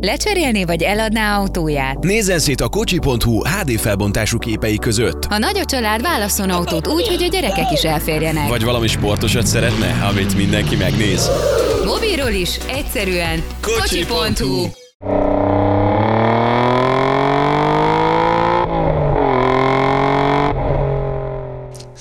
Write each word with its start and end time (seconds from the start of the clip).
Lecserélné 0.00 0.64
vagy 0.64 0.82
eladná 0.82 1.38
autóját? 1.38 1.98
Nézzen 1.98 2.38
szét 2.38 2.60
a 2.60 2.68
kocsi.hu 2.68 3.42
HD 3.42 3.70
felbontású 3.70 4.38
képei 4.38 4.78
között. 4.78 5.24
Ha 5.24 5.38
nagy 5.38 5.58
a 5.58 5.64
család, 5.64 6.02
válasszon 6.02 6.50
autót 6.50 6.86
úgy, 6.86 7.08
hogy 7.08 7.22
a 7.22 7.28
gyerekek 7.28 7.72
is 7.72 7.82
elférjenek. 7.82 8.48
Vagy 8.48 8.64
valami 8.64 8.86
sportosat 8.86 9.46
szeretne, 9.46 10.06
amit 10.06 10.36
mindenki 10.36 10.76
megnéz. 10.76 11.30
Mobilról 11.84 12.30
is, 12.30 12.56
egyszerűen 12.56 13.42
kocsi.hu. 13.60 14.66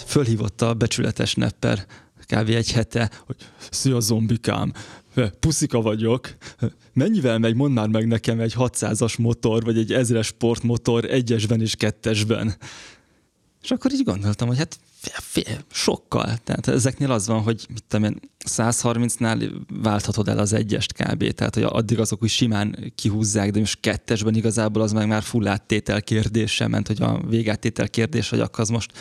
Fölhívott 0.08 0.62
a 0.62 0.74
becsületes 0.74 1.34
nepper 1.34 1.86
kb. 2.26 2.50
egy 2.50 2.72
hete, 2.72 3.10
hogy 3.26 3.36
szia 3.70 4.00
zombikám, 4.00 4.74
puszika 5.40 5.82
vagyok, 5.82 6.36
mennyivel 6.94 7.38
megy, 7.38 7.56
mondd 7.56 7.74
már 7.74 7.88
meg 7.88 8.08
nekem 8.08 8.40
egy 8.40 8.54
600-as 8.58 9.20
motor, 9.20 9.64
vagy 9.64 9.78
egy 9.78 9.94
ezres 9.94 10.26
sportmotor 10.26 11.06
egyesben 11.06 11.62
és 11.62 11.76
kettesben. 11.76 12.56
És 13.62 13.72
akkor 13.72 13.92
így 13.94 14.04
gondoltam, 14.04 14.48
hogy 14.48 14.58
hát 14.58 14.80
fél, 15.00 15.44
fél, 15.44 15.58
sokkal. 15.72 16.38
Tehát 16.44 16.68
ezeknél 16.68 17.12
az 17.12 17.28
van, 17.28 17.42
hogy 17.42 17.66
mit 17.70 17.84
tudom 17.88 18.06
én, 18.06 18.20
130-nál 18.50 19.52
válthatod 19.82 20.28
el 20.28 20.38
az 20.38 20.54
egyest 20.54 20.94
kb. 20.94 21.32
Tehát, 21.32 21.54
hogy 21.54 21.64
addig 21.64 22.00
azok 22.00 22.24
úgy 22.24 22.30
simán 22.30 22.92
kihúzzák, 22.96 23.52
de 23.52 23.60
most 23.60 23.80
kettesben 23.80 24.36
igazából 24.36 24.82
az 24.82 24.92
meg 24.92 25.08
már 25.08 25.24
full 25.24 25.48
áttétel 25.48 26.02
kérdése 26.02 26.68
ment, 26.68 26.88
hogy 26.88 27.02
a 27.02 27.22
végáttétel 27.28 27.90
kérdés, 27.90 28.30
hogy 28.30 28.40
akkor 28.40 28.60
az 28.60 28.70
most 28.70 28.92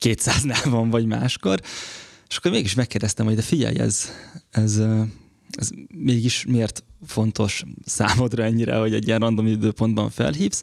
200-nál 0.00 0.66
van, 0.70 0.90
vagy 0.90 1.06
máskor. 1.06 1.60
És 2.28 2.36
akkor 2.36 2.50
mégis 2.50 2.74
megkérdeztem, 2.74 3.26
hogy 3.26 3.34
de 3.34 3.42
figyelj, 3.42 3.78
ez, 3.78 4.08
ez, 4.50 4.80
ez 5.58 5.70
mégis 5.94 6.44
miért 6.48 6.84
fontos 7.06 7.64
számodra 7.84 8.44
ennyire, 8.44 8.76
hogy 8.76 8.94
egy 8.94 9.06
ilyen 9.06 9.18
random 9.18 9.46
időpontban 9.46 10.10
felhívsz, 10.10 10.62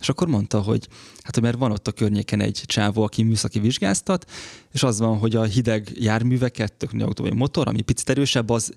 és 0.00 0.08
akkor 0.08 0.28
mondta, 0.28 0.60
hogy 0.60 0.88
hát 1.22 1.40
mert 1.40 1.58
van 1.58 1.70
ott 1.70 1.88
a 1.88 1.92
környéken 1.92 2.40
egy 2.40 2.62
csávó, 2.66 3.02
aki 3.02 3.22
műszaki 3.22 3.58
vizsgáztat, 3.58 4.30
és 4.72 4.82
az 4.82 4.98
van, 4.98 5.18
hogy 5.18 5.36
a 5.36 5.42
hideg 5.42 5.90
járműveket, 5.94 6.72
tök 6.72 6.90
autó 6.98 7.22
vagy 7.22 7.34
motor, 7.34 7.68
ami 7.68 7.82
picit 7.82 8.10
erősebb, 8.10 8.50
az 8.50 8.72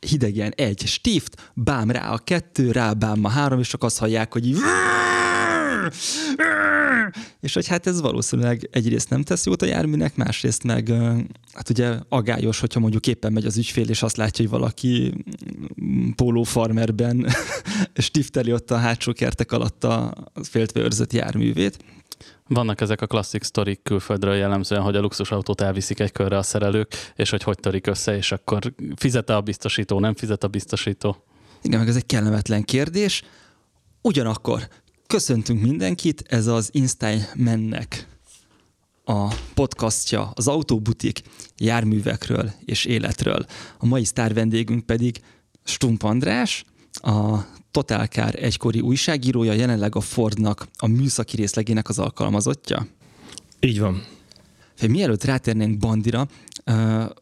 hidegen 0.00 0.52
egy 0.56 0.82
stift, 0.86 1.52
bám 1.54 1.90
rá 1.90 2.12
a 2.12 2.18
kettő, 2.18 2.70
rá 2.70 2.92
bám 2.92 3.24
a 3.24 3.28
három, 3.28 3.58
és 3.58 3.68
csak 3.68 3.82
azt 3.82 3.98
hallják, 3.98 4.32
hogy 4.32 4.46
így 4.46 4.58
és 7.40 7.54
hogy 7.54 7.66
hát 7.66 7.86
ez 7.86 8.00
valószínűleg 8.00 8.68
egyrészt 8.72 9.10
nem 9.10 9.22
tesz 9.22 9.46
jót 9.46 9.62
a 9.62 9.66
járműnek, 9.66 10.16
másrészt 10.16 10.62
meg 10.62 10.88
hát 11.52 11.70
ugye 11.70 11.98
agályos, 12.08 12.60
hogyha 12.60 12.80
mondjuk 12.80 13.06
éppen 13.06 13.32
megy 13.32 13.46
az 13.46 13.56
ügyfél, 13.56 13.88
és 13.88 14.02
azt 14.02 14.16
látja, 14.16 14.44
hogy 14.44 14.58
valaki 14.58 15.14
mm, 15.82 16.10
pólófarmerben 16.10 17.26
stifteli 17.94 18.52
ott 18.52 18.70
a 18.70 18.76
hátsó 18.76 19.12
kertek 19.12 19.52
alatt 19.52 19.84
a 19.84 20.14
féltve 20.42 20.80
őrzött 20.80 21.12
járművét. 21.12 21.76
Vannak 22.48 22.80
ezek 22.80 23.00
a 23.00 23.06
klasszik 23.06 23.42
sztorik 23.42 23.82
külföldről 23.82 24.34
jellemzően, 24.34 24.82
hogy 24.82 24.96
a 24.96 25.00
luxusautót 25.00 25.60
elviszik 25.60 26.00
egy 26.00 26.12
körre 26.12 26.36
a 26.36 26.42
szerelők, 26.42 27.12
és 27.16 27.30
hogy 27.30 27.42
hogy 27.42 27.58
törik 27.58 27.86
össze, 27.86 28.16
és 28.16 28.32
akkor 28.32 28.74
fizet 28.96 29.30
a 29.30 29.40
biztosító, 29.40 30.00
nem 30.00 30.14
fizet 30.14 30.44
a 30.44 30.48
biztosító. 30.48 31.24
Igen, 31.62 31.78
meg 31.78 31.88
ez 31.88 31.96
egy 31.96 32.06
kellemetlen 32.06 32.62
kérdés. 32.62 33.22
Ugyanakkor 34.02 34.68
Köszöntünk 35.14 35.62
mindenkit, 35.62 36.24
ez 36.26 36.46
az 36.46 36.68
Instein 36.72 37.22
mennek 37.34 38.08
a 39.04 39.34
podcastja 39.54 40.30
az 40.34 40.48
Autóbutik 40.48 41.20
járművekről 41.56 42.52
és 42.64 42.84
életről. 42.84 43.46
A 43.78 43.86
mai 43.86 44.04
sztár 44.04 44.34
vendégünk 44.34 44.86
pedig 44.86 45.20
Stump 45.64 46.02
András, 46.02 46.64
a 46.92 47.38
Totalkár 47.70 48.44
egykori 48.44 48.80
újságírója, 48.80 49.52
jelenleg 49.52 49.96
a 49.96 50.00
Fordnak 50.00 50.68
a 50.78 50.86
műszaki 50.86 51.36
részlegének 51.36 51.88
az 51.88 51.98
alkalmazottja. 51.98 52.86
Így 53.60 53.80
van. 53.80 54.04
Mielőtt 54.88 55.24
rátérnénk 55.24 55.78
Bandira, 55.78 56.28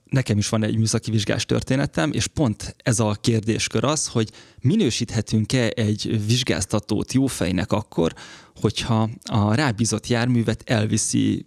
nekem 0.05 0.39
is 0.39 0.49
van 0.49 0.63
egy 0.63 0.77
műszaki 0.77 1.11
vizsgás 1.11 1.45
történetem, 1.45 2.13
és 2.13 2.27
pont 2.27 2.77
ez 2.79 3.01
a 3.01 3.17
kérdéskör 3.21 3.85
az, 3.85 4.07
hogy 4.07 4.31
minősíthetünk-e 4.61 5.71
egy 5.75 6.27
vizsgáztatót 6.27 7.13
jófejnek 7.13 7.73
akkor, 7.73 8.15
hogyha 8.61 9.11
a 9.23 9.55
rábízott 9.55 10.07
járművet 10.07 10.63
elviszi 10.67 11.47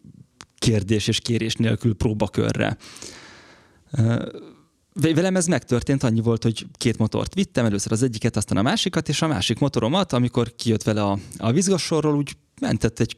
kérdés 0.57 1.07
és 1.07 1.19
kérés 1.19 1.55
nélkül 1.55 1.95
próbakörre. 1.95 2.77
Velem 4.93 5.35
ez 5.35 5.47
megtörtént, 5.47 6.03
annyi 6.03 6.21
volt, 6.21 6.43
hogy 6.43 6.65
két 6.77 6.97
motort 6.97 7.33
vittem, 7.33 7.65
először 7.65 7.91
az 7.91 8.03
egyiket, 8.03 8.37
aztán 8.37 8.57
a 8.57 8.61
másikat, 8.61 9.09
és 9.09 9.21
a 9.21 9.27
másik 9.27 9.59
motoromat, 9.59 10.13
amikor 10.13 10.55
kijött 10.55 10.83
vele 10.83 11.03
a, 11.03 11.19
a 11.37 11.51
vizgassorról, 11.51 12.15
úgy 12.15 12.37
mentett 12.61 12.99
egy 12.99 13.15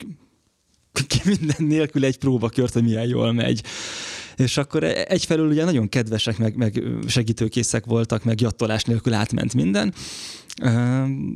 minden 1.23 1.67
nélkül 1.67 2.05
egy 2.05 2.17
próbakört, 2.17 2.73
hogy 2.73 2.83
milyen 2.83 3.07
jól 3.07 3.31
megy. 3.31 3.63
És 4.37 4.57
akkor 4.57 4.83
egyfelől 4.83 5.47
ugye 5.47 5.63
nagyon 5.63 5.89
kedvesek, 5.89 6.37
meg, 6.37 6.55
meg 6.55 6.83
segítőkészek 7.07 7.85
voltak, 7.85 8.23
meg 8.23 8.41
jattolás 8.41 8.83
nélkül 8.83 9.13
átment 9.13 9.53
minden, 9.53 9.93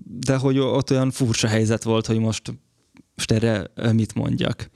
de 0.05 0.35
hogy 0.35 0.59
ott 0.59 0.91
olyan 0.91 1.11
furcsa 1.11 1.47
helyzet 1.47 1.83
volt, 1.83 2.05
hogy 2.05 2.19
most, 2.19 2.53
most 3.15 3.31
erre 3.31 3.71
mit 3.91 4.13
mondjak. 4.13 4.69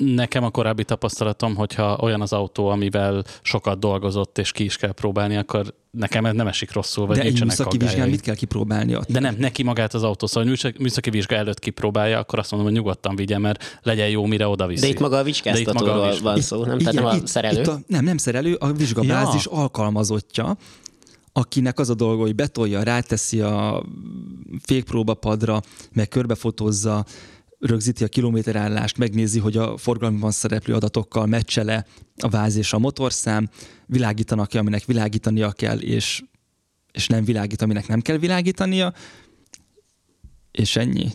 Nekem 0.00 0.44
a 0.44 0.50
korábbi 0.50 0.84
tapasztalatom, 0.84 1.54
hogyha 1.54 1.98
olyan 2.00 2.20
az 2.20 2.32
autó, 2.32 2.68
amivel 2.68 3.24
sokat 3.42 3.78
dolgozott, 3.78 4.38
és 4.38 4.52
ki 4.52 4.64
is 4.64 4.76
kell 4.76 4.92
próbálni, 4.92 5.36
akkor 5.36 5.74
nekem 5.90 6.26
ez 6.26 6.34
nem 6.34 6.46
esik 6.46 6.72
rosszul, 6.72 7.06
vagy 7.06 7.16
De 7.16 7.22
egy 7.22 7.44
műszaki 7.44 7.76
vizsgán 7.76 8.08
mit 8.08 8.20
kell 8.20 8.34
kipróbálni 8.34 8.96
ott? 8.96 9.10
De 9.10 9.20
nem, 9.20 9.34
neki 9.38 9.62
magát 9.62 9.94
az 9.94 10.02
autó, 10.02 10.26
szóval 10.26 10.54
műszaki 10.78 11.10
vizsga 11.10 11.34
előtt 11.34 11.58
kipróbálja, 11.58 12.18
akkor 12.18 12.38
azt 12.38 12.50
mondom, 12.50 12.68
hogy 12.68 12.78
nyugodtan 12.78 13.16
vigye, 13.16 13.38
mert 13.38 13.78
legyen 13.82 14.08
jó, 14.08 14.26
mire 14.26 14.46
oda 14.46 14.66
viszi. 14.66 14.80
De 14.80 14.88
itt 14.88 15.00
maga 15.00 15.18
a 15.18 15.22
vizsgáztatóról 15.22 16.14
van 16.22 16.40
szó, 16.40 16.64
nem? 16.64 16.78
Igen, 16.78 16.94
Tehát 16.94 17.10
nem 17.10 17.22
a 17.22 17.26
szerelő? 17.26 17.60
Itt 17.60 17.66
a, 17.66 17.80
nem, 17.86 18.04
nem 18.04 18.16
szerelő, 18.16 18.54
a 18.54 18.72
vizsgabázis 18.72 19.44
ja. 19.44 19.52
alkalmazottja, 19.52 20.56
akinek 21.32 21.78
az 21.78 21.90
a 21.90 21.94
dolga, 21.94 22.22
hogy 22.22 22.34
betolja, 22.34 22.82
ráteszi 22.82 23.40
a 23.40 23.84
fékpróbapadra, 24.62 25.60
meg 25.92 26.08
körbefotózza, 26.08 27.04
rögzíti 27.62 28.04
a 28.04 28.08
kilométerállást, 28.08 28.98
megnézi, 28.98 29.38
hogy 29.38 29.56
a 29.56 29.76
forgalomban 29.76 30.30
szereplő 30.30 30.74
adatokkal 30.74 31.26
meccsele 31.26 31.86
a 32.16 32.28
váz 32.28 32.56
és 32.56 32.72
a 32.72 32.78
motorszám, 32.78 33.48
világítanak 33.86 34.48
ki, 34.48 34.58
aminek 34.58 34.84
világítania 34.84 35.50
kell, 35.50 35.78
és, 35.78 36.22
és 36.92 37.06
nem 37.06 37.24
világít, 37.24 37.62
aminek 37.62 37.88
nem 37.88 38.00
kell 38.00 38.16
világítania, 38.16 38.92
és 40.52 40.76
ennyi. 40.76 41.08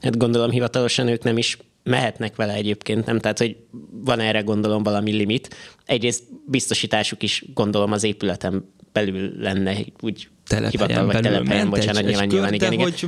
Hát 0.00 0.16
gondolom 0.16 0.50
hivatalosan 0.50 1.08
ők 1.08 1.22
nem 1.22 1.38
is 1.38 1.58
mehetnek 1.82 2.36
vele 2.36 2.52
egyébként, 2.52 3.06
nem? 3.06 3.18
Tehát, 3.18 3.38
hogy 3.38 3.56
van 3.90 4.20
erre 4.20 4.40
gondolom 4.40 4.82
valami 4.82 5.12
limit. 5.12 5.54
Egyrészt 5.84 6.24
biztosításuk 6.46 7.22
is 7.22 7.44
gondolom 7.54 7.92
az 7.92 8.04
épületen 8.04 8.72
belül 8.92 9.32
lenne 9.38 9.76
úgy 10.00 10.28
telephelyen 10.48 11.06
belül 11.06 11.22
telephelyen, 11.22 11.66
ment 11.66 11.70
bocsánat, 11.70 11.96
egy, 11.96 12.04
nyilván, 12.04 12.24
egy 12.24 12.30
nyilván, 12.30 12.52
igen, 12.52 12.72
igen. 12.72 12.84
hogy 12.84 13.06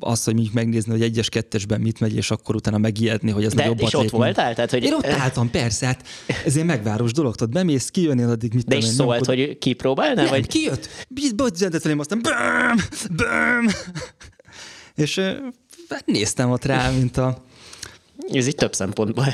az, 0.00 0.24
hogy 0.24 0.34
mondjuk 0.34 0.54
megnézni, 0.54 0.92
hogy 0.92 1.02
egyes 1.02 1.28
kettesben 1.28 1.80
mit 1.80 2.00
megy, 2.00 2.16
és 2.16 2.30
akkor 2.30 2.54
utána 2.54 2.78
megijedni, 2.78 3.30
hogy 3.30 3.44
ez 3.44 3.54
De, 3.54 3.62
nagyobb 3.62 3.80
és 3.80 3.94
ott 3.94 4.10
voltál? 4.10 4.54
Tehát, 4.54 4.70
hogy... 4.70 4.84
Én 4.84 4.94
ott 4.94 5.06
álltam, 5.06 5.50
persze, 5.50 5.86
hát 5.86 6.06
ez 6.44 6.56
egy 6.56 6.64
megváros 6.64 7.12
dolog, 7.12 7.34
tudod, 7.34 7.52
bemész, 7.52 7.90
kijönnél 7.90 8.28
addig 8.28 8.54
mit 8.54 8.66
De 8.66 8.76
is 8.76 8.84
szólt, 8.84 9.26
nem, 9.26 9.36
hogy 9.36 9.58
kipróbálná? 9.58 10.22
Nem, 10.22 10.30
vagy? 10.30 10.46
kijött, 10.46 10.88
bocsánat, 11.36 11.82
felém 11.82 11.98
aztán 11.98 12.20
bám, 12.22 12.76
bám. 13.16 13.66
És 14.94 15.20
néztem 16.04 16.50
ott 16.50 16.64
rá, 16.64 16.90
mint 16.90 17.16
a 17.16 17.44
ez 18.32 18.46
így 18.46 18.54
több 18.54 18.74
szempontból 18.74 19.26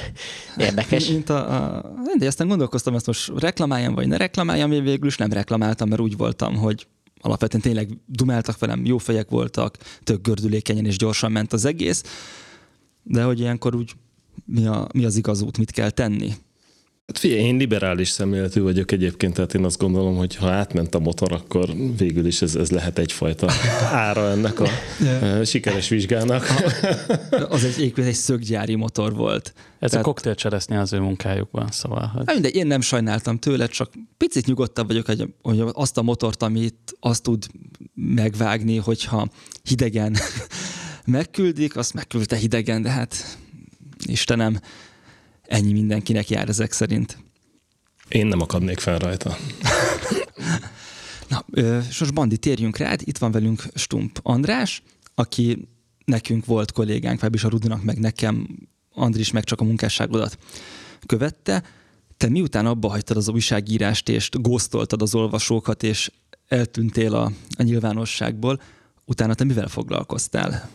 érdekes. 0.57 1.09
Mint 1.09 1.29
a, 1.29 1.55
a, 1.55 1.85
de 2.19 2.27
aztán 2.27 2.49
gondolkoztam, 2.49 2.95
ezt 2.95 3.07
most 3.07 3.33
reklamáljam, 3.39 3.95
vagy 3.95 4.09
ne 4.09 4.17
reklamáljam, 4.17 4.73
én 4.73 4.85
végül 4.85 5.07
is 5.07 5.17
nem 5.17 5.33
reklamáltam, 5.33 5.89
mert 5.89 6.01
úgy 6.01 6.17
voltam, 6.17 6.57
hogy 6.57 6.87
alapvetően 7.23 7.63
tényleg 7.63 7.99
dumáltak 8.07 8.59
velem, 8.59 8.85
jó 8.85 8.99
fejek 8.99 9.31
voltak, 9.31 9.79
tök 10.05 10.23
gördülékenyen 10.23 10.87
és 10.87 10.97
gyorsan 10.97 11.33
ment 11.33 11.53
az 11.53 11.65
egész, 11.65 12.03
de 13.03 13.23
hogy 13.23 13.41
ilyenkor 13.41 13.75
úgy 13.75 13.93
mi, 14.45 14.67
a, 14.67 14.87
mi 14.95 15.05
az 15.05 15.17
igaz 15.17 15.43
út, 15.43 15.59
mit 15.59 15.71
kell 15.71 15.91
tenni. 15.91 16.33
Hát 17.13 17.21
figyelj, 17.21 17.41
én 17.41 17.57
liberális 17.57 18.09
szemléletű 18.09 18.61
vagyok 18.61 18.93
egyébként, 18.93 19.35
tehát 19.35 19.55
én 19.55 19.65
azt 19.65 19.79
gondolom, 19.79 20.17
hogy 20.17 20.37
ha 20.37 20.49
átment 20.49 20.95
a 20.95 20.99
motor, 20.99 21.33
akkor 21.33 21.75
végül 21.99 22.27
is 22.27 22.43
ez, 22.43 22.55
ez 22.55 22.71
lehet 22.71 22.99
egyfajta 22.99 23.51
ára 24.07 24.31
ennek 24.31 24.61
a 24.61 24.67
yeah. 25.01 25.45
sikeres 25.45 25.89
vizsgának. 25.89 26.47
az 27.49 27.65
egy, 27.65 27.93
egy 27.97 28.15
szöggyári 28.15 28.75
motor 28.75 29.15
volt. 29.15 29.53
Ez 29.79 29.91
tehát... 29.91 30.07
a 30.07 30.09
koktélcseresznye 30.09 30.81
az 30.81 30.93
ő 30.93 30.99
munkájukban, 30.99 31.69
szóval. 31.71 32.07
Hogy... 32.07 32.23
Hát 32.27 32.35
mindegy, 32.35 32.55
én 32.55 32.67
nem 32.67 32.81
sajnáltam 32.81 33.39
tőle, 33.39 33.67
csak 33.67 33.93
picit 34.17 34.47
nyugodtabb 34.47 34.87
vagyok, 34.87 35.07
hogy, 35.07 35.35
hogy 35.43 35.65
azt 35.73 35.99
a 35.99 36.03
motort, 36.03 36.43
amit 36.43 36.97
azt 37.01 37.23
tud 37.23 37.47
megvágni, 37.95 38.77
hogyha 38.77 39.29
hidegen 39.63 40.17
megküldik, 41.05 41.77
azt 41.77 41.95
megküldte 41.95 42.37
hidegen, 42.37 42.83
de 42.83 42.91
hát 42.91 43.39
Istenem, 44.07 44.61
ennyi 45.43 45.73
mindenkinek 45.73 46.31
jár 46.31 46.49
ezek 46.49 46.73
szerint. 46.73 47.19
Én 48.09 48.27
nem 48.27 48.41
akadnék 48.41 48.79
fel 48.79 48.99
rajta. 48.99 49.37
Na, 51.29 51.45
és 51.89 51.99
most 52.01 52.15
Bandi, 52.15 52.37
térjünk 52.37 52.77
rád. 52.77 53.01
Itt 53.05 53.19
van 53.19 53.31
velünk 53.31 53.63
Stump 53.75 54.19
András, 54.23 54.83
aki 55.15 55.69
nekünk 56.05 56.45
volt 56.45 56.73
kollégánk, 56.73 57.23
is 57.33 57.45
a 57.45 57.49
Rudinak, 57.49 57.83
meg 57.83 57.99
nekem, 57.99 58.47
Andris 58.91 59.31
meg 59.31 59.45
csak 59.45 59.61
a 59.61 59.65
munkásságodat 59.65 60.39
követte. 61.07 61.63
Te 62.17 62.29
miután 62.29 62.67
abba 62.67 62.89
hagytad 62.89 63.17
az 63.17 63.29
újságírást, 63.29 64.09
és 64.09 64.29
góztoltad 64.33 65.03
az 65.03 65.15
olvasókat, 65.15 65.83
és 65.83 66.11
eltűntél 66.49 67.15
a, 67.15 67.33
a 67.57 67.63
nyilvánosságból, 67.63 68.61
utána 69.05 69.35
te 69.35 69.45
mivel 69.45 69.69
foglalkoztál? 69.69 70.71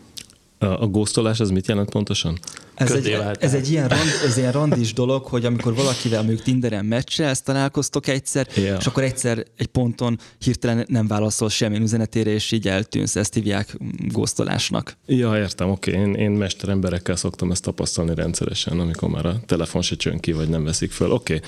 A, 0.58 0.86
góztolás 0.86 1.40
az 1.40 1.50
mit 1.50 1.66
jelent 1.66 1.90
pontosan? 1.90 2.38
Ez 2.74 2.90
egy, 2.90 3.16
ez 3.38 3.54
egy 3.54 3.70
ilyen, 3.70 3.88
rand, 3.88 4.08
ez 4.24 4.36
ilyen 4.36 4.52
randis 4.52 4.92
dolog, 4.92 5.24
hogy 5.24 5.44
amikor 5.44 5.74
valakivel 5.74 6.18
mondjuk 6.22 6.42
Tinderen 6.42 6.92
ezt 7.16 7.44
találkoztok 7.44 8.06
egyszer, 8.06 8.46
yeah. 8.54 8.78
és 8.80 8.86
akkor 8.86 9.02
egyszer 9.02 9.44
egy 9.56 9.66
ponton 9.66 10.18
hirtelen 10.38 10.86
nem 10.88 11.06
válaszol 11.06 11.48
semmilyen 11.48 11.82
üzenetére, 11.82 12.30
és 12.30 12.52
így 12.52 12.68
eltűnsz. 12.68 13.16
Ezt 13.16 13.34
hívják 13.34 13.76
góztolásnak. 14.08 14.96
Ja, 15.06 15.36
értem, 15.36 15.70
oké. 15.70 15.90
Okay. 15.90 16.02
Én, 16.02 16.14
én 16.14 16.30
mesteremberekkel 16.30 17.16
szoktam 17.16 17.50
ezt 17.50 17.62
tapasztalni 17.62 18.14
rendszeresen, 18.14 18.80
amikor 18.80 19.08
már 19.08 19.26
a 19.26 19.40
telefon 19.46 19.82
se 19.82 19.96
csön 19.96 20.18
ki, 20.18 20.32
vagy 20.32 20.48
nem 20.48 20.64
veszik 20.64 20.90
föl. 20.90 21.10
Oké. 21.10 21.40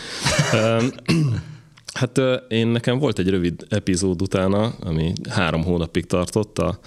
Okay. 0.52 0.88
Hát 1.92 2.20
én 2.48 2.66
nekem 2.66 2.98
volt 2.98 3.18
egy 3.18 3.28
rövid 3.28 3.66
epizód 3.68 4.22
utána, 4.22 4.74
ami 4.80 5.12
három 5.28 5.64
hónapig 5.64 6.06
tartott 6.06 6.58
a 6.58 6.78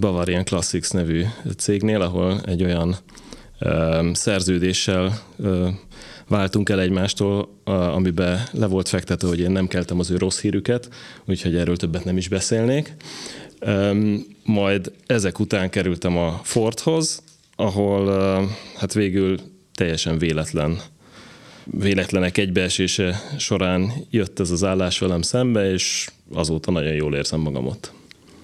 Bavarian 0.00 0.44
Classics 0.44 0.90
nevű 0.90 1.24
cégnél, 1.56 2.00
ahol 2.00 2.40
egy 2.44 2.64
olyan 2.64 2.96
szerződéssel 4.12 5.22
váltunk 6.28 6.68
el 6.68 6.80
egymástól, 6.80 7.48
amiben 7.64 8.42
le 8.52 8.66
volt 8.66 8.88
fektető, 8.88 9.26
hogy 9.26 9.40
én 9.40 9.50
nem 9.50 9.66
keltem 9.66 9.98
az 9.98 10.10
ő 10.10 10.16
rossz 10.16 10.40
hírüket, 10.40 10.88
úgyhogy 11.24 11.56
erről 11.56 11.76
többet 11.76 12.04
nem 12.04 12.16
is 12.16 12.28
beszélnék. 12.28 12.94
Majd 14.44 14.92
ezek 15.06 15.38
után 15.38 15.70
kerültem 15.70 16.16
a 16.16 16.40
Fordhoz, 16.42 17.22
ahol 17.56 18.06
hát 18.76 18.92
végül 18.92 19.38
teljesen 19.74 20.18
véletlen 20.18 20.80
véletlenek 21.64 22.38
egybeesése 22.38 23.20
során 23.38 23.92
jött 24.10 24.40
ez 24.40 24.50
az 24.50 24.64
állás 24.64 24.98
velem 24.98 25.22
szembe, 25.22 25.70
és 25.72 26.08
azóta 26.32 26.70
nagyon 26.70 26.92
jól 26.92 27.14
érzem 27.14 27.40
magam 27.40 27.66
ott. 27.66 27.92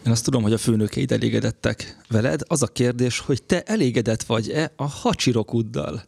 Én 0.06 0.12
azt 0.12 0.24
tudom, 0.24 0.42
hogy 0.42 0.52
a 0.52 0.58
főnökeid 0.58 1.12
elégedettek 1.12 1.96
veled. 2.08 2.40
Az 2.46 2.62
a 2.62 2.66
kérdés, 2.66 3.18
hogy 3.18 3.42
te 3.42 3.62
elégedett 3.62 4.22
vagy-e 4.22 4.72
a 4.76 4.84
hacsirokuddal? 4.84 6.02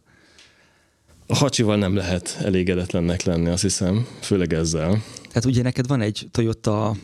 A 1.27 1.35
hacsival 1.35 1.77
nem 1.77 1.95
lehet 1.95 2.37
elégedetlennek 2.43 3.23
lenni, 3.23 3.49
azt 3.49 3.61
hiszem, 3.61 4.07
főleg 4.21 4.53
ezzel. 4.53 5.03
Tehát 5.27 5.45
ugye 5.45 5.61
neked 5.61 5.87
van 5.87 6.01
egy 6.01 6.27
Toyota 6.31 6.95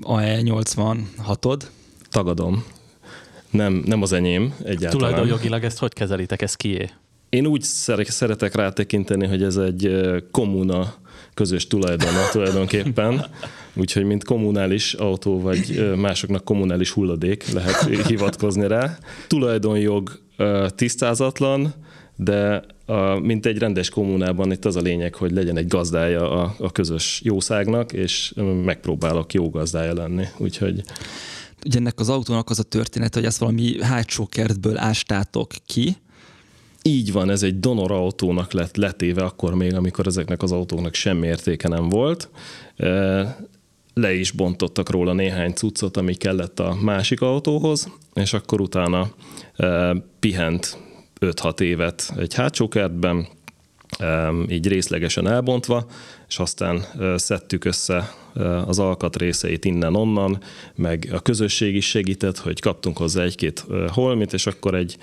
AE86-od? 0.00 1.60
Tagadom. 2.08 2.64
Nem, 3.50 3.82
nem 3.86 4.02
az 4.02 4.12
enyém 4.12 4.54
egyáltalán. 4.62 4.90
Tulajdonjogilag 4.90 5.64
ezt 5.64 5.78
hogy 5.78 5.92
kezelitek, 5.92 6.42
ez 6.42 6.54
kié? 6.54 6.90
Én 7.28 7.46
úgy 7.46 7.62
szeretek 8.02 8.54
rátekinteni, 8.54 9.26
hogy 9.26 9.42
ez 9.42 9.56
egy 9.56 9.90
kommuna 10.30 10.94
közös 11.40 11.66
tulajdona 11.66 12.28
tulajdonképpen, 12.32 13.24
úgyhogy 13.74 14.04
mint 14.04 14.24
kommunális 14.24 14.94
autó, 14.94 15.40
vagy 15.40 15.92
másoknak 15.96 16.44
kommunális 16.44 16.90
hulladék 16.90 17.52
lehet 17.52 18.06
hivatkozni 18.06 18.66
rá. 18.66 18.98
Tulajdonjog 19.26 20.20
tisztázatlan, 20.74 21.74
de 22.16 22.62
a, 22.86 23.18
mint 23.18 23.46
egy 23.46 23.58
rendes 23.58 23.88
kommunában 23.88 24.52
itt 24.52 24.64
az 24.64 24.76
a 24.76 24.80
lényeg, 24.80 25.14
hogy 25.14 25.32
legyen 25.32 25.56
egy 25.56 25.66
gazdája 25.66 26.30
a, 26.30 26.54
a 26.58 26.72
közös 26.72 27.20
jószágnak, 27.24 27.92
és 27.92 28.32
megpróbálok 28.64 29.32
jó 29.32 29.50
gazdája 29.50 29.94
lenni. 29.94 30.24
Úgyhogy 30.36 30.82
Ugye 31.64 31.78
ennek 31.78 32.00
az 32.00 32.08
autónak 32.08 32.50
az 32.50 32.58
a 32.58 32.62
történet, 32.62 33.14
hogy 33.14 33.24
ezt 33.24 33.38
valami 33.38 33.82
hátsó 33.82 34.26
kertből 34.26 34.78
ástátok 34.78 35.52
ki, 35.66 35.96
így 36.82 37.12
van, 37.12 37.30
ez 37.30 37.42
egy 37.42 37.60
donor 37.60 37.92
autónak 37.92 38.52
lett 38.52 38.76
letéve 38.76 39.22
akkor 39.22 39.54
még, 39.54 39.74
amikor 39.74 40.06
ezeknek 40.06 40.42
az 40.42 40.52
autóknak 40.52 40.94
semmi 40.94 41.26
értéke 41.26 41.68
nem 41.68 41.88
volt. 41.88 42.28
Le 43.94 44.14
is 44.14 44.30
bontottak 44.30 44.90
róla 44.90 45.12
néhány 45.12 45.52
cuccot, 45.52 45.96
ami 45.96 46.14
kellett 46.14 46.60
a 46.60 46.76
másik 46.82 47.20
autóhoz, 47.20 47.92
és 48.14 48.32
akkor 48.32 48.60
utána 48.60 49.10
pihent 50.20 50.78
5-6 51.20 51.60
évet 51.60 52.12
egy 52.18 52.34
hátsó 52.34 52.68
kertben, 52.68 53.26
így 54.48 54.68
részlegesen 54.68 55.28
elbontva, 55.28 55.86
és 56.28 56.38
aztán 56.38 56.84
szedtük 57.16 57.64
össze 57.64 58.14
az 58.66 58.78
alkatrészeit 58.78 59.64
innen-onnan, 59.64 60.42
meg 60.74 61.08
a 61.12 61.20
közösség 61.20 61.74
is 61.74 61.88
segített, 61.88 62.38
hogy 62.38 62.60
kaptunk 62.60 62.96
hozzá 62.96 63.22
egy-két 63.22 63.66
holmit, 63.88 64.32
és 64.32 64.46
akkor 64.46 64.74
egy 64.74 64.96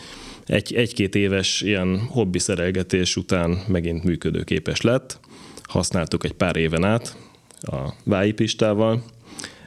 egy, 0.47 0.73
egy-két 0.73 1.15
éves 1.15 1.61
ilyen 1.61 1.99
hobbi 1.99 2.39
szerelgetés 2.39 3.15
után 3.15 3.63
megint 3.67 4.03
működőképes 4.03 4.81
lett. 4.81 5.19
Használtuk 5.63 6.23
egy 6.23 6.33
pár 6.33 6.55
éven 6.55 6.83
át 6.83 7.15
a 7.61 7.93
Vái 8.03 8.31
Pistával, 8.31 9.03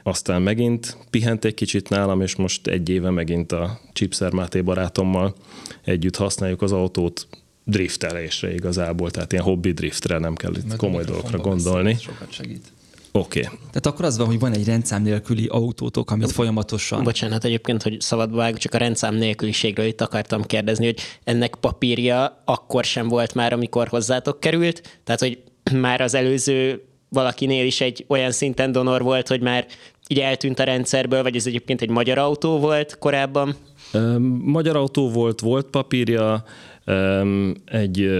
aztán 0.02 0.42
megint 0.42 0.96
pihent 1.10 1.44
egy 1.44 1.54
kicsit 1.54 1.88
nálam, 1.88 2.20
és 2.20 2.36
most 2.36 2.66
egy 2.66 2.88
éve 2.88 3.10
megint 3.10 3.52
a 3.52 3.80
Chipser 3.92 4.32
Máté 4.32 4.60
barátommal 4.60 5.34
együtt 5.84 6.16
használjuk 6.16 6.62
az 6.62 6.72
autót 6.72 7.26
driftelésre 7.64 8.54
igazából, 8.54 9.10
tehát 9.10 9.32
ilyen 9.32 9.44
hobbi 9.44 9.72
driftre 9.72 10.18
nem 10.18 10.34
kell 10.34 10.54
itt 10.56 10.76
komoly 10.76 11.04
dolgokra 11.04 11.38
gondolni. 11.38 11.96
Sokat 12.00 12.32
segít. 12.32 12.72
Oké. 13.12 13.40
Okay. 13.44 13.58
Tehát 13.58 13.86
akkor 13.86 14.04
az 14.04 14.18
van, 14.18 14.26
hogy 14.26 14.38
van 14.38 14.52
egy 14.52 14.64
rendszám 14.64 15.02
nélküli 15.02 15.46
autótok, 15.46 16.10
amit 16.10 16.32
folyamatosan... 16.32 17.02
Bocsánat 17.02 17.44
egyébként, 17.44 17.82
hogy 17.82 18.00
szabadba 18.00 18.36
vág, 18.36 18.56
csak 18.56 18.74
a 18.74 18.78
rendszám 18.78 19.14
nélküliségről 19.14 19.86
itt 19.86 20.00
akartam 20.00 20.42
kérdezni, 20.42 20.84
hogy 20.84 20.98
ennek 21.24 21.54
papírja 21.54 22.42
akkor 22.44 22.84
sem 22.84 23.08
volt 23.08 23.34
már, 23.34 23.52
amikor 23.52 23.88
hozzátok 23.88 24.40
került, 24.40 25.00
tehát 25.04 25.20
hogy 25.20 25.42
már 25.80 26.00
az 26.00 26.14
előző 26.14 26.84
valakinél 27.08 27.66
is 27.66 27.80
egy 27.80 28.04
olyan 28.08 28.30
szinten 28.30 28.72
donor 28.72 29.02
volt, 29.02 29.28
hogy 29.28 29.40
már 29.40 29.66
így 30.08 30.18
eltűnt 30.18 30.58
a 30.58 30.64
rendszerből, 30.64 31.22
vagy 31.22 31.36
ez 31.36 31.46
egyébként 31.46 31.82
egy 31.82 31.90
magyar 31.90 32.18
autó 32.18 32.58
volt 32.58 32.98
korábban? 32.98 33.56
Magyar 34.44 34.76
autó 34.76 35.10
volt, 35.10 35.40
volt 35.40 35.66
papírja, 35.66 36.44
egy 37.64 38.10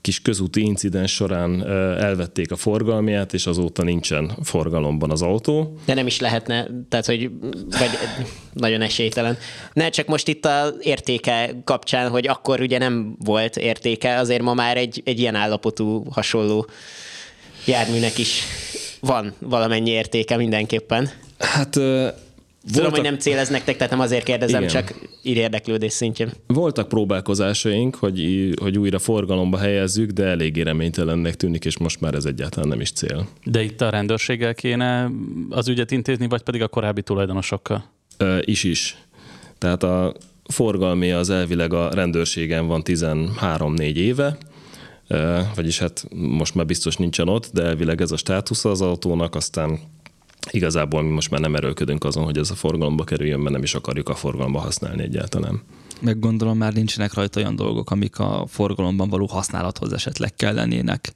kis 0.00 0.22
közúti 0.22 0.60
incidens 0.60 1.12
során 1.14 1.66
elvették 1.98 2.50
a 2.50 2.56
forgalmiát, 2.56 3.34
és 3.34 3.46
azóta 3.46 3.82
nincsen 3.82 4.32
forgalomban 4.42 5.10
az 5.10 5.22
autó. 5.22 5.78
De 5.84 5.94
nem 5.94 6.06
is 6.06 6.20
lehetne, 6.20 6.66
tehát 6.88 7.06
hogy 7.06 7.30
vagy 7.78 7.90
nagyon 8.52 8.82
esélytelen. 8.82 9.38
Ne 9.72 9.88
csak 9.88 10.06
most 10.06 10.28
itt 10.28 10.46
az 10.46 10.74
értéke 10.80 11.60
kapcsán, 11.64 12.10
hogy 12.10 12.26
akkor 12.26 12.60
ugye 12.60 12.78
nem 12.78 13.16
volt 13.24 13.56
értéke, 13.56 14.18
azért 14.18 14.42
ma 14.42 14.54
már 14.54 14.76
egy, 14.76 15.02
egy 15.04 15.20
ilyen 15.20 15.34
állapotú 15.34 16.04
hasonló 16.10 16.66
járműnek 17.64 18.18
is 18.18 18.42
van 19.00 19.34
valamennyi 19.38 19.90
értéke 19.90 20.36
mindenképpen. 20.36 21.10
Hát 21.38 21.78
Tudom, 22.72 22.90
hogy 22.90 23.02
nem 23.02 23.18
cél 23.18 23.38
ez 23.38 23.48
nektek, 23.48 23.76
tehát 23.76 23.90
nem 23.90 24.00
azért 24.00 24.24
kérdezem, 24.24 24.62
Igen. 24.62 24.72
csak 24.72 24.94
ír 25.22 25.36
érdeklődés 25.36 25.92
szintjén. 25.92 26.30
Voltak 26.46 26.88
próbálkozásaink, 26.88 27.94
hogy, 27.94 28.50
hogy 28.60 28.78
újra 28.78 28.98
forgalomba 28.98 29.58
helyezzük, 29.58 30.10
de 30.10 30.24
eléggé 30.24 30.60
reménytelennek 30.60 31.34
tűnik, 31.34 31.64
és 31.64 31.78
most 31.78 32.00
már 32.00 32.14
ez 32.14 32.24
egyáltalán 32.24 32.68
nem 32.68 32.80
is 32.80 32.90
cél. 32.90 33.28
De 33.44 33.62
itt 33.62 33.80
a 33.80 33.90
rendőrséggel 33.90 34.54
kéne 34.54 35.10
az 35.50 35.68
ügyet 35.68 35.90
intézni, 35.90 36.28
vagy 36.28 36.42
pedig 36.42 36.62
a 36.62 36.68
korábbi 36.68 37.02
tulajdonosokkal? 37.02 37.84
Ö, 38.16 38.38
is 38.40 38.64
is. 38.64 38.96
Tehát 39.58 39.82
a 39.82 40.14
forgalmi 40.44 41.12
az 41.12 41.30
elvileg 41.30 41.72
a 41.72 41.90
rendőrségen 41.94 42.66
van 42.66 42.82
13-4 42.84 43.94
éve, 43.94 44.36
vagyis 45.54 45.78
hát 45.78 46.06
most 46.14 46.54
már 46.54 46.66
biztos 46.66 46.96
nincsen 46.96 47.28
ott, 47.28 47.50
de 47.52 47.62
elvileg 47.62 48.00
ez 48.00 48.10
a 48.10 48.16
státusza 48.16 48.70
az 48.70 48.80
autónak, 48.80 49.34
aztán 49.34 49.78
igazából 50.50 51.02
mi 51.02 51.10
most 51.10 51.30
már 51.30 51.40
nem 51.40 51.54
erőlködünk 51.54 52.04
azon, 52.04 52.24
hogy 52.24 52.38
ez 52.38 52.50
a 52.50 52.54
forgalomba 52.54 53.04
kerüljön, 53.04 53.40
mert 53.40 53.54
nem 53.54 53.62
is 53.62 53.74
akarjuk 53.74 54.08
a 54.08 54.14
forgalomba 54.14 54.58
használni 54.58 55.02
egyáltalán. 55.02 55.62
Meg 56.00 56.18
gondolom 56.18 56.56
már 56.56 56.72
nincsenek 56.72 57.14
rajta 57.14 57.40
olyan 57.40 57.56
dolgok, 57.56 57.90
amik 57.90 58.18
a 58.18 58.44
forgalomban 58.48 59.08
való 59.08 59.26
használathoz 59.26 59.92
esetleg 59.92 60.34
kellenének. 60.34 61.12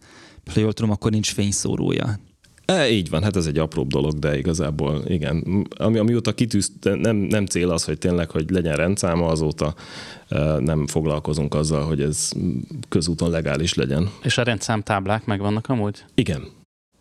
Ha 0.55 0.61
jól 0.61 0.73
tudom, 0.73 0.91
akkor 0.91 1.11
nincs 1.11 1.33
fényszórója. 1.33 2.19
E, 2.65 2.91
így 2.91 3.11
van, 3.11 3.23
hát 3.23 3.37
ez 3.37 3.47
egy 3.47 3.59
apróbb 3.59 3.89
dolog, 3.89 4.19
de 4.19 4.39
igazából 4.39 5.03
igen. 5.07 5.67
Ami, 5.77 5.99
amióta 5.99 6.33
kitűzte, 6.33 6.95
nem, 6.95 7.17
nem 7.17 7.47
cél 7.47 7.71
az, 7.71 7.85
hogy 7.85 7.99
tényleg, 7.99 8.31
hogy 8.31 8.51
legyen 8.51 8.77
rendszáma, 8.77 9.27
azóta 9.27 9.75
e, 10.29 10.39
nem 10.59 10.87
foglalkozunk 10.87 11.55
azzal, 11.55 11.85
hogy 11.85 12.01
ez 12.01 12.31
közúton 12.89 13.31
legális 13.31 13.75
legyen. 13.75 14.11
És 14.23 14.39
a 14.39 14.43
rendszámtáblák 14.43 15.25
megvannak 15.25 15.69
amúgy? 15.69 16.05
Igen, 16.15 16.43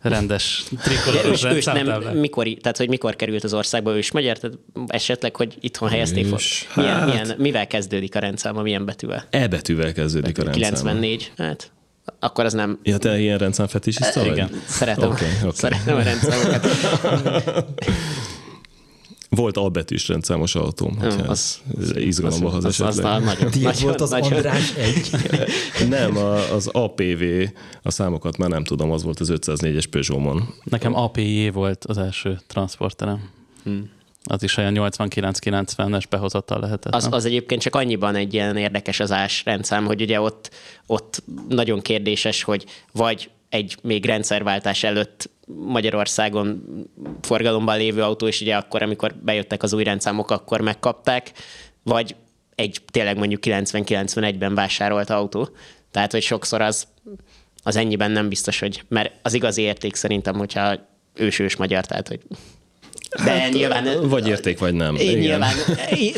rendes 0.00 0.64
trikoloros 0.82 1.64
nem, 1.64 2.02
mikor, 2.14 2.46
tehát 2.60 2.76
hogy 2.76 2.88
mikor 2.88 3.16
került 3.16 3.44
az 3.44 3.54
országba 3.54 3.96
ős 3.96 4.10
magyar, 4.10 4.38
tehát 4.38 4.58
esetleg, 4.86 5.36
hogy 5.36 5.56
itthon 5.60 5.88
helyezték 5.88 6.26
fel. 6.26 6.38
Milyen, 6.74 6.96
hát... 6.96 7.06
milyen, 7.06 7.34
mivel 7.38 7.66
kezdődik 7.66 8.14
a 8.14 8.18
rendszáma, 8.18 8.62
milyen 8.62 8.84
betűvel? 8.84 9.24
E 9.30 9.48
betűvel 9.48 9.92
kezdődik 9.92 10.34
Betű, 10.34 10.48
a 10.48 10.52
rendszáma. 10.52 10.90
94, 10.90 11.32
hát 11.36 11.70
akkor 12.18 12.44
az 12.44 12.52
nem... 12.52 12.78
Ja, 12.82 12.98
te 12.98 13.18
ilyen 13.18 13.38
rendszámfetisiszta 13.38 14.20
vagy? 14.20 14.32
Igen. 14.32 14.50
Szeretem, 14.66 15.10
Oké, 15.10 15.24
oké. 15.44 15.56
szeretem 15.56 15.96
a 15.96 16.02
rendszámokat. 16.02 16.66
Volt 19.30 19.56
albetűs 19.56 20.08
rendszámos 20.08 20.54
autóm, 20.54 20.98
hogyha 20.98 21.22
az- 21.30 21.60
ez 21.80 21.96
izgalomba 21.96 22.46
az, 22.48 22.54
az, 22.54 22.64
az 22.64 22.80
esetleg. 22.80 23.22
nagyon, 23.24 23.50
nagyon, 23.60 23.82
volt 23.82 24.00
az 24.00 24.10
nagyon, 24.10 24.32
András 24.32 24.74
egy. 24.74 25.10
Nem, 25.88 26.16
a, 26.16 26.52
az 26.52 26.66
APV, 26.66 27.22
a 27.82 27.90
számokat 27.90 28.36
már 28.36 28.48
nem 28.48 28.64
tudom, 28.64 28.90
az 28.90 29.02
volt 29.02 29.20
az 29.20 29.32
504-es 29.34 29.84
Peugeot-mon. 29.90 30.54
Nekem 30.64 30.94
API 30.94 31.50
volt 31.50 31.84
az 31.84 31.98
első 31.98 32.38
transporterem. 32.46 33.28
Hmm. 33.64 33.90
Az 34.24 34.42
is 34.42 34.56
olyan 34.56 34.74
89-90-es 34.76 36.02
behozattal 36.10 36.60
lehetett. 36.60 36.94
Az, 36.94 37.02
nem? 37.02 37.12
az 37.12 37.24
egyébként 37.24 37.60
csak 37.60 37.74
annyiban 37.74 38.14
egy 38.14 38.34
ilyen 38.34 38.56
érdekes 38.56 39.00
az 39.00 39.12
ás 39.12 39.42
rendszám, 39.44 39.84
hogy 39.84 40.00
ugye 40.02 40.20
ott, 40.20 40.50
ott 40.86 41.22
nagyon 41.48 41.80
kérdéses, 41.80 42.42
hogy 42.42 42.64
vagy 42.92 43.30
egy 43.50 43.76
még 43.82 44.04
rendszerváltás 44.06 44.82
előtt 44.82 45.30
Magyarországon 45.46 46.62
forgalomban 47.20 47.76
lévő 47.76 48.02
autó, 48.02 48.26
és 48.26 48.40
ugye 48.40 48.56
akkor, 48.56 48.82
amikor 48.82 49.14
bejöttek 49.14 49.62
az 49.62 49.72
új 49.72 49.84
rendszámok, 49.84 50.30
akkor 50.30 50.60
megkapták, 50.60 51.32
vagy 51.82 52.16
egy 52.54 52.80
tényleg 52.90 53.16
mondjuk 53.16 53.40
90-91-ben 53.44 54.54
vásárolt 54.54 55.10
autó. 55.10 55.48
Tehát, 55.90 56.12
hogy 56.12 56.22
sokszor 56.22 56.60
az, 56.60 56.86
az 57.62 57.76
ennyiben 57.76 58.10
nem 58.10 58.28
biztos, 58.28 58.58
hogy, 58.58 58.82
mert 58.88 59.12
az 59.22 59.34
igazi 59.34 59.62
érték 59.62 59.94
szerintem, 59.94 60.34
hogyha 60.34 60.88
ősős 61.14 61.56
magyar, 61.56 61.86
tehát, 61.86 62.08
hogy 62.08 62.20
de 63.24 63.30
hát, 63.30 63.52
nyilván... 63.52 64.08
Vagy 64.08 64.28
érték, 64.28 64.58
vagy 64.58 64.74
nem. 64.74 64.94
Én 64.94 65.08
Igen. 65.08 65.18
nyilván, 65.18 65.54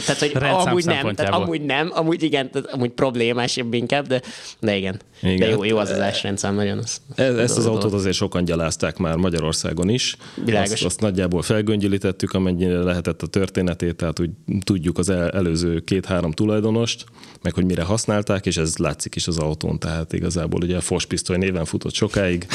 tehát 0.06 0.18
hogy 0.18 0.32
amúgy 0.42 0.84
nem, 0.84 1.14
tehát 1.14 1.32
amúgy 1.32 1.62
nem, 1.62 1.90
amúgy 1.94 2.22
igen, 2.22 2.50
tehát 2.50 2.72
amúgy 2.72 2.90
problémásabb 2.90 3.74
inkább, 3.74 4.06
de, 4.06 4.22
de 4.60 4.76
igen. 4.76 5.00
Igen. 5.22 5.36
De 5.36 5.48
jó, 5.48 5.64
jó 5.64 5.76
az 5.76 5.90
az 5.90 6.00
ásrendszám, 6.00 6.54
nagyon 6.54 6.78
az. 6.78 7.00
Ez, 7.14 7.36
ezt 7.36 7.56
az 7.56 7.66
autót 7.66 7.92
azért 7.92 8.16
sokan 8.16 8.44
gyalázták 8.44 8.96
már 8.96 9.16
Magyarországon 9.16 9.88
is. 9.88 10.16
Világos. 10.44 10.72
Azt, 10.72 10.84
azt 10.84 11.00
nagyjából 11.00 11.42
felgöngyölítettük, 11.42 12.32
amennyire 12.32 12.78
lehetett 12.78 13.22
a 13.22 13.26
történetét, 13.26 13.96
tehát 13.96 14.20
úgy 14.20 14.30
tudjuk 14.64 14.98
az 14.98 15.08
el, 15.08 15.30
előző 15.30 15.80
két-három 15.80 16.32
tulajdonost, 16.32 17.04
meg 17.42 17.54
hogy 17.54 17.64
mire 17.64 17.82
használták, 17.82 18.46
és 18.46 18.56
ez 18.56 18.76
látszik 18.76 19.14
is 19.14 19.26
az 19.26 19.38
autón, 19.38 19.78
tehát 19.78 20.12
igazából 20.12 20.62
ugye 20.62 20.76
a 20.76 20.80
Fos 20.80 21.06
pisztoly 21.06 21.36
néven 21.36 21.64
futott 21.64 21.94
sokáig, 21.94 22.46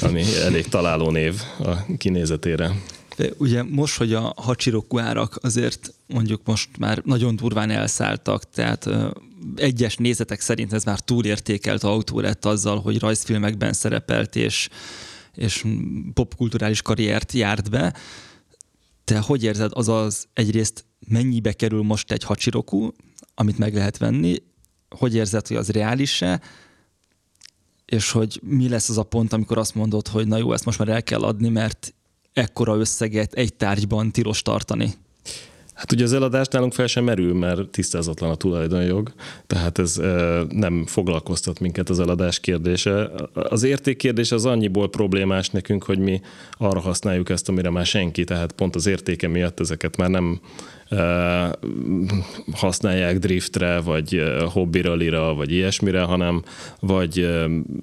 ami 0.00 0.22
elég 0.44 0.68
találó 0.68 1.10
név 1.10 1.34
a 1.58 1.96
kinézetére. 1.98 2.70
De 3.16 3.30
ugye 3.38 3.62
most, 3.62 3.96
hogy 3.96 4.14
a 4.14 4.34
Hachiroku 4.36 4.98
árak 4.98 5.38
azért 5.42 5.94
mondjuk 6.06 6.40
most 6.44 6.68
már 6.78 7.02
nagyon 7.04 7.36
durván 7.36 7.70
elszálltak, 7.70 8.50
tehát 8.50 8.88
egyes 9.56 9.96
nézetek 9.96 10.40
szerint 10.40 10.72
ez 10.72 10.84
már 10.84 11.00
túlértékelt 11.00 11.82
autó 11.84 12.20
lett 12.20 12.44
azzal, 12.44 12.80
hogy 12.80 12.98
rajzfilmekben 12.98 13.72
szerepelt 13.72 14.36
és, 14.36 14.68
és 15.34 15.64
popkulturális 16.14 16.82
karriert 16.82 17.32
járt 17.32 17.70
be. 17.70 17.94
Te 19.04 19.18
hogy 19.18 19.42
érzed, 19.42 19.70
az 19.74 19.88
az 19.88 20.26
egyrészt 20.32 20.84
mennyibe 21.08 21.52
kerül 21.52 21.82
most 21.82 22.12
egy 22.12 22.22
Hachiroku, 22.22 22.90
amit 23.34 23.58
meg 23.58 23.74
lehet 23.74 23.98
venni, 23.98 24.42
hogy 24.88 25.14
érzed, 25.14 25.46
hogy 25.46 25.56
az 25.56 25.68
reális-e, 25.68 26.40
és 27.84 28.10
hogy 28.10 28.40
mi 28.42 28.68
lesz 28.68 28.88
az 28.88 28.98
a 28.98 29.02
pont, 29.02 29.32
amikor 29.32 29.58
azt 29.58 29.74
mondod, 29.74 30.08
hogy 30.08 30.26
na 30.26 30.36
jó, 30.36 30.52
ezt 30.52 30.64
most 30.64 30.78
már 30.78 30.88
el 30.88 31.02
kell 31.02 31.22
adni, 31.22 31.48
mert 31.48 31.94
ekkora 32.36 32.76
összeget 32.76 33.32
egy 33.32 33.54
tárgyban 33.54 34.10
tilos 34.10 34.42
tartani. 34.42 34.94
Hát 35.74 35.92
ugye 35.92 36.04
az 36.04 36.12
eladás 36.12 36.46
nálunk 36.46 36.72
fel 36.72 36.86
sem 36.86 37.04
merül, 37.04 37.34
mert 37.34 37.68
tisztázatlan 37.68 38.30
a 38.30 38.34
tulajdonjog, 38.34 39.12
tehát 39.46 39.78
ez 39.78 40.00
nem 40.48 40.84
foglalkoztat 40.86 41.60
minket 41.60 41.88
az 41.88 42.00
eladás 42.00 42.40
kérdése. 42.40 43.10
Az 43.32 43.62
érték 43.62 43.96
kérdése 43.96 44.34
az 44.34 44.44
annyiból 44.44 44.90
problémás 44.90 45.50
nekünk, 45.50 45.82
hogy 45.82 45.98
mi 45.98 46.20
arra 46.52 46.80
használjuk 46.80 47.28
ezt, 47.30 47.48
amire 47.48 47.70
már 47.70 47.86
senki, 47.86 48.24
tehát 48.24 48.52
pont 48.52 48.74
az 48.74 48.86
értéke 48.86 49.28
miatt 49.28 49.60
ezeket 49.60 49.96
már 49.96 50.10
nem 50.10 50.40
használják 52.52 53.18
driftre, 53.18 53.80
vagy 53.80 54.22
hobbiralira, 54.52 55.34
vagy 55.34 55.52
ilyesmire, 55.52 56.02
hanem 56.02 56.42
vagy 56.80 57.28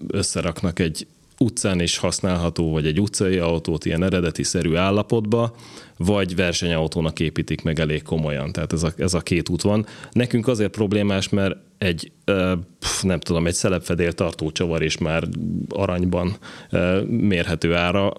összeraknak 0.07 0.79
egy 0.79 1.07
utcán 1.43 1.79
is 1.79 1.97
használható, 1.97 2.71
vagy 2.71 2.85
egy 2.85 3.01
utcai 3.01 3.37
autót 3.37 3.85
ilyen 3.85 4.03
eredeti-szerű 4.03 4.75
állapotba, 4.75 5.55
vagy 5.97 6.35
versenyautónak 6.35 7.19
építik 7.19 7.61
meg 7.61 7.79
elég 7.79 8.03
komolyan. 8.03 8.51
Tehát 8.51 8.73
ez 8.73 8.83
a, 8.83 8.91
ez 8.97 9.13
a 9.13 9.19
két 9.19 9.49
út 9.49 9.61
van. 9.61 9.85
Nekünk 10.11 10.47
azért 10.47 10.71
problémás, 10.71 11.29
mert 11.29 11.55
egy, 11.77 12.11
nem 13.01 13.19
tudom, 13.19 13.47
egy 13.47 13.53
szelepfedél 13.53 14.13
tartó 14.13 14.51
csavar 14.51 14.83
is 14.83 14.97
már 14.97 15.23
aranyban 15.69 16.35
mérhető 17.07 17.75
ára 17.75 18.13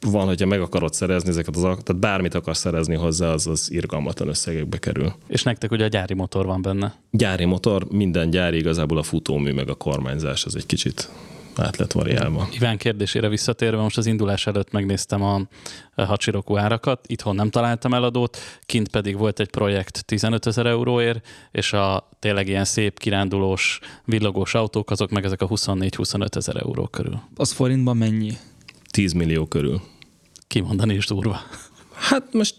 van, 0.00 0.26
hogyha 0.26 0.46
meg 0.46 0.60
akarod 0.60 0.94
szerezni 0.94 1.28
ezeket 1.28 1.56
az, 1.56 1.62
tehát 1.62 1.96
bármit 1.96 2.34
akarsz 2.34 2.58
szerezni 2.58 2.94
hozzá, 2.94 3.32
az 3.32 3.46
az 3.46 3.72
irgalmatlan 3.72 4.28
összegekbe 4.28 4.78
kerül. 4.78 5.12
És 5.26 5.42
nektek 5.42 5.70
ugye 5.70 5.84
a 5.84 5.88
gyári 5.88 6.14
motor 6.14 6.46
van 6.46 6.62
benne. 6.62 6.94
Gyári 7.10 7.44
motor, 7.44 7.86
minden 7.90 8.30
gyári, 8.30 8.56
igazából 8.56 8.98
a 8.98 9.02
futómű 9.02 9.52
meg 9.52 9.68
a 9.68 9.74
kormányzás 9.74 10.44
az 10.44 10.56
egy 10.56 10.66
kicsit 10.66 11.10
át 11.62 11.76
lett 11.76 11.92
variálva. 11.92 12.48
Iván 12.52 12.76
kérdésére 12.76 13.28
visszatérve, 13.28 13.82
most 13.82 13.98
az 13.98 14.06
indulás 14.06 14.46
előtt 14.46 14.70
megnéztem 14.70 15.22
a 15.22 15.42
Hachiroku 15.96 16.56
árakat, 16.56 17.06
itthon 17.06 17.34
nem 17.34 17.50
találtam 17.50 17.94
eladót, 17.94 18.38
kint 18.60 18.88
pedig 18.88 19.18
volt 19.18 19.40
egy 19.40 19.50
projekt 19.50 20.04
15 20.04 20.46
ezer 20.46 20.66
euróért, 20.66 21.26
és 21.50 21.72
a 21.72 22.08
tényleg 22.18 22.48
ilyen 22.48 22.64
szép 22.64 22.98
kirándulós, 22.98 23.80
villogós 24.04 24.54
autók, 24.54 24.90
azok 24.90 25.10
meg 25.10 25.24
ezek 25.24 25.42
a 25.42 25.48
24-25 25.48 26.36
ezer 26.36 26.56
euró 26.56 26.86
körül. 26.86 27.20
Az 27.36 27.52
forintban 27.52 27.96
mennyi? 27.96 28.32
10 28.90 29.12
millió 29.12 29.46
körül. 29.46 29.80
Kimondani 30.46 30.94
is 30.94 31.06
durva. 31.06 31.40
Hát 31.98 32.32
most 32.32 32.54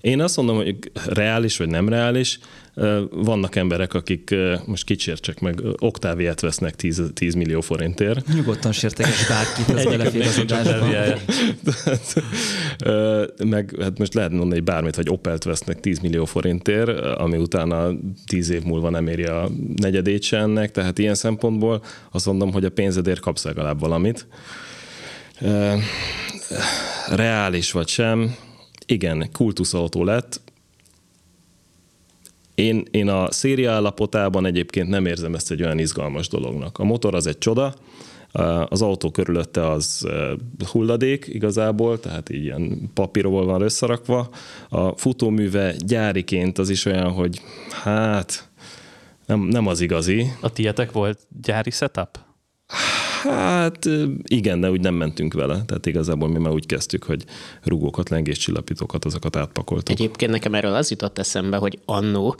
én 0.00 0.20
azt 0.20 0.36
mondom, 0.36 0.56
hogy 0.56 0.76
reális 1.06 1.56
vagy 1.56 1.68
nem 1.68 1.88
reális. 1.88 2.38
Vannak 3.10 3.56
emberek, 3.56 3.94
akik 3.94 4.34
most 4.66 4.84
kicsértsek 4.84 5.40
meg, 5.40 5.60
Oktáviát 5.78 6.40
vesznek 6.40 6.76
10, 6.76 7.02
10 7.14 7.34
millió 7.34 7.60
forintért. 7.60 8.26
Nyugodtan 8.34 8.72
sérteges 8.72 9.26
bárkit, 9.28 9.76
ez 9.76 9.84
belefér 9.84 10.26
az 10.26 10.38
adásba. 10.38 10.86
Meg 13.44 13.74
hát 13.80 13.98
most 13.98 14.14
lehet 14.14 14.30
mondani, 14.30 14.54
hogy 14.54 14.64
bármit, 14.64 14.96
vagy 14.96 15.08
Opelt 15.08 15.44
vesznek 15.44 15.80
10 15.80 15.98
millió 15.98 16.24
forintért, 16.24 16.88
ami 17.00 17.36
utána 17.36 17.90
10 18.26 18.50
év 18.50 18.62
múlva 18.62 18.90
nem 18.90 19.06
éri 19.06 19.24
a 19.24 19.50
negyedét 19.76 20.22
se 20.22 20.38
ennek, 20.38 20.70
tehát 20.70 20.98
ilyen 20.98 21.14
szempontból 21.14 21.82
azt 22.12 22.26
mondom, 22.26 22.52
hogy 22.52 22.64
a 22.64 22.70
pénzedért 22.70 23.20
kapsz 23.20 23.44
legalább 23.44 23.80
valamit. 23.80 24.26
Reális 27.08 27.72
vagy 27.72 27.88
sem, 27.88 28.34
igen, 28.86 29.28
kultuszautó 29.32 30.04
lett. 30.04 30.40
Én, 32.54 32.84
én 32.90 33.08
a 33.08 33.32
széria 33.32 33.72
állapotában 33.72 34.46
egyébként 34.46 34.88
nem 34.88 35.06
érzem 35.06 35.34
ezt 35.34 35.50
egy 35.50 35.62
olyan 35.62 35.78
izgalmas 35.78 36.28
dolognak. 36.28 36.78
A 36.78 36.84
motor 36.84 37.14
az 37.14 37.26
egy 37.26 37.38
csoda, 37.38 37.74
az 38.68 38.82
autó 38.82 39.10
körülötte 39.10 39.70
az 39.70 40.08
hulladék 40.70 41.26
igazából, 41.26 42.00
tehát 42.00 42.30
így 42.30 42.44
ilyen 42.44 42.90
papírból 42.94 43.44
van 43.44 43.62
összerakva. 43.62 44.28
A 44.68 44.96
futóműve 44.96 45.74
gyáriként 45.78 46.58
az 46.58 46.68
is 46.70 46.84
olyan, 46.84 47.10
hogy 47.10 47.40
hát 47.70 48.48
nem, 49.26 49.40
nem 49.40 49.66
az 49.66 49.80
igazi. 49.80 50.26
A 50.40 50.52
tietek 50.52 50.92
volt 50.92 51.18
gyári 51.42 51.70
setup? 51.70 52.18
Hát 53.30 53.88
igen, 54.22 54.60
de 54.60 54.70
úgy 54.70 54.80
nem 54.80 54.94
mentünk 54.94 55.34
vele. 55.34 55.62
Tehát 55.66 55.86
igazából 55.86 56.28
mi 56.28 56.38
már 56.38 56.52
úgy 56.52 56.66
kezdtük, 56.66 57.04
hogy 57.04 57.24
rugókat, 57.62 58.08
lengéscsillapítókat, 58.08 59.04
azokat 59.04 59.36
átpakoltuk. 59.36 59.90
Egyébként 59.98 60.30
nekem 60.30 60.54
erről 60.54 60.74
az 60.74 60.90
jutott 60.90 61.18
eszembe, 61.18 61.56
hogy 61.56 61.78
annó, 61.84 62.36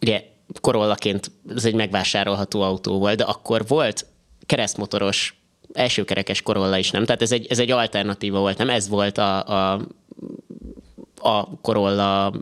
ugye 0.00 0.24
Corollaként 0.60 1.30
ez 1.54 1.64
egy 1.64 1.74
megvásárolható 1.74 2.60
autó 2.60 2.98
volt, 2.98 3.16
de 3.16 3.24
akkor 3.24 3.64
volt 3.66 4.06
keresztmotoros 4.46 5.36
elsőkerekes 5.72 6.42
Corolla 6.42 6.78
is, 6.78 6.90
nem? 6.90 7.04
Tehát 7.04 7.22
ez 7.22 7.32
egy, 7.32 7.46
ez 7.46 7.58
egy 7.58 7.70
alternatíva 7.70 8.38
volt, 8.38 8.58
nem? 8.58 8.70
Ez 8.70 8.88
volt 8.88 9.18
a, 9.18 9.46
a 9.72 9.80
a 11.20 11.58
Corolla... 11.60 12.32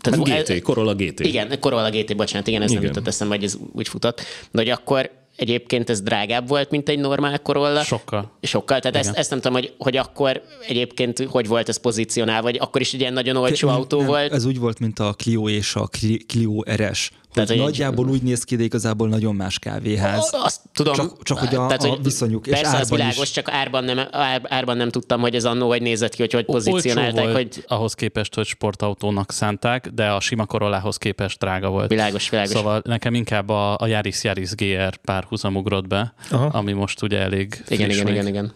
Tehát 0.00 0.22
GT, 0.22 0.62
Corolla 0.62 0.94
GT. 0.94 1.20
Igen, 1.20 1.60
Corolla 1.60 1.90
GT, 1.90 2.16
bocsánat, 2.16 2.46
igen, 2.46 2.62
ez 2.62 2.70
igen. 2.70 2.82
nem 2.82 2.92
jutott 2.92 3.08
eszembe, 3.08 3.34
hogy 3.34 3.44
ez 3.44 3.58
úgy 3.72 3.88
futott. 3.88 4.20
De 4.50 4.58
hogy 4.58 4.68
akkor 4.68 5.10
egyébként 5.42 5.90
ez 5.90 6.00
drágább 6.02 6.48
volt, 6.48 6.70
mint 6.70 6.88
egy 6.88 6.98
normál 6.98 7.38
Corolla. 7.38 7.82
Sokkal. 7.82 8.30
Sokkal, 8.42 8.80
tehát 8.80 8.96
ezt, 8.96 9.16
ezt 9.16 9.30
nem 9.30 9.40
tudom, 9.40 9.56
hogy, 9.56 9.74
hogy 9.78 9.96
akkor 9.96 10.42
egyébként 10.68 11.18
hogy 11.28 11.46
volt 11.46 11.68
ez 11.68 11.76
pozícionálva, 11.76 12.42
vagy 12.42 12.58
akkor 12.60 12.80
is 12.80 12.92
egy 12.92 13.00
ilyen 13.00 13.12
nagyon 13.12 13.36
olcsó 13.36 13.68
Nem, 13.68 13.76
autó 13.76 13.98
nem, 13.98 14.06
volt. 14.06 14.32
Ez 14.32 14.44
úgy 14.44 14.58
volt, 14.58 14.78
mint 14.78 14.98
a 14.98 15.12
Clio 15.12 15.48
és 15.48 15.74
a 15.74 15.88
Clio 16.26 16.60
RS, 16.74 17.10
Tehát, 17.32 17.48
hogy 17.48 17.58
nagyjából 17.58 18.08
úgy 18.08 18.22
néz 18.22 18.44
ki, 18.44 18.56
de 18.56 18.62
igazából 18.62 19.08
nagyon 19.08 19.34
más 19.34 19.58
kávéház. 19.58 20.30
Azt 20.32 20.60
tudom. 20.72 20.94
Csak, 20.94 21.22
csak 21.22 21.38
hogy 21.38 21.54
a, 21.54 21.66
tehát, 21.66 21.82
hogy 21.82 21.90
a 21.90 22.02
viszonyuk 22.02 22.42
persze, 22.42 22.60
és 22.60 22.66
árban 22.66 22.80
az 22.80 22.90
világos, 22.90 23.22
is. 23.22 23.30
csak 23.30 23.50
árban 23.50 23.84
nem, 23.84 23.98
ár, 24.10 24.42
árban 24.44 24.76
nem 24.76 24.88
tudtam, 24.88 25.20
hogy 25.20 25.34
ez 25.34 25.44
annó 25.44 25.68
hogy 25.68 25.82
nézett 25.82 26.14
ki, 26.14 26.20
hogy 26.22 26.32
hogy 26.32 26.44
pozícionálták. 26.44 27.24
volt 27.24 27.36
hogy... 27.36 27.64
ahhoz 27.66 27.94
képest, 27.94 28.34
hogy 28.34 28.46
sportautónak 28.46 29.32
szánták, 29.32 29.88
de 29.88 30.10
a 30.10 30.20
sima 30.20 30.46
Corollához 30.46 30.96
képest 30.96 31.38
drága 31.38 31.70
volt. 31.70 31.88
Világos, 31.88 32.30
világos. 32.30 32.52
Szóval 32.52 32.82
nekem 32.84 33.14
inkább 33.14 33.48
a, 33.48 33.76
a 33.78 33.86
Yaris 33.86 34.24
Yaris 34.24 34.50
GR 34.54 34.96
párhuzam 34.96 35.56
ugrott 35.56 35.86
be, 35.86 36.14
Aha. 36.30 36.46
ami 36.46 36.72
most 36.72 37.02
ugye 37.02 37.18
elég 37.18 37.64
Igen, 37.68 37.90
igen, 37.90 38.08
igen, 38.08 38.26
igen. 38.26 38.52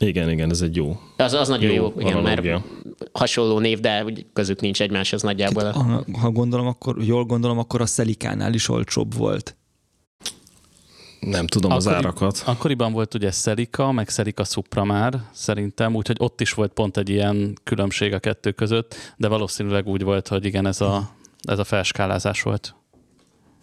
Igen, 0.00 0.30
igen, 0.30 0.50
ez 0.50 0.60
egy 0.60 0.76
jó. 0.76 1.00
Az, 1.16 1.32
az 1.32 1.48
nagyon 1.48 1.70
jó, 1.70 1.92
jó 1.96 2.00
igen, 2.00 2.22
mert 2.22 2.42
hasonló 3.18 3.58
név, 3.58 3.80
de 3.80 4.04
közük 4.32 4.60
nincs 4.60 4.82
egymáshoz 4.82 5.22
nagyjából. 5.22 5.70
Ha, 5.70 6.04
ha 6.20 6.30
gondolom, 6.30 6.66
akkor 6.66 6.96
jól 7.02 7.24
gondolom, 7.24 7.58
akkor 7.58 7.80
a 7.80 7.86
Szelikánál 7.86 8.54
is 8.54 8.68
olcsóbb 8.68 9.14
volt. 9.14 9.56
Nem 11.20 11.46
tudom 11.46 11.70
Akkori, 11.70 11.86
az 11.88 11.94
árakat. 11.94 12.42
Akkoriban 12.46 12.92
volt 12.92 13.14
ugye 13.14 13.30
Szelika, 13.30 13.92
meg 13.92 14.08
Szelika 14.08 14.44
Supra 14.44 14.84
már 14.84 15.20
szerintem, 15.32 15.94
úgyhogy 15.94 16.16
ott 16.18 16.40
is 16.40 16.52
volt 16.52 16.72
pont 16.72 16.96
egy 16.96 17.08
ilyen 17.08 17.58
különbség 17.64 18.12
a 18.12 18.18
kettő 18.18 18.52
között, 18.52 18.94
de 19.16 19.28
valószínűleg 19.28 19.86
úgy 19.86 20.02
volt, 20.02 20.28
hogy 20.28 20.44
igen, 20.44 20.66
ez 20.66 20.80
a, 20.80 21.10
ez 21.42 21.58
a 21.58 21.64
felskálázás 21.64 22.42
volt. 22.42 22.74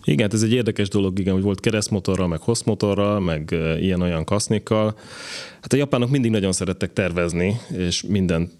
Igen, 0.05 0.29
ez 0.33 0.41
egy 0.41 0.53
érdekes 0.53 0.87
dolog, 0.89 1.19
igen, 1.19 1.33
hogy 1.33 1.43
volt 1.43 1.59
keresztmotorral, 1.59 2.27
meg 2.27 2.39
hosszmotorral, 2.39 3.19
meg 3.19 3.55
ilyen-olyan 3.79 4.23
kasznikkal. 4.23 4.97
Hát 5.61 5.73
a 5.73 5.75
japánok 5.75 6.09
mindig 6.09 6.31
nagyon 6.31 6.51
szerettek 6.51 6.93
tervezni, 6.93 7.57
és 7.77 8.03
minden 8.07 8.51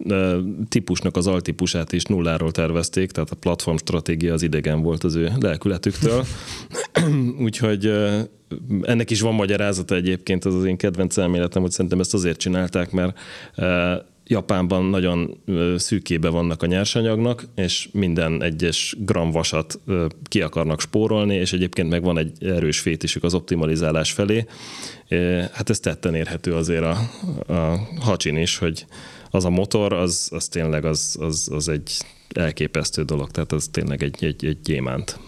típusnak 0.70 1.16
az 1.18 1.28
altípusát 1.28 1.92
is 1.92 2.04
nulláról 2.04 2.52
tervezték, 2.52 3.12
tehát 3.12 3.32
a 3.32 3.36
platform 3.36 3.78
stratégia 3.78 4.34
az 4.34 4.42
idegen 4.42 4.82
volt 4.82 5.04
az 5.04 5.16
ő 5.16 5.32
lelkületüktől. 5.40 6.26
Úgyhogy 7.46 7.92
ennek 8.82 9.10
is 9.10 9.22
van 9.22 9.34
magyarázata 9.34 9.96
egyébként, 9.96 10.46
az 10.46 10.56
az 10.56 10.66
én 10.66 10.78
kedvenc 10.78 11.18
elméletem, 11.18 11.62
hogy 11.62 11.72
szerintem 11.72 12.00
ezt 12.00 12.14
azért 12.14 12.40
csinálták, 12.40 12.92
mert 12.92 13.18
Japánban 14.28 14.86
nagyon 14.86 15.44
szűkébe 15.78 16.30
vannak 16.30 16.64
a 16.64 16.66
nyersanyagnak, 16.66 17.48
és 17.56 17.90
minden 17.92 18.44
egyes 18.44 18.96
gram 19.00 19.32
vasat 19.32 19.80
ki 20.24 20.42
akarnak 20.42 20.82
spórolni, 20.82 21.36
és 21.36 21.54
egyébként 21.54 21.90
meg 21.90 22.04
van 22.04 22.18
egy 22.18 22.44
erős 22.44 22.80
fétisük 22.80 23.24
az 23.24 23.34
optimalizálás 23.34 24.12
felé. 24.12 24.46
Hát 25.52 25.70
ez 25.70 25.80
tetten 25.80 26.16
érhető 26.16 26.54
azért 26.54 26.84
a, 26.84 26.98
a 27.54 27.80
hacsin 28.00 28.38
is, 28.38 28.58
hogy 28.58 28.86
az 29.30 29.46
a 29.46 29.50
motor, 29.50 29.94
az, 29.94 30.30
az 30.32 30.48
tényleg 30.48 30.86
az, 30.86 31.18
az, 31.20 31.50
az 31.52 31.70
egy 31.70 31.92
elképesztő 32.30 33.04
dolog, 33.04 33.32
tehát 33.32 33.52
az 33.52 33.68
tényleg 33.72 34.04
egy, 34.04 34.24
egy, 34.24 34.46
egy 34.46 34.62
gyémánt 34.62 35.20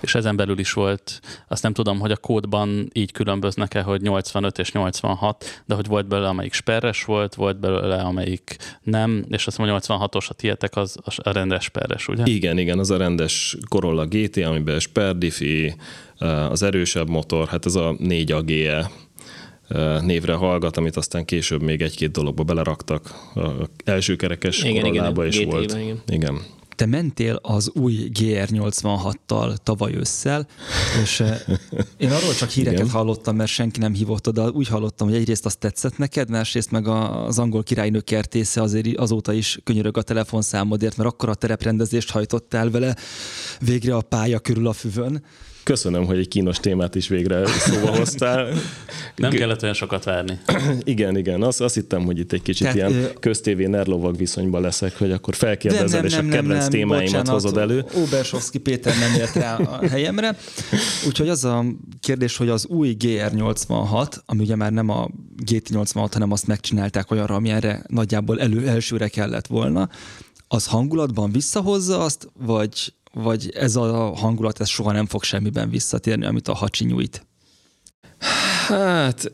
és 0.00 0.14
ezen 0.14 0.36
belül 0.36 0.58
is 0.58 0.72
volt, 0.72 1.20
azt 1.48 1.62
nem 1.62 1.72
tudom, 1.72 1.98
hogy 1.98 2.10
a 2.10 2.16
kódban 2.16 2.90
így 2.92 3.12
különböznek-e, 3.12 3.82
hogy 3.82 4.02
85 4.02 4.58
és 4.58 4.72
86, 4.72 5.62
de 5.66 5.74
hogy 5.74 5.86
volt 5.86 6.08
belőle, 6.08 6.28
amelyik 6.28 6.52
sperres 6.52 7.04
volt, 7.04 7.34
volt 7.34 7.60
belőle, 7.60 7.96
amelyik 7.96 8.56
nem, 8.82 9.24
és 9.28 9.46
azt 9.46 9.58
mondja, 9.58 9.78
86-os 9.80 10.28
a 10.28 10.34
tietek, 10.34 10.76
az 10.76 10.96
a 11.04 11.30
rendes 11.30 11.64
sperres, 11.64 12.08
ugye? 12.08 12.22
Igen, 12.26 12.58
igen, 12.58 12.78
az 12.78 12.90
a 12.90 12.96
rendes 12.96 13.56
Corolla 13.68 14.06
GT, 14.06 14.36
amiben 14.36 14.80
sperdifi, 14.80 15.74
az 16.48 16.62
erősebb 16.62 17.08
motor, 17.08 17.48
hát 17.48 17.66
ez 17.66 17.74
a 17.74 17.94
4 17.98 18.32
AGE 18.32 18.90
névre 20.00 20.34
hallgat, 20.34 20.76
amit 20.76 20.96
aztán 20.96 21.24
később 21.24 21.62
még 21.62 21.82
egy-két 21.82 22.10
dologba 22.10 22.42
beleraktak. 22.42 23.14
A 23.34 23.50
első 23.84 24.16
kerekes 24.16 24.62
igen, 24.62 24.82
Corollába 24.82 25.26
igen, 25.26 25.40
is 25.40 25.46
volt. 25.46 25.72
Igen. 25.72 26.02
igen 26.06 26.40
te 26.80 26.86
mentél 26.86 27.38
az 27.42 27.70
új 27.74 28.10
GR86-tal 28.14 29.56
tavaly 29.56 29.94
ősszel, 29.94 30.46
és 31.02 31.20
eh, 31.20 31.40
én 31.96 32.10
arról 32.10 32.34
csak 32.34 32.48
híreket 32.48 32.78
Igen. 32.78 32.90
hallottam, 32.90 33.36
mert 33.36 33.50
senki 33.50 33.80
nem 33.80 33.94
hívott 33.94 34.28
oda. 34.28 34.48
Úgy 34.48 34.68
hallottam, 34.68 35.08
hogy 35.08 35.16
egyrészt 35.16 35.46
azt 35.46 35.58
tetszett 35.58 35.98
neked, 35.98 36.30
másrészt 36.30 36.70
meg 36.70 36.88
az 36.88 37.38
angol 37.38 37.62
királynő 37.62 38.00
kertésze 38.00 38.62
azért 38.62 38.96
azóta 38.96 39.32
is 39.32 39.58
könyörög 39.64 39.96
a 39.96 40.02
telefonszámodért, 40.02 40.96
mert 40.96 41.08
akkor 41.08 41.28
a 41.28 41.34
tereprendezést 41.34 42.10
hajtottál 42.10 42.70
vele 42.70 42.96
végre 43.58 43.94
a 43.94 44.00
pálya 44.00 44.38
körül 44.38 44.66
a 44.66 44.72
füvön. 44.72 45.24
Köszönöm, 45.70 46.04
hogy 46.04 46.18
egy 46.18 46.28
kínos 46.28 46.56
témát 46.56 46.94
is 46.94 47.08
végre 47.08 47.46
szóba 47.46 47.96
hoztál. 47.96 48.48
Nem 49.16 49.30
kellett 49.30 49.62
olyan 49.62 49.74
sokat 49.74 50.04
várni. 50.04 50.38
igen, 50.84 51.16
igen. 51.16 51.42
Azt, 51.42 51.60
azt 51.60 51.74
hittem, 51.74 52.04
hogy 52.04 52.18
itt 52.18 52.32
egy 52.32 52.42
kicsit 52.42 52.72
Tehát, 52.72 52.90
ilyen 52.90 53.08
köztévé 53.20 53.66
nerlovag 53.66 54.16
viszonyban 54.16 54.60
leszek, 54.60 54.98
hogy 54.98 55.12
akkor 55.12 55.34
felkérdezel, 55.34 56.04
és 56.04 56.14
a 56.14 56.16
kedvenc 56.16 56.46
nem, 56.46 56.58
nem, 56.58 56.70
témáimat 56.70 57.04
bocsánat, 57.04 57.28
hozod 57.28 57.56
elő. 57.56 57.84
Obersovszki 57.94 58.58
Péter 58.58 58.94
nem 58.98 59.20
ért 59.20 59.34
rá 59.34 59.56
a 59.56 59.88
helyemre. 59.88 60.36
Úgyhogy 61.06 61.28
az 61.28 61.44
a 61.44 61.64
kérdés, 62.00 62.36
hogy 62.36 62.48
az 62.48 62.66
új 62.66 62.96
GR86, 62.98 64.16
ami 64.26 64.42
ugye 64.42 64.56
már 64.56 64.72
nem 64.72 64.88
a 64.88 65.08
GT86, 65.44 66.08
hanem 66.12 66.32
azt 66.32 66.46
megcsinálták 66.46 67.10
olyanra, 67.10 67.34
amilyenre 67.34 67.84
nagyjából 67.88 68.40
elő, 68.40 68.68
elsőre 68.68 69.08
kellett 69.08 69.46
volna, 69.46 69.88
az 70.48 70.66
hangulatban 70.66 71.32
visszahozza 71.32 71.98
azt, 71.98 72.28
vagy 72.38 72.92
vagy 73.12 73.50
ez 73.54 73.76
a 73.76 74.14
hangulat, 74.14 74.60
ez 74.60 74.68
soha 74.68 74.92
nem 74.92 75.06
fog 75.06 75.22
semmiben 75.22 75.70
visszatérni, 75.70 76.26
amit 76.26 76.48
a 76.48 76.54
hacsi 76.54 76.84
nyújt? 76.84 77.26
Hát, 78.66 79.32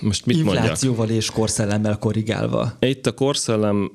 most 0.00 0.26
mit 0.26 0.36
Inflációval 0.36 0.96
mondjak? 0.96 1.18
és 1.18 1.30
korszellemmel 1.30 1.98
korrigálva. 1.98 2.72
Itt 2.80 3.06
a 3.06 3.12
korszellem 3.12 3.90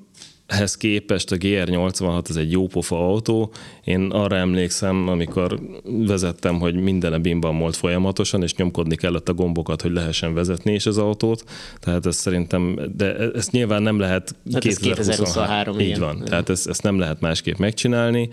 ehhez 0.45 0.77
képest 0.77 1.31
a 1.31 1.35
GR86 1.35 2.29
ez 2.29 2.35
egy 2.35 2.51
jó 2.51 2.67
pofa 2.67 3.07
autó. 3.07 3.53
Én 3.83 4.01
arra 4.11 4.35
emlékszem, 4.35 5.07
amikor 5.07 5.59
vezettem, 5.83 6.59
hogy 6.59 6.75
minden 6.75 7.21
bimban 7.21 7.59
volt 7.59 7.75
folyamatosan, 7.75 8.43
és 8.43 8.55
nyomkodni 8.55 8.95
kellett 8.95 9.29
a 9.29 9.33
gombokat, 9.33 9.81
hogy 9.81 9.91
lehessen 9.91 10.33
vezetni 10.33 10.73
is 10.73 10.85
az 10.85 10.97
autót. 10.97 11.43
Tehát 11.79 12.05
ez 12.05 12.15
szerintem, 12.15 12.79
de 12.95 13.15
ezt 13.15 13.51
nyilván 13.51 13.81
nem 13.81 13.99
lehet 13.99 14.35
hát 14.53 14.61
2023. 14.61 15.79
Így 15.79 15.99
van. 15.99 16.23
Tehát 16.25 16.49
ezt, 16.49 16.67
ezt 16.67 16.83
nem 16.83 16.99
lehet 16.99 17.19
másképp 17.19 17.57
megcsinálni. 17.57 18.29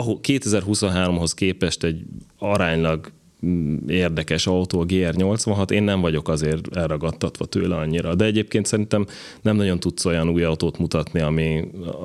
2023-hoz 0.00 1.34
képest 1.34 1.84
egy 1.84 2.02
aránylag 2.38 3.12
mm, 3.46 3.76
érdekes 3.88 4.46
autó, 4.46 4.80
a 4.80 4.86
GR86, 4.86 5.70
én 5.70 5.82
nem 5.82 6.00
vagyok 6.00 6.28
azért 6.28 6.76
elragadtatva 6.76 7.44
tőle 7.44 7.76
annyira, 7.76 8.14
de 8.14 8.24
egyébként 8.24 8.66
szerintem 8.66 9.06
nem 9.42 9.56
nagyon 9.56 9.80
tudsz 9.80 10.04
olyan 10.04 10.28
új 10.28 10.42
autót 10.42 10.78
mutatni, 10.78 11.20
ami, 11.20 11.64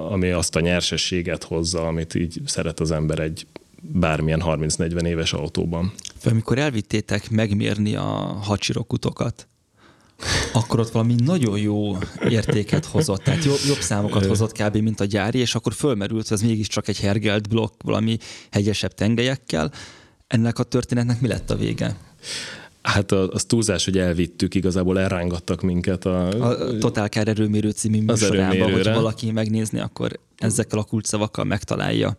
ami 0.09 0.29
azt 0.29 0.55
a 0.55 0.59
nyersességet 0.59 1.43
hozza, 1.43 1.87
amit 1.87 2.15
így 2.15 2.41
szeret 2.45 2.79
az 2.79 2.91
ember 2.91 3.19
egy 3.19 3.47
bármilyen 3.81 4.41
30-40 4.45 5.05
éves 5.05 5.33
autóban. 5.33 5.93
Amikor 6.25 6.57
elvittétek 6.57 7.29
megmérni 7.29 7.95
a 7.95 8.39
hacsirokutokat, 8.43 9.47
akkor 10.53 10.79
ott 10.79 10.89
valami 10.89 11.15
nagyon 11.25 11.59
jó 11.59 11.97
értéket 12.29 12.85
hozott, 12.85 13.23
tehát 13.23 13.43
jobb, 13.43 13.59
jobb 13.67 13.79
számokat 13.79 14.25
hozott 14.25 14.51
kb. 14.51 14.77
mint 14.77 14.99
a 14.99 15.05
gyári, 15.05 15.39
és 15.39 15.55
akkor 15.55 15.73
fölmerült, 15.73 16.27
hogy 16.27 16.37
ez 16.37 16.43
mégiscsak 16.43 16.87
egy 16.87 16.99
hergelt 16.99 17.49
blokk 17.49 17.83
valami 17.83 18.17
hegyesebb 18.51 18.93
tengelyekkel. 18.93 19.71
Ennek 20.27 20.59
a 20.59 20.63
történetnek 20.63 21.21
mi 21.21 21.27
lett 21.27 21.49
a 21.49 21.55
vége? 21.55 21.97
Hát 22.81 23.11
az 23.11 23.43
túlzás, 23.43 23.85
hogy 23.85 23.97
elvittük, 23.97 24.55
igazából 24.55 24.99
elrángattak 24.99 25.61
minket 25.61 26.05
a... 26.05 26.27
A 26.27 26.77
Total 26.77 27.07
Car 27.07 27.27
erőmérő 27.27 27.69
című 27.69 28.01
műsorában, 28.01 28.71
hogy 28.71 28.83
valaki 28.83 29.31
megnézni, 29.31 29.79
akkor 29.79 30.19
ezekkel 30.37 30.79
a 30.79 30.83
kulcsszavakkal 30.83 31.45
megtalálja. 31.45 32.17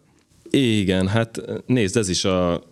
Igen, 0.51 1.09
hát 1.09 1.43
nézd, 1.67 1.97
ez 1.97 2.09
is 2.09 2.25
a, 2.25 2.63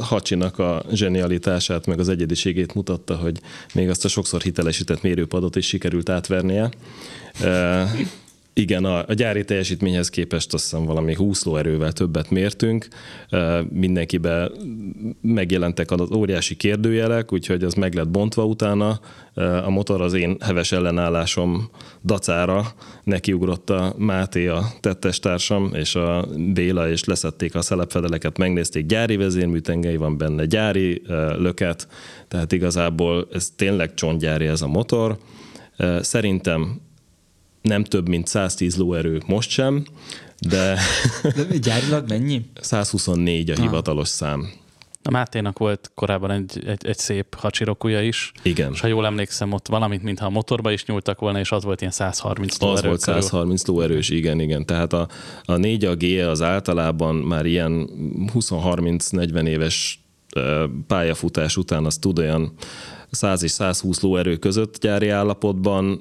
Hacsinak 0.00 0.58
a 0.58 0.82
zsenialitását, 0.92 1.86
meg 1.86 1.98
az 1.98 2.08
egyediségét 2.08 2.74
mutatta, 2.74 3.16
hogy 3.16 3.40
még 3.74 3.88
azt 3.88 4.04
a 4.04 4.08
sokszor 4.08 4.42
hitelesített 4.42 5.02
mérőpadot 5.02 5.56
is 5.56 5.66
sikerült 5.66 6.08
átvernie. 6.08 6.70
Igen, 8.54 8.84
a, 8.84 9.04
a 9.08 9.12
gyári 9.12 9.44
teljesítményhez 9.44 10.08
képest 10.08 10.54
azt 10.54 10.62
hiszem 10.62 10.84
valami 10.84 11.14
20 11.14 11.44
lóerővel 11.44 11.92
többet 11.92 12.30
mértünk. 12.30 12.88
Mindenkibe 13.70 14.50
megjelentek 15.20 15.90
az 15.90 16.12
óriási 16.12 16.56
kérdőjelek, 16.56 17.32
úgyhogy 17.32 17.64
az 17.64 17.74
meg 17.74 17.94
lett 17.94 18.08
bontva 18.08 18.44
utána. 18.44 19.00
A 19.64 19.70
motor 19.70 20.00
az 20.00 20.12
én 20.12 20.36
heves 20.40 20.72
ellenállásom 20.72 21.70
dacára 22.04 22.66
nekiugrott 23.04 23.70
a 23.70 23.94
Máté, 23.98 24.46
a 24.46 24.64
tettestársam, 24.80 25.70
és 25.74 25.94
a 25.94 26.26
Béla, 26.52 26.90
és 26.90 27.04
leszették 27.04 27.54
a 27.54 27.62
szelepfedeleket, 27.62 28.38
megnézték, 28.38 28.86
gyári 28.86 29.16
vezérműtengely 29.16 29.96
van 29.96 30.16
benne, 30.16 30.44
gyári 30.44 31.02
löket, 31.38 31.88
tehát 32.28 32.52
igazából 32.52 33.28
ez 33.32 33.50
tényleg 33.56 33.94
csontgyári 33.94 34.46
ez 34.46 34.62
a 34.62 34.66
motor. 34.66 35.18
Szerintem 36.00 36.80
nem 37.62 37.84
több, 37.84 38.08
mint 38.08 38.26
110 38.26 38.76
lóerő 38.76 39.22
most 39.26 39.50
sem, 39.50 39.84
de... 40.48 40.78
de 41.36 41.58
gyárilag 41.58 42.08
mennyi? 42.08 42.42
124 42.60 43.50
a 43.50 43.60
hivatalos 43.60 44.08
szám. 44.08 44.48
A 45.04 45.10
Máténak 45.10 45.58
volt 45.58 45.90
korábban 45.94 46.30
egy, 46.30 46.62
egy, 46.66 46.86
egy 46.86 46.98
szép 46.98 47.34
hacsirokuja 47.34 48.02
is. 48.02 48.32
Igen. 48.42 48.72
És 48.72 48.80
ha 48.80 48.86
jól 48.86 49.06
emlékszem, 49.06 49.52
ott 49.52 49.68
valamit, 49.68 50.02
mintha 50.02 50.26
a 50.26 50.30
motorba 50.30 50.70
is 50.70 50.84
nyúltak 50.84 51.20
volna, 51.20 51.38
és 51.38 51.52
az 51.52 51.64
volt 51.64 51.80
ilyen 51.80 51.92
130 51.92 52.62
Az 52.62 52.82
volt 52.82 53.00
130 53.00 53.66
lóerős, 53.66 54.08
igen, 54.08 54.40
igen. 54.40 54.66
Tehát 54.66 54.92
a, 54.92 55.08
a 55.44 55.56
4 55.56 55.84
a 55.84 55.94
GE 55.94 56.30
az 56.30 56.42
általában 56.42 57.14
már 57.14 57.46
ilyen 57.46 57.88
20-30-40 58.34 59.46
éves 59.46 60.00
pályafutás 60.86 61.56
után 61.56 61.84
az 61.84 61.98
tud 61.98 62.18
olyan 62.18 62.52
100 63.10 63.42
és 63.42 63.50
120 63.50 64.00
lóerő 64.00 64.36
között 64.36 64.78
gyári 64.78 65.08
állapotban 65.08 66.00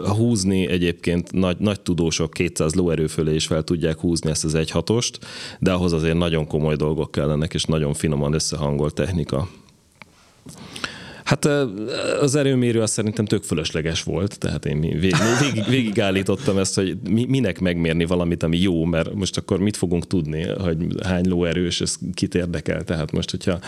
húzni 0.00 0.66
egyébként 0.66 1.32
nagy, 1.32 1.56
nagy 1.58 1.80
tudósok 1.80 2.30
200 2.30 2.74
lóerő 2.74 3.06
fölé 3.06 3.34
is 3.34 3.46
fel 3.46 3.62
tudják 3.62 3.98
húzni 3.98 4.30
ezt 4.30 4.44
az 4.44 4.54
1.6-ost, 4.56 5.12
de 5.58 5.72
ahhoz 5.72 5.92
azért 5.92 6.16
nagyon 6.16 6.46
komoly 6.46 6.76
dolgok 6.76 7.10
kellenek, 7.10 7.54
és 7.54 7.64
nagyon 7.64 7.94
finoman 7.94 8.32
összehangolt 8.32 8.94
technika. 8.94 9.48
Hát 11.32 11.44
az 12.20 12.34
erőmérő 12.34 12.80
azt 12.80 12.92
szerintem 12.92 13.24
tök 13.24 13.42
fölösleges 13.42 14.02
volt, 14.02 14.38
tehát 14.38 14.66
én 14.66 14.80
végig, 14.80 15.16
végig, 15.40 15.64
végig 15.68 15.98
ezt, 16.58 16.74
hogy 16.74 16.98
minek 17.28 17.60
megmérni 17.60 18.04
valamit, 18.04 18.42
ami 18.42 18.58
jó, 18.58 18.84
mert 18.84 19.14
most 19.14 19.36
akkor 19.36 19.58
mit 19.58 19.76
fogunk 19.76 20.06
tudni, 20.06 20.46
hogy 20.46 20.76
hány 21.02 21.28
lóerős, 21.28 21.80
ez 21.80 21.96
kit 22.14 22.34
érdekel. 22.34 22.84
Tehát 22.84 23.12
most, 23.12 23.30
hogyha 23.30 23.58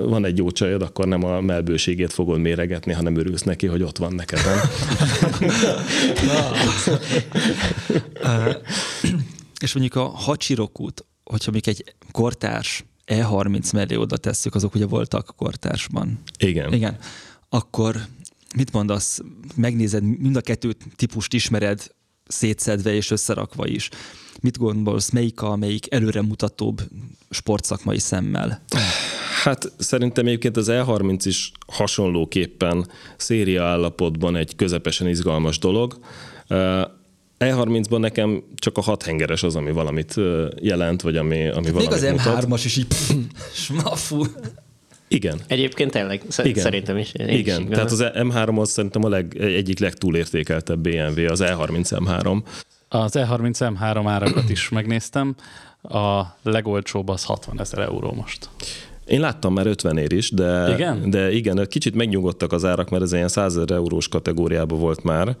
van 0.00 0.24
egy 0.24 0.38
jó 0.38 0.50
csajod, 0.50 0.82
akkor 0.82 1.06
nem 1.06 1.24
a 1.24 1.40
melbőségét 1.40 2.12
fogod 2.12 2.40
méregetni, 2.40 2.92
hanem 2.92 3.16
örülsz 3.16 3.42
neki, 3.42 3.66
hogy 3.66 3.82
ott 3.82 3.98
van 3.98 4.14
neked. 4.14 4.40
és 9.62 9.74
mondjuk 9.74 9.96
a 10.04 10.08
hacsirokút, 10.08 11.04
hogyha 11.24 11.50
még 11.50 11.68
egy 11.68 11.84
kortárs 12.12 12.84
E30 13.06 13.72
mellé 13.72 13.94
oda 13.94 14.16
tesszük, 14.16 14.54
azok 14.54 14.74
ugye 14.74 14.86
voltak 14.86 15.34
kortársban. 15.36 16.18
Igen. 16.38 16.72
Igen. 16.72 16.98
Akkor 17.48 17.96
mit 18.56 18.72
mondasz, 18.72 19.20
megnézed, 19.56 20.02
mind 20.02 20.36
a 20.36 20.40
kettő 20.40 20.76
típust 20.96 21.34
ismered, 21.34 21.94
szétszedve 22.26 22.94
és 22.94 23.10
összerakva 23.10 23.66
is. 23.66 23.88
Mit 24.40 24.58
gondolsz, 24.58 25.10
melyik 25.10 25.42
a 25.42 25.56
melyik 25.56 25.92
előremutatóbb 25.92 26.82
sportszakmai 27.30 27.98
szemmel? 27.98 28.62
Hát 29.42 29.72
szerintem 29.78 30.26
egyébként 30.26 30.56
az 30.56 30.66
E30 30.70 31.20
is 31.24 31.52
hasonlóképpen 31.66 32.88
széria 33.16 33.64
állapotban 33.64 34.36
egy 34.36 34.56
közepesen 34.56 35.08
izgalmas 35.08 35.58
dolog. 35.58 35.98
E30-ban 37.44 37.98
nekem 37.98 38.42
csak 38.54 38.76
a 38.76 38.80
hat 38.80 39.02
hengeres 39.02 39.42
az, 39.42 39.56
ami 39.56 39.70
valamit 39.70 40.14
jelent, 40.60 41.02
vagy 41.02 41.16
ami, 41.16 41.48
ami 41.48 41.70
valamit 41.70 41.74
Még 41.74 41.90
az 41.90 42.02
mutat. 42.02 42.44
M3-as 42.44 42.62
is 42.64 42.76
így 42.76 42.86
smafú. 43.64 44.24
Igen. 45.08 45.40
Egyébként 45.46 45.90
tényleg, 45.90 46.22
Igen. 46.42 46.62
szerintem 46.62 46.96
is. 46.96 47.12
Igen, 47.14 47.62
is 47.62 47.68
tehát 47.68 47.90
az 47.90 48.04
M3 48.04 48.58
az 48.60 48.70
szerintem 48.70 49.04
a 49.04 49.08
leg, 49.08 49.36
egyik 49.40 49.78
legtúlértékeltebb 49.78 50.80
BMW, 50.80 51.30
az 51.30 51.42
E30 51.44 51.90
M3. 51.90 52.42
Az 52.88 53.12
E30 53.18 53.76
M3 53.80 54.02
árakat 54.06 54.50
is 54.50 54.68
megnéztem, 54.68 55.34
a 55.82 56.22
legolcsóbb 56.42 57.08
az 57.08 57.24
60 57.24 57.60
ezer 57.60 57.78
euró 57.78 58.12
most. 58.12 58.48
Én 59.10 59.20
láttam 59.20 59.52
már 59.52 59.66
50 59.66 59.96
ér 59.96 60.12
is, 60.12 60.30
de 60.30 60.72
igen? 60.72 61.10
de 61.10 61.32
igen, 61.32 61.66
kicsit 61.68 61.94
megnyugodtak 61.94 62.52
az 62.52 62.64
árak, 62.64 62.90
mert 62.90 63.02
ez 63.02 63.12
ilyen 63.12 63.28
100 63.28 63.56
eurós 63.56 64.08
kategóriában 64.08 64.78
volt 64.78 65.02
már, 65.02 65.36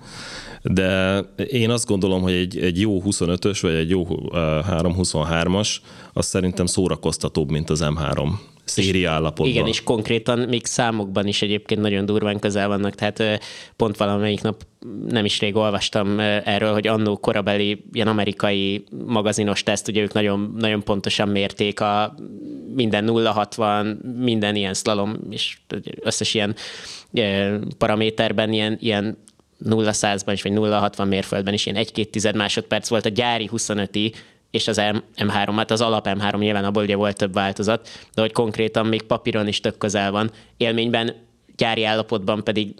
de 0.62 1.18
én 1.50 1.70
azt 1.70 1.86
gondolom, 1.86 2.22
hogy 2.22 2.32
egy, 2.32 2.58
egy 2.58 2.80
jó 2.80 3.02
25-ös, 3.04 3.58
vagy 3.60 3.74
egy 3.74 3.90
jó 3.90 4.06
323-as, 4.32 5.76
az 6.12 6.26
szerintem 6.26 6.66
szórakoztatóbb, 6.66 7.50
mint 7.50 7.70
az 7.70 7.84
M3 7.84 8.28
széria 8.70 9.10
állapotban. 9.10 9.46
Igen, 9.46 9.66
és 9.66 9.82
konkrétan 9.82 10.38
még 10.38 10.66
számokban 10.66 11.26
is 11.26 11.42
egyébként 11.42 11.80
nagyon 11.80 12.04
durván 12.06 12.38
közel 12.38 12.68
vannak, 12.68 12.94
tehát 12.94 13.40
pont 13.76 13.96
valamelyik 13.96 14.42
nap 14.42 14.62
nem 15.08 15.24
is 15.24 15.40
rég 15.40 15.56
olvastam 15.56 16.18
erről, 16.44 16.72
hogy 16.72 16.86
annó 16.86 17.16
korabeli 17.16 17.84
ilyen 17.92 18.06
amerikai 18.06 18.84
magazinos 19.06 19.62
teszt, 19.62 19.88
ugye 19.88 20.02
ők 20.02 20.12
nagyon, 20.12 20.54
nagyon 20.58 20.82
pontosan 20.82 21.28
mérték 21.28 21.80
a 21.80 22.14
minden 22.74 23.04
0-60, 23.08 23.96
minden 24.18 24.56
ilyen 24.56 24.74
slalom, 24.74 25.16
és 25.30 25.58
összes 26.00 26.34
ilyen 26.34 26.54
paraméterben 27.78 28.52
ilyen, 28.52 28.76
ilyen 28.80 29.18
0-100-ban 29.64 30.30
is, 30.32 30.42
vagy 30.42 30.52
0-60 30.54 31.08
mérföldben 31.08 31.54
is 31.54 31.66
ilyen 31.66 31.84
1-2 31.94 32.04
tized 32.04 32.36
másodperc 32.36 32.88
volt 32.88 33.06
a 33.06 33.08
gyári 33.08 33.50
25-i, 33.52 34.12
és 34.50 34.68
az 34.68 34.80
M3, 35.16 35.52
hát 35.56 35.70
az 35.70 35.80
alap 35.80 36.08
M3 36.08 36.38
nyilván 36.38 36.64
abból 36.64 36.82
ugye 36.82 36.96
volt 36.96 37.16
több 37.16 37.32
változat, 37.32 37.88
de 38.14 38.20
hogy 38.20 38.32
konkrétan 38.32 38.86
még 38.86 39.02
papíron 39.02 39.48
is 39.48 39.60
tök 39.60 39.78
közel 39.78 40.10
van. 40.10 40.30
Élményben, 40.56 41.14
gyári 41.56 41.84
állapotban 41.84 42.44
pedig 42.44 42.74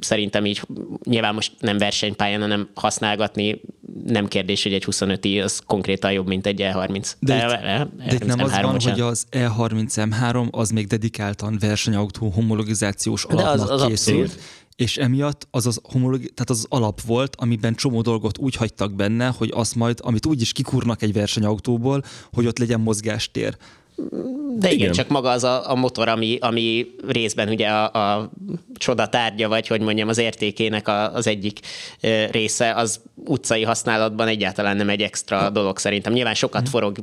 szerintem 0.00 0.44
így 0.44 0.62
nyilván 1.04 1.34
most 1.34 1.52
nem 1.60 1.78
versenypályán, 1.78 2.40
hanem 2.40 2.68
használgatni 2.74 3.60
nem 4.06 4.28
kérdés, 4.28 4.62
hogy 4.62 4.72
egy 4.72 4.84
25 4.84 5.24
i 5.24 5.40
az 5.40 5.62
konkrétan 5.66 6.12
jobb, 6.12 6.26
mint 6.26 6.46
egy 6.46 6.60
E30. 6.62 7.12
De, 7.18 7.36
de, 7.36 7.46
de, 7.46 7.88
de 8.06 8.14
itt 8.14 8.24
nem 8.24 8.38
M3, 8.38 8.42
az 8.42 8.50
van, 8.62 8.72
bocsánat. 8.72 9.00
hogy 9.00 9.08
az 9.10 9.26
E30 9.30 10.08
M3 10.10 10.50
az 10.50 10.70
még 10.70 10.86
dedikáltan 10.86 11.56
versenyautó 11.60 12.28
homologizációs 12.28 13.24
alapnak 13.24 13.70
az, 13.70 13.80
az 13.80 13.86
készült. 13.86 14.20
Abszolút 14.20 14.42
és 14.76 14.96
emiatt 14.96 15.46
az 15.50 15.66
az, 15.66 15.80
homologi, 15.82 16.30
tehát 16.30 16.50
az 16.50 16.66
alap 16.68 17.00
volt, 17.00 17.36
amiben 17.36 17.74
csomó 17.74 18.00
dolgot 18.00 18.38
úgy 18.38 18.54
hagytak 18.54 18.94
benne, 18.94 19.26
hogy 19.26 19.50
azt 19.54 19.74
majd, 19.74 19.98
amit 20.02 20.26
úgy 20.26 20.40
is 20.40 20.52
kikurnak 20.52 21.02
egy 21.02 21.12
versenyautóból, 21.12 22.02
hogy 22.32 22.46
ott 22.46 22.58
legyen 22.58 22.80
mozgástér. 22.80 23.56
De 24.58 24.68
igen, 24.68 24.72
igen, 24.72 24.92
csak 24.92 25.08
maga 25.08 25.30
az 25.30 25.44
a, 25.44 25.70
a 25.70 25.74
motor, 25.74 26.08
ami, 26.08 26.38
ami 26.40 26.86
részben 27.08 27.48
ugye 27.48 27.68
a, 27.68 28.14
a 28.16 28.30
csoda 28.74 29.08
tárgya, 29.08 29.48
vagy 29.48 29.66
hogy 29.66 29.80
mondjam, 29.80 30.08
az 30.08 30.18
értékének 30.18 30.88
a, 30.88 31.14
az 31.14 31.26
egyik 31.26 31.60
része, 32.30 32.74
az 32.74 33.00
utcai 33.24 33.62
használatban 33.62 34.28
egyáltalán 34.28 34.76
nem 34.76 34.88
egy 34.88 35.00
extra 35.00 35.50
dolog 35.50 35.78
szerintem. 35.78 36.12
Nyilván 36.12 36.34
sokat 36.34 36.68
forog, 36.68 36.98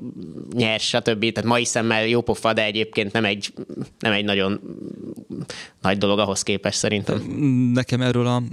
nyers, 0.54 0.88
stb. 0.88 1.32
Tehát 1.32 1.50
mai 1.50 1.66
szemmel 1.66 2.08
jó 2.08 2.22
pofa, 2.22 2.54
de 2.54 2.64
egyébként 2.64 3.12
nem 3.12 3.26
egy, 3.26 3.54
nem 4.00 4.12
egy 4.12 4.26
nagyon 4.26 4.60
nagy 5.82 5.98
dolog 5.98 6.20
ahhoz 6.20 6.44
képest 6.44 6.78
szerintem. 6.78 7.18
Nekem 7.74 8.02
erről 8.02 8.28
a 8.28 8.44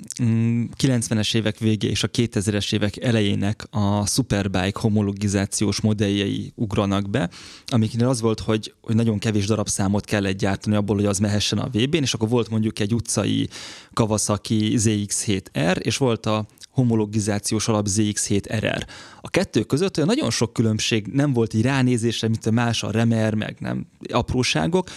90-es 0.82 1.34
mm, 1.34 1.38
évek 1.38 1.58
végé 1.58 1.88
és 1.88 2.02
a 2.02 2.08
2000-es 2.08 2.74
évek 2.74 3.04
elejének 3.04 3.66
a 3.70 4.06
Superbike 4.06 4.80
homologizációs 4.80 5.80
modelljei 5.80 6.52
ugranak 6.54 7.10
be, 7.10 7.30
amiknél 7.66 8.08
az 8.08 8.20
volt, 8.20 8.35
hogy, 8.40 8.74
hogy 8.80 8.94
nagyon 8.94 9.18
kevés 9.18 9.46
darabszámot 9.46 10.04
kellett 10.04 10.36
gyártani 10.36 10.76
abból, 10.76 10.96
hogy 10.96 11.04
az 11.04 11.18
mehessen 11.18 11.58
a 11.58 11.68
VB-n, 11.68 12.02
és 12.02 12.14
akkor 12.14 12.28
volt 12.28 12.50
mondjuk 12.50 12.78
egy 12.78 12.94
utcai 12.94 13.48
Kawasaki 13.92 14.74
ZX-7R, 14.76 15.76
és 15.78 15.96
volt 15.96 16.26
a 16.26 16.46
homologizációs 16.70 17.68
alap 17.68 17.86
ZX7RR. 17.88 18.86
A 19.20 19.30
kettő 19.30 19.62
között 19.62 19.96
olyan 19.96 20.08
nagyon 20.08 20.30
sok 20.30 20.52
különbség 20.52 21.06
nem 21.06 21.32
volt 21.32 21.54
így 21.54 21.62
ránézésre, 21.62 22.28
mint 22.28 22.46
a 22.46 22.50
más 22.50 22.82
a 22.82 22.90
Remer, 22.90 23.34
meg 23.34 23.56
nem 23.60 23.86
apróságok, 24.12 24.88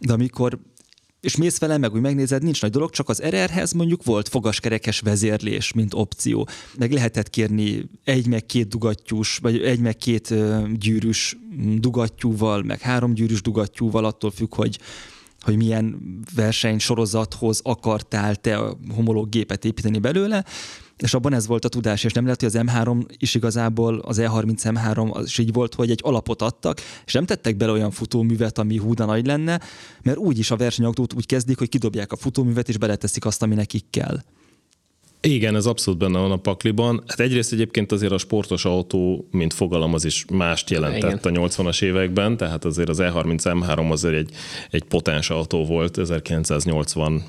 de 0.00 0.12
amikor 0.12 0.58
és 1.20 1.36
mész 1.36 1.58
vele, 1.58 1.78
meg 1.78 1.92
úgy 1.92 2.00
megnézed, 2.00 2.42
nincs 2.42 2.62
nagy 2.62 2.70
dolog, 2.70 2.90
csak 2.90 3.08
az 3.08 3.22
RR-hez 3.22 3.72
mondjuk 3.72 4.04
volt 4.04 4.28
fogaskerekes 4.28 5.00
vezérlés, 5.00 5.72
mint 5.72 5.94
opció. 5.94 6.48
Meg 6.78 6.92
lehetett 6.92 7.30
kérni 7.30 7.88
egy 8.04 8.26
meg 8.26 8.46
két 8.46 8.68
dugattyús, 8.68 9.38
vagy 9.42 9.62
egy 9.62 9.80
meg 9.80 9.96
két 9.96 10.34
gyűrűs 10.78 11.36
dugattyúval, 11.78 12.62
meg 12.62 12.80
három 12.80 13.14
gyűrűs 13.14 13.42
dugattyúval, 13.42 14.04
attól 14.04 14.30
függ, 14.30 14.54
hogy 14.54 14.78
hogy 15.40 15.56
milyen 15.56 16.00
versenysorozathoz 16.34 17.60
akartál 17.62 18.36
te 18.36 18.60
homológ 18.94 19.28
gépet 19.28 19.64
építeni 19.64 19.98
belőle, 19.98 20.44
és 20.98 21.14
abban 21.14 21.32
ez 21.32 21.46
volt 21.46 21.64
a 21.64 21.68
tudás, 21.68 22.04
és 22.04 22.12
nem 22.12 22.24
lehet, 22.24 22.40
hogy 22.40 22.48
az 22.54 22.62
M3 22.66 23.04
is 23.18 23.34
igazából, 23.34 23.98
az 23.98 24.20
E30 24.20 24.60
M3 24.62 25.10
az 25.10 25.24
is 25.24 25.38
így 25.38 25.52
volt, 25.52 25.74
hogy 25.74 25.90
egy 25.90 26.00
alapot 26.02 26.42
adtak, 26.42 26.80
és 27.06 27.12
nem 27.12 27.24
tettek 27.24 27.56
bele 27.56 27.72
olyan 27.72 27.90
futóművet, 27.90 28.58
ami 28.58 28.76
húda 28.76 29.04
nagy 29.04 29.26
lenne, 29.26 29.60
mert 30.02 30.18
úgy 30.18 30.38
is 30.38 30.50
a 30.50 30.56
versenyautót 30.56 31.14
úgy 31.14 31.26
kezdik, 31.26 31.58
hogy 31.58 31.68
kidobják 31.68 32.12
a 32.12 32.16
futóművet, 32.16 32.68
és 32.68 32.78
beleteszik 32.78 33.24
azt, 33.24 33.42
ami 33.42 33.54
nekik 33.54 33.84
kell. 33.90 34.18
Igen, 35.20 35.54
ez 35.54 35.66
abszolút 35.66 36.00
benne 36.00 36.18
van 36.18 36.30
a 36.30 36.36
pakliban. 36.36 37.02
Hát 37.06 37.20
egyrészt 37.20 37.52
egyébként 37.52 37.92
azért 37.92 38.12
a 38.12 38.18
sportos 38.18 38.64
autó, 38.64 39.28
mint 39.30 39.52
fogalom, 39.52 39.94
az 39.94 40.04
is 40.04 40.24
mást 40.32 40.70
jelentett 40.70 41.26
Igen. 41.26 41.42
a 41.42 41.48
80-as 41.48 41.82
években, 41.82 42.36
tehát 42.36 42.64
azért 42.64 42.88
az 42.88 42.98
E30 43.00 43.40
M3 43.42 43.90
azért 43.90 44.14
egy, 44.14 44.30
egy 44.70 44.84
potens 44.84 45.30
autó 45.30 45.64
volt 45.64 45.98
1980 45.98 47.22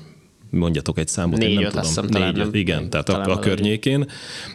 mondjatok 0.50 0.98
egy 0.98 1.08
számot, 1.08 1.38
Négy, 1.38 1.48
én 1.48 1.54
nem 1.54 1.64
öt, 1.64 1.70
tudom. 1.70 1.86
Hiszem, 1.86 2.04
Négy, 2.04 2.12
talán 2.12 2.34
nem, 2.34 2.50
igen, 2.52 2.90
tehát 2.90 3.08
a, 3.08 3.32
a 3.32 3.38
környékén. 3.38 4.06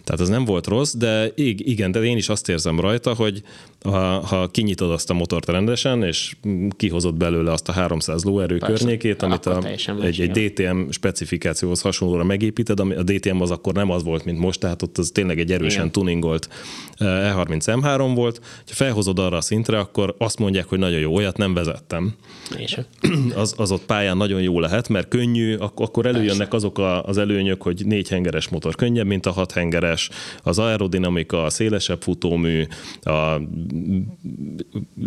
Tehát 0.03 0.21
az 0.21 0.29
nem 0.29 0.45
volt 0.45 0.67
rossz, 0.67 0.93
de 0.93 1.31
igen, 1.35 1.91
de 1.91 2.03
én 2.03 2.17
is 2.17 2.29
azt 2.29 2.49
érzem 2.49 2.79
rajta, 2.79 3.13
hogy 3.13 3.41
ha, 3.83 4.25
ha 4.25 4.47
kinyitod 4.47 4.91
azt 4.91 5.09
a 5.09 5.13
motort 5.13 5.45
rendesen, 5.45 6.03
és 6.03 6.35
kihozod 6.69 7.15
belőle 7.15 7.51
azt 7.51 7.69
a 7.69 7.71
300 7.71 8.23
lóerő 8.23 8.57
Persze, 8.57 8.75
környékét, 8.75 9.21
amit 9.21 9.45
a, 9.45 9.61
egy, 10.01 10.21
egy 10.21 10.31
DTM 10.31 10.89
specifikációhoz 10.89 11.81
hasonlóra 11.81 12.23
megépíted, 12.23 12.79
ami 12.79 12.95
a 12.95 13.03
DTM 13.03 13.41
az 13.41 13.51
akkor 13.51 13.73
nem 13.73 13.89
az 13.89 14.03
volt, 14.03 14.25
mint 14.25 14.39
most, 14.39 14.59
tehát 14.59 14.81
ott 14.81 14.97
az 14.97 15.09
tényleg 15.13 15.39
egy 15.39 15.51
erősen 15.51 15.79
Igen. 15.79 15.91
tuningolt 15.91 16.49
E30 16.97 17.63
M3 17.65 18.11
volt, 18.15 18.39
ha 18.43 18.73
felhozod 18.73 19.19
arra 19.19 19.37
a 19.37 19.41
szintre, 19.41 19.79
akkor 19.79 20.15
azt 20.17 20.39
mondják, 20.39 20.65
hogy 20.65 20.79
nagyon 20.79 20.99
jó, 20.99 21.15
olyat 21.15 21.37
nem 21.37 21.53
vezettem. 21.53 22.15
És 22.57 22.79
Az, 23.35 23.53
az 23.57 23.71
ott 23.71 23.85
pályán 23.85 24.17
nagyon 24.17 24.41
jó 24.41 24.59
lehet, 24.59 24.89
mert 24.89 25.07
könnyű, 25.07 25.55
ak- 25.55 25.79
akkor 25.79 26.05
előjönnek 26.05 26.53
azok 26.53 26.77
a, 26.77 27.03
az 27.03 27.17
előnyök, 27.17 27.61
hogy 27.61 27.81
négy 27.85 28.09
hengeres 28.09 28.49
motor 28.49 28.75
könnyebb, 28.75 29.05
mint 29.05 29.25
a 29.25 29.31
hat 29.31 29.51
hengeres, 29.51 30.09
az 30.43 30.59
aerodinamika, 30.59 31.43
a 31.43 31.49
szélesebb 31.49 32.01
futómű, 32.01 32.65
a 33.01 33.39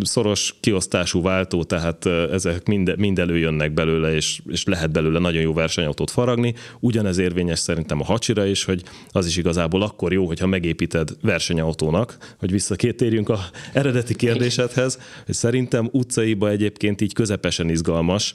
szoros 0.02 0.54
kiosztású 0.60 1.22
váltó, 1.22 1.64
tehát 1.64 2.06
ezek 2.06 2.66
mind, 2.66 2.98
mind 2.98 3.18
előjönnek 3.18 3.72
belőle, 3.72 4.14
és, 4.14 4.40
és 4.46 4.64
lehet 4.64 4.90
belőle 4.90 5.18
nagyon 5.18 5.42
jó 5.42 5.52
versenyautót 5.52 6.10
faragni. 6.10 6.54
Ugyanez 6.80 7.18
érvényes 7.18 7.58
szerintem 7.58 8.00
a 8.00 8.04
hacsira 8.04 8.46
is, 8.46 8.64
hogy 8.64 8.82
az 9.10 9.26
is 9.26 9.36
igazából 9.36 9.82
akkor 9.82 10.12
jó, 10.12 10.26
hogyha 10.26 10.46
megépíted 10.46 11.08
versenyautónak, 11.22 12.16
hogy 12.38 12.50
visszakértérjünk 12.50 13.28
a 13.28 13.38
eredeti 13.72 14.14
kérdésedhez, 14.14 14.98
hogy 15.26 15.34
szerintem 15.34 15.88
utcaiba 15.92 16.48
egyébként 16.48 17.00
így 17.00 17.12
közepesen 17.12 17.68
izgalmas, 17.68 18.34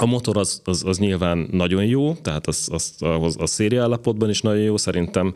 a 0.00 0.06
motor 0.06 0.36
az, 0.36 0.60
az, 0.64 0.84
az 0.86 0.98
nyilván 0.98 1.48
nagyon 1.50 1.84
jó, 1.84 2.14
tehát 2.14 2.46
az, 2.46 2.68
az, 2.72 2.94
az, 2.98 3.36
a 3.38 3.46
szériállapotban 3.46 4.28
is 4.28 4.40
nagyon 4.40 4.62
jó, 4.62 4.76
szerintem 4.76 5.34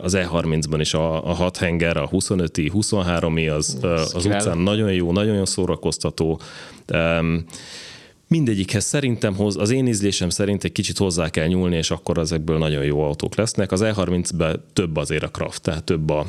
az 0.00 0.16
E30-ban 0.18 0.76
is 0.78 0.94
a, 0.94 1.28
a 1.30 1.32
6 1.32 1.56
henger, 1.56 1.96
a 1.96 2.08
25-i, 2.08 2.70
23-i 2.74 3.56
az, 3.56 3.78
az 4.14 4.26
utcán 4.26 4.58
nagyon 4.58 4.92
jó, 4.92 5.12
nagyon 5.12 5.44
szórakoztató. 5.44 6.40
Mindegyikhez 8.28 8.84
szerintem 8.84 9.34
hoz, 9.34 9.56
az 9.56 9.70
én 9.70 9.86
ízlésem 9.86 10.28
szerint 10.28 10.64
egy 10.64 10.72
kicsit 10.72 10.98
hozzá 10.98 11.30
kell 11.30 11.46
nyúlni, 11.46 11.76
és 11.76 11.90
akkor 11.90 12.18
ezekből 12.18 12.58
nagyon 12.58 12.84
jó 12.84 13.02
autók 13.02 13.34
lesznek. 13.34 13.72
Az 13.72 13.80
E30-ben 13.84 14.64
több 14.72 14.96
azért 14.96 15.22
a 15.22 15.28
kraft, 15.28 15.62
tehát 15.62 15.84
több 15.84 16.10
a, 16.10 16.26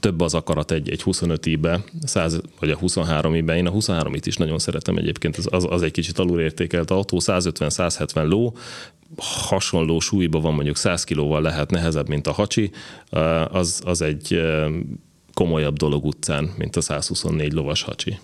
több 0.00 0.20
az 0.20 0.34
akarat 0.34 0.70
egy, 0.70 0.90
egy 0.90 1.02
25 1.02 1.46
ibe 1.46 1.84
100, 2.04 2.40
vagy 2.60 2.70
a 2.70 2.76
23 2.76 3.34
ibe 3.34 3.56
Én 3.56 3.66
a 3.66 3.72
23-it 3.72 4.22
is 4.24 4.36
nagyon 4.36 4.58
szeretem 4.58 4.96
egyébként, 4.96 5.36
az, 5.36 5.66
az 5.70 5.82
egy 5.82 5.90
kicsit 5.90 6.18
alulértékelt 6.18 6.90
autó, 6.90 7.20
150-170 7.20 8.28
ló, 8.28 8.56
hasonló 9.16 10.00
súlyba 10.00 10.40
van, 10.40 10.54
mondjuk 10.54 10.76
100 10.76 11.04
kilóval 11.04 11.42
lehet 11.42 11.70
nehezebb, 11.70 12.08
mint 12.08 12.26
a 12.26 12.32
hacsi, 12.32 12.70
az, 13.50 13.82
az 13.84 14.02
egy 14.02 14.42
komolyabb 15.34 15.76
dolog 15.76 16.04
utcán, 16.04 16.50
mint 16.58 16.76
a 16.76 16.80
124 16.80 17.52
lovas 17.52 17.82
hacsi. 17.82 18.18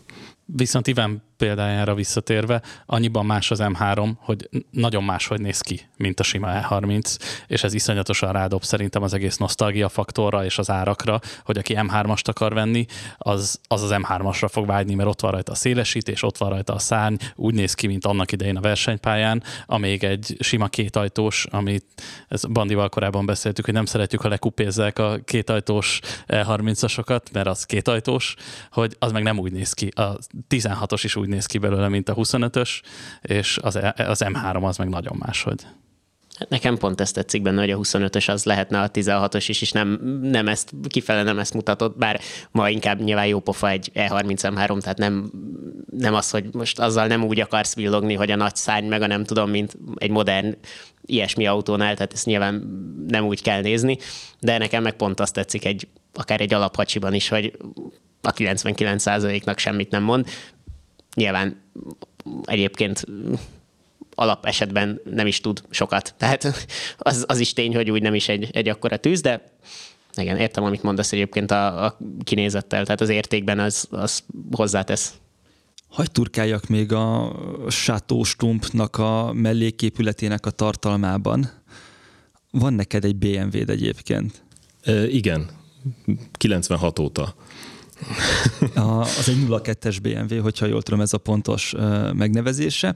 Viszont 0.56 0.86
Iván 0.86 1.22
példájára 1.36 1.94
visszatérve, 1.94 2.62
annyiban 2.86 3.26
más 3.26 3.50
az 3.50 3.58
M3, 3.62 4.10
hogy 4.18 4.48
nagyon 4.70 5.04
máshogy 5.04 5.40
néz 5.40 5.60
ki, 5.60 5.80
mint 5.96 6.20
a 6.20 6.22
sima 6.22 6.48
E30, 6.52 7.18
és 7.46 7.62
ez 7.62 7.74
iszonyatosan 7.74 8.32
rádob 8.32 8.62
szerintem 8.62 9.02
az 9.02 9.14
egész 9.14 9.36
nosztalgia 9.36 9.88
faktorra 9.88 10.44
és 10.44 10.58
az 10.58 10.70
árakra, 10.70 11.20
hogy 11.44 11.58
aki 11.58 11.74
M3-ast 11.76 12.28
akar 12.28 12.54
venni, 12.54 12.86
az 13.18 13.60
az, 13.68 13.82
az 13.82 13.90
M3-asra 13.92 14.48
fog 14.50 14.66
vágyni, 14.66 14.94
mert 14.94 15.08
ott 15.08 15.20
van 15.20 15.30
rajta 15.30 15.52
a 15.52 15.54
szélesítés, 15.54 16.22
ott 16.22 16.36
van 16.38 16.48
rajta 16.48 16.74
a 16.74 16.78
szárny, 16.78 17.14
úgy 17.34 17.54
néz 17.54 17.74
ki, 17.74 17.86
mint 17.86 18.06
annak 18.06 18.32
idején 18.32 18.56
a 18.56 18.60
versenypályán, 18.60 19.42
amíg 19.66 20.04
egy 20.04 20.36
sima 20.40 20.68
kétajtós, 20.68 21.46
amit 21.50 21.84
ez 22.28 22.44
Bandival 22.44 22.88
korábban 22.88 23.26
beszéltük, 23.26 23.64
hogy 23.64 23.74
nem 23.74 23.84
szeretjük, 23.84 24.20
ha 24.20 24.28
lekupézzák 24.28 24.98
a 24.98 25.18
kétajtós 25.24 26.00
E30-asokat, 26.26 27.22
mert 27.32 27.46
az 27.46 27.64
kétajtós, 27.64 28.34
hogy 28.70 28.96
az 28.98 29.12
meg 29.12 29.22
nem 29.22 29.38
úgy 29.38 29.52
néz 29.52 29.72
ki. 29.72 29.86
A 29.86 30.18
16-os 30.48 31.00
is 31.02 31.16
úgy 31.16 31.28
néz 31.28 31.46
ki 31.46 31.58
belőle, 31.58 31.88
mint 31.88 32.08
a 32.08 32.14
25-ös, 32.14 32.80
és 33.22 33.58
az, 33.62 33.76
e, 33.76 33.94
az 33.96 34.24
M3 34.24 34.62
az 34.62 34.76
meg 34.76 34.88
nagyon 34.88 35.16
máshogy. 35.18 35.66
Hát 36.38 36.48
nekem 36.48 36.76
pont 36.76 37.00
ezt 37.00 37.14
tetszik 37.14 37.42
benne, 37.42 37.60
hogy 37.60 37.70
a 37.70 37.78
25-ös 37.78 38.30
az 38.30 38.44
lehetne 38.44 38.80
a 38.80 38.90
16-os 38.90 39.44
is, 39.48 39.62
és 39.62 39.72
nem, 39.72 40.18
nem 40.22 40.48
ezt, 40.48 40.72
kifele 40.88 41.22
nem 41.22 41.38
ezt 41.38 41.54
mutatott, 41.54 41.96
bár 41.96 42.20
ma 42.50 42.68
inkább 42.70 43.00
nyilván 43.00 43.26
jó 43.26 43.40
pofa 43.40 43.68
egy 43.68 43.90
E30 43.94 44.38
M3, 44.42 44.80
tehát 44.80 44.98
nem, 44.98 45.30
nem 45.90 46.14
az, 46.14 46.30
hogy 46.30 46.48
most 46.52 46.78
azzal 46.78 47.06
nem 47.06 47.24
úgy 47.24 47.40
akarsz 47.40 47.74
villogni, 47.74 48.14
hogy 48.14 48.30
a 48.30 48.36
nagy 48.36 48.56
szárny, 48.56 48.88
meg 48.88 49.02
a 49.02 49.06
nem 49.06 49.24
tudom, 49.24 49.50
mint 49.50 49.76
egy 49.96 50.10
modern 50.10 50.56
ilyesmi 51.04 51.46
autónál, 51.46 51.94
tehát 51.94 52.12
ezt 52.12 52.26
nyilván 52.26 52.54
nem 53.08 53.26
úgy 53.26 53.42
kell 53.42 53.60
nézni, 53.60 53.98
de 54.40 54.58
nekem 54.58 54.82
meg 54.82 54.96
pont 54.96 55.20
azt 55.20 55.34
tetszik 55.34 55.64
egy, 55.64 55.88
akár 56.14 56.40
egy 56.40 56.54
alaphacsiban 56.54 57.14
is, 57.14 57.28
hogy 57.28 57.56
a 58.20 58.32
99%-nak 58.32 59.58
semmit 59.58 59.90
nem 59.90 60.02
mond, 60.02 60.26
nyilván 61.14 61.62
egyébként 62.44 63.04
alap 64.14 64.46
esetben 64.46 65.00
nem 65.04 65.26
is 65.26 65.40
tud 65.40 65.62
sokat. 65.70 66.14
Tehát 66.18 66.68
az, 66.98 67.24
az 67.28 67.38
is 67.38 67.52
tény, 67.52 67.74
hogy 67.74 67.90
úgy 67.90 68.02
nem 68.02 68.14
is 68.14 68.28
egy, 68.28 68.48
egy 68.52 68.68
akkora 68.68 68.96
tűz, 68.96 69.20
de 69.20 69.42
igen, 70.16 70.36
értem, 70.36 70.64
amit 70.64 70.82
mondasz 70.82 71.12
egyébként 71.12 71.50
a, 71.50 71.84
a 71.84 71.98
kinézettel, 72.24 72.84
tehát 72.84 73.00
az 73.00 73.08
értékben 73.08 73.58
az, 73.58 73.86
az 73.90 74.22
hozzátesz. 74.50 75.14
Hagy 75.88 76.10
turkáljak 76.10 76.66
még 76.66 76.92
a 76.92 77.32
Chateau 77.68 78.22
Stumpnak 78.22 78.96
a 78.96 79.32
melléképületének 79.32 80.46
a 80.46 80.50
tartalmában. 80.50 81.50
Van 82.50 82.72
neked 82.72 83.04
egy 83.04 83.16
BMW-d 83.16 83.70
egyébként? 83.70 84.42
E, 84.82 85.06
igen, 85.06 85.50
96 86.32 86.98
óta. 86.98 87.34
A, 88.74 89.00
az 89.00 89.28
egy 89.28 89.44
02-es 89.48 89.96
BMW, 90.02 90.42
hogyha 90.42 90.66
jól 90.66 90.82
tudom, 90.82 91.00
ez 91.00 91.12
a 91.12 91.18
pontos 91.18 91.74
megnevezése. 92.12 92.94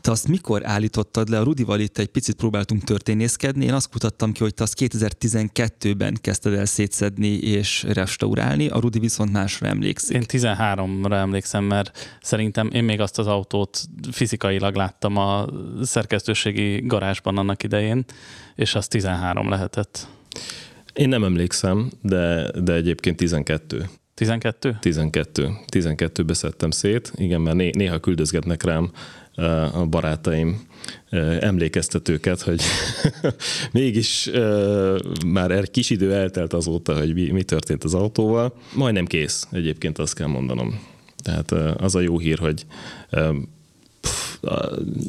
Te 0.00 0.10
azt 0.10 0.28
mikor 0.28 0.66
állítottad 0.66 1.28
le? 1.28 1.38
A 1.38 1.42
Rudival 1.42 1.80
itt 1.80 1.98
egy 1.98 2.06
picit 2.06 2.34
próbáltunk 2.36 2.82
történészkedni. 2.82 3.64
Én 3.64 3.72
azt 3.72 3.88
kutattam 3.88 4.32
ki, 4.32 4.42
hogy 4.42 4.54
te 4.54 4.62
azt 4.62 4.74
2012-ben 4.80 6.18
kezdted 6.20 6.54
el 6.54 6.64
szétszedni 6.64 7.28
és 7.28 7.82
restaurálni, 7.82 8.68
a 8.68 8.80
Rudi 8.80 8.98
viszont 8.98 9.32
másra 9.32 9.66
emlékszik. 9.66 10.16
Én 10.16 10.24
13-ra 10.28 11.12
emlékszem, 11.12 11.64
mert 11.64 12.18
szerintem 12.22 12.70
én 12.72 12.84
még 12.84 13.00
azt 13.00 13.18
az 13.18 13.26
autót 13.26 13.80
fizikailag 14.10 14.74
láttam 14.74 15.16
a 15.16 15.46
szerkesztőségi 15.82 16.86
garázsban 16.86 17.38
annak 17.38 17.62
idején, 17.62 18.04
és 18.54 18.74
az 18.74 18.88
13 18.88 19.48
lehetett. 19.48 20.08
Én 20.92 21.08
nem 21.08 21.24
emlékszem, 21.24 21.90
de, 22.02 22.50
de 22.60 22.72
egyébként 22.72 23.16
12. 23.16 23.88
12? 24.16 24.76
12. 24.80 25.50
12-be 25.72 26.34
szedtem 26.34 26.70
szét, 26.70 27.12
igen, 27.16 27.40
mert 27.40 27.56
né- 27.56 27.74
néha 27.74 27.98
küldözgetnek 27.98 28.62
rám 28.62 28.90
a 29.72 29.86
barátaim 29.86 30.66
emlékeztetőket, 31.40 32.40
hogy 32.40 32.62
mégis 33.72 34.30
már 35.26 35.50
egy 35.50 35.70
kis 35.70 35.90
idő 35.90 36.14
eltelt 36.14 36.52
azóta, 36.52 36.98
hogy 36.98 37.14
mi, 37.14 37.30
mi 37.30 37.42
történt 37.42 37.84
az 37.84 37.94
autóval. 37.94 38.54
Majdnem 38.74 39.06
kész, 39.06 39.48
egyébként 39.50 39.98
azt 39.98 40.14
kell 40.14 40.26
mondanom. 40.26 40.80
Tehát 41.16 41.50
az 41.80 41.94
a 41.94 42.00
jó 42.00 42.18
hír, 42.18 42.38
hogy 42.38 42.66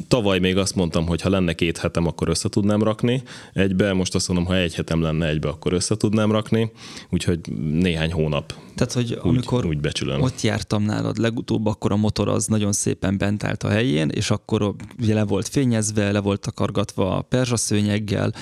tavaly 0.08 0.38
még 0.38 0.56
azt 0.56 0.74
mondtam, 0.74 1.06
hogy 1.06 1.20
ha 1.20 1.28
lenne 1.28 1.52
két 1.52 1.78
hetem, 1.78 2.06
akkor 2.06 2.28
össze 2.28 2.48
tudnám 2.48 2.82
rakni 2.82 3.22
egybe, 3.52 3.92
most 3.92 4.14
azt 4.14 4.28
mondom, 4.28 4.46
ha 4.46 4.56
egy 4.56 4.74
hetem 4.74 5.02
lenne 5.02 5.28
egybe, 5.28 5.48
akkor 5.48 5.72
össze 5.72 5.96
tudnám 5.96 6.32
rakni, 6.32 6.70
úgyhogy 7.10 7.40
néhány 7.72 8.12
hónap. 8.12 8.54
Tehát, 8.74 8.92
hogy 8.92 9.18
amikor 9.22 9.64
úgy, 9.64 9.70
úgy 9.70 9.80
becsülöm. 9.80 10.20
ott 10.20 10.40
jártam 10.40 10.82
nálad 10.82 11.18
legutóbb, 11.18 11.66
akkor 11.66 11.92
a 11.92 11.96
motor 11.96 12.28
az 12.28 12.46
nagyon 12.46 12.72
szépen 12.72 13.18
bent 13.18 13.44
állt 13.44 13.62
a 13.62 13.68
helyén, 13.68 14.08
és 14.08 14.30
akkor 14.30 14.74
ugye 15.00 15.14
le 15.14 15.24
volt 15.24 15.48
fényezve, 15.48 16.12
le 16.12 16.20
volt 16.20 16.40
takargatva 16.40 17.16
a 17.16 17.22
perzsaszőnyeggel, 17.22 18.32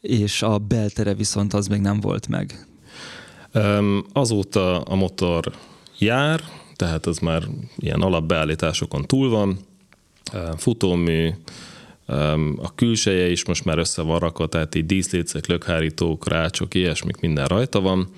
és 0.00 0.42
a 0.42 0.58
beltere 0.58 1.14
viszont 1.14 1.54
az 1.54 1.66
még 1.66 1.80
nem 1.80 2.00
volt 2.00 2.28
meg. 2.28 2.66
Azóta 4.12 4.80
a 4.80 4.94
motor 4.94 5.52
jár, 5.98 6.40
tehát 6.74 7.06
az 7.06 7.18
már 7.18 7.42
ilyen 7.76 8.00
alapbeállításokon 8.00 9.06
túl 9.06 9.30
van, 9.30 9.58
futómű, 10.56 11.30
a 12.56 12.74
külseje 12.74 13.30
is 13.30 13.44
most 13.44 13.64
már 13.64 13.78
össze 13.78 14.02
van 14.02 14.18
rakva, 14.18 14.46
tehát 14.46 14.74
így 14.74 14.86
díszlécek, 14.86 15.46
lökhárítók, 15.46 16.28
rácsok, 16.28 16.74
ilyesmik, 16.74 17.20
minden 17.20 17.46
rajta 17.46 17.80
van. 17.80 18.08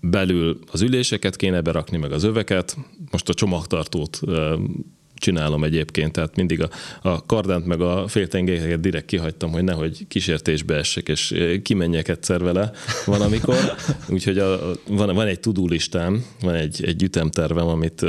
Belül 0.00 0.58
az 0.72 0.82
üléseket 0.82 1.36
kéne 1.36 1.60
berakni, 1.60 1.96
meg 1.96 2.12
az 2.12 2.22
öveket. 2.22 2.76
Most 3.10 3.28
a 3.28 3.34
csomagtartót 3.34 4.20
csinálom 5.24 5.64
egyébként, 5.64 6.12
tehát 6.12 6.36
mindig 6.36 6.62
a, 6.62 6.68
a 7.08 7.26
kardánt 7.26 7.66
meg 7.66 7.80
a 7.80 8.08
féltengelyeket 8.08 8.80
direkt 8.80 9.06
kihagytam, 9.06 9.52
hogy 9.52 9.64
nehogy 9.64 10.06
kísértésbe 10.08 10.74
essek, 10.74 11.08
és 11.08 11.34
kimenjek 11.62 12.08
egyszer 12.08 12.42
vele 12.42 12.70
van 13.04 13.20
amikor. 13.20 13.56
Úgyhogy 14.14 14.38
a, 14.38 14.58
van, 14.88 15.14
van 15.14 15.26
egy 15.26 15.40
tudulistám, 15.40 16.24
van 16.40 16.54
egy, 16.54 16.84
egy 16.84 17.02
ütemtervem, 17.02 17.66
amit 17.66 18.06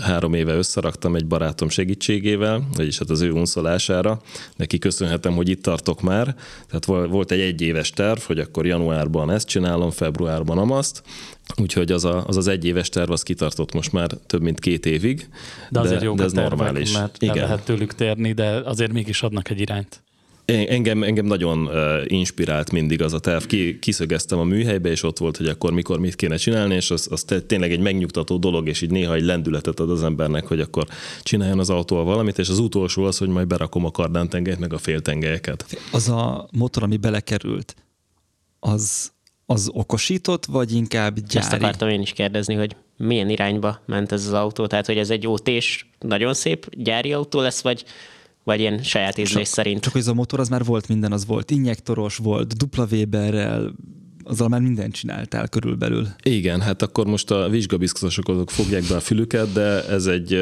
három 0.00 0.34
éve 0.34 0.54
összeraktam 0.54 1.16
egy 1.16 1.26
barátom 1.26 1.68
segítségével, 1.68 2.68
vagyis 2.76 2.98
hát 2.98 3.10
az 3.10 3.20
ő 3.20 3.30
unszolására. 3.30 4.20
Neki 4.56 4.78
köszönhetem, 4.78 5.34
hogy 5.34 5.48
itt 5.48 5.62
tartok 5.62 6.02
már. 6.02 6.36
Tehát 6.70 7.08
volt 7.10 7.30
egy 7.30 7.40
egyéves 7.40 7.90
terv, 7.90 8.18
hogy 8.18 8.38
akkor 8.38 8.66
januárban 8.66 9.30
ezt 9.30 9.48
csinálom, 9.48 9.90
februárban 9.90 10.58
amazt, 10.58 11.02
Úgyhogy 11.56 11.92
az, 11.92 12.04
a, 12.04 12.24
az 12.26 12.36
az 12.36 12.46
egyéves 12.46 12.88
terv 12.88 13.10
az 13.10 13.22
kitartott 13.22 13.72
most 13.72 13.92
már 13.92 14.10
több 14.26 14.42
mint 14.42 14.60
két 14.60 14.86
évig. 14.86 15.28
De 15.70 15.80
azért 15.80 15.98
de, 15.98 16.04
jók 16.04 16.16
de 16.16 16.24
ez 16.24 16.32
tervek, 16.32 16.58
normális. 16.58 16.92
mert 16.92 17.22
Igen. 17.22 17.36
lehet 17.36 17.64
tőlük 17.64 17.94
térni, 17.94 18.32
de 18.32 18.46
azért 18.46 18.92
mégis 18.92 19.22
adnak 19.22 19.50
egy 19.50 19.60
irányt. 19.60 20.02
Engem, 20.44 21.02
engem 21.02 21.26
nagyon 21.26 21.70
inspirált 22.06 22.70
mindig 22.70 23.02
az 23.02 23.12
a 23.12 23.18
terv. 23.18 23.44
Ki, 23.44 23.78
kiszögeztem 23.78 24.38
a 24.38 24.44
műhelybe, 24.44 24.90
és 24.90 25.02
ott 25.02 25.18
volt, 25.18 25.36
hogy 25.36 25.46
akkor 25.46 25.72
mikor 25.72 25.98
mit 25.98 26.14
kéne 26.14 26.36
csinálni, 26.36 26.74
és 26.74 26.90
az, 26.90 27.08
az 27.10 27.24
tényleg 27.46 27.72
egy 27.72 27.80
megnyugtató 27.80 28.36
dolog, 28.36 28.68
és 28.68 28.80
így 28.80 28.90
néha 28.90 29.14
egy 29.14 29.22
lendületet 29.22 29.80
ad 29.80 29.90
az 29.90 30.02
embernek, 30.02 30.46
hogy 30.46 30.60
akkor 30.60 30.86
csináljon 31.22 31.58
az 31.58 31.70
autóval 31.70 32.04
valamit, 32.04 32.38
és 32.38 32.48
az 32.48 32.58
utolsó 32.58 33.04
az, 33.04 33.18
hogy 33.18 33.28
majd 33.28 33.46
berakom 33.46 33.84
a 33.84 33.90
kardántengelyet, 33.90 34.58
meg 34.58 34.72
a 34.72 34.78
féltengelyeket. 34.78 35.78
Az 35.92 36.08
a 36.08 36.48
motor, 36.52 36.82
ami 36.82 36.96
belekerült, 36.96 37.76
az, 38.60 39.12
az 39.54 39.70
okosított, 39.72 40.44
vagy 40.44 40.72
inkább 40.72 41.14
gyári? 41.14 41.46
Ezt 41.46 41.52
akartam 41.52 41.88
én 41.88 42.00
is 42.00 42.12
kérdezni, 42.12 42.54
hogy 42.54 42.76
milyen 42.96 43.28
irányba 43.28 43.80
ment 43.86 44.12
ez 44.12 44.26
az 44.26 44.32
autó, 44.32 44.66
tehát 44.66 44.86
hogy 44.86 44.98
ez 44.98 45.10
egy 45.10 45.26
ótés, 45.26 45.90
nagyon 45.98 46.34
szép 46.34 46.68
gyári 46.76 47.12
autó 47.12 47.40
lesz, 47.40 47.62
vagy 47.62 47.84
vagy 48.44 48.60
ilyen 48.60 48.82
saját 48.82 49.18
ízlés 49.18 49.44
csak, 49.44 49.54
szerint. 49.54 49.80
Csak 49.80 49.92
hogy 49.92 50.00
ez 50.00 50.08
a 50.08 50.14
motor 50.14 50.40
az 50.40 50.48
már 50.48 50.64
volt 50.64 50.88
minden, 50.88 51.12
az 51.12 51.26
volt 51.26 51.50
injektoros, 51.50 52.16
volt 52.16 52.56
dupla 52.56 52.86
Weberrel, 52.90 53.74
azzal 54.24 54.48
már 54.48 54.60
mindent 54.60 54.94
csináltál 54.94 55.48
körülbelül. 55.48 56.08
Igen, 56.22 56.60
hát 56.60 56.82
akkor 56.82 57.06
most 57.06 57.30
a 57.30 57.48
vizsgabiztosok 57.48 58.28
azok 58.28 58.50
fogják 58.50 58.82
be 58.88 58.96
a 58.96 59.00
fülüket, 59.00 59.52
de 59.52 59.88
ez 59.88 60.06
egy, 60.06 60.32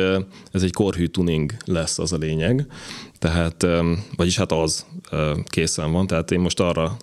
ez 0.53 0.62
egy 0.62 0.72
korhű 0.72 1.07
tuning 1.07 1.53
lesz 1.64 1.98
az 1.98 2.12
a 2.12 2.16
lényeg. 2.16 2.66
Tehát, 3.18 3.66
vagyis 4.16 4.37
hát 4.37 4.53
az 4.53 4.87
készen 5.44 5.92
van. 5.92 6.07
Tehát 6.07 6.31
én 6.31 6.40
most 6.40 6.61
arra 6.61 6.96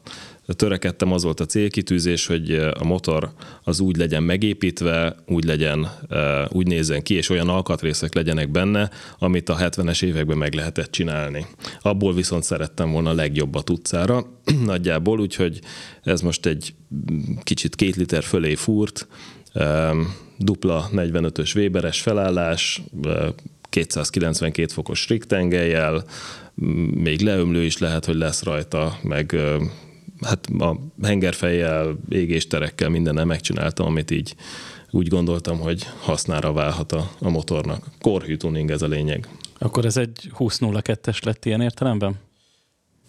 törekedtem, 0.53 1.11
az 1.11 1.23
volt 1.23 1.39
a 1.39 1.45
célkitűzés, 1.45 2.25
hogy 2.25 2.51
a 2.53 2.83
motor 2.83 3.31
az 3.63 3.79
úgy 3.79 3.97
legyen 3.97 4.23
megépítve, 4.23 5.15
úgy 5.27 5.43
legyen, 5.43 5.87
úgy 6.49 6.67
nézzen 6.67 7.03
ki, 7.03 7.13
és 7.13 7.29
olyan 7.29 7.49
alkatrészek 7.49 8.13
legyenek 8.13 8.51
benne, 8.51 8.89
amit 9.19 9.49
a 9.49 9.57
70-es 9.57 10.03
években 10.03 10.37
meg 10.37 10.53
lehetett 10.53 10.91
csinálni. 10.91 11.45
Abból 11.81 12.13
viszont 12.13 12.43
szerettem 12.43 12.91
volna 12.91 13.09
a 13.09 13.13
legjobbat 13.13 13.69
utcára, 13.69 14.25
nagyjából, 14.65 15.19
úgyhogy 15.19 15.59
ez 16.03 16.21
most 16.21 16.45
egy 16.45 16.73
kicsit 17.43 17.75
két 17.75 17.95
liter 17.95 18.23
fölé 18.23 18.55
fúrt, 18.55 19.07
dupla 20.37 20.89
45-ös 20.93 21.55
Weberes 21.55 22.01
felállás, 22.01 22.81
292 23.69 24.67
fokos 24.73 25.07
riktengelyel, 25.07 26.03
még 26.93 27.21
leömlő 27.21 27.63
is 27.63 27.77
lehet, 27.77 28.05
hogy 28.05 28.15
lesz 28.15 28.43
rajta, 28.43 28.99
meg 29.01 29.35
hát 30.21 30.47
a 30.59 30.79
hengerfejjel, 31.03 31.97
égésterekkel 32.09 32.89
mindennel 32.89 33.25
megcsináltam, 33.25 33.85
amit 33.85 34.11
így 34.11 34.35
úgy 34.91 35.07
gondoltam, 35.07 35.59
hogy 35.59 35.87
hasznára 35.99 36.53
válhat 36.53 36.91
a, 36.91 37.09
a 37.19 37.29
motornak. 37.29 37.85
Korhű 38.01 38.35
tuning 38.35 38.71
ez 38.71 38.81
a 38.81 38.87
lényeg. 38.87 39.27
Akkor 39.57 39.85
ez 39.85 39.97
egy 39.97 40.31
20.02-es 40.37 41.23
lett 41.23 41.45
ilyen 41.45 41.61
értelemben? 41.61 42.19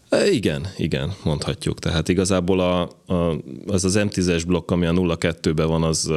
E, 0.08 0.30
igen, 0.30 0.66
igen, 0.76 1.12
mondhatjuk. 1.24 1.78
Tehát 1.78 2.08
igazából 2.08 2.60
a, 2.60 2.80
a, 3.14 3.36
az 3.66 3.84
az 3.84 3.98
M10-es 3.98 4.42
blokk, 4.46 4.70
ami 4.70 4.86
a 4.86 4.92
02-ben 4.92 5.66
van, 5.66 5.82
az 5.82 6.08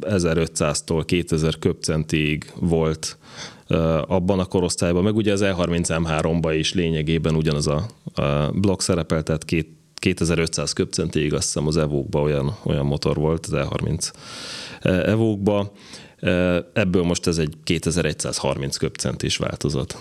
1500-tól 0.00 1.02
2000 1.06 1.58
köbcentig 1.58 2.52
volt 2.54 3.18
abban 4.06 4.38
a 4.38 4.44
korosztályban, 4.44 5.02
meg 5.02 5.16
ugye 5.16 5.32
az 5.32 5.40
E30 5.44 5.86
M3-ban 5.88 6.54
is 6.58 6.74
lényegében 6.74 7.34
ugyanaz 7.34 7.66
a, 7.66 7.86
a 8.14 8.50
blokk 8.54 8.80
szerepel, 8.80 9.22
tehát 9.22 9.44
két 9.44 9.79
2500 10.00 10.72
köbcentig 10.72 11.34
azt 11.34 11.44
hiszem 11.44 11.66
az 11.66 11.76
Evókba 11.76 12.20
olyan, 12.20 12.56
olyan 12.64 12.86
motor 12.86 13.16
volt, 13.16 13.46
az 13.46 13.52
E30 13.54 14.12
Evókba. 14.82 15.72
Ebből 16.72 17.02
most 17.02 17.26
ez 17.26 17.38
egy 17.38 17.54
2130 17.64 18.76
köbcentis 18.76 19.36
változat. 19.36 19.98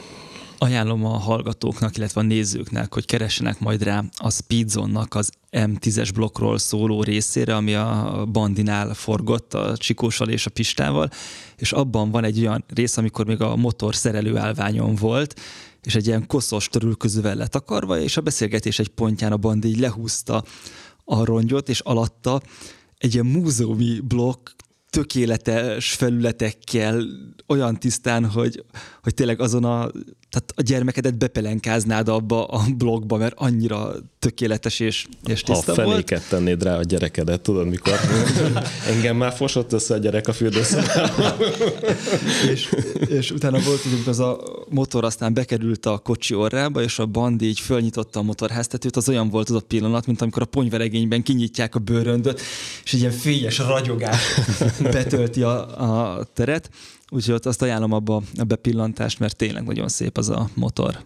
Ajánlom 0.62 1.06
a 1.06 1.18
hallgatóknak, 1.18 1.98
illetve 1.98 2.22
a 2.22 2.24
nézőknek, 2.24 2.94
hogy 2.94 3.06
keressenek 3.06 3.60
majd 3.60 3.84
rá 3.84 4.04
a 4.18 4.32
Speedzone-nak 4.32 5.16
az 5.16 5.32
M10-es 5.52 6.10
blokkról 6.14 6.58
szóló 6.58 7.04
részére, 7.04 7.56
ami 7.56 7.74
a 7.74 8.26
Bandinál 8.32 8.94
forgott 8.94 9.54
a 9.54 9.78
Csikósal 9.78 10.30
és 10.30 10.46
a 10.46 10.50
Pistával, 10.50 11.10
és 11.58 11.72
abban 11.72 12.12
van 12.12 12.24
egy 12.24 12.40
olyan 12.40 12.64
rész, 12.74 12.98
amikor 12.98 13.26
még 13.26 13.42
a 13.42 13.56
motor 13.56 13.96
szerelő 13.96 14.38
állványon 14.38 14.96
volt, 14.96 15.40
és 15.84 15.96
egy 15.96 16.08
ilyen 16.08 16.28
koszos 16.28 16.68
törülközővel 16.68 17.36
letakarva, 17.36 18.00
és 18.00 18.18
a 18.18 18.22
beszélgetés 18.22 18.80
egy 18.80 18.90
pontján 18.90 19.32
a 19.32 19.38
bandi 19.38 19.68
így 19.68 19.80
lehúzta 19.80 20.44
a 21.04 21.26
rongyot, 21.26 21.70
és 21.70 21.80
alatta 21.80 22.42
egy 22.98 23.14
ilyen 23.14 23.26
múzeumi 23.26 24.00
blokk 24.00 24.50
tökéletes 24.90 25.94
felületekkel, 25.94 27.04
olyan 27.48 27.80
tisztán, 27.80 28.26
hogy, 28.26 28.64
hogy 29.04 29.14
tényleg 29.14 29.40
azon 29.42 29.64
a 29.64 29.92
tehát 30.30 30.54
a 30.56 30.62
gyermekedet 30.62 31.18
bepelenkáznád 31.18 32.10
abba 32.10 32.46
a 32.46 32.64
blogba, 32.78 33.18
mert 33.18 33.34
annyira 33.38 33.94
tökéletes 34.20 34.80
és, 34.80 35.06
és 35.26 35.42
tiszta 35.42 35.76
ha 35.76 35.84
volt. 35.84 36.10
Ha 36.10 36.20
tennéd 36.30 36.64
rá 36.64 36.78
a 36.78 36.84
gyerekedet, 36.84 37.42
tudod, 37.42 37.68
mikor 37.68 37.94
engem 38.94 39.18
már 39.18 39.34
fosott 39.34 39.74
össze 39.74 39.94
a 39.94 39.98
gyerek 39.98 40.28
a 40.28 40.34
fürdőszobában. 40.34 41.38
és, 42.52 42.76
és 43.08 43.32
utána 43.32 43.60
volt, 43.60 43.82
hogy 43.82 44.02
az 44.06 44.20
a 44.20 44.40
motor 44.70 45.04
aztán 45.04 45.34
bekerült 45.34 45.86
a 45.86 45.98
kocsi 45.98 46.34
orrába, 46.34 46.82
és 46.82 47.00
a 47.00 47.06
bandi 47.06 47.46
így 47.46 47.60
fölnyitotta 47.60 48.20
a 48.20 48.24
motorháztetőt, 48.24 48.96
az 48.96 49.10
olyan 49.10 49.30
volt 49.30 49.50
az 49.50 49.56
a 49.56 49.62
pillanat, 49.68 50.06
mint 50.06 50.22
amikor 50.22 50.42
a 50.42 50.46
ponyveregényben 50.46 51.24
kinyitják 51.24 51.76
a 51.76 51.80
bőröndöt, 51.80 52.42
és 52.84 52.94
egy 52.94 53.00
ilyen 53.00 53.12
fényes 53.12 53.58
ragyogás 53.58 54.24
betölti 54.94 55.42
a, 55.42 56.18
a 56.18 56.24
teret. 56.34 56.70
Úgyhogy 57.10 57.34
ott 57.34 57.46
azt 57.46 57.62
ajánlom 57.62 57.92
abba 57.92 58.22
a 58.38 58.44
bepillantást, 58.44 59.20
mert 59.20 59.36
tényleg 59.36 59.64
nagyon 59.64 59.88
szép 59.88 60.18
az 60.18 60.30
a 60.30 60.50
motor. 60.56 60.98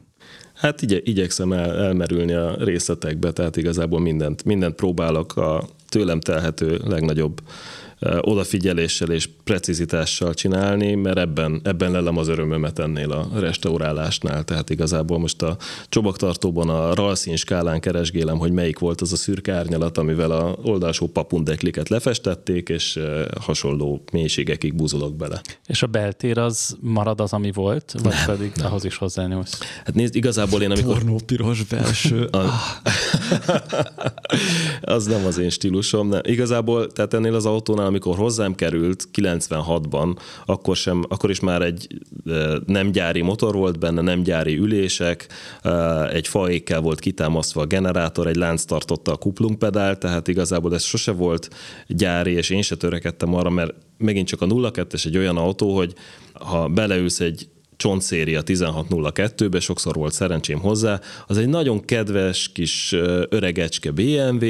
Hát 0.53 0.81
igye, 0.81 0.99
igyekszem 1.03 1.53
el, 1.53 1.83
elmerülni 1.83 2.33
a 2.33 2.55
részletekbe, 2.59 3.31
tehát 3.31 3.57
igazából 3.57 3.99
mindent, 3.99 4.43
mindent 4.43 4.75
próbálok 4.75 5.37
a 5.37 5.67
tőlem 5.89 6.19
telhető 6.19 6.81
legnagyobb 6.85 7.41
odafigyeléssel 8.21 9.09
és 9.09 9.29
precizitással 9.43 10.33
csinálni, 10.33 10.93
mert 10.93 11.17
ebben, 11.17 11.61
ebben 11.63 11.91
lelem 11.91 12.17
az 12.17 12.27
örömömet 12.27 12.79
ennél 12.79 13.11
a 13.11 13.29
restaurálásnál. 13.39 14.43
Tehát 14.43 14.69
igazából 14.69 15.19
most 15.19 15.41
a 15.41 15.57
csobaktartóban 15.89 16.69
a 16.69 16.93
ralszín 16.93 17.35
skálán 17.35 17.79
keresgélem, 17.79 18.37
hogy 18.37 18.51
melyik 18.51 18.79
volt 18.79 19.01
az 19.01 19.11
a 19.11 19.15
szürke 19.15 19.53
árnyalat, 19.53 19.97
amivel 19.97 20.31
a 20.31 20.55
oldalsó 20.63 21.07
papundekliket 21.07 21.89
lefestették, 21.89 22.69
és 22.69 22.99
hasonló 23.41 24.03
mélységekig 24.11 24.75
buzolok 24.75 25.15
bele. 25.15 25.41
És 25.67 25.83
a 25.83 25.87
beltér 25.87 26.37
az 26.37 26.77
marad 26.79 27.21
az, 27.21 27.33
ami 27.33 27.51
volt, 27.51 27.95
vagy 28.03 28.13
nem, 28.13 28.25
pedig 28.25 28.51
nem. 28.55 28.65
ahhoz 28.65 28.85
is 28.85 28.97
hozzányúlsz? 28.97 29.59
Hát 29.85 29.95
nézd, 29.95 30.15
igazából 30.15 30.61
én 30.61 30.71
amikor... 30.71 30.93
Pornó 30.93 31.19
piros 31.25 31.63
belső. 31.63 32.23
a... 32.31 32.43
az 34.95 35.05
nem 35.05 35.25
az 35.25 35.37
én 35.37 35.49
stílusom. 35.49 36.07
Nem. 36.07 36.21
Igazából, 36.23 36.91
tehát 36.91 37.13
ennél 37.13 37.35
az 37.35 37.45
autónál, 37.45 37.89
amikor 37.93 38.15
hozzám 38.15 38.55
került 38.55 39.07
96-ban, 39.13 40.17
akkor, 40.45 40.75
sem, 40.75 41.03
akkor 41.09 41.29
is 41.29 41.39
már 41.39 41.61
egy 41.61 41.87
nem 42.65 42.91
gyári 42.91 43.21
motor 43.21 43.55
volt 43.55 43.79
benne, 43.79 44.01
nem 44.01 44.23
gyári 44.23 44.57
ülések, 44.57 45.27
egy 46.11 46.27
faékkel 46.27 46.81
volt 46.81 46.99
kitámasztva 46.99 47.61
a 47.61 47.65
generátor, 47.65 48.27
egy 48.27 48.35
lánc 48.35 48.63
tartotta 48.63 49.11
a 49.11 49.17
kuplungpedál, 49.17 49.97
tehát 49.97 50.27
igazából 50.27 50.73
ez 50.73 50.83
sose 50.83 51.11
volt 51.11 51.49
gyári, 51.87 52.31
és 52.31 52.49
én 52.49 52.61
se 52.61 52.75
törekedtem 52.75 53.33
arra, 53.33 53.49
mert 53.49 53.73
megint 53.97 54.27
csak 54.27 54.41
a 54.41 54.45
02-es 54.45 55.05
egy 55.05 55.17
olyan 55.17 55.37
autó, 55.37 55.75
hogy 55.75 55.93
ha 56.33 56.67
beleülsz 56.67 57.19
egy 57.19 57.47
csontszéria 57.83 58.41
1602-be, 58.45 59.59
sokszor 59.59 59.95
volt 59.95 60.13
szerencsém 60.13 60.59
hozzá, 60.59 60.99
az 61.27 61.37
egy 61.37 61.47
nagyon 61.47 61.85
kedves 61.85 62.51
kis 62.53 62.95
öregecske 63.29 63.91
BMW, 63.91 64.45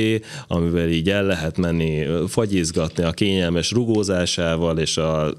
amivel 0.47 0.89
így 0.89 1.09
el 1.09 1.23
lehet 1.23 1.57
menni, 1.57 2.05
fagyizgatni 2.27 3.03
a 3.03 3.11
kényelmes 3.11 3.71
rugózásával, 3.71 4.77
és 4.77 4.97
a 4.97 5.33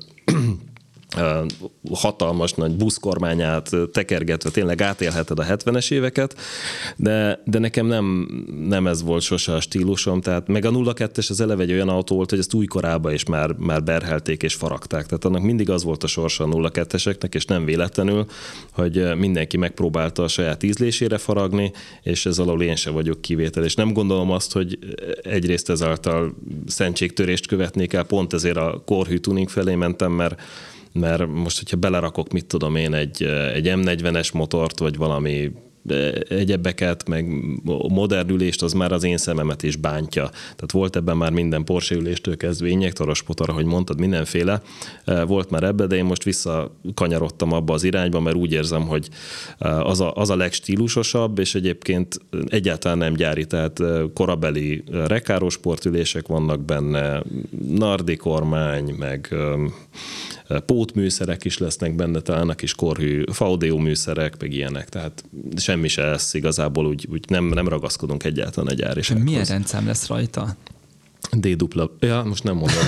hatalmas 1.92 2.53
nagy 2.53 2.77
buszkormányát 2.77 3.70
tekergetve 3.92 4.50
tényleg 4.50 4.83
átélheted 4.83 5.38
a 5.38 5.44
70-es 5.44 5.90
éveket, 5.92 6.37
de, 6.96 7.42
de 7.44 7.59
nekem 7.59 7.87
nem, 7.87 8.29
nem 8.68 8.87
ez 8.87 9.03
volt 9.03 9.22
sose 9.22 9.53
a 9.53 9.61
stílusom, 9.61 10.20
tehát 10.20 10.48
meg 10.48 10.64
a 10.64 10.70
02-es 10.70 11.31
az 11.31 11.40
eleve 11.40 11.62
egy 11.62 11.72
olyan 11.72 11.88
autó 11.88 12.16
volt, 12.16 12.31
hogy 12.31 12.38
ezt 12.38 12.55
új 12.55 12.66
korába 12.66 13.12
is 13.12 13.24
már, 13.24 13.53
már 13.53 13.83
berhelték 13.83 14.42
és 14.42 14.55
faragták, 14.55 15.07
tehát 15.07 15.24
annak 15.24 15.42
mindig 15.42 15.70
az 15.70 15.85
volt 15.85 16.03
a 16.03 16.07
sorsa 16.07 16.44
a 16.44 16.70
02-eseknek, 16.70 17.35
és 17.35 17.44
nem 17.44 17.64
véletlenül, 17.64 18.27
hogy 18.72 19.16
mindenki 19.16 19.57
megpróbálta 19.57 20.22
a 20.22 20.29
saját 20.29 20.62
ízlésére 20.62 21.18
faragni, 21.18 21.72
és 22.03 22.27
ez 22.27 22.38
alól 22.38 22.62
én 22.62 22.77
sem 22.77 22.92
vagyok 22.92 23.20
kivétel, 23.20 23.64
és 23.64 23.74
nem 23.74 23.92
gondolom 23.92 24.31
azt, 24.31 24.53
hogy 24.53 24.79
egyrészt 25.22 25.70
ezáltal 25.70 26.35
szentségtörést 26.66 27.46
követnék 27.46 27.92
el, 27.92 28.05
pont 28.05 28.33
ezért 28.33 28.57
a 28.57 28.83
korhű 28.87 29.16
tuning 29.16 29.48
felé 29.48 29.74
mentem, 29.74 30.12
mert 30.12 30.40
mert 30.95 31.27
most, 31.27 31.59
hogyha 31.59 31.77
belerakok, 31.77 32.33
mit 32.33 32.47
tudom 32.47 32.77
én, 32.77 32.95
egy, 32.95 33.23
egy 33.55 33.73
M40-es 33.75 34.33
motort, 34.33 34.79
vagy 34.79 34.97
valami 34.97 35.53
egyebeket, 36.29 37.09
meg 37.09 37.27
modernülést, 37.89 38.63
az 38.63 38.73
már 38.73 38.93
az 38.93 39.05
én 39.05 39.17
szememet 39.17 39.63
is 39.63 39.77
bántja. 39.77 40.29
Tehát 40.29 40.73
volt 40.73 40.97
ebben 40.97 41.17
már 41.17 41.33
minden 41.33 41.65
Porsche 41.65 41.95
üléstől 41.95 42.37
kezdve 42.37 42.69
injektoros 42.69 43.23
potar, 43.23 43.49
ahogy 43.49 43.65
mondtad, 43.65 43.99
mindenféle 43.99 44.63
volt 45.27 45.51
már 45.51 45.63
ebbe, 45.63 45.87
de 45.87 45.97
én 45.97 46.05
most 46.05 46.23
visszakanyarodtam 46.23 47.53
abba 47.53 47.73
az 47.73 47.85
irányba, 47.85 48.21
mert 48.21 48.37
úgy 48.37 48.53
érzem, 48.53 48.83
hogy 48.83 49.09
az 49.59 50.01
a, 50.01 50.15
az 50.15 50.31
a 50.31 50.37
legstílusosabb, 50.37 51.39
és 51.39 51.55
egyébként 51.55 52.19
egyáltalán 52.47 52.99
nem 52.99 53.15
gyári, 53.15 53.47
tehát 53.47 53.81
korabeli 54.15 54.85
rekáros 55.07 55.53
sportülések 55.53 56.27
vannak 56.27 56.65
benne, 56.65 57.23
nardi 57.69 58.17
kormány, 58.17 58.95
meg 58.99 59.35
pótműszerek 60.67 61.45
is 61.45 61.59
lesznek 61.59 61.95
benne, 61.95 62.21
talán 62.21 62.49
a 62.49 62.55
kis 62.55 62.75
korhű 62.75 63.25
faudéo 63.33 63.77
műszerek, 63.77 64.40
meg 64.40 64.53
ilyenek, 64.53 64.88
tehát 64.88 65.25
semmi 65.57 65.88
se 65.88 66.03
lesz 66.03 66.35
igazából, 66.35 66.87
úgy, 66.87 67.07
úgy 67.11 67.25
nem, 67.29 67.45
nem 67.45 67.69
ragaszkodunk 67.69 68.25
egyáltalán 68.25 68.71
egy 68.71 68.79
gyárisághoz. 68.79 69.25
Milyen 69.25 69.45
rendszám 69.45 69.87
lesz 69.87 70.07
rajta? 70.07 70.57
D 71.33 71.56
dupla, 71.56 71.90
ja, 72.00 72.22
most 72.27 72.44
nem 72.44 72.54
mondom. 72.54 72.79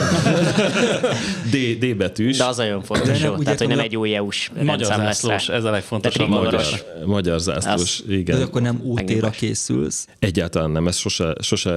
D, 1.51 1.79
D 1.79 1.97
betűs. 1.97 2.37
De 2.37 2.45
az 2.45 2.59
olyan 2.59 2.83
fontos, 2.83 3.23
jó, 3.23 3.37
tehát 3.37 3.59
hogy 3.59 3.69
nem 3.69 3.79
egy 3.79 3.97
új 3.97 4.15
EU-s 4.15 4.51
Magyar 4.63 4.87
zászlós, 4.87 5.49
ez 5.49 5.65
a 5.65 5.71
legfontosabb. 5.71 6.29
Magyar, 6.29 6.65
magyar 7.05 7.41
zászlós, 7.41 8.03
igen. 8.09 8.39
De 8.39 8.45
akkor 8.45 8.63
nem 8.63 8.81
OT-ra 8.85 9.31
készülsz? 9.31 10.09
Egyáltalán 10.19 10.71
nem, 10.71 10.87
ez 10.87 10.97
sose, 10.97 11.35
sose 11.41 11.71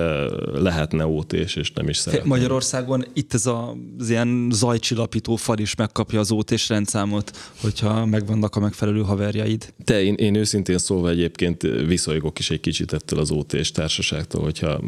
lehetne 0.53 1.05
ot 1.05 1.33
és 1.33 1.71
nem 1.75 1.89
is 1.89 1.97
szeretném. 1.97 2.27
Magyarországon 2.27 3.05
itt 3.13 3.33
ez 3.33 3.45
a, 3.45 3.75
az 3.99 4.09
ilyen 4.09 4.49
zajcsillapító 4.51 5.35
fal 5.35 5.57
is 5.57 5.75
megkapja 5.75 6.19
az 6.19 6.31
ot 6.31 6.67
rendszámot, 6.67 7.37
hogyha 7.61 8.05
megvannak 8.05 8.55
a 8.55 8.59
megfelelő 8.59 9.01
haverjaid. 9.01 9.73
Te, 9.83 10.03
én, 10.03 10.13
én 10.13 10.35
őszintén 10.35 10.77
szólva 10.77 11.09
egyébként 11.09 11.61
viszolygok 11.87 12.39
is 12.39 12.49
egy 12.49 12.59
kicsit 12.59 12.93
ettől 12.93 13.19
az 13.19 13.31
ot 13.31 13.55
társaságtól, 13.73 14.41
hogyha 14.41 14.81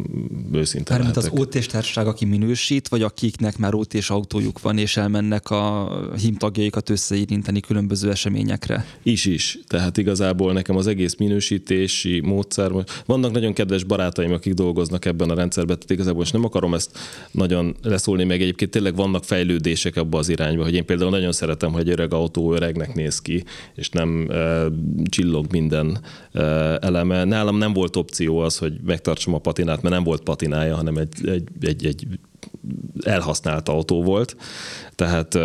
őszintén 0.51 0.95
Mármint 0.95 1.17
az 1.17 1.30
ot 1.34 1.55
társaság, 1.66 2.07
aki 2.07 2.26
minősít, 2.26 2.88
vagy 2.88 3.01
akiknek 3.01 3.57
már 3.57 3.74
ott 3.74 3.93
és 3.93 4.09
autójuk 4.09 4.62
van, 4.62 4.78
és 4.78 4.97
elmennek 4.97 5.49
a 5.49 5.91
himtagjaikat 6.22 6.89
összeérinteni 6.89 7.59
különböző 7.59 8.09
eseményekre? 8.09 8.86
Is 9.03 9.26
is. 9.26 9.59
Tehát 9.68 9.97
igazából 9.97 10.53
nekem 10.53 10.76
az 10.76 10.88
egész 10.88 11.16
minősítési 11.16 12.20
módszer, 12.20 12.72
vannak 13.05 13.32
nagyon 13.32 13.53
kedves 13.53 13.84
barátaim, 13.84 14.32
akik 14.32 14.53
dolgoznak 14.53 15.05
ebben 15.05 15.30
a 15.30 15.36
rendszerben, 15.36 15.76
tehát 15.76 15.91
igazából 15.91 16.24
és 16.24 16.32
nem 16.32 16.45
akarom 16.45 16.74
ezt 16.74 16.97
nagyon 17.32 17.76
leszólni, 17.82 18.24
meg 18.24 18.41
egyébként 18.41 18.72
tényleg 18.72 18.95
vannak 18.95 19.24
fejlődések 19.24 19.95
abba 19.95 20.18
az 20.18 20.30
irányba, 20.30 20.64
hogy 20.64 20.74
én 20.74 20.86
például 20.86 21.09
nagyon 21.09 21.32
szeretem, 21.32 21.72
hogy 21.72 21.82
egy 21.82 21.89
öreg 21.89 22.14
autó 22.14 22.53
öregnek 22.53 22.93
néz 22.93 23.22
ki, 23.22 23.43
és 23.76 23.89
nem 23.89 24.30
e, 24.30 24.66
csillog 25.09 25.45
minden 25.51 25.99
e, 26.32 26.41
eleme. 26.82 27.24
Nálam 27.24 27.57
nem 27.57 27.74
volt 27.74 27.95
opció 27.95 28.39
az, 28.39 28.57
hogy 28.57 28.74
megtartsam 28.86 29.34
a 29.34 29.38
patinát, 29.38 29.82
mert 29.82 29.95
nem 29.95 30.03
volt 30.03 30.22
patinája, 30.22 30.76
hanem 30.76 30.97
egy, 30.97 31.28
egy 31.28 31.43
egy, 31.62 31.86
egy 31.86 32.08
elhasznált 33.04 33.70
autó 33.70 34.04
volt, 34.04 34.36
tehát 34.95 35.38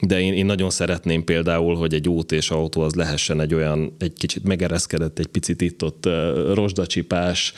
de 0.00 0.20
én, 0.20 0.32
én 0.32 0.46
nagyon 0.46 0.70
szeretném 0.70 1.24
például, 1.24 1.76
hogy 1.76 1.94
egy 1.94 2.08
út 2.08 2.32
és 2.32 2.50
autó 2.50 2.80
az 2.80 2.94
lehessen 2.94 3.40
egy 3.40 3.54
olyan, 3.54 3.94
egy 3.98 4.12
kicsit 4.12 4.44
megereszkedett, 4.44 5.18
egy 5.18 5.26
picit 5.26 5.60
itt 5.60 5.84
ott 5.84 6.08
rozsdacsipás, 6.54 7.52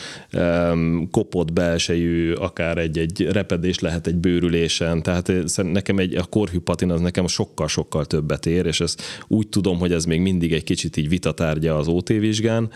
kopott 1.10 1.52
belsejű, 1.52 2.32
akár 2.32 2.78
egy, 2.78 2.98
egy 2.98 3.26
repedés 3.30 3.78
lehet 3.78 4.06
egy 4.06 4.16
bőrülésen, 4.16 5.02
tehát 5.02 5.32
nekem 5.56 5.98
egy, 5.98 6.14
a 6.14 6.24
korhű 6.24 6.58
patin 6.58 6.90
az 6.90 7.00
nekem 7.00 7.26
sokkal-sokkal 7.26 8.04
többet 8.04 8.46
ér, 8.46 8.66
és 8.66 8.80
ezt 8.80 9.02
úgy 9.28 9.48
tudom, 9.48 9.78
hogy 9.78 9.92
ez 9.92 10.04
még 10.04 10.20
mindig 10.20 10.52
egy 10.52 10.64
kicsit 10.64 10.96
így 10.96 11.08
vitatárgya 11.08 11.76
az 11.76 11.88
OT 11.88 12.08
vizsgán, 12.08 12.70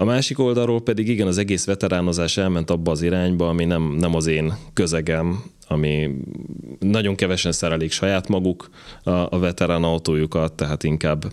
a 0.00 0.04
másik 0.04 0.38
oldalról 0.38 0.82
pedig 0.82 1.08
igen, 1.08 1.26
az 1.26 1.38
egész 1.38 1.64
veteránozás 1.64 2.36
elment 2.36 2.70
abba 2.70 2.90
az 2.90 3.02
irányba, 3.02 3.48
ami 3.48 3.64
nem, 3.64 3.82
nem 3.82 4.14
az 4.14 4.26
én 4.26 4.52
közegem, 4.72 5.42
ami 5.68 6.10
nagyon 6.78 7.14
kevesen 7.14 7.52
szerelik 7.52 7.90
saját 7.90 8.28
maguk 8.28 8.68
a, 9.02 9.10
a 9.10 9.38
veterán 9.38 9.84
autójukat, 9.84 10.52
tehát 10.52 10.84
inkább 10.84 11.24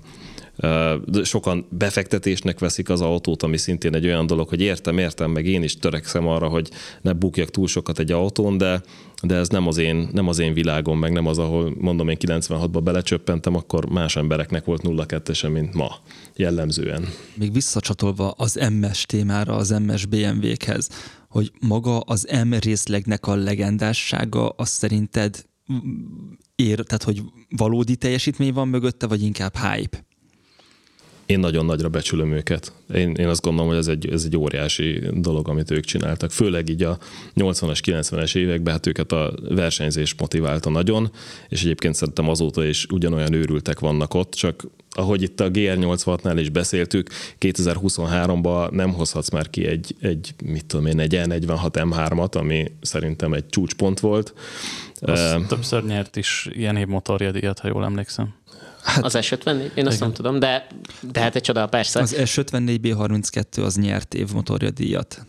sokan 1.23 1.65
befektetésnek 1.69 2.59
veszik 2.59 2.89
az 2.89 3.01
autót, 3.01 3.43
ami 3.43 3.57
szintén 3.57 3.95
egy 3.95 4.05
olyan 4.05 4.27
dolog, 4.27 4.49
hogy 4.49 4.61
értem, 4.61 4.97
értem, 4.97 5.31
meg 5.31 5.45
én 5.45 5.63
is 5.63 5.77
törekszem 5.77 6.27
arra, 6.27 6.47
hogy 6.47 6.69
ne 7.01 7.13
bukjak 7.13 7.49
túl 7.49 7.67
sokat 7.67 7.99
egy 7.99 8.11
autón, 8.11 8.57
de, 8.57 8.81
de 9.23 9.35
ez 9.35 9.49
nem 9.49 9.67
az, 9.67 9.77
én, 9.77 10.09
nem 10.13 10.27
az 10.27 10.39
én 10.39 10.53
világom, 10.53 10.99
meg 10.99 11.11
nem 11.11 11.27
az, 11.27 11.37
ahol 11.37 11.75
mondom 11.77 12.09
én 12.09 12.17
96-ba 12.19 12.79
belecsöppentem, 12.83 13.55
akkor 13.55 13.89
más 13.89 14.15
embereknek 14.15 14.65
volt 14.65 14.81
0 14.81 15.05
2 15.05 15.49
mint 15.49 15.73
ma 15.73 15.91
jellemzően. 16.35 17.07
Még 17.33 17.53
visszacsatolva 17.53 18.31
az 18.31 18.59
MS 18.79 19.05
témára, 19.05 19.55
az 19.55 19.69
MS 19.69 20.05
BMW-khez, 20.05 20.89
hogy 21.29 21.51
maga 21.59 21.99
az 21.99 22.27
M 22.47 22.53
részlegnek 22.53 23.27
a 23.27 23.35
legendássága, 23.35 24.49
az 24.49 24.69
szerinted 24.69 25.45
ér, 26.55 26.79
tehát 26.79 27.03
hogy 27.03 27.21
valódi 27.57 27.95
teljesítmény 27.95 28.53
van 28.53 28.67
mögötte, 28.67 29.07
vagy 29.07 29.21
inkább 29.21 29.55
hype? 29.57 30.05
Én 31.25 31.39
nagyon 31.39 31.65
nagyra 31.65 31.89
becsülöm 31.89 32.31
őket. 32.31 32.73
Én, 32.93 33.11
én 33.11 33.27
azt 33.27 33.41
gondolom, 33.41 33.69
hogy 33.69 33.77
ez 33.77 33.87
egy, 33.87 34.09
ez 34.09 34.23
egy 34.23 34.37
óriási 34.37 35.01
dolog, 35.13 35.49
amit 35.49 35.71
ők 35.71 35.83
csináltak. 35.83 36.31
Főleg 36.31 36.69
így 36.69 36.83
a 36.83 36.97
80-as, 37.35 37.79
90-es 37.85 38.35
években, 38.35 38.73
hát 38.73 38.87
őket 38.87 39.11
a 39.11 39.33
versenyzés 39.49 40.15
motiválta 40.17 40.69
nagyon, 40.69 41.11
és 41.49 41.63
egyébként 41.63 41.95
szerintem 41.95 42.29
azóta 42.29 42.65
is 42.65 42.85
ugyanolyan 42.85 43.33
őrültek 43.33 43.79
vannak 43.79 44.13
ott, 44.13 44.33
csak 44.33 44.67
ahogy 44.97 45.21
itt 45.21 45.39
a 45.39 45.51
GR86-nál 45.51 46.35
is 46.39 46.49
beszéltük, 46.49 47.09
2023-ban 47.39 48.71
nem 48.71 48.93
hozhatsz 48.93 49.29
már 49.29 49.49
ki 49.49 49.65
egy, 49.65 49.95
egy 50.01 50.33
mit 50.43 50.65
tudom 50.65 50.85
én, 50.85 50.99
egy 50.99 51.13
E46 51.15 51.69
M3-at, 51.71 52.35
ami 52.35 52.71
szerintem 52.81 53.33
egy 53.33 53.45
csúcspont 53.49 53.99
volt. 53.99 54.33
Az 54.99 55.35
uh, 55.35 55.45
többször 55.47 55.85
nyert 55.85 56.15
is 56.15 56.49
ilyen 56.51 56.75
év 56.75 56.87
motorja 56.87 57.31
díjat, 57.31 57.59
ha 57.59 57.67
jól 57.67 57.83
emlékszem. 57.83 58.33
Hát, 58.85 59.03
az 59.03 59.17
S54? 59.19 59.73
Én 59.73 59.87
azt 59.87 59.99
nem 59.99 60.13
tudom, 60.13 60.39
de, 60.39 60.67
de 61.11 61.19
hát 61.19 61.35
egy 61.35 61.41
csoda, 61.41 61.67
persze. 61.67 61.99
Az 61.99 62.15
S54 62.17 62.77
B32 62.81 63.63
az 63.63 63.75
nyert 63.75 64.13
év 64.13 64.31
motorja 64.33 64.69
díjat. 64.69 65.25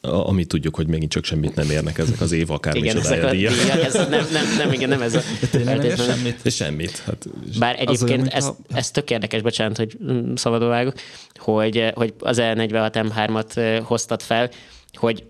Ami 0.00 0.44
tudjuk, 0.44 0.76
hogy 0.76 0.88
megint 0.88 1.10
csak 1.10 1.24
semmit 1.24 1.54
nem 1.54 1.70
érnek 1.70 1.98
ezek 1.98 2.20
az 2.20 2.32
év 2.32 2.50
akár 2.50 2.76
igen, 2.76 2.96
ezek 2.96 3.24
a 3.24 3.30
díjak. 3.30 3.54
ez 3.68 3.92
nem, 3.94 4.26
nem, 4.32 4.44
nem, 4.58 4.72
igen, 4.72 4.88
nem 4.88 5.02
ez 5.02 5.14
a... 5.14 5.20
Tényleg 5.50 5.76
nem 5.76 5.86
ér 5.86 5.96
semmit? 5.96 6.50
Semmit. 6.50 6.98
Hát, 6.98 7.28
Bár 7.58 7.80
egyébként 7.80 8.10
olyan, 8.10 8.28
ez, 8.28 8.44
a... 8.44 8.56
ez 8.72 8.90
tök 8.90 9.10
érdekes, 9.10 9.42
bocsánat, 9.42 9.76
hogy 9.76 9.96
mm, 10.04 10.34
szabadon 10.34 10.68
vágok, 10.68 10.94
hogy, 11.34 11.92
hogy 11.94 12.14
az 12.18 12.38
E46 12.40 13.10
M3-at 13.14 13.82
hoztad 13.84 14.22
fel, 14.22 14.50
hogy 14.92 15.24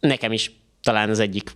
nekem 0.00 0.32
is 0.32 0.60
talán 0.82 1.10
az 1.10 1.18
egyik 1.18 1.50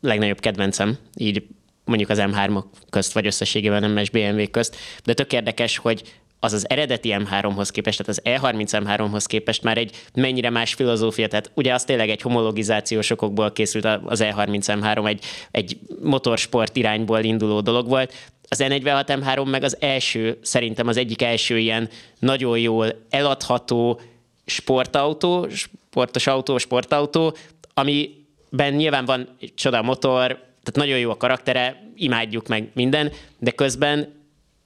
legnagyobb 0.00 0.40
kedvencem, 0.40 0.96
így 1.16 1.42
mondjuk 1.84 2.10
az 2.10 2.18
M3-ok 2.20 2.64
közt, 2.90 3.12
vagy 3.12 3.26
összességében 3.26 3.80
nem 3.80 3.92
MS 3.92 4.10
BMW 4.10 4.50
közt, 4.50 4.76
de 5.04 5.14
tök 5.14 5.32
érdekes, 5.32 5.76
hogy 5.76 6.02
az 6.44 6.52
az 6.52 6.70
eredeti 6.70 7.14
M3-hoz 7.18 7.70
képest, 7.70 8.04
tehát 8.04 8.40
az 8.40 8.42
E30 8.42 8.82
M3-hoz 8.84 9.26
képest 9.26 9.62
már 9.62 9.78
egy 9.78 9.96
mennyire 10.14 10.50
más 10.50 10.74
filozófia, 10.74 11.28
tehát 11.28 11.50
ugye 11.54 11.74
az 11.74 11.84
tényleg 11.84 12.10
egy 12.10 12.20
homologizációs 12.20 13.10
okokból 13.10 13.52
készült 13.52 13.84
az 13.84 14.20
E30 14.22 14.64
M3, 14.66 15.08
egy, 15.08 15.24
egy 15.50 15.78
motorsport 16.02 16.76
irányból 16.76 17.20
induló 17.20 17.60
dolog 17.60 17.88
volt, 17.88 18.14
az 18.48 18.62
E46 18.62 19.04
M3 19.06 19.50
meg 19.50 19.62
az 19.62 19.76
első, 19.80 20.38
szerintem 20.42 20.86
az 20.86 20.96
egyik 20.96 21.22
első 21.22 21.58
ilyen 21.58 21.88
nagyon 22.18 22.58
jól 22.58 22.94
eladható 23.10 24.00
sportautó, 24.46 25.48
sportos 25.48 26.26
autó, 26.26 26.58
sportautó, 26.58 27.36
amiben 27.74 28.72
nyilván 28.72 29.04
van 29.04 29.28
csoda 29.54 29.82
motor, 29.82 30.38
tehát 30.64 30.88
nagyon 30.88 30.98
jó 30.98 31.10
a 31.10 31.16
karaktere, 31.16 31.92
imádjuk 31.94 32.48
meg 32.48 32.68
minden, 32.74 33.12
de 33.38 33.50
közben 33.50 34.12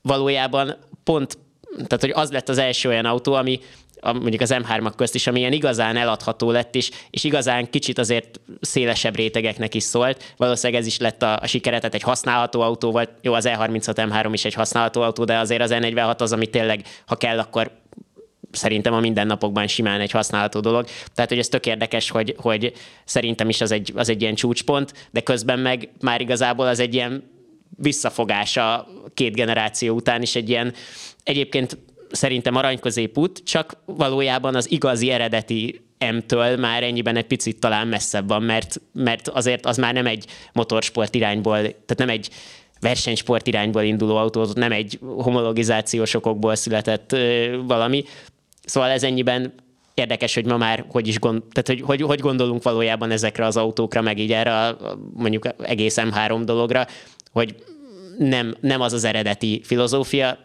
valójában 0.02 0.76
pont, 1.04 1.38
tehát 1.74 2.00
hogy 2.00 2.12
az 2.14 2.30
lett 2.30 2.48
az 2.48 2.58
első 2.58 2.88
olyan 2.88 3.04
autó, 3.04 3.32
ami 3.32 3.60
a, 4.00 4.12
mondjuk 4.12 4.40
az 4.40 4.54
M3-ak 4.54 4.92
közt 4.96 5.14
is, 5.14 5.26
ami 5.26 5.38
ilyen 5.38 5.52
igazán 5.52 5.96
eladható 5.96 6.50
lett 6.50 6.74
is, 6.74 6.90
és 7.10 7.24
igazán 7.24 7.70
kicsit 7.70 7.98
azért 7.98 8.40
szélesebb 8.60 9.16
rétegeknek 9.16 9.74
is 9.74 9.82
szólt. 9.82 10.34
Valószínűleg 10.36 10.80
ez 10.80 10.86
is 10.86 10.98
lett 10.98 11.22
a, 11.22 11.38
a 11.40 11.46
sikere, 11.46 11.76
tehát 11.76 11.94
egy 11.94 12.02
használható 12.02 12.60
autó 12.60 12.90
volt. 12.90 13.10
Jó, 13.20 13.32
az 13.32 13.48
E36 13.48 13.94
M3 13.94 14.28
is 14.32 14.44
egy 14.44 14.54
használható 14.54 15.00
autó, 15.00 15.24
de 15.24 15.38
azért 15.38 15.62
az 15.62 15.70
E46 15.74 16.20
az, 16.20 16.32
ami 16.32 16.46
tényleg, 16.46 16.86
ha 17.06 17.16
kell, 17.16 17.38
akkor 17.38 17.70
szerintem 18.50 18.92
a 18.92 19.00
mindennapokban 19.00 19.66
simán 19.66 20.00
egy 20.00 20.10
használható 20.10 20.60
dolog. 20.60 20.86
Tehát, 21.14 21.30
hogy 21.30 21.38
ez 21.38 21.48
tök 21.48 21.66
érdekes, 21.66 22.10
hogy, 22.10 22.34
hogy 22.38 22.72
szerintem 23.04 23.48
is 23.48 23.60
az 23.60 23.70
egy, 23.70 23.92
az 23.96 24.08
egy 24.08 24.22
ilyen 24.22 24.34
csúcspont, 24.34 25.08
de 25.10 25.20
közben 25.20 25.58
meg 25.58 25.88
már 26.00 26.20
igazából 26.20 26.66
az 26.66 26.80
egy 26.80 26.94
ilyen 26.94 27.30
visszafogása 27.76 28.86
két 29.14 29.34
generáció 29.34 29.94
után 29.94 30.22
is 30.22 30.34
egy 30.36 30.48
ilyen 30.48 30.74
egyébként 31.22 31.78
szerintem 32.10 32.56
aranyközépút, 32.56 33.42
csak 33.44 33.76
valójában 33.84 34.54
az 34.54 34.70
igazi 34.70 35.10
eredeti 35.10 35.80
M-től 35.98 36.56
már 36.56 36.82
ennyiben 36.82 37.16
egy 37.16 37.26
picit 37.26 37.60
talán 37.60 37.88
messzebb 37.88 38.28
van, 38.28 38.42
mert, 38.42 38.80
mert 38.92 39.28
azért 39.28 39.66
az 39.66 39.76
már 39.76 39.94
nem 39.94 40.06
egy 40.06 40.24
motorsport 40.52 41.14
irányból, 41.14 41.60
tehát 41.60 41.96
nem 41.96 42.08
egy 42.08 42.28
versenysport 42.80 43.46
irányból 43.46 43.82
induló 43.82 44.16
autó, 44.16 44.46
nem 44.54 44.72
egy 44.72 44.98
homologizációs 45.00 46.14
okokból 46.14 46.54
született 46.54 47.16
valami, 47.66 48.04
Szóval 48.68 48.90
ez 48.90 49.02
ennyiben 49.02 49.52
érdekes, 49.94 50.34
hogy 50.34 50.44
ma 50.44 50.56
már 50.56 50.84
hogy 50.88 51.08
is 51.08 51.18
gond, 51.18 51.42
tehát 51.52 51.66
hogy, 51.66 51.80
hogy, 51.80 52.06
hogy 52.06 52.20
gondolunk 52.20 52.62
valójában 52.62 53.10
ezekre 53.10 53.46
az 53.46 53.56
autókra, 53.56 54.00
meg 54.00 54.18
így 54.18 54.32
erre 54.32 54.58
a, 54.58 54.78
mondjuk 55.14 55.48
egész 55.62 55.96
M3 56.00 56.42
dologra, 56.44 56.86
hogy 57.32 57.54
nem, 58.18 58.54
nem 58.60 58.80
az 58.80 58.92
az 58.92 59.04
eredeti 59.04 59.60
filozófia, 59.64 60.38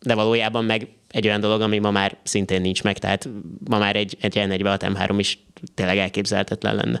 de 0.00 0.14
valójában 0.14 0.64
meg 0.64 0.88
egy 1.08 1.26
olyan 1.26 1.40
dolog, 1.40 1.60
ami 1.60 1.78
ma 1.78 1.90
már 1.90 2.16
szintén 2.22 2.60
nincs 2.60 2.82
meg, 2.82 2.98
tehát 2.98 3.28
ma 3.68 3.78
már 3.78 3.96
egy, 3.96 4.16
egy 4.20 4.36
ilyen 4.36 4.48
46 4.48 4.84
M3 4.86 5.14
is 5.18 5.38
tényleg 5.74 5.98
elképzelhetetlen 5.98 6.74
lenne. 6.74 7.00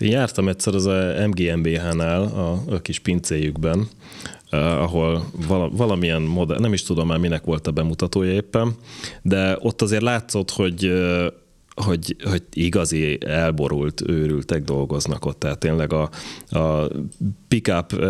Én 0.00 0.10
jártam 0.10 0.48
egyszer 0.48 0.74
az 0.74 0.86
a 0.86 1.26
MGMBH-nál, 1.26 2.22
a, 2.22 2.62
a 2.74 2.80
kis 2.80 2.98
pincéjükben, 2.98 3.88
ahol 4.50 5.24
vala, 5.46 5.68
valamilyen 5.68 6.22
modell, 6.22 6.58
nem 6.58 6.72
is 6.72 6.82
tudom 6.82 7.06
már 7.06 7.18
minek 7.18 7.44
volt 7.44 7.66
a 7.66 7.70
bemutatója 7.70 8.32
éppen, 8.32 8.74
de 9.22 9.56
ott 9.60 9.82
azért 9.82 10.02
látszott, 10.02 10.50
hogy 10.50 10.86
uh, 10.86 11.26
hogy, 11.84 12.16
hogy 12.24 12.42
igazi 12.52 13.18
elborult 13.26 14.02
őrültek 14.08 14.62
dolgoznak 14.62 15.24
ott, 15.24 15.38
tehát 15.38 15.58
tényleg 15.58 15.92
a, 15.92 16.10
a 16.48 16.88
pickup 17.48 17.92
uh, 17.92 18.00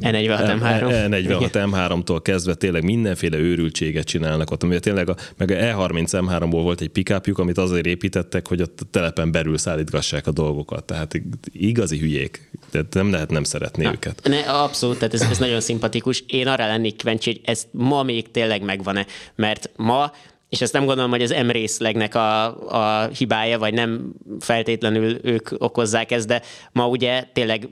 E46 0.00 0.58
M3. 0.60 1.08
E46 1.10 1.50
M3-tól 1.52 2.20
kezdve 2.22 2.54
tényleg 2.54 2.84
mindenféle 2.84 3.36
őrültséget 3.36 4.06
csinálnak 4.06 4.50
ott, 4.50 4.62
ami 4.62 4.78
tényleg 4.78 5.08
a, 5.08 5.16
meg 5.36 5.50
a 5.50 5.54
E30 5.54 6.08
M3-ból 6.10 6.60
volt 6.62 6.80
egy 6.80 6.88
pickupjuk, 6.88 7.38
amit 7.38 7.58
azért 7.58 7.86
építettek, 7.86 8.48
hogy 8.48 8.62
ott 8.62 8.80
a 8.80 8.84
telepen 8.90 9.32
belül 9.32 9.58
szállítgassák 9.58 10.26
a 10.26 10.30
dolgokat, 10.30 10.84
tehát 10.84 11.20
igazi 11.52 11.98
hülyék, 11.98 12.50
tehát 12.70 12.94
nem 12.94 13.10
lehet 13.10 13.30
nem 13.30 13.44
szeretni 13.44 13.84
Na, 13.84 13.92
őket. 13.92 14.20
Ne, 14.24 14.38
abszolút, 14.38 14.98
tehát 14.98 15.14
ez, 15.14 15.20
ez 15.20 15.38
nagyon 15.38 15.60
szimpatikus. 15.60 16.24
Én 16.26 16.46
arra 16.46 16.66
lennék 16.66 16.96
kíváncsi, 16.96 17.30
hogy 17.30 17.40
ez 17.44 17.66
ma 17.70 18.02
még 18.02 18.30
tényleg 18.30 18.62
megvan-e, 18.62 19.06
mert 19.34 19.70
ma 19.76 20.12
és 20.48 20.60
ezt 20.60 20.72
nem 20.72 20.84
gondolom, 20.84 21.10
hogy 21.10 21.22
az 21.22 21.34
M 21.46 21.50
részlegnek 21.50 22.14
a, 22.14 22.44
a 22.68 23.06
hibája, 23.06 23.58
vagy 23.58 23.74
nem 23.74 24.12
feltétlenül 24.40 25.18
ők 25.22 25.48
okozzák 25.58 26.10
ezt, 26.10 26.26
de 26.26 26.42
ma 26.72 26.88
ugye 26.88 27.24
tényleg 27.32 27.68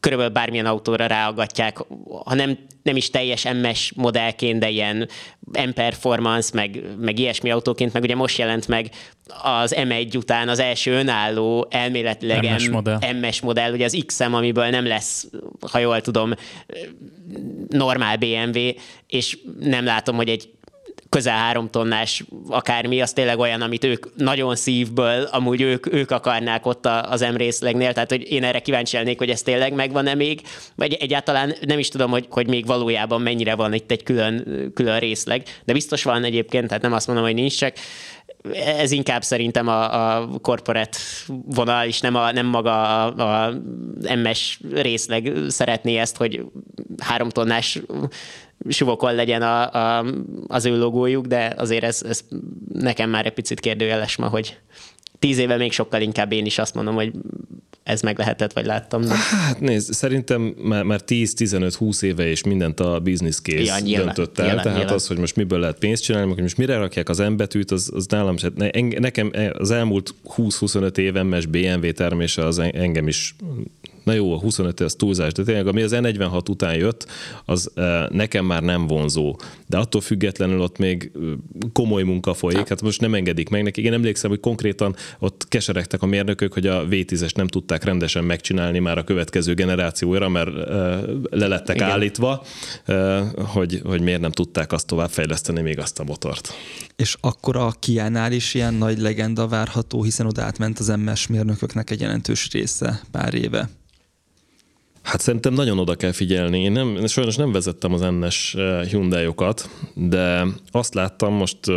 körülbelül 0.00 0.32
bármilyen 0.32 0.66
autóra 0.66 1.06
ráagatják, 1.06 1.78
ha 2.24 2.34
nem, 2.34 2.58
nem 2.82 2.96
is 2.96 3.10
teljes 3.10 3.48
MS 3.62 3.92
modellként, 3.96 4.58
de 4.58 4.68
ilyen 4.68 5.08
M-Performance, 5.52 6.50
meg, 6.54 6.82
meg 6.98 7.18
ilyesmi 7.18 7.50
autóként, 7.50 7.92
meg 7.92 8.02
ugye 8.02 8.14
most 8.14 8.38
jelent 8.38 8.68
meg 8.68 8.90
az 9.42 9.74
M1 9.78 10.16
után 10.16 10.48
az 10.48 10.58
első 10.58 10.92
önálló 10.92 11.66
elméletileg 11.70 12.52
MS 12.52 12.68
M, 12.68 12.72
modell. 12.72 12.98
MS 13.20 13.40
modell, 13.40 13.72
ugye 13.72 13.84
az 13.84 14.02
XM, 14.06 14.34
amiből 14.34 14.68
nem 14.68 14.86
lesz, 14.86 15.26
ha 15.70 15.78
jól 15.78 16.00
tudom, 16.00 16.32
normál 17.68 18.16
BMW, 18.16 18.70
és 19.06 19.38
nem 19.60 19.84
látom, 19.84 20.16
hogy 20.16 20.28
egy 20.28 20.50
közel 21.12 21.36
három 21.36 21.70
tonnás 21.70 22.24
akármi, 22.48 23.00
az 23.00 23.12
tényleg 23.12 23.38
olyan, 23.38 23.60
amit 23.60 23.84
ők 23.84 24.06
nagyon 24.16 24.56
szívből, 24.56 25.22
amúgy 25.22 25.60
ők, 25.60 25.92
ők 25.92 26.10
akarnák 26.10 26.66
ott 26.66 26.86
az 26.86 27.22
emrészlegnél, 27.22 27.92
tehát 27.92 28.10
hogy 28.10 28.32
én 28.32 28.44
erre 28.44 28.58
kíváncsi 28.58 28.96
lennék, 28.96 29.18
hogy 29.18 29.30
ez 29.30 29.42
tényleg 29.42 29.72
megvan-e 29.72 30.14
még, 30.14 30.40
vagy 30.74 30.94
egyáltalán 30.94 31.54
nem 31.60 31.78
is 31.78 31.88
tudom, 31.88 32.10
hogy, 32.10 32.26
hogy 32.30 32.48
még 32.48 32.66
valójában 32.66 33.20
mennyire 33.20 33.54
van 33.54 33.72
itt 33.72 33.90
egy 33.90 34.02
külön, 34.02 34.70
külön 34.74 34.98
részleg, 34.98 35.42
de 35.64 35.72
biztos 35.72 36.02
van 36.02 36.24
egyébként, 36.24 36.66
tehát 36.66 36.82
nem 36.82 36.92
azt 36.92 37.06
mondom, 37.06 37.24
hogy 37.24 37.34
nincs, 37.34 37.58
csak 37.58 37.74
ez 38.54 38.90
inkább 38.90 39.22
szerintem 39.22 39.68
a, 39.68 40.16
a 40.16 40.28
corporate 40.42 40.98
vonal, 41.44 41.86
és 41.86 42.00
nem, 42.00 42.14
a, 42.14 42.32
nem 42.32 42.46
maga 42.46 43.04
a, 43.04 43.46
a 43.46 43.52
MS 44.22 44.60
részleg 44.72 45.32
szeretné 45.48 45.96
ezt, 45.96 46.16
hogy 46.16 46.44
három 46.98 47.28
tonnás 47.28 47.80
suvokon 48.68 49.14
legyen 49.14 49.42
a, 49.42 49.72
a, 49.72 50.04
az 50.46 50.64
ő 50.64 50.78
logójuk, 50.78 51.26
de 51.26 51.54
azért 51.56 51.84
ez, 51.84 52.02
ez 52.08 52.24
nekem 52.72 53.10
már 53.10 53.26
egy 53.26 53.32
picit 53.32 53.60
kérdőjeles 53.60 54.16
ma, 54.16 54.28
hogy 54.28 54.58
tíz 55.18 55.38
éve 55.38 55.56
még 55.56 55.72
sokkal 55.72 56.00
inkább 56.00 56.32
én 56.32 56.46
is 56.46 56.58
azt 56.58 56.74
mondom, 56.74 56.94
hogy 56.94 57.12
ez 57.82 58.02
meg 58.02 58.18
lehetett, 58.18 58.52
vagy 58.52 58.66
láttam. 58.66 59.02
De... 59.02 59.14
Hát 59.14 59.60
nézd, 59.60 59.92
szerintem 59.92 60.54
már, 60.62 60.82
már 60.82 61.00
10-15-20 61.06 62.02
éve 62.02 62.26
és 62.26 62.42
mindent 62.42 62.80
a 62.80 63.00
business 63.00 63.40
case 63.40 63.62
ja, 63.62 63.78
nyilván, 63.78 64.04
döntött 64.04 64.38
el, 64.38 64.44
nyilván, 64.44 64.62
tehát 64.64 64.78
nyilván. 64.78 64.96
az, 64.96 65.06
hogy 65.06 65.18
most 65.18 65.36
miből 65.36 65.58
lehet 65.58 65.78
pénzt 65.78 66.02
csinálni, 66.02 66.32
hogy 66.32 66.42
most 66.42 66.56
mire 66.56 66.76
rakják 66.76 67.08
az 67.08 67.20
embetűt, 67.20 67.70
az, 67.70 67.90
az 67.94 68.06
nálam 68.06 68.36
se, 68.36 68.50
nekem 68.98 69.30
az 69.52 69.70
elmúlt 69.70 70.14
20-25 70.36 70.96
évemes 70.96 71.46
BMW 71.46 71.92
termése 71.92 72.46
az 72.46 72.58
engem 72.58 73.08
is 73.08 73.34
na 74.04 74.12
jó, 74.12 74.34
a 74.34 74.38
25 74.38 74.80
az 74.80 74.94
túlzás, 74.94 75.32
de 75.32 75.42
tényleg 75.42 75.66
ami 75.66 75.82
az 75.82 75.92
E46 75.94 76.48
után 76.50 76.74
jött, 76.74 77.06
az 77.44 77.70
nekem 78.08 78.44
már 78.44 78.62
nem 78.62 78.86
vonzó. 78.86 79.36
De 79.66 79.78
attól 79.78 80.00
függetlenül 80.00 80.60
ott 80.60 80.78
még 80.78 81.12
komoly 81.72 82.02
munka 82.02 82.34
folyik, 82.34 82.68
hát 82.68 82.82
most 82.82 83.00
nem 83.00 83.14
engedik 83.14 83.48
meg 83.48 83.62
nekik. 83.62 83.84
Én 83.84 83.92
emlékszem, 83.92 84.30
hogy 84.30 84.40
konkrétan 84.40 84.96
ott 85.18 85.46
keseregtek 85.48 86.02
a 86.02 86.06
mérnökök, 86.06 86.52
hogy 86.52 86.66
a 86.66 86.86
V10-es 86.88 87.34
nem 87.34 87.46
tudták 87.46 87.84
rendesen 87.84 88.24
megcsinálni 88.24 88.78
már 88.78 88.98
a 88.98 89.04
következő 89.04 89.54
generációra, 89.54 90.28
mert 90.28 90.50
le 91.30 91.46
lettek 91.46 91.76
Igen. 91.76 91.90
állítva, 91.90 92.44
hogy, 93.36 93.80
hogy 93.84 94.00
miért 94.00 94.20
nem 94.20 94.30
tudták 94.30 94.72
azt 94.72 94.86
továbbfejleszteni 94.86 95.60
még 95.60 95.78
azt 95.78 96.00
a 96.00 96.04
motort. 96.04 96.52
És 96.96 97.16
akkor 97.20 97.56
a 97.56 97.72
Kiánál 97.78 98.32
is 98.32 98.54
ilyen 98.54 98.74
nagy 98.74 98.98
legenda 98.98 99.48
várható, 99.48 100.02
hiszen 100.02 100.26
oda 100.26 100.42
átment 100.42 100.78
az 100.78 100.92
MS 101.04 101.26
mérnököknek 101.26 101.90
egy 101.90 102.00
jelentős 102.00 102.50
része 102.50 103.00
pár 103.10 103.34
éve. 103.34 103.68
Hát 105.02 105.20
szerintem 105.20 105.52
nagyon 105.52 105.78
oda 105.78 105.94
kell 105.94 106.12
figyelni. 106.12 106.60
Én 106.60 106.72
nem, 106.72 107.06
sajnos 107.06 107.36
nem 107.36 107.52
vezettem 107.52 107.92
az 107.92 108.00
NS 108.00 108.54
eh, 108.54 108.84
Hyundai-okat, 108.84 109.70
de 109.94 110.46
azt 110.70 110.94
láttam, 110.94 111.34
most 111.34 111.58
eh, 111.68 111.76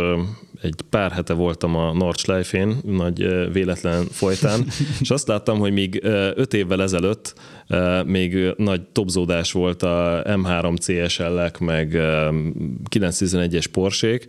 egy 0.62 0.74
pár 0.90 1.10
hete 1.10 1.32
voltam 1.32 1.76
a 1.76 1.92
Nordschleife-én, 1.92 2.76
nagy 2.84 3.22
eh, 3.22 3.52
véletlen 3.52 4.04
folytán, 4.10 4.66
és 5.00 5.10
azt 5.10 5.28
láttam, 5.28 5.58
hogy 5.58 5.72
még 5.72 6.00
öt 6.34 6.54
évvel 6.54 6.82
ezelőtt 6.82 7.34
még 8.04 8.54
nagy 8.56 8.82
topzódás 8.82 9.52
volt 9.52 9.82
a 9.82 10.22
M3 10.24 10.76
CSL-ek, 10.76 11.58
meg 11.58 11.88
911-es 12.90 13.64
Porsche-k. 13.72 14.24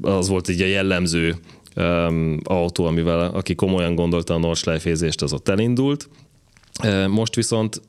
Az 0.00 0.28
volt 0.28 0.48
így 0.48 0.60
a 0.60 0.66
jellemző 0.66 1.36
autó, 2.42 2.84
amivel 2.84 3.20
aki 3.20 3.54
komolyan 3.54 3.94
gondolta 3.94 4.34
a 4.34 4.38
Nordschleife-ézést, 4.38 5.22
az 5.22 5.32
ott 5.32 5.48
elindult 5.48 6.08
most 7.08 7.34
viszont 7.34 7.80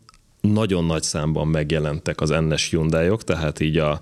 nagyon 0.42 0.86
nagy 0.86 1.04
számban 1.04 1.48
megjelentek 1.48 2.22
az 2.22 2.30
NS 2.30 2.70
Hyundai-ok, 2.70 3.24
tehát 3.24 3.60
így 3.60 3.78
a 3.78 4.00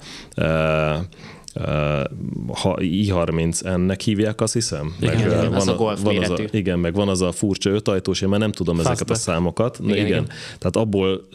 ha 2.54 2.78
i30N-nek 2.80 4.00
hívják, 4.04 4.42
azt 4.42 4.54
hiszem. 4.54 4.96
Igen, 5.00 5.16
meg, 5.16 5.26
igen, 5.26 5.50
van 5.50 5.54
az 5.54 5.68
a, 5.68 5.76
golf 5.76 6.02
van 6.02 6.18
az 6.18 6.30
a, 6.30 6.38
Igen, 6.52 6.80
meg 6.80 6.94
van 6.94 7.10
az 7.10 7.22
a 7.22 7.32
furcsa 7.32 7.70
ötajtós, 7.70 8.22
én 8.22 8.30
már 8.30 8.40
nem 8.40 8.52
tudom 8.52 8.76
Fastback. 8.76 9.00
ezeket 9.00 9.16
a 9.16 9.20
számokat. 9.20 9.80
Igen, 9.82 9.96
igen. 9.96 10.06
igen. 10.06 10.26
Tehát 10.58 10.76
abból, 10.76 11.28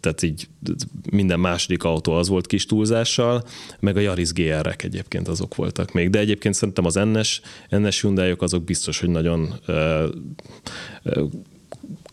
tehát 0.00 0.22
így 0.22 0.48
minden 1.10 1.40
második 1.40 1.84
autó 1.84 2.12
az 2.12 2.28
volt 2.28 2.46
kis 2.46 2.66
túlzással, 2.66 3.44
meg 3.80 3.96
a 3.96 4.00
Yaris 4.00 4.32
GR-ek 4.32 4.82
egyébként 4.82 5.28
azok 5.28 5.54
voltak 5.54 5.92
még. 5.92 6.10
De 6.10 6.18
egyébként 6.18 6.54
szerintem 6.54 6.84
az 6.84 6.94
NS, 6.94 7.40
NS 7.68 8.00
Hyundai-ok 8.00 8.42
azok 8.42 8.64
biztos, 8.64 9.00
hogy 9.00 9.08
nagyon 9.08 9.60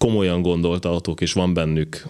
komolyan 0.01 0.41
gondolt 0.41 0.85
autók, 0.85 1.21
és 1.21 1.33
van 1.33 1.53
bennük 1.53 2.05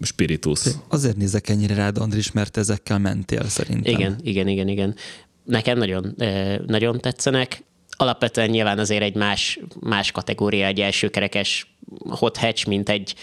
spiritus. 0.00 0.60
Azért 0.88 1.16
nézek 1.16 1.48
ennyire 1.48 1.74
rád, 1.74 1.98
Andris, 1.98 2.32
mert 2.32 2.56
ezekkel 2.56 2.98
mentél 2.98 3.44
szerintem. 3.44 3.92
Igen, 3.92 4.18
igen, 4.22 4.48
igen, 4.48 4.68
igen. 4.68 4.94
Nekem 5.44 5.78
nagyon, 5.78 6.14
nagyon 6.66 7.00
tetszenek. 7.00 7.64
Alapvetően 7.96 8.50
nyilván 8.50 8.78
azért 8.78 9.02
egy 9.02 9.14
más, 9.14 9.60
más 9.80 10.10
kategória, 10.10 10.66
egy 10.66 10.80
elsőkerekes 10.80 11.74
hot 12.08 12.36
hatch, 12.36 12.66
mint 12.66 12.88
egy 12.88 13.14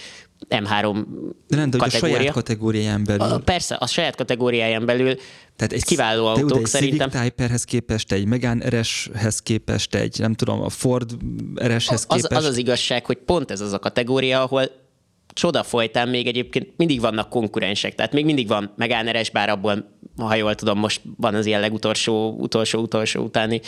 M3 0.50 1.06
de 1.48 1.56
nem, 1.56 1.70
de 1.70 1.78
a 1.78 1.90
saját 1.90 2.32
kategóriáján 2.32 3.04
belül. 3.04 3.22
A, 3.22 3.38
persze, 3.38 3.76
a 3.76 3.88
saját 3.88 4.16
kategóriáján 4.16 4.86
belül 4.86 5.16
Tehát 5.56 5.74
egy 5.74 5.84
kiváló 5.84 6.26
autók 6.26 6.60
egy 6.60 6.66
szerintem. 6.66 7.10
Civic 7.10 7.24
Type-hez 7.24 7.64
képest, 7.64 8.12
egy 8.12 8.26
Megane 8.26 8.70
RS-hez 8.70 9.40
képest, 9.40 9.96
egy 9.96 10.20
nem 10.20 10.34
tudom, 10.34 10.62
a 10.62 10.70
Ford 10.70 11.12
RS-hez 11.56 12.06
az, 12.08 12.22
képest. 12.22 12.42
Az 12.42 12.46
az 12.46 12.58
igazság, 12.58 13.06
hogy 13.06 13.18
pont 13.18 13.52
ez 13.52 13.62
az 13.62 13.74
a 13.74 13.80
kategória, 13.80 14.42
ahol 14.42 14.70
csoda 15.34 15.64
folytán 15.64 16.10
még 16.10 16.28
egyébként 16.28 16.74
mindig 16.78 17.00
vannak 17.00 17.30
konkurensek, 17.30 17.96
tehát 17.96 18.14
még 18.14 18.26
mindig 18.26 18.48
van 18.48 18.74
Megane 18.76 19.22
RS, 19.22 19.30
bár 19.30 19.50
abból, 19.50 19.92
ha 20.18 20.36
jól 20.36 20.56
tudom, 20.56 20.80
most 20.80 21.02
van 21.18 21.36
az 21.36 21.46
ilyen 21.46 21.60
legutolsó, 21.60 22.36
utolsó, 22.40 22.82
utolsó 22.82 23.24
utáni 23.24 23.62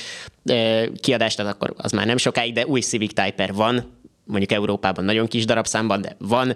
kiadás, 0.99 1.35
tehát 1.35 1.53
akkor 1.53 1.73
az 1.77 1.91
már 1.91 2.05
nem 2.05 2.17
sokáig, 2.17 2.53
de 2.53 2.65
új 2.65 2.81
Civic 2.81 3.13
Type 3.13 3.51
van, 3.53 3.98
mondjuk 4.29 4.51
Európában 4.51 5.05
nagyon 5.05 5.27
kis 5.27 5.45
darabszámban, 5.45 6.01
de 6.01 6.15
van, 6.19 6.53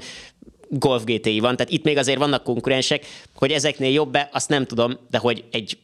Golf 0.70 1.04
GTI 1.04 1.40
van, 1.40 1.56
tehát 1.56 1.72
itt 1.72 1.84
még 1.84 1.98
azért 1.98 2.18
vannak 2.18 2.44
konkurensek, 2.44 3.06
hogy 3.36 3.52
ezeknél 3.52 3.92
jobb-e, 3.92 4.30
azt 4.32 4.50
nem 4.50 4.66
tudom, 4.66 4.98
de 5.10 5.18
hogy 5.18 5.44
egy 5.52 5.78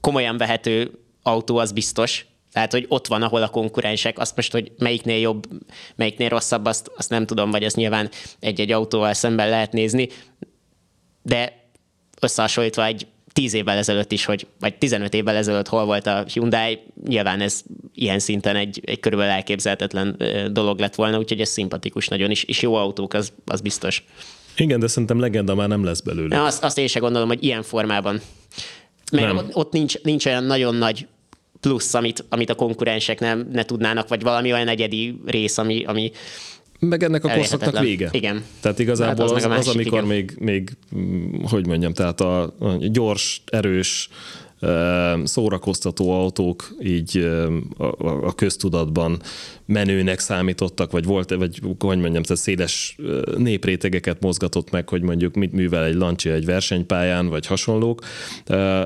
komolyan 0.00 0.36
vehető 0.36 0.90
autó 1.22 1.56
az 1.56 1.72
biztos, 1.72 2.26
tehát, 2.52 2.72
hogy 2.72 2.84
ott 2.88 3.06
van, 3.06 3.22
ahol 3.22 3.42
a 3.42 3.48
konkurensek, 3.48 4.18
azt 4.18 4.36
most, 4.36 4.52
hogy 4.52 4.72
melyiknél 4.78 5.18
jobb, 5.18 5.48
melyiknél 5.96 6.28
rosszabb, 6.28 6.64
azt, 6.64 6.90
azt 6.96 7.10
nem 7.10 7.26
tudom, 7.26 7.50
vagy 7.50 7.62
ezt 7.62 7.76
nyilván 7.76 8.10
egy-egy 8.40 8.72
autóval 8.72 9.12
szemben 9.12 9.48
lehet 9.48 9.72
nézni, 9.72 10.08
de 11.22 11.68
összehasonlítva 12.20 12.84
egy 12.84 13.06
tíz 13.34 13.54
évvel 13.54 13.76
ezelőtt 13.76 14.12
is, 14.12 14.24
hogy, 14.24 14.46
vagy 14.60 14.74
15 14.74 15.14
évvel 15.14 15.36
ezelőtt 15.36 15.68
hol 15.68 15.84
volt 15.84 16.06
a 16.06 16.24
Hyundai, 16.32 16.78
nyilván 17.06 17.40
ez 17.40 17.62
ilyen 17.94 18.18
szinten 18.18 18.56
egy, 18.56 18.80
egy 18.84 19.00
körülbelül 19.00 19.32
elképzelhetetlen 19.32 20.16
dolog 20.52 20.78
lett 20.78 20.94
volna, 20.94 21.18
úgyhogy 21.18 21.40
ez 21.40 21.48
szimpatikus 21.48 22.08
nagyon, 22.08 22.30
is, 22.30 22.42
és 22.44 22.62
jó 22.62 22.74
autók, 22.74 23.14
az, 23.14 23.32
az 23.44 23.60
biztos. 23.60 24.04
Igen, 24.56 24.80
de 24.80 24.86
szerintem 24.86 25.20
legenda 25.20 25.54
már 25.54 25.68
nem 25.68 25.84
lesz 25.84 26.00
belőle. 26.00 26.42
Azt, 26.42 26.64
azt 26.64 26.78
én 26.78 26.86
sem 26.86 27.02
gondolom, 27.02 27.28
hogy 27.28 27.44
ilyen 27.44 27.62
formában. 27.62 28.20
Mert 29.12 29.26
nem. 29.26 29.36
ott, 29.36 29.56
ott 29.56 29.72
nincs, 29.72 30.02
nincs 30.02 30.26
olyan 30.26 30.44
nagyon 30.44 30.74
nagy 30.74 31.06
plusz, 31.60 31.94
amit, 31.94 32.24
amit 32.28 32.50
a 32.50 32.54
konkurensek 32.54 33.20
nem, 33.20 33.48
ne 33.52 33.64
tudnának, 33.64 34.08
vagy 34.08 34.22
valami 34.22 34.52
olyan 34.52 34.68
egyedi 34.68 35.20
rész, 35.26 35.58
ami, 35.58 35.84
ami 35.84 36.12
meg 36.78 37.02
ennek 37.02 37.24
a 37.24 37.28
korszaknak 37.28 37.78
vége. 37.78 38.08
Igen. 38.12 38.44
Tehát 38.60 38.78
igazából 38.78 39.26
hát 39.26 39.36
az, 39.36 39.44
az, 39.44 39.48
másik, 39.48 39.68
az, 39.68 39.74
amikor 39.74 39.98
igen. 39.98 40.04
még, 40.04 40.34
még, 40.38 40.70
mm, 40.96 41.42
hogy 41.42 41.66
mondjam, 41.66 41.92
tehát 41.92 42.20
a, 42.20 42.42
a 42.42 42.76
gyors, 42.78 43.42
erős, 43.46 44.08
szórakoztató 45.24 46.10
autók 46.10 46.74
így 46.82 47.30
a, 47.98 48.34
köztudatban 48.34 49.20
menőnek 49.66 50.18
számítottak, 50.18 50.90
vagy 50.90 51.04
volt, 51.04 51.34
vagy 51.34 51.60
hogy 51.78 51.98
mondjam, 51.98 52.22
tehát 52.22 52.42
széles 52.42 52.96
néprétegeket 53.36 54.20
mozgatott 54.20 54.70
meg, 54.70 54.88
hogy 54.88 55.02
mondjuk 55.02 55.34
mit 55.34 55.52
művel 55.52 55.84
egy 55.84 55.94
Lancia 55.94 56.32
egy 56.32 56.44
versenypályán, 56.44 57.28
vagy 57.28 57.46
hasonlók. 57.46 58.00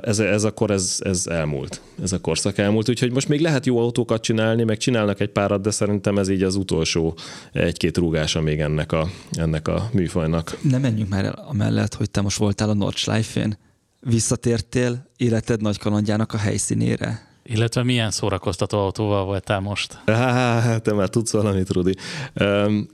Ez, 0.01 0.18
ez 0.18 0.45
akkor 0.45 0.70
ez, 0.70 0.99
ez 1.05 1.26
elmúlt. 1.26 1.81
Ez 2.03 2.12
a 2.12 2.20
korszak 2.20 2.59
elmúlt, 2.59 2.89
úgyhogy 2.89 3.12
most 3.12 3.29
még 3.29 3.41
lehet 3.41 3.66
jó 3.66 3.79
autókat 3.79 4.22
csinálni, 4.22 4.64
meg 4.64 4.76
csinálnak 4.76 5.20
egy 5.20 5.31
párat, 5.31 5.61
de 5.61 5.70
szerintem 5.70 6.18
ez 6.18 6.29
így 6.29 6.43
az 6.43 6.55
utolsó 6.55 7.16
egy-két 7.53 7.97
rúgása 7.97 8.41
még 8.41 8.61
ennek 8.61 8.93
a, 8.93 9.09
ennek 9.31 9.68
a 9.68 9.89
műfajnak. 9.93 10.57
Nem 10.62 10.81
menjünk 10.81 11.09
már 11.09 11.24
el 11.24 11.45
amellett, 11.49 11.95
hogy 11.95 12.11
te 12.11 12.20
most 12.20 12.39
voltál 12.39 12.68
a 12.68 12.74
Nordschleife-én 12.74 13.59
visszatértél 14.01 15.11
életed 15.16 15.61
nagy 15.61 15.78
kalandjának 15.78 16.32
a 16.32 16.36
helyszínére? 16.36 17.26
Illetve 17.42 17.82
milyen 17.82 18.11
szórakoztató 18.11 18.78
autóval 18.78 19.24
voltál 19.24 19.61
most? 19.61 19.99
Há, 20.07 20.78
te 20.78 20.92
már 20.92 21.09
tudsz 21.09 21.32
valamit, 21.32 21.70
Rudi. 21.70 21.94
Um, 22.40 22.88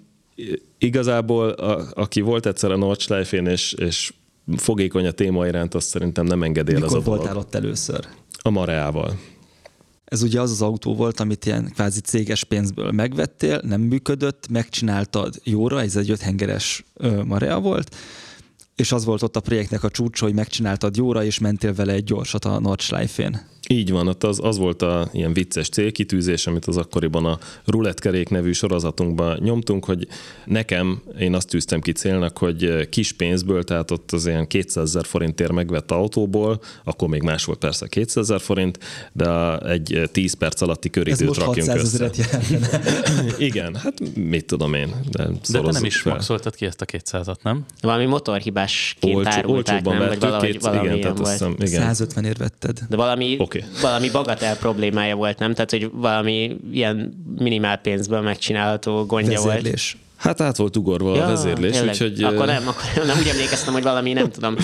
igazából, 0.79 1.49
a, 1.49 1.87
aki 1.95 2.21
volt 2.21 2.47
egyszer 2.47 2.71
a 2.71 2.77
Nordschleife-én, 2.77 3.47
és, 3.47 3.73
és 3.73 4.13
fogékony 4.57 5.07
a 5.07 5.11
téma 5.11 5.47
iránt, 5.47 5.75
azt 5.75 5.89
szerintem 5.89 6.27
nem 6.27 6.43
engedél 6.43 6.75
Mikor 6.75 6.97
az 6.97 7.03
a 7.03 7.07
voltál 7.07 7.27
dolog. 7.27 7.43
ott 7.43 7.55
először? 7.55 8.07
A 8.43 8.51
Mareával. 8.51 9.19
Ez 10.05 10.23
ugye 10.23 10.41
az 10.41 10.51
az 10.51 10.63
autó 10.63 10.95
volt, 10.95 11.21
amit 11.21 11.47
ilyen 11.47 11.71
kvázi 11.73 12.01
céges 12.01 12.45
pénzből 12.45 12.91
megvettél, 12.91 13.61
nem 13.65 13.81
működött, 13.81 14.49
megcsináltad 14.49 15.41
jóra, 15.45 15.81
ez 15.81 15.97
egy 15.97 16.11
öthengeres 16.11 16.85
Marea 17.25 17.61
volt, 17.61 17.97
és 18.77 18.93
az 18.93 19.05
volt 19.05 19.23
ott 19.23 19.37
a 19.37 19.41
projektnek 19.41 19.83
a 19.83 19.91
csúcs, 19.91 20.21
hogy 20.21 20.35
megcsináltad 20.35 20.97
jóra, 20.97 21.25
és 21.25 21.39
mentél 21.39 21.75
vele 21.75 21.93
egy 21.93 22.05
gyorsat 22.05 22.45
a 22.45 22.61
Nordschleife-én. 22.61 23.54
Így 23.69 23.91
van, 23.91 24.09
ott 24.09 24.25
az, 24.25 24.41
az 24.43 24.59
volt 24.59 24.83
a 24.83 25.09
ilyen 25.13 25.33
vicces 25.33 25.69
célkitűzés, 25.69 26.47
amit 26.47 26.65
az 26.65 26.77
akkoriban 26.77 27.25
a 27.25 27.39
Rulettkerék 27.65 28.29
nevű 28.29 28.53
sorozatunkban 28.53 29.39
nyomtunk, 29.43 29.85
hogy 29.85 30.07
nekem, 30.45 31.03
én 31.19 31.35
azt 31.35 31.49
tűztem 31.49 31.81
ki 31.81 31.93
célnak, 31.93 32.39
hogy 32.39 32.89
kis 32.89 33.13
pénzből, 33.13 33.65
tehát 33.65 33.91
ott 33.91 34.13
az 34.13 34.27
ilyen 34.27 34.47
200 34.47 34.85
ezer 34.85 35.05
forintért 35.05 35.53
megvett 35.53 35.91
autóból, 35.91 36.61
akkor 36.85 37.09
még 37.09 37.23
más 37.23 37.45
volt 37.45 37.59
persze 37.59 37.87
200 37.87 38.17
ezer 38.17 38.41
forint, 38.41 38.79
de 39.13 39.59
egy 39.59 40.09
10 40.13 40.35
perc 40.35 40.61
alatti 40.61 40.91
köridőt 40.91 41.37
rakjunk 41.37 41.75
össze. 41.75 42.11
Igen, 43.39 43.75
hát 43.75 44.17
mit 44.17 44.47
tudom 44.47 44.75
én. 44.75 44.95
De, 45.11 45.27
de 45.51 45.61
te 45.61 45.71
nem 45.71 45.85
is 45.85 45.97
fel. 45.97 46.13
maxoltad 46.13 46.55
ki 46.55 46.67
ezt 46.67 46.81
a 46.81 46.85
200-at, 46.85 47.43
nem? 47.43 47.65
Valami 47.81 48.05
motorhibásként 48.05 49.17
Olcsó, 49.17 49.31
árulták, 49.31 49.85
nem? 49.85 49.99
Vagy 49.99 50.21
valahogy, 50.21 50.51
két, 50.51 50.61
valami 50.61 50.87
igen, 50.87 51.01
tehát 51.01 51.19
volt. 51.19 51.31
Hiszem, 51.31 51.55
igen. 51.59 51.81
150 51.81 52.25
ér 52.25 52.37
vetted. 52.37 52.81
De 52.89 52.97
valami 52.97 53.37
okay 53.39 53.54
okay. 53.55 53.69
valami 53.81 54.11
bagatel 54.11 54.57
problémája 54.57 55.17
volt, 55.17 55.39
nem? 55.39 55.55
Tehát, 55.55 55.71
hogy 55.71 55.91
valami 55.93 56.57
ilyen 56.73 57.25
minimál 57.39 57.77
pénzből 57.77 58.21
megcsinálható 58.21 59.05
gondja 59.07 59.43
Vezérlés. 59.43 59.93
volt. 59.93 60.04
Hát 60.25 60.41
át 60.41 60.57
volt 60.57 60.77
ugorva 60.77 61.17
ja, 61.17 61.25
a 61.25 61.27
vezérlés, 61.27 61.83
úgyhogy... 61.83 62.23
Akkor 62.23 62.47
nem, 62.47 62.69
akkor 62.69 63.05
nem 63.07 63.19
úgy 63.19 63.29
emlékeztem, 63.29 63.73
hogy 63.73 63.83
valami, 63.83 64.13
nem 64.13 64.31
tudom, 64.31 64.57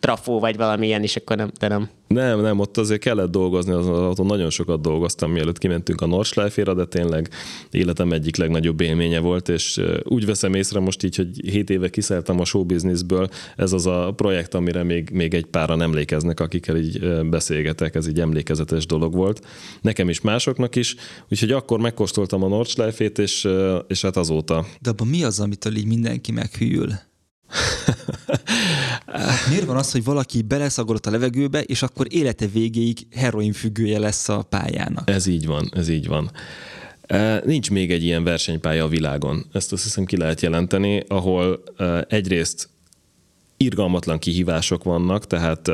trafó 0.00 0.40
vagy 0.40 0.56
valami 0.56 0.86
ilyen 0.86 1.02
is, 1.02 1.16
akkor 1.16 1.36
nem, 1.36 1.50
de 1.58 1.68
nem. 1.68 1.88
Nem, 2.06 2.40
nem, 2.40 2.58
ott 2.58 2.76
azért 2.76 3.00
kellett 3.00 3.30
dolgozni, 3.30 3.72
az 3.72 3.88
autón 3.88 4.26
nagyon 4.26 4.50
sokat 4.50 4.80
dolgoztam, 4.80 5.30
mielőtt 5.30 5.58
kimentünk 5.58 6.00
a 6.00 6.06
Nordschleife-ra, 6.06 6.74
de 6.74 6.84
tényleg 6.84 7.28
életem 7.70 8.12
egyik 8.12 8.36
legnagyobb 8.36 8.80
élménye 8.80 9.18
volt, 9.18 9.48
és 9.48 9.80
úgy 10.02 10.26
veszem 10.26 10.54
észre 10.54 10.80
most 10.80 11.02
így, 11.02 11.16
hogy 11.16 11.50
7 11.50 11.70
éve 11.70 11.88
kiszálltam 11.88 12.40
a 12.40 12.44
showbizniszből, 12.44 13.28
ez 13.56 13.72
az 13.72 13.86
a 13.86 14.12
projekt, 14.16 14.54
amire 14.54 14.82
még, 14.82 15.10
még 15.12 15.34
egy 15.34 15.46
páran 15.46 15.82
emlékeznek, 15.82 16.40
akikkel 16.40 16.76
így 16.76 17.24
beszélgetek, 17.30 17.94
ez 17.94 18.08
így 18.08 18.20
emlékezetes 18.20 18.86
dolog 18.86 19.14
volt. 19.14 19.46
Nekem 19.80 20.08
is, 20.08 20.20
másoknak 20.20 20.76
is, 20.76 20.94
úgyhogy 21.30 21.52
akkor 21.52 21.80
megkóstoltam 21.80 22.42
a 22.42 22.48
Nordschleife-t, 22.48 23.18
és, 23.18 23.48
és 23.88 24.02
hát 24.02 24.16
azóta. 24.16 24.55
De 24.80 24.90
abban 24.90 25.06
mi 25.06 25.24
az, 25.24 25.40
amitől 25.40 25.76
így 25.76 25.86
mindenki 25.86 26.32
meghűl? 26.32 27.00
Miért 29.48 29.64
van 29.64 29.76
az, 29.76 29.92
hogy 29.92 30.04
valaki 30.04 30.42
beleszagolott 30.42 31.06
a 31.06 31.10
levegőbe, 31.10 31.62
és 31.62 31.82
akkor 31.82 32.06
élete 32.10 32.46
végéig 32.46 33.06
heroin 33.14 33.52
függője 33.52 33.98
lesz 33.98 34.28
a 34.28 34.42
pályának? 34.42 35.10
Ez 35.10 35.26
így 35.26 35.46
van, 35.46 35.70
ez 35.74 35.88
így 35.88 36.06
van. 36.06 36.30
Nincs 37.44 37.70
még 37.70 37.90
egy 37.90 38.02
ilyen 38.02 38.24
versenypálya 38.24 38.84
a 38.84 38.88
világon. 38.88 39.46
Ezt 39.52 39.72
azt 39.72 39.82
hiszem 39.82 40.04
ki 40.04 40.16
lehet 40.16 40.40
jelenteni, 40.40 41.04
ahol 41.08 41.62
egyrészt 42.08 42.68
irgalmatlan 43.56 44.18
kihívások 44.18 44.84
vannak, 44.84 45.26
tehát 45.26 45.70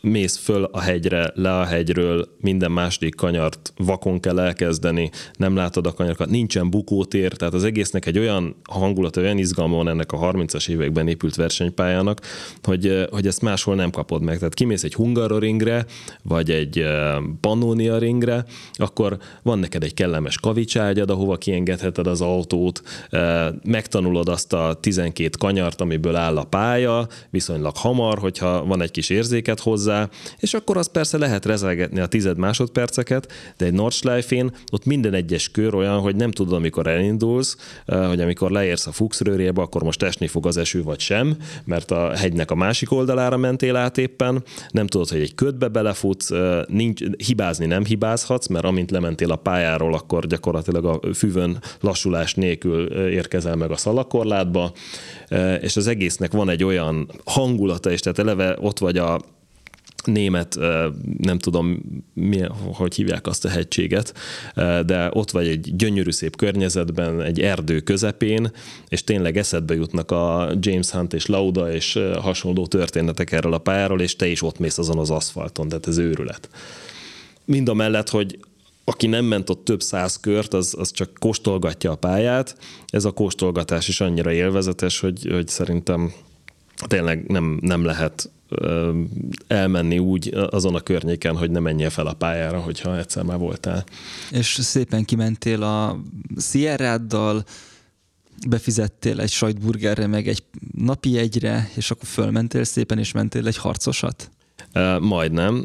mész 0.00 0.36
föl 0.36 0.64
a 0.64 0.80
hegyre, 0.80 1.30
le 1.34 1.58
a 1.58 1.64
hegyről, 1.64 2.28
minden 2.40 2.70
második 2.70 3.14
kanyart 3.14 3.72
vakon 3.76 4.20
kell 4.20 4.38
elkezdeni, 4.40 5.10
nem 5.36 5.56
látod 5.56 5.86
a 5.86 5.92
kanyarokat, 5.92 6.30
nincsen 6.30 6.70
bukótér, 6.70 7.32
tehát 7.32 7.54
az 7.54 7.64
egésznek 7.64 8.06
egy 8.06 8.18
olyan 8.18 8.56
hangulat, 8.70 9.16
olyan 9.16 9.38
izgalma 9.38 9.76
van 9.76 9.88
ennek 9.88 10.12
a 10.12 10.18
30-as 10.18 10.68
években 10.68 11.08
épült 11.08 11.34
versenypályának, 11.34 12.20
hogy, 12.62 13.06
hogy 13.10 13.26
ezt 13.26 13.42
máshol 13.42 13.74
nem 13.74 13.90
kapod 13.90 14.22
meg. 14.22 14.38
Tehát 14.38 14.54
kimész 14.54 14.84
egy 14.84 14.94
Hungaroringre, 14.94 15.86
vagy 16.22 16.50
egy 16.50 16.84
Pannonia 17.40 17.98
ringre, 17.98 18.44
akkor 18.72 19.18
van 19.42 19.58
neked 19.58 19.82
egy 19.82 19.94
kellemes 19.94 20.38
kavicságyad, 20.38 21.10
ahova 21.10 21.36
kiengedheted 21.36 22.06
az 22.06 22.20
autót, 22.20 22.82
megtanulod 23.64 24.28
azt 24.28 24.52
a 24.52 24.78
12 24.80 25.30
kanyart, 25.38 25.80
amiből 25.80 26.16
áll 26.16 26.36
a 26.36 26.44
pálya, 26.44 27.06
viszonylag 27.30 27.76
hamar, 27.76 28.18
hogyha 28.18 28.64
van 28.64 28.82
egy 28.82 28.90
kis 28.90 29.10
érzéket 29.10 29.60
hozzá, 29.60 29.89
hozzá, 29.90 30.08
és 30.38 30.54
akkor 30.54 30.76
az 30.76 30.90
persze 30.90 31.18
lehet 31.18 31.44
rezelgetni 31.44 32.00
a 32.00 32.06
tized 32.06 32.38
másodperceket, 32.38 33.32
de 33.56 33.64
egy 33.64 33.72
Nordschleife-én 33.72 34.50
ott 34.72 34.84
minden 34.84 35.14
egyes 35.14 35.50
kör 35.50 35.74
olyan, 35.74 36.00
hogy 36.00 36.16
nem 36.16 36.30
tudod, 36.30 36.52
amikor 36.52 36.86
elindulsz, 36.86 37.56
hogy 37.86 38.20
amikor 38.20 38.50
leérsz 38.50 38.86
a 38.86 38.92
Fuchsrőrjébe, 38.92 39.62
akkor 39.62 39.82
most 39.82 40.02
esni 40.02 40.26
fog 40.26 40.46
az 40.46 40.56
eső 40.56 40.82
vagy 40.82 41.00
sem, 41.00 41.36
mert 41.64 41.90
a 41.90 42.16
hegynek 42.16 42.50
a 42.50 42.54
másik 42.54 42.92
oldalára 42.92 43.36
mentél 43.36 43.76
át 43.76 43.98
éppen, 43.98 44.44
nem 44.70 44.86
tudod, 44.86 45.08
hogy 45.08 45.20
egy 45.20 45.34
ködbe 45.34 45.68
belefutsz, 45.68 46.30
nincs, 46.66 47.02
hibázni 47.26 47.66
nem 47.66 47.84
hibázhatsz, 47.84 48.46
mert 48.46 48.64
amint 48.64 48.90
lementél 48.90 49.30
a 49.30 49.36
pályáról, 49.36 49.94
akkor 49.94 50.26
gyakorlatilag 50.26 50.84
a 50.84 51.00
füvön 51.14 51.58
lassulás 51.80 52.34
nélkül 52.34 52.86
érkezel 53.08 53.56
meg 53.56 53.70
a 53.70 53.76
szalakorlátba, 53.76 54.72
és 55.60 55.76
az 55.76 55.86
egésznek 55.86 56.32
van 56.32 56.48
egy 56.48 56.64
olyan 56.64 57.10
hangulata, 57.24 57.90
és 57.90 58.00
tehát 58.00 58.18
eleve 58.18 58.56
ott 58.60 58.78
vagy 58.78 58.96
a 58.98 59.20
német, 60.06 60.58
nem 61.18 61.38
tudom, 61.38 61.80
milyen, 62.14 62.50
hogy 62.50 62.94
hívják 62.94 63.26
azt 63.26 63.44
a 63.44 63.48
hegységet, 63.48 64.14
de 64.86 65.10
ott 65.12 65.30
vagy 65.30 65.46
egy 65.46 65.76
gyönyörű 65.76 66.10
szép 66.10 66.36
környezetben, 66.36 67.22
egy 67.22 67.40
erdő 67.40 67.80
közepén, 67.80 68.52
és 68.88 69.04
tényleg 69.04 69.36
eszedbe 69.36 69.74
jutnak 69.74 70.10
a 70.10 70.52
James 70.60 70.90
Hunt 70.90 71.14
és 71.14 71.26
Lauda 71.26 71.72
és 71.72 71.98
hasonló 72.20 72.66
történetek 72.66 73.32
erről 73.32 73.54
a 73.54 73.58
pályáról, 73.58 74.00
és 74.00 74.16
te 74.16 74.26
is 74.26 74.42
ott 74.42 74.58
mész 74.58 74.78
azon 74.78 74.98
az 74.98 75.10
aszfalton, 75.10 75.68
tehát 75.68 75.86
ez 75.86 75.98
őrület. 75.98 76.48
Mind 77.44 77.68
a 77.68 77.74
mellett, 77.74 78.08
hogy 78.08 78.38
aki 78.84 79.06
nem 79.06 79.24
ment 79.24 79.50
ott 79.50 79.64
több 79.64 79.82
száz 79.82 80.16
kört, 80.16 80.54
az, 80.54 80.74
az 80.78 80.90
csak 80.90 81.10
kóstolgatja 81.18 81.90
a 81.90 81.96
pályát. 81.96 82.56
Ez 82.86 83.04
a 83.04 83.10
kóstolgatás 83.10 83.88
is 83.88 84.00
annyira 84.00 84.32
élvezetes, 84.32 85.00
hogy, 85.00 85.26
hogy 85.30 85.48
szerintem 85.48 86.12
tényleg 86.86 87.26
nem, 87.26 87.58
nem 87.60 87.84
lehet 87.84 88.30
elmenni 89.46 89.98
úgy 89.98 90.34
azon 90.50 90.74
a 90.74 90.80
környéken, 90.80 91.36
hogy 91.36 91.50
ne 91.50 91.58
menjél 91.58 91.90
fel 91.90 92.06
a 92.06 92.12
pályára, 92.12 92.60
hogyha 92.60 92.98
egyszer 92.98 93.22
már 93.22 93.38
voltál. 93.38 93.84
És 94.30 94.58
szépen 94.60 95.04
kimentél 95.04 95.62
a 95.62 96.00
Sierráddal, 96.38 97.44
befizettél 98.48 99.20
egy 99.20 99.30
sajtburgerre, 99.30 100.06
meg 100.06 100.28
egy 100.28 100.42
napi 100.76 101.18
egyre, 101.18 101.70
és 101.74 101.90
akkor 101.90 102.08
fölmentél 102.08 102.64
szépen, 102.64 102.98
és 102.98 103.12
mentél 103.12 103.46
egy 103.46 103.56
harcosat? 103.56 104.30
Majdnem. 105.00 105.64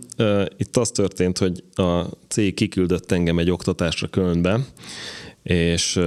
Itt 0.58 0.78
az 0.78 0.90
történt, 0.90 1.38
hogy 1.38 1.64
a 1.76 2.02
cég 2.28 2.54
kiküldött 2.54 3.12
engem 3.12 3.40
egy 3.40 3.52
oktatásra 3.52 4.08
Kölnbe, 4.08 4.60
és 5.46 6.00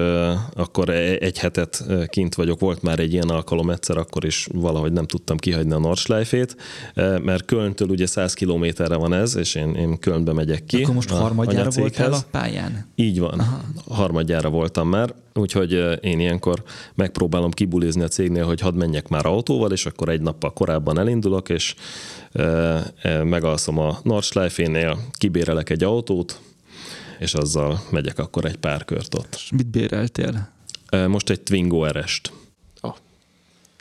akkor 0.54 0.88
e-, 0.88 1.16
egy 1.20 1.38
hetet 1.38 1.84
kint 2.06 2.34
vagyok, 2.34 2.60
volt 2.60 2.82
már 2.82 2.98
egy 2.98 3.12
ilyen 3.12 3.28
alkalom 3.28 3.70
egyszer, 3.70 3.96
akkor 3.96 4.24
is 4.24 4.48
valahogy 4.52 4.92
nem 4.92 5.06
tudtam 5.06 5.36
kihagyni 5.36 5.72
a 5.72 5.78
Nordschleife-ét, 5.78 6.56
mert 6.94 7.44
Kölntől 7.44 7.88
ugye 7.88 8.06
100 8.06 8.34
kilométerre 8.34 8.96
van 8.96 9.12
ez, 9.12 9.36
és 9.36 9.54
én, 9.54 9.74
én 9.74 9.98
Kölnbe 9.98 10.32
megyek 10.32 10.64
ki. 10.64 10.82
Akkor 10.82 10.94
most 10.94 11.10
harmadjára 11.10 11.70
voltál 11.70 12.12
a 12.12 12.20
pályán? 12.30 12.86
Így 12.94 13.18
van, 13.18 13.38
Aha. 13.38 13.60
harmadjára 13.88 14.48
voltam 14.48 14.88
már, 14.88 15.14
úgyhogy 15.34 15.98
én 16.00 16.20
ilyenkor 16.20 16.62
megpróbálom 16.94 17.50
kibulizni 17.50 18.02
a 18.02 18.08
cégnél, 18.08 18.44
hogy 18.44 18.60
hadd 18.60 18.74
menjek 18.74 19.08
már 19.08 19.26
autóval, 19.26 19.72
és 19.72 19.86
akkor 19.86 20.08
egy 20.08 20.20
nappal 20.20 20.52
korábban 20.52 20.98
elindulok, 20.98 21.48
és 21.48 21.74
megalszom 23.22 23.78
a 23.78 23.98
Nordschleife-nél, 24.02 24.98
kibérelek 25.18 25.70
egy 25.70 25.84
autót, 25.84 26.40
és 27.18 27.34
azzal 27.34 27.80
megyek 27.90 28.18
akkor 28.18 28.44
egy 28.44 28.56
pár 28.56 28.84
kört 28.84 29.14
ott. 29.14 29.34
És 29.34 29.50
mit 29.50 29.66
béreltél? 29.66 30.48
Most 31.06 31.30
egy 31.30 31.40
Twingo 31.40 31.86
RS-t. 31.86 32.32
Oh. 32.80 32.94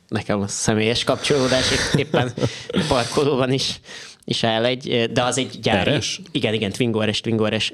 Nekem 0.07 0.41
a 0.41 0.47
személyes 0.47 1.03
kapcsolódás 1.03 1.65
éppen 1.95 2.33
parkolóban 2.87 3.51
is 3.51 3.79
is 4.29 4.43
áll 4.43 4.65
egy, 4.65 5.09
de 5.13 5.23
az 5.23 5.37
egy 5.37 5.59
gyári. 5.61 5.97
RS? 5.97 6.21
Igen, 6.31 6.53
igen, 6.53 6.71
Twingo 6.71 7.03
RS, 7.03 7.21
Twingo 7.21 7.47
RS, 7.47 7.71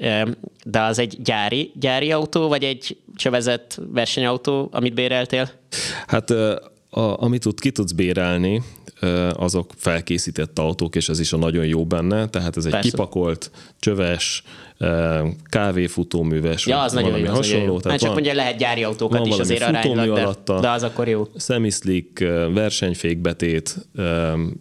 de 0.64 0.80
az 0.80 0.98
egy 0.98 1.22
gyári, 1.22 1.72
gyári 1.80 2.12
autó, 2.12 2.48
vagy 2.48 2.64
egy 2.64 2.96
csövezett 3.16 3.80
versenyautó, 3.92 4.68
amit 4.72 4.94
béreltél? 4.94 5.50
Hát 6.06 6.30
a, 6.30 7.22
amit 7.22 7.40
tud, 7.40 7.60
ki 7.60 7.70
tudsz 7.70 7.92
bérelni, 7.92 8.62
azok 9.32 9.72
felkészített 9.76 10.58
autók, 10.58 10.96
és 10.96 11.08
ez 11.08 11.20
is 11.20 11.32
a 11.32 11.36
nagyon 11.36 11.66
jó 11.66 11.86
benne, 11.86 12.28
tehát 12.28 12.56
ez 12.56 12.64
egy 12.64 12.72
Persze. 12.72 12.88
kipakolt, 12.90 13.50
csöves, 13.78 14.42
kávéfutóműves, 15.48 16.66
ja, 16.66 16.80
az 16.80 16.92
nagyon 16.92 17.18
jó, 17.18 17.26
hasonló. 17.26 17.74
Az 17.74 17.82
Tehát 17.82 18.00
hát 18.00 18.08
csak 18.08 18.12
mondja, 18.12 18.34
lehet 18.34 18.56
gyári 18.56 18.84
autókat 18.84 19.26
is 19.26 19.38
azért 19.38 19.62
aránylag, 19.62 20.14
de, 20.14 20.22
alatta, 20.22 20.60
de 20.60 20.70
az 20.70 20.82
akkor 20.82 21.08
jó. 21.08 21.28
Semiszlik, 21.38 22.24
versenyfékbetét, 22.54 23.76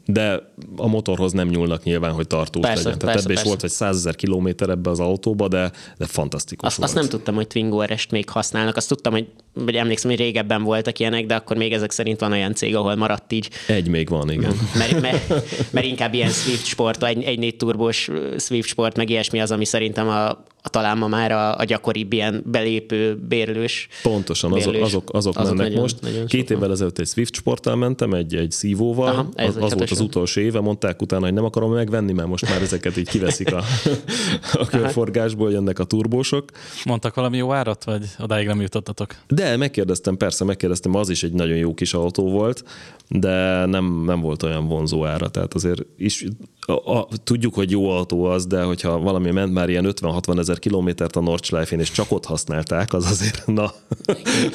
de 0.05 0.53
a 0.77 0.87
motorhoz 0.87 1.31
nem 1.31 1.47
nyúlnak 1.47 1.83
nyilván, 1.83 2.11
hogy 2.11 2.27
tartós 2.27 2.65
persze, 2.65 2.83
legyen. 2.83 2.99
Tehát 2.99 3.15
persze, 3.15 3.29
ebbe 3.29 3.33
persze. 3.33 3.41
is 3.41 3.47
volt 3.47 3.63
egy 3.63 3.69
100 3.69 3.95
ezer 3.95 4.15
kilométer 4.15 4.69
ebbe 4.69 4.89
az 4.89 4.99
autóba, 4.99 5.47
de, 5.47 5.71
de 5.97 6.05
fantasztikus 6.05 6.67
azt, 6.67 6.77
volt. 6.77 6.89
Azt 6.89 6.99
nem 6.99 7.09
tudtam, 7.09 7.35
hogy 7.35 7.47
Twingo 7.47 7.83
RS-t 7.83 8.11
még 8.11 8.29
használnak, 8.29 8.75
azt 8.75 8.87
tudtam, 8.87 9.13
hogy 9.13 9.27
vagy 9.53 9.75
emlékszem, 9.75 10.09
hogy 10.09 10.19
régebben 10.19 10.63
voltak 10.63 10.99
ilyenek, 10.99 11.25
de 11.25 11.35
akkor 11.35 11.57
még 11.57 11.73
ezek 11.73 11.91
szerint 11.91 12.19
van 12.19 12.31
olyan 12.31 12.53
cég, 12.53 12.75
ahol 12.75 12.95
maradt 12.95 13.31
így. 13.31 13.49
Egy 13.67 13.87
még 13.87 14.09
van, 14.09 14.31
igen. 14.31 14.53
Mert, 14.77 15.01
mert, 15.01 15.29
mert 15.71 15.85
inkább 15.85 16.13
ilyen 16.13 16.29
Swift 16.29 16.65
sport, 16.65 17.03
egy, 17.03 17.23
egy 17.23 17.39
négy 17.39 17.57
turbós 17.57 18.09
Swift 18.37 18.67
sport, 18.67 18.97
meg 18.97 19.09
ilyesmi 19.09 19.41
az, 19.41 19.51
ami 19.51 19.65
szerintem 19.65 20.07
a, 20.13 20.37
a 20.65 20.69
talán 20.69 20.97
ma 20.97 21.07
már 21.07 21.31
a, 21.31 21.57
a 21.57 21.63
gyakoribb 21.63 22.13
ilyen 22.13 22.43
belépő, 22.45 23.15
bérlős. 23.27 23.87
Pontosan, 24.03 24.51
bérlős, 24.51 24.81
azok, 24.81 24.85
azok, 24.85 25.09
azok, 25.11 25.37
azok 25.37 25.55
mennek 25.55 25.67
nagyon, 25.67 25.81
most. 25.81 26.01
Nagyon 26.01 26.25
Két 26.25 26.51
évvel 26.51 26.71
ezelőtt 26.71 26.99
egy 26.99 27.07
Swift 27.07 27.35
sporttal 27.35 27.75
mentem, 27.75 28.13
egy, 28.13 28.35
egy 28.35 28.51
szívóval, 28.51 29.07
Aha, 29.07 29.29
az, 29.35 29.55
az 29.59 29.73
volt 29.73 29.91
az 29.91 29.99
utolsó 29.99 30.41
éve, 30.41 30.59
mondták 30.59 31.01
utána, 31.01 31.23
hogy 31.23 31.33
nem 31.33 31.43
akarom 31.43 31.73
megvenni, 31.73 32.13
mert 32.13 32.27
most 32.27 32.49
már 32.49 32.61
ezeket 32.61 32.97
így 32.97 33.09
kiveszik 33.09 33.53
a, 33.53 33.63
a 34.61 34.65
körforgásból, 34.65 35.51
jönnek 35.51 35.79
a 35.79 35.83
turbósok. 35.83 36.49
Mondtak 36.85 37.15
valami 37.15 37.37
jó 37.37 37.53
árat, 37.53 37.83
vagy 37.83 38.05
odáig 38.19 38.47
nem 38.47 38.61
jutottatok? 38.61 39.15
De 39.27 39.57
megkérdeztem, 39.57 40.17
persze 40.17 40.43
megkérdeztem, 40.43 40.95
az 40.95 41.09
is 41.09 41.23
egy 41.23 41.33
nagyon 41.33 41.57
jó 41.57 41.73
kis 41.73 41.93
autó 41.93 42.29
volt, 42.29 42.63
de 43.07 43.65
nem, 43.65 44.03
nem 44.05 44.21
volt 44.21 44.43
olyan 44.43 44.67
vonzó 44.67 45.05
ára, 45.05 45.29
tehát 45.29 45.53
azért 45.53 45.85
is 45.97 46.25
a, 46.65 46.97
a, 46.97 47.07
tudjuk, 47.23 47.53
hogy 47.53 47.71
jó 47.71 47.89
autó 47.89 48.23
az, 48.23 48.45
de 48.45 48.63
hogyha 48.63 48.99
valami 48.99 49.31
ment 49.31 49.53
már 49.53 49.69
ilyen 49.69 49.85
50-60 49.87 50.39
ezer 50.39 50.52
kilométert 50.59 51.15
a 51.15 51.21
Nordschleife-én, 51.21 51.79
és 51.79 51.91
csak 51.91 52.11
ott 52.11 52.25
használták, 52.25 52.93
az 52.93 53.05
azért, 53.05 53.43
na, 53.45 53.73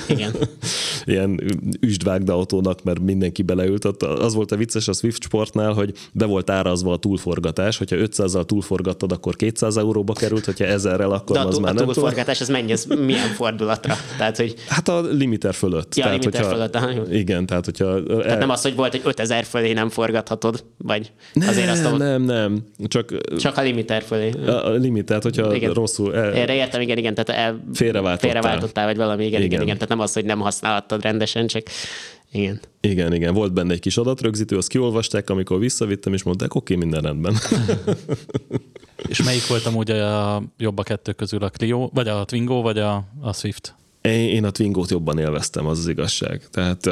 Igen. 0.09 0.35
ilyen 1.05 1.41
üstvágda 1.81 2.35
autónak, 2.35 2.83
mert 2.83 3.01
mindenki 3.01 3.43
beleült. 3.43 3.85
Ott 3.85 4.03
az 4.03 4.35
volt 4.35 4.53
a 4.53 4.57
vicces 4.57 4.89
a 4.89 4.93
Swift 4.93 5.23
Sportnál, 5.23 5.73
hogy 5.73 5.93
be 6.13 6.25
volt 6.25 6.51
árazva 6.51 6.93
a 6.93 6.97
túlforgatás, 6.97 7.79
hogyha 7.79 7.97
500-zal 7.97 8.45
túlforgattad, 8.45 9.13
akkor 9.13 9.37
200 9.37 9.77
euróba 9.77 10.13
került, 10.13 10.45
hogyha 10.45 10.65
1000-rel, 10.69 11.11
akkor 11.11 11.37
de 11.37 11.43
az 11.43 11.57
a, 11.57 11.61
már 11.61 11.71
a 11.71 11.75
nem 11.75 11.85
túlforgatás, 11.85 12.41
ez 12.41 12.49
mennyi, 12.49 12.73
ez 12.73 12.85
milyen 12.85 13.29
fordulatra? 13.29 13.95
Tehát, 14.19 14.37
hogy... 14.37 14.55
Hát 14.69 14.89
a 14.89 15.01
limiter 15.01 15.55
fölött. 15.55 15.97
Ja, 15.97 16.05
tehát, 16.05 16.19
limiter 16.19 16.41
hogyha, 16.41 16.57
fölött. 16.57 16.75
Aha. 16.75 17.13
Igen, 17.15 17.47
tehát 17.47 17.65
hogyha... 17.65 18.03
Tehát 18.03 18.25
el... 18.25 18.39
nem 18.39 18.51
az, 18.51 18.63
hogy 18.63 18.75
volt, 18.75 18.91
hogy 18.91 19.01
5000 19.05 19.45
fölé 19.45 19.73
nem 19.73 19.89
forgathatod, 19.89 20.65
vagy 20.77 21.13
nem, 21.33 21.49
azért 21.49 21.71
azt 21.71 21.99
nem, 21.99 22.23
nem. 22.23 22.65
Csak, 22.87 23.37
csak 23.39 23.57
a 23.57 23.63
limiter 23.63 24.03
fölé. 24.03 24.31
A, 24.47 24.67
a 24.67 24.71
limit, 24.71 25.05
tehát 25.05 25.23
hogyha 25.23 25.55
igen. 25.55 25.73
Rosszul... 25.89 26.17
El, 26.17 26.33
Erre 26.35 26.55
értem, 26.55 26.81
igen, 26.81 26.99
igen, 26.99 27.15
tehát 27.15 27.41
el, 27.41 27.65
félreváltottál. 27.73 28.31
félreváltottál, 28.31 28.87
vagy 28.87 28.97
valami, 28.97 29.25
igen, 29.25 29.41
igen, 29.41 29.51
igen, 29.51 29.63
igen, 29.63 29.75
tehát 29.75 29.89
nem 29.89 30.01
az, 30.01 30.13
hogy 30.13 30.25
nem 30.25 30.39
használhattad 30.41 31.03
rendesen, 31.03 31.47
csak 31.47 31.63
igen. 32.33 32.61
Igen, 32.81 33.15
igen. 33.15 33.35
Volt 33.35 33.53
benne 33.53 33.73
egy 33.73 33.81
kis 33.81 33.97
adatrögzítő, 33.97 34.57
azt 34.57 34.69
kiolvasták, 34.69 35.31
amikor 35.31 35.59
visszavittem, 35.59 36.13
és 36.13 36.23
mondták, 36.23 36.55
oké, 36.55 36.75
minden 36.75 37.01
rendben. 37.01 37.37
és 39.09 39.23
melyik 39.23 39.47
volt 39.47 39.67
amúgy 39.67 39.91
a 39.91 40.43
jobb 40.59 40.79
a 40.79 40.83
kettő 40.83 41.13
közül, 41.13 41.43
a 41.43 41.49
Clio, 41.49 41.89
vagy 41.93 42.09
a 42.09 42.25
Twingo, 42.25 42.63
vagy 42.63 42.79
a, 42.79 43.05
a 43.21 43.33
Swift? 43.33 43.75
Én 44.03 44.45
a 44.45 44.51
Twingo-t 44.51 44.91
jobban 44.91 45.19
élveztem, 45.19 45.67
az 45.67 45.79
az 45.79 45.89
igazság. 45.89 46.43
Tehát 46.51 46.87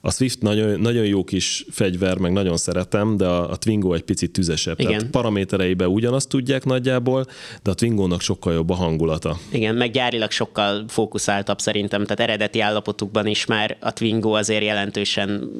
a 0.00 0.10
Swift 0.10 0.40
nagyon, 0.40 0.80
nagyon 0.80 1.04
jó 1.04 1.24
kis 1.24 1.66
fegyver, 1.70 2.18
meg 2.18 2.32
nagyon 2.32 2.56
szeretem, 2.56 3.16
de 3.16 3.26
a, 3.26 3.50
a 3.50 3.56
Twingo 3.56 3.92
egy 3.92 4.02
picit 4.02 4.30
tüzesebb. 4.30 4.80
Igen. 4.80 4.92
Tehát 4.92 5.10
paramétereiben 5.10 5.88
ugyanazt 5.88 6.28
tudják 6.28 6.64
nagyjából, 6.64 7.26
de 7.62 7.70
a 7.70 7.74
Twingo-nak 7.74 8.20
sokkal 8.20 8.52
jobb 8.52 8.70
a 8.70 8.74
hangulata. 8.74 9.38
Igen, 9.50 9.74
meg 9.74 9.90
gyárilag 9.90 10.30
sokkal 10.30 10.84
fókuszáltabb 10.88 11.58
szerintem, 11.58 12.02
tehát 12.02 12.20
eredeti 12.20 12.60
állapotukban 12.60 13.26
is 13.26 13.46
már 13.46 13.76
a 13.80 13.92
Twingo 13.92 14.30
azért 14.30 14.64
jelentősen, 14.64 15.50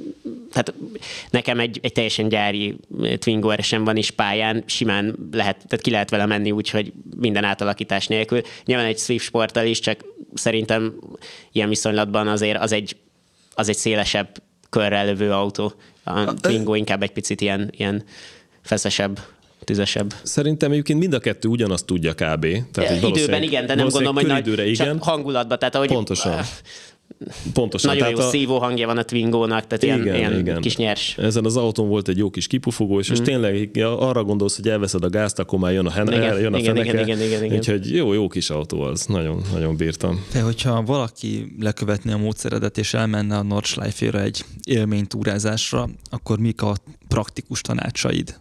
tehát 0.53 0.74
nekem 1.30 1.61
egy, 1.61 1.78
egy 1.83 1.93
teljesen 1.93 2.28
gyári 2.28 2.76
Twingo 3.18 3.51
eresen 3.51 3.85
van 3.85 3.97
is 3.97 4.11
pályán, 4.11 4.62
simán 4.66 5.16
lehet, 5.33 5.57
tehát 5.57 5.80
ki 5.80 5.91
lehet 5.91 6.11
vele 6.11 6.26
menni 6.26 6.51
úgy, 6.51 6.70
hogy 6.70 6.93
minden 7.16 7.45
átalakítás 7.45 8.07
nélkül. 8.07 8.41
Nyilván 8.64 8.87
egy 8.87 8.99
Swift 8.99 9.24
sporttal 9.24 9.66
is, 9.66 9.80
csak 9.80 10.05
szerintem 10.35 10.72
ilyen 11.53 11.68
viszonylatban 11.68 12.29
azért 12.29 12.59
az 12.59 12.73
egy, 12.73 12.97
az 13.55 13.68
egy 13.68 13.77
szélesebb 13.77 14.43
körrel 14.70 15.07
lövő 15.07 15.33
autó. 15.33 15.73
A 16.05 16.35
Twingo 16.35 16.75
inkább 16.75 17.03
egy 17.03 17.12
picit 17.12 17.41
ilyen, 17.41 17.70
ilyen 17.77 18.05
feszesebb 18.62 19.20
tüzesebb. 19.64 20.14
Szerintem 20.23 20.70
egyébként 20.70 20.99
mind 20.99 21.12
a 21.12 21.18
kettő 21.18 21.49
ugyanazt 21.49 21.87
tudja 21.87 22.12
kb. 22.12 22.47
Tehát, 22.73 23.03
időben 23.03 23.43
igen, 23.43 23.66
de 23.66 23.75
nem 23.75 23.89
gondolom, 23.89 24.14
hogy 24.14 24.27
nagy, 24.27 24.68
igen. 24.68 24.99
hangulatban. 24.99 25.59
Tehát, 25.59 25.75
ahogy, 25.75 25.89
Pontosan. 25.89 26.43
Pontosan. 27.53 27.91
Nagyon 27.91 28.09
tehát 28.09 28.19
jó 28.21 28.27
a... 28.27 28.31
szívó 28.31 28.59
hangja 28.59 28.87
van 28.87 28.99
a 28.99 29.03
Twingónak, 29.03 29.67
tehát 29.67 29.83
igen, 29.83 30.03
ilyen, 30.03 30.17
ilyen 30.17 30.39
igen. 30.39 30.61
kis 30.61 30.77
nyers. 30.77 31.19
Ezen 31.19 31.45
az 31.45 31.57
autón 31.57 31.89
volt 31.89 32.09
egy 32.09 32.17
jó 32.17 32.31
kis 32.31 32.47
kipufogó, 32.47 32.99
és, 32.99 33.11
mm. 33.11 33.13
és 33.13 33.21
tényleg 33.21 33.71
arra 33.99 34.25
gondolsz, 34.25 34.57
hogy 34.57 34.69
elveszed 34.69 35.05
a 35.05 35.09
gázt, 35.09 35.39
akkor 35.39 35.59
már 35.59 35.73
jön 35.73 35.87
a, 35.87 35.91
hen- 35.91 36.13
igen, 36.13 36.41
jön 36.41 36.55
a 36.55 36.59
igen, 36.59 36.75
feneke. 36.75 36.93
Igen, 36.93 37.03
igen, 37.03 37.27
igen, 37.27 37.45
igen. 37.45 37.57
Úgyhogy 37.57 37.95
jó, 37.95 38.13
jó 38.13 38.29
kis 38.29 38.51
autó 38.51 38.81
az. 38.81 39.07
Nagyon, 39.07 39.43
nagyon 39.53 39.77
bírtam. 39.77 40.25
De 40.33 40.41
hogyha 40.41 40.83
valaki 40.83 41.55
lekövetné 41.61 42.13
a 42.13 42.19
módszeredet, 42.19 42.79
és 42.79 42.95
elmenne 42.95 43.37
a 43.37 43.43
Nordschleife-ra 43.43 44.21
egy 44.21 44.45
élménytúrázásra, 44.65 45.89
akkor 46.11 46.39
mik 46.39 46.63
a 46.63 46.75
praktikus 47.09 47.61
tanácsaid? 47.61 48.41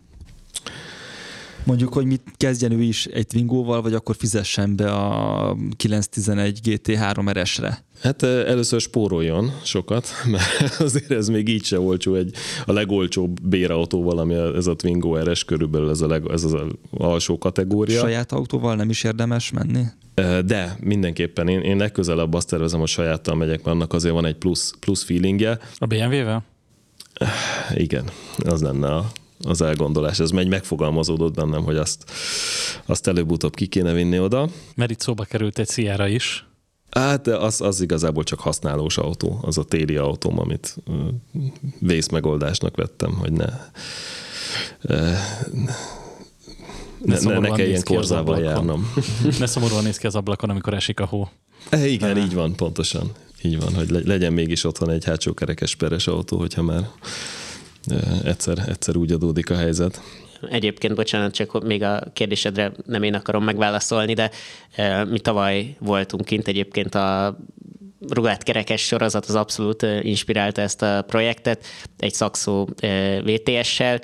Mondjuk, 1.64 1.94
hogy 1.94 2.06
mit 2.06 2.22
kezdjen 2.38 2.72
ő 2.72 2.82
is 2.82 3.06
egy 3.06 3.28
Twingóval, 3.28 3.82
vagy 3.82 3.94
akkor 3.94 4.16
fizessen 4.16 4.76
be 4.76 4.92
a 4.92 5.58
911 5.76 6.60
GT3 6.64 7.40
RS-re? 7.42 7.84
Hát 8.02 8.24
először 8.24 8.82
spóroljon 8.82 9.52
sokat, 9.64 10.08
mert 10.32 10.80
azért 10.80 11.12
ez 11.12 11.28
még 11.28 11.48
így 11.48 11.64
se 11.64 11.80
olcsó 11.80 12.16
egy 12.16 12.34
a 12.66 12.72
legolcsóbb 12.72 13.42
bérautóval, 13.42 14.18
ami 14.18 14.34
ez 14.34 14.68
a 14.68 14.76
Twingo 14.76 15.24
RS 15.24 15.44
körülbelül 15.44 15.90
ez, 15.90 16.02
a 16.02 16.08
leg, 16.08 16.24
ez 16.32 16.44
az 16.44 16.56
alsó 16.92 17.38
kategória. 17.38 18.00
Saját 18.00 18.32
autóval 18.32 18.76
nem 18.76 18.90
is 18.90 19.04
érdemes 19.04 19.52
menni? 19.52 19.84
De 20.46 20.78
mindenképpen 20.80 21.48
én, 21.48 21.60
én 21.60 21.78
legközelebb 21.78 22.34
azt 22.34 22.50
tervezem, 22.50 22.80
hogy 22.80 22.90
sajáttal 22.90 23.36
megyek, 23.36 23.64
mert 23.64 23.76
annak 23.76 23.94
azért 23.94 24.14
van 24.14 24.26
egy 24.26 24.36
plusz, 24.36 24.74
plusz 24.80 25.04
feelingje. 25.04 25.60
A 25.78 25.86
BMW-vel? 25.86 26.44
Igen, 27.74 28.06
az 28.38 28.62
lenne 28.62 28.96
a, 28.96 29.12
az 29.48 29.62
elgondolás. 29.62 30.20
Ez 30.20 30.32
megy 30.32 30.48
megfogalmazódott 30.48 31.34
bennem, 31.34 31.64
hogy 31.64 31.78
azt, 31.78 32.12
azt 32.86 33.08
előbb-utóbb 33.08 33.56
ki 33.56 33.68
kéne 33.68 33.94
vinni 33.94 34.20
oda. 34.20 34.50
Mert 34.76 34.92
itt 34.92 35.00
szóba 35.00 35.24
került 35.24 35.60
egy 35.60 35.70
Sierra 35.70 36.08
is. 36.08 36.46
Hát 36.92 37.28
az, 37.28 37.62
az 37.62 37.82
igazából 37.82 38.24
csak 38.24 38.40
használós 38.40 38.98
autó, 38.98 39.40
az 39.42 39.58
a 39.58 39.64
téli 39.64 39.96
autóm, 39.96 40.40
amit 40.40 40.76
vészmegoldásnak 41.80 42.76
vettem, 42.76 43.12
hogy 43.12 43.32
ne, 43.32 43.46
ne, 47.02 47.20
ne, 47.20 47.40
ne 47.40 47.50
kelljen 47.50 47.84
korzával 47.84 48.40
járnom. 48.40 48.94
Ne 49.40 49.46
szomorúan 49.46 49.84
néz 49.84 49.98
ki 49.98 50.08
az 50.08 50.16
ablakon, 50.16 50.50
amikor 50.50 50.74
esik 50.74 51.00
a 51.00 51.06
hó. 51.06 51.30
E, 51.70 51.88
igen, 51.88 52.18
így 52.18 52.34
van, 52.34 52.56
pontosan. 52.56 53.12
Így 53.42 53.60
van, 53.60 53.74
hogy 53.74 53.90
legyen 53.90 54.34
mégis 54.34 54.64
otthon 54.64 54.90
egy 54.90 55.06
hátsó 55.06 55.34
kerekes 55.34 55.76
peres 55.76 56.08
autó, 56.08 56.38
hogyha 56.38 56.62
már 56.62 56.90
egyszer, 58.24 58.58
egyszer 58.68 58.96
úgy 58.96 59.12
adódik 59.12 59.50
a 59.50 59.56
helyzet. 59.56 60.02
egyébként, 60.50 60.96
bocsánat, 60.96 61.34
csak 61.34 61.64
még 61.64 61.84
a 61.84 62.04
kérdésedre 62.14 62.72
nem 62.86 63.04
én 63.04 63.14
akarom 63.14 63.44
megválaszolni, 63.44 64.14
de 64.14 64.32
mi 65.10 65.20
tavaly 65.20 65.76
voltunk 65.80 66.26
kint 66.26 66.48
egyébként 66.48 66.96
a 66.96 67.38
kerekes 68.38 68.82
sorozat 68.82 69.26
az 69.26 69.36
abszolút 69.36 69.86
inspirálta 70.02 70.62
ezt 70.62 70.82
a 70.82 71.04
projektet, 71.08 71.66
egy 71.98 72.14
szakszó 72.14 72.70
VTS-sel, 73.24 74.02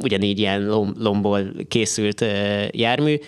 ugyanígy 0.00 0.38
ilyen 0.38 0.66
lomból 0.96 1.52
készült 1.68 2.24
jármű, 2.70 3.18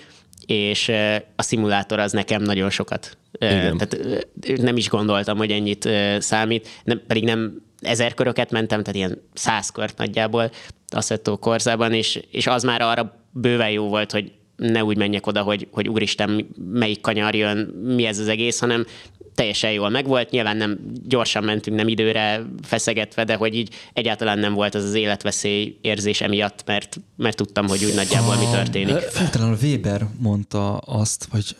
és 0.46 0.88
a 1.36 1.42
szimulátor 1.42 1.98
az 1.98 2.12
nekem 2.12 2.42
nagyon 2.42 2.70
sokat. 2.70 3.18
Igen. 3.32 3.76
Tehát 3.76 4.26
nem 4.56 4.76
is 4.76 4.88
gondoltam, 4.88 5.36
hogy 5.36 5.50
ennyit 5.50 5.88
számít, 6.18 6.68
nem, 6.84 7.00
pedig 7.06 7.24
nem 7.24 7.62
ezer 7.80 8.14
köröket 8.14 8.50
mentem, 8.50 8.80
tehát 8.82 8.96
ilyen 8.96 9.22
száz 9.34 9.70
kört 9.70 9.98
nagyjából 9.98 10.50
Assetto 10.88 11.36
Korzában, 11.36 11.92
és, 11.92 12.20
és 12.30 12.46
az 12.46 12.62
már 12.62 12.80
arra 12.80 13.24
bőven 13.30 13.70
jó 13.70 13.88
volt, 13.88 14.12
hogy 14.12 14.32
ne 14.56 14.84
úgy 14.84 14.96
menjek 14.96 15.26
oda, 15.26 15.42
hogy, 15.42 15.68
hogy 15.70 15.88
úristen, 15.88 16.48
melyik 16.72 17.00
kanyar 17.00 17.34
jön, 17.34 17.58
mi 17.84 18.04
ez 18.04 18.18
az 18.18 18.28
egész, 18.28 18.58
hanem 18.58 18.86
teljesen 19.34 19.72
jól 19.72 19.88
megvolt. 19.88 20.30
Nyilván 20.30 20.56
nem 20.56 20.78
gyorsan 21.06 21.44
mentünk, 21.44 21.76
nem 21.76 21.88
időre 21.88 22.42
feszegetve, 22.62 23.24
de 23.24 23.34
hogy 23.34 23.54
így 23.54 23.74
egyáltalán 23.92 24.38
nem 24.38 24.54
volt 24.54 24.74
az 24.74 24.84
az 24.84 24.94
életveszély 24.94 25.78
érzés 25.80 26.20
emiatt, 26.20 26.62
mert, 26.66 27.00
mert 27.16 27.36
tudtam, 27.36 27.68
hogy 27.68 27.84
úgy 27.84 27.94
nagyjából 27.94 28.36
mi 28.36 28.44
történik. 28.52 28.96
A 29.32 29.56
Weber 29.62 30.06
mondta 30.18 30.76
azt, 30.76 31.26
hogy 31.30 31.56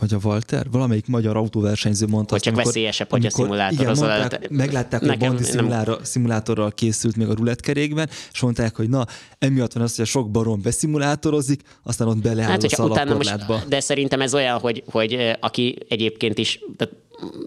vagy 0.00 0.14
a 0.14 0.18
Walter, 0.22 0.66
valamelyik 0.70 1.06
magyar 1.06 1.36
autóversenyző 1.36 2.06
mondta 2.06 2.32
hogy 2.32 2.42
csak 2.42 2.52
amikor, 2.52 2.72
veszélyesebb, 2.72 3.10
hogy 3.10 3.26
a 3.26 3.30
szimulátor 3.30 3.80
igen, 3.80 3.96
mondták, 3.96 4.50
meglátták, 4.50 5.00
hogy 5.00 5.18
Bondi 5.18 5.44
nem... 5.52 5.96
szimulátorral 6.02 6.72
készült 6.72 7.16
még 7.16 7.28
a 7.28 7.34
rulettkerékben, 7.34 8.08
és 8.32 8.40
mondták, 8.40 8.76
hogy 8.76 8.88
na, 8.88 9.06
emiatt 9.38 9.72
van 9.72 9.82
az, 9.82 9.96
hogy 9.96 10.04
a 10.04 10.08
sok 10.08 10.30
barom 10.30 10.62
beszimulátorozik, 10.62 11.60
aztán 11.82 12.08
ott 12.08 12.22
beleáll 12.22 12.48
hát, 12.48 12.62
a 12.62 12.84
utána 12.84 13.14
most, 13.14 13.68
De 13.68 13.80
szerintem 13.80 14.20
ez 14.20 14.34
olyan, 14.34 14.58
hogy, 14.58 14.82
hogy 14.86 15.36
aki 15.40 15.78
egyébként 15.88 16.38
is, 16.38 16.60
tehát 16.76 16.94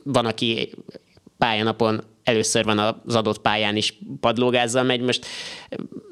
van, 0.03 0.25
aki 0.25 0.69
pályanapon 1.43 2.03
először 2.23 2.63
van 2.63 2.79
az 3.05 3.15
adott 3.15 3.39
pályán 3.41 3.75
is 3.75 3.97
padlógázzal 4.19 4.83
megy, 4.83 5.01
most 5.01 5.25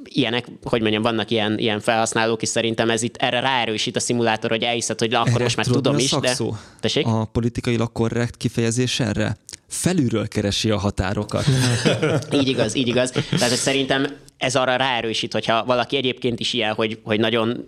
ilyenek, 0.04 0.48
hogy 0.64 0.82
mondjam, 0.82 1.02
vannak 1.02 1.32
ilyen, 1.32 1.58
ilyen 1.58 1.80
felhasználók, 1.80 2.42
és 2.42 2.50
szerintem 2.50 2.90
ez 2.90 3.02
itt 3.02 3.16
erre 3.16 3.40
ráerősít 3.40 3.96
a 3.96 4.00
szimulátor, 4.00 4.50
hogy 4.50 4.64
elhiszed, 4.64 5.00
hogy 5.00 5.14
akkor 5.14 5.32
erre 5.32 5.44
most 5.44 5.56
már 5.56 5.66
tudom 5.66 5.98
is, 5.98 6.12
de... 6.12 6.38
Tessék? 6.80 7.06
A 7.06 7.26
politikailag 7.26 7.92
korrekt 7.92 8.38
kifejezés 8.38 9.00
erre? 9.00 9.38
Felülről 9.68 10.28
keresi 10.28 10.70
a 10.70 10.78
határokat. 10.78 11.46
így 12.40 12.48
igaz, 12.48 12.76
így 12.76 12.88
igaz. 12.88 13.12
Tehát 13.12 13.50
hogy 13.50 13.58
szerintem 13.58 14.18
ez 14.38 14.56
arra 14.56 14.76
ráerősít, 14.76 15.34
hogyha 15.34 15.66
valaki 15.66 15.98
egyébként 15.98 16.40
is 16.40 16.54
ilyen, 16.54 16.74
hogy, 16.74 17.00
hogy 17.04 17.20
nagyon 17.20 17.64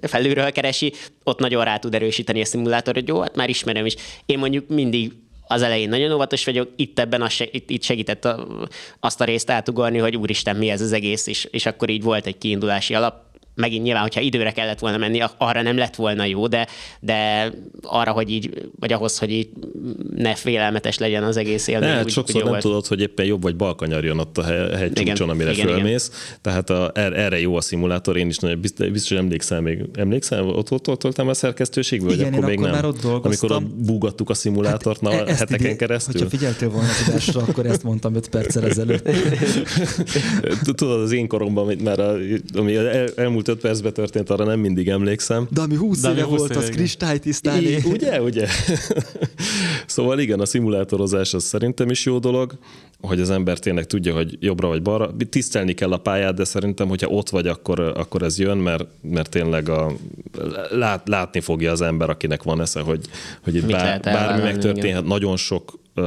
felülről 0.00 0.52
keresi, 0.52 0.92
ott 1.24 1.38
nagyon 1.38 1.64
rá 1.64 1.78
tud 1.78 1.94
erősíteni 1.94 2.40
a 2.40 2.44
szimulátor, 2.44 2.94
hogy 2.94 3.08
jó, 3.08 3.20
hát 3.20 3.36
már 3.36 3.48
ismerem 3.48 3.86
is. 3.86 3.94
Én 4.26 4.38
mondjuk 4.38 4.68
mindig 4.68 5.12
az 5.46 5.62
elején 5.62 5.88
nagyon 5.88 6.12
óvatos 6.12 6.44
vagyok, 6.44 6.68
itt 6.76 6.98
ebben 6.98 7.22
a, 7.22 7.28
itt, 7.38 7.70
itt 7.70 7.82
segített 7.82 8.24
a, 8.24 8.46
azt 9.00 9.20
a 9.20 9.24
részt 9.24 9.50
átugorni, 9.50 9.98
hogy 9.98 10.16
úristen, 10.16 10.56
mi 10.56 10.68
ez 10.68 10.80
az 10.80 10.92
egész, 10.92 11.26
és, 11.26 11.44
és 11.44 11.66
akkor 11.66 11.90
így 11.90 12.02
volt 12.02 12.26
egy 12.26 12.38
kiindulási 12.38 12.94
alap, 12.94 13.25
megint 13.56 13.82
nyilván, 13.82 14.02
hogyha 14.02 14.20
időre 14.20 14.50
kellett 14.50 14.78
volna 14.78 14.96
menni, 14.96 15.22
arra 15.38 15.62
nem 15.62 15.76
lett 15.76 15.94
volna 15.94 16.24
jó, 16.24 16.46
de, 16.46 16.66
de 17.00 17.50
arra, 17.82 18.10
hogy 18.10 18.30
így, 18.30 18.68
vagy 18.80 18.92
ahhoz, 18.92 19.18
hogy 19.18 19.30
így 19.30 19.48
ne 20.16 20.34
félelmetes 20.34 20.98
legyen 20.98 21.22
az 21.22 21.36
egész 21.36 21.66
élmény. 21.66 21.88
Ne, 21.88 22.02
úgy, 22.02 22.10
sokszor 22.10 22.36
úgy 22.36 22.42
nem 22.42 22.50
volt. 22.50 22.62
tudod, 22.62 22.86
hogy 22.86 23.00
éppen 23.00 23.26
jobb 23.26 23.42
vagy 23.42 23.56
bal 23.56 23.74
kanyar 23.74 24.04
jön 24.04 24.18
ott 24.18 24.38
a 24.38 24.42
hegy 24.76 24.92
csúcson, 24.92 25.28
amire 25.28 25.52
igen, 25.52 25.66
fölmész. 25.66 26.08
Igen. 26.08 26.38
Tehát 26.40 26.70
a, 26.70 26.90
er, 26.94 27.12
erre 27.12 27.40
jó 27.40 27.56
a 27.56 27.60
szimulátor, 27.60 28.16
én 28.16 28.28
is 28.28 28.38
nagyon 28.38 28.60
biztos, 28.60 28.88
biztos 28.90 29.18
emlékszem 29.18 29.62
még, 29.62 29.84
emlékszem, 29.94 30.48
ott, 30.48 30.70
ott, 30.70 30.88
ott 30.88 31.02
voltam 31.02 31.28
a 31.28 31.34
szerkesztőségből, 31.34 32.12
igen, 32.12 32.32
akkor 32.32 32.44
még 32.44 32.58
akkor 32.58 32.70
nem. 32.70 32.74
Már 32.74 32.84
ott 32.84 33.00
dolgoztam. 33.00 33.50
amikor 33.50 33.68
ott 33.76 33.84
búgattuk 33.86 34.30
a 34.30 34.34
szimulátort 34.34 35.00
hát, 35.00 35.26
na, 35.26 35.34
heteken 35.34 35.66
idé, 35.66 35.76
keresztül. 35.76 36.12
Hogyha 36.12 36.36
figyeltél 36.36 36.70
volna 36.70 36.88
a 36.88 37.04
tudásra, 37.04 37.40
akkor 37.40 37.66
ezt 37.66 37.82
mondtam 37.82 38.14
5 38.14 38.28
perccel 38.28 38.64
ezelőtt. 38.64 39.08
Tudod, 40.74 41.00
az 41.00 41.12
én 41.12 41.28
koromban, 41.28 41.76
már 41.84 42.00
a, 42.00 42.16
ami 42.54 42.74
el, 42.74 43.08
elmúlt 43.16 43.45
5 43.48 43.60
percben 43.60 43.92
történt, 43.92 44.30
arra 44.30 44.44
nem 44.44 44.60
mindig 44.60 44.88
emlékszem. 44.88 45.46
De 45.50 45.60
ami 45.60 45.74
20 45.74 46.00
De 46.00 46.10
éve 46.10 46.22
ami 46.22 46.30
20 46.30 46.38
volt, 46.38 46.50
éve, 46.50 46.60
az 46.60 46.68
kristálytisztán. 46.68 47.64
Ugye, 47.84 48.22
ugye? 48.22 48.46
szóval 49.86 50.18
igen, 50.18 50.40
a 50.40 50.46
szimulátorozás 50.46 51.34
az 51.34 51.44
szerintem 51.44 51.90
is 51.90 52.04
jó 52.04 52.18
dolog, 52.18 52.58
hogy 53.00 53.20
az 53.20 53.30
ember 53.30 53.58
tényleg 53.58 53.86
tudja, 53.86 54.14
hogy 54.14 54.36
jobbra 54.40 54.68
vagy 54.68 54.82
balra. 54.82 55.14
Tisztelni 55.30 55.74
kell 55.74 55.92
a 55.92 55.98
pályát, 55.98 56.34
de 56.34 56.44
szerintem, 56.44 56.88
hogyha 56.88 57.08
ott 57.08 57.28
vagy, 57.28 57.46
akkor, 57.46 57.80
akkor 57.80 58.22
ez 58.22 58.38
jön, 58.38 58.58
mert, 58.58 58.86
mert 59.00 59.30
tényleg 59.30 59.68
a, 59.68 59.92
lát, 60.70 61.08
látni 61.08 61.40
fogja 61.40 61.70
az 61.70 61.80
ember, 61.80 62.10
akinek 62.10 62.42
van 62.42 62.60
esze, 62.60 62.80
hogy, 62.80 63.00
hogy 63.42 63.54
itt 63.54 63.70
bár, 63.70 64.00
bármi 64.00 64.42
megtörténhet. 64.42 65.04
Nagyon 65.04 65.36
sok 65.36 65.78
uh, 65.96 66.04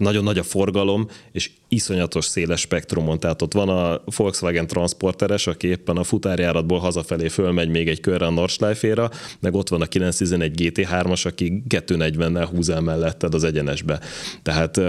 nagyon 0.00 0.24
nagy 0.24 0.38
a 0.38 0.42
forgalom, 0.42 1.08
és 1.32 1.50
iszonyatos 1.68 2.24
széles 2.24 2.60
spektrumon. 2.60 3.18
Tehát 3.18 3.42
ott 3.42 3.52
van 3.52 3.68
a 3.68 4.02
Volkswagen 4.16 4.66
transporteres, 4.66 5.46
aki 5.46 5.66
éppen 5.66 5.96
a 5.96 6.04
futárjáratból 6.04 6.78
hazafelé 6.78 7.28
fölmegy 7.28 7.68
még 7.68 7.88
egy 7.88 8.00
körre 8.00 8.26
a 8.26 8.30
nordschleife 8.30 9.10
meg 9.40 9.54
ott 9.54 9.68
van 9.68 9.80
a 9.80 9.86
911 9.86 10.54
GT3-as, 10.62 11.26
aki 11.26 11.62
240-nel 11.68 12.48
húz 12.50 12.68
el 12.68 12.80
melletted 12.80 13.34
az 13.34 13.44
egyenesbe. 13.44 14.00
Tehát 14.42 14.80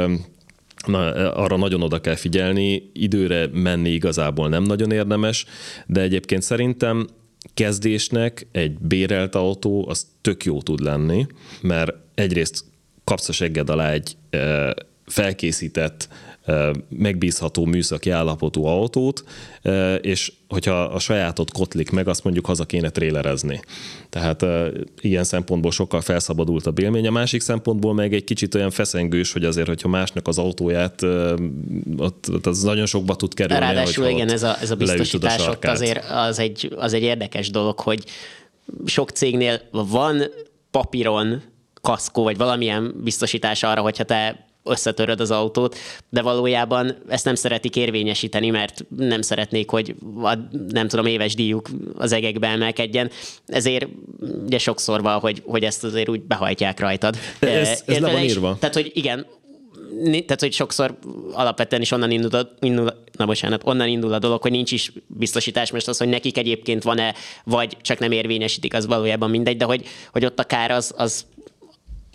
Na, 0.85 1.11
arra 1.31 1.57
nagyon 1.57 1.81
oda 1.81 2.01
kell 2.01 2.15
figyelni, 2.15 2.89
időre 2.93 3.47
menni 3.53 3.89
igazából 3.89 4.49
nem 4.49 4.63
nagyon 4.63 4.91
érdemes, 4.91 5.45
de 5.85 6.01
egyébként 6.01 6.41
szerintem 6.41 7.07
kezdésnek 7.53 8.47
egy 8.51 8.77
bérelt 8.77 9.35
autó 9.35 9.85
az 9.89 10.07
tök 10.21 10.45
jó 10.45 10.61
tud 10.61 10.79
lenni, 10.79 11.25
mert 11.61 11.93
egyrészt 12.15 12.63
kapsz 13.03 13.29
a 13.29 13.31
segged 13.31 13.69
alá 13.69 13.91
egy 13.91 14.17
felkészített, 15.11 16.07
megbízható 16.89 17.65
műszaki 17.65 18.09
állapotú 18.09 18.65
autót, 18.65 19.23
és 20.01 20.31
hogyha 20.49 20.81
a 20.81 20.99
sajátot 20.99 21.51
kotlik 21.51 21.89
meg, 21.89 22.07
azt 22.07 22.23
mondjuk 22.23 22.45
haza 22.45 22.65
kéne 22.65 22.89
trélerezni. 22.89 23.59
Tehát 24.09 24.45
ilyen 25.01 25.23
szempontból 25.23 25.71
sokkal 25.71 26.01
felszabadult 26.01 26.65
a 26.65 26.73
élmény. 26.81 27.07
A 27.07 27.11
másik 27.11 27.41
szempontból 27.41 27.93
meg 27.93 28.13
egy 28.13 28.23
kicsit 28.23 28.55
olyan 28.55 28.71
feszengős, 28.71 29.33
hogy 29.33 29.45
azért, 29.45 29.67
hogyha 29.67 29.87
másnak 29.87 30.27
az 30.27 30.37
autóját, 30.37 31.01
ott, 31.97 32.29
ott 32.33 32.45
az 32.45 32.61
nagyon 32.61 32.85
sokba 32.85 33.15
tud 33.15 33.33
kerülni. 33.33 33.61
Ráadásul 33.61 34.05
igen, 34.05 34.31
ez 34.31 34.43
a, 34.43 34.57
ez 34.61 34.71
a 34.71 34.75
biztosítás 34.75 35.47
ott 35.47 35.65
azért 35.65 36.05
az 36.09 36.39
egy, 36.39 36.73
az 36.75 36.93
egy 36.93 37.03
érdekes 37.03 37.49
dolog, 37.49 37.79
hogy 37.79 38.03
sok 38.85 39.09
cégnél 39.09 39.61
van 39.71 40.23
papíron 40.71 41.41
kaszkó, 41.81 42.23
vagy 42.23 42.37
valamilyen 42.37 42.95
biztosítás 43.03 43.63
arra, 43.63 43.81
hogyha 43.81 44.03
te 44.03 44.49
összetöröd 44.63 45.19
az 45.19 45.31
autót, 45.31 45.77
de 46.09 46.21
valójában 46.21 46.95
ezt 47.07 47.25
nem 47.25 47.35
szeretik 47.35 47.75
érvényesíteni, 47.75 48.49
mert 48.49 48.85
nem 48.97 49.21
szeretnék, 49.21 49.69
hogy 49.69 49.95
a, 50.21 50.37
nem 50.69 50.87
tudom, 50.87 51.05
éves 51.05 51.35
díjuk 51.35 51.69
az 51.97 52.11
egekbe 52.11 52.47
emelkedjen. 52.47 53.09
Ezért 53.47 53.87
ugye 54.45 54.57
sokszor 54.57 55.01
van, 55.01 55.19
hogy, 55.19 55.41
hogy 55.45 55.63
ezt 55.63 55.83
azért 55.83 56.09
úgy 56.09 56.21
behajtják 56.21 56.79
rajtad. 56.79 57.15
Ez, 57.39 57.83
ez 57.85 57.99
le 57.99 58.11
van 58.11 58.23
írva. 58.23 58.57
Tehát, 58.59 58.75
hogy 58.75 58.91
igen, 58.93 59.25
tehát, 60.01 60.39
hogy 60.39 60.53
sokszor 60.53 60.97
alapvetően 61.31 61.81
is 61.81 61.91
onnan 61.91 62.11
indul, 62.11 62.49
indul, 62.59 62.93
na 63.17 63.25
bocsánat, 63.25 63.61
onnan 63.65 63.87
indul 63.87 64.13
a 64.13 64.19
dolog, 64.19 64.41
hogy 64.41 64.51
nincs 64.51 64.71
is 64.71 64.91
biztosítás, 65.07 65.71
most 65.71 65.87
az, 65.87 65.97
hogy 65.97 66.07
nekik 66.07 66.37
egyébként 66.37 66.83
van-e, 66.83 67.13
vagy 67.43 67.77
csak 67.81 67.99
nem 67.99 68.11
érvényesítik, 68.11 68.73
az 68.73 68.85
valójában 68.85 69.29
mindegy, 69.29 69.57
de 69.57 69.65
hogy, 69.65 69.85
hogy 70.11 70.25
ott 70.25 70.39
a 70.39 70.43
kár 70.43 70.71
az, 70.71 70.93
az 70.97 71.25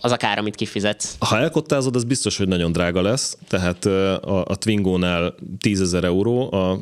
az 0.00 0.12
a 0.12 0.16
kár, 0.16 0.38
amit 0.38 0.54
kifizetsz. 0.54 1.16
Ha 1.18 1.38
elkottázod, 1.38 1.96
az 1.96 2.04
biztos, 2.04 2.36
hogy 2.36 2.48
nagyon 2.48 2.72
drága 2.72 3.02
lesz, 3.02 3.38
tehát 3.48 3.84
a, 3.84 4.44
a 4.44 4.56
Twingo-nál 4.56 5.34
10 5.60 5.80
ezer 5.80 6.04
euró 6.04 6.52
a, 6.52 6.80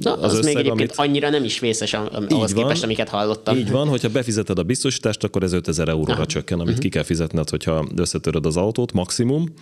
Na, 0.00 0.12
az, 0.12 0.22
az 0.22 0.38
összeg, 0.38 0.44
még 0.44 0.56
egyébként 0.56 0.92
amit... 0.96 1.10
annyira 1.10 1.30
nem 1.30 1.44
is 1.44 1.58
vészes 1.58 1.94
ahhoz 1.94 2.52
van, 2.52 2.62
képest, 2.62 2.82
amiket 2.82 3.08
hallottam. 3.08 3.56
Így 3.56 3.70
van, 3.70 3.88
hogyha 3.88 4.08
befizeted 4.08 4.58
a 4.58 4.62
biztosítást, 4.62 5.24
akkor 5.24 5.42
ez 5.42 5.52
5000 5.52 5.88
euróra 5.88 6.12
Aha. 6.12 6.26
csökken, 6.26 6.58
amit 6.58 6.68
uh-huh. 6.68 6.84
ki 6.84 6.88
kell 6.88 7.02
fizetned, 7.02 7.50
hogyha 7.50 7.86
összetöröd 7.96 8.46
az 8.46 8.56
autót, 8.56 8.92
maximum, 8.92 9.54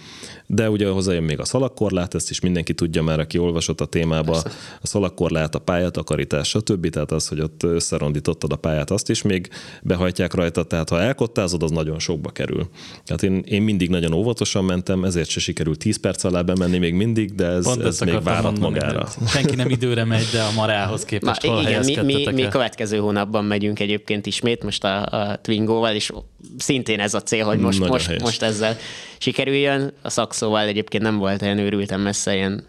de 0.46 0.70
ugye 0.70 0.88
hozzájön 0.88 1.22
még 1.22 1.40
a 1.40 1.44
szalagkorlát, 1.44 2.14
ezt 2.14 2.30
is 2.30 2.40
mindenki 2.40 2.74
tudja 2.74 3.02
már, 3.02 3.20
aki 3.20 3.38
olvasott 3.38 3.80
a 3.80 3.86
témába, 3.86 4.32
Persze. 4.32 4.50
a 4.82 4.86
szalagkorlát, 4.86 5.54
a 5.54 5.58
pályatakarítás, 5.58 6.48
stb. 6.48 6.88
Tehát 6.88 7.12
az, 7.12 7.28
hogy 7.28 7.40
ott 7.40 7.62
összerondítottad 7.62 8.52
a 8.52 8.56
pályát, 8.56 8.90
azt 8.90 9.10
is 9.10 9.22
még 9.22 9.48
behajtják 9.82 10.34
rajta, 10.34 10.62
tehát 10.62 10.88
ha 10.88 11.00
elkottázod, 11.00 11.62
az 11.62 11.70
nagyon 11.70 11.98
sokba 11.98 12.30
kerül. 12.30 12.68
Hát 13.06 13.22
én, 13.22 13.42
én 13.46 13.62
mindig 13.62 13.88
nagyon 13.88 14.12
óvatosan 14.12 14.64
mentem, 14.64 15.04
ezért 15.04 15.28
se 15.28 15.40
sikerült 15.40 15.78
10 15.78 15.96
perc 15.96 16.24
alá 16.24 16.42
bemenni 16.42 16.78
még 16.78 16.94
mindig, 16.94 17.34
de 17.34 17.46
ez, 17.46 17.66
ez 17.66 18.00
még 18.00 18.22
várat 18.22 18.58
magára. 18.58 19.08
Senki 19.26 19.54
nem 19.54 19.70
időre 19.70 20.04
megy, 20.04 20.26
de 20.32 20.42
a 20.42 20.52
marához 20.52 21.04
képest 21.04 21.42
Na, 21.42 21.52
hol 21.52 21.62
igen, 21.62 21.84
mi, 21.84 21.96
mi, 22.02 22.32
mi 22.32 22.48
következő 22.48 22.98
hónapban 22.98 23.44
megyünk 23.44 23.80
egyébként 23.80 24.26
ismét, 24.26 24.62
most 24.62 24.84
a, 24.84 25.02
a 25.02 25.38
Twingo-val, 25.42 25.94
és 25.94 26.12
szintén 26.58 27.00
ez 27.00 27.14
a 27.14 27.22
cél, 27.22 27.44
hogy 27.44 27.58
most, 27.58 27.88
most, 27.88 28.20
most 28.20 28.42
ezzel 28.42 28.76
sikerüljön. 29.18 29.92
A 30.02 30.10
szakszóval 30.10 30.66
egyébként 30.66 31.02
nem 31.02 31.16
volt 31.16 31.42
olyan 31.42 31.58
őrültem 31.58 32.00
messze, 32.00 32.34
ilyen 32.34 32.64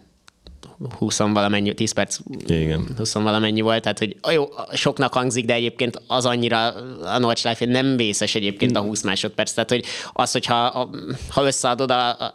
20 0.98 1.18
valamennyi, 1.18 1.74
10 1.74 1.92
perc 1.92 2.18
Igen. 2.48 2.88
20 2.98 3.14
valamennyi 3.14 3.62
volt, 3.62 3.82
tehát 3.82 4.00
hogy 4.00 4.16
jó, 4.32 4.46
soknak 4.74 5.14
hangzik, 5.14 5.46
de 5.46 5.54
egyébként 5.54 6.02
az 6.08 6.26
annyira 6.26 6.68
a 7.04 7.18
Nordschleife 7.18 7.66
nem 7.66 7.98
vészes 7.98 8.36
egyébként 8.36 8.78
a 8.78 8.82
20 8.82 9.04
másodperc, 9.04 9.52
tehát 9.52 9.70
hogy 9.70 9.86
az, 10.14 10.32
hogyha 10.32 10.90
ha 11.30 11.46
összeadod 11.46 11.92
a, 11.92 12.10
a 12.10 12.34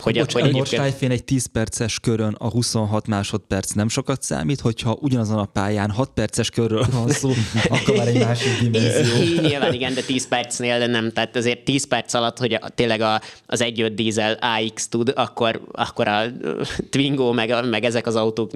hogy, 0.00 0.18
Bocs, 0.18 0.32
hogy 0.32 0.42
a 0.42 0.44
egyébként... 0.44 0.52
Nordschleife 0.52 1.08
egy 1.08 1.24
10 1.24 1.46
perces 1.46 2.00
körön 2.00 2.34
a 2.38 2.50
26 2.50 3.06
másodperc 3.06 3.72
nem 3.72 3.88
sokat 3.88 4.22
számít, 4.22 4.60
hogyha 4.60 4.98
ugyanazon 5.00 5.38
a 5.38 5.44
pályán 5.44 5.90
6 5.90 6.10
perces 6.14 6.50
körről 6.50 6.86
van 6.92 7.08
szó, 7.08 7.30
akkor 7.68 7.96
már 7.96 8.06
egy 8.06 8.18
másik 8.18 8.58
dimenzió. 8.62 9.40
Nyilván 9.48 9.72
igen, 9.72 9.94
de 9.94 10.02
10 10.02 10.28
percnél 10.28 10.86
nem, 10.86 11.12
tehát 11.12 11.36
azért 11.36 11.64
10 11.64 11.86
perc 11.86 12.14
alatt, 12.14 12.38
hogy 12.38 12.52
a, 12.52 12.68
tényleg 12.68 13.00
a, 13.00 13.20
az 13.46 13.62
1.5 13.64 13.92
dízel 13.94 14.38
AX 14.40 14.88
tud, 14.88 15.12
akkor, 15.14 15.60
akkor 15.72 16.08
a 16.08 16.22
Twingo, 16.90 17.32
meg, 17.32 17.68
meg 17.68 17.84
ezek 17.84 18.06
az 18.06 18.16
autók 18.16 18.50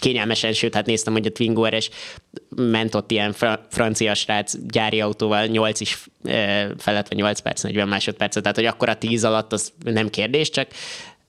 kényelmesen, 0.00 0.52
sőt, 0.52 0.74
hát 0.74 0.86
néztem, 0.86 1.12
hogy 1.12 1.26
a 1.26 1.32
Twingo 1.32 1.66
RS 1.66 1.90
ment 2.56 2.94
ott 2.94 3.10
ilyen 3.10 3.32
fra, 3.32 3.66
francia 3.70 4.14
srác 4.14 4.54
gyári 4.68 5.00
autóval 5.00 5.46
8 5.46 5.80
is 5.80 6.04
e, 6.24 6.68
felett, 6.78 7.08
vagy 7.08 7.18
8 7.18 7.40
perc, 7.40 7.62
40 7.62 7.88
másodpercet, 7.88 8.42
tehát 8.42 8.56
hogy 8.56 8.66
akkor 8.66 8.88
a 8.88 8.94
10 8.94 9.24
alatt 9.24 9.52
az 9.52 9.72
nem 9.84 10.08
kérdés, 10.12 10.50
csak, 10.50 10.68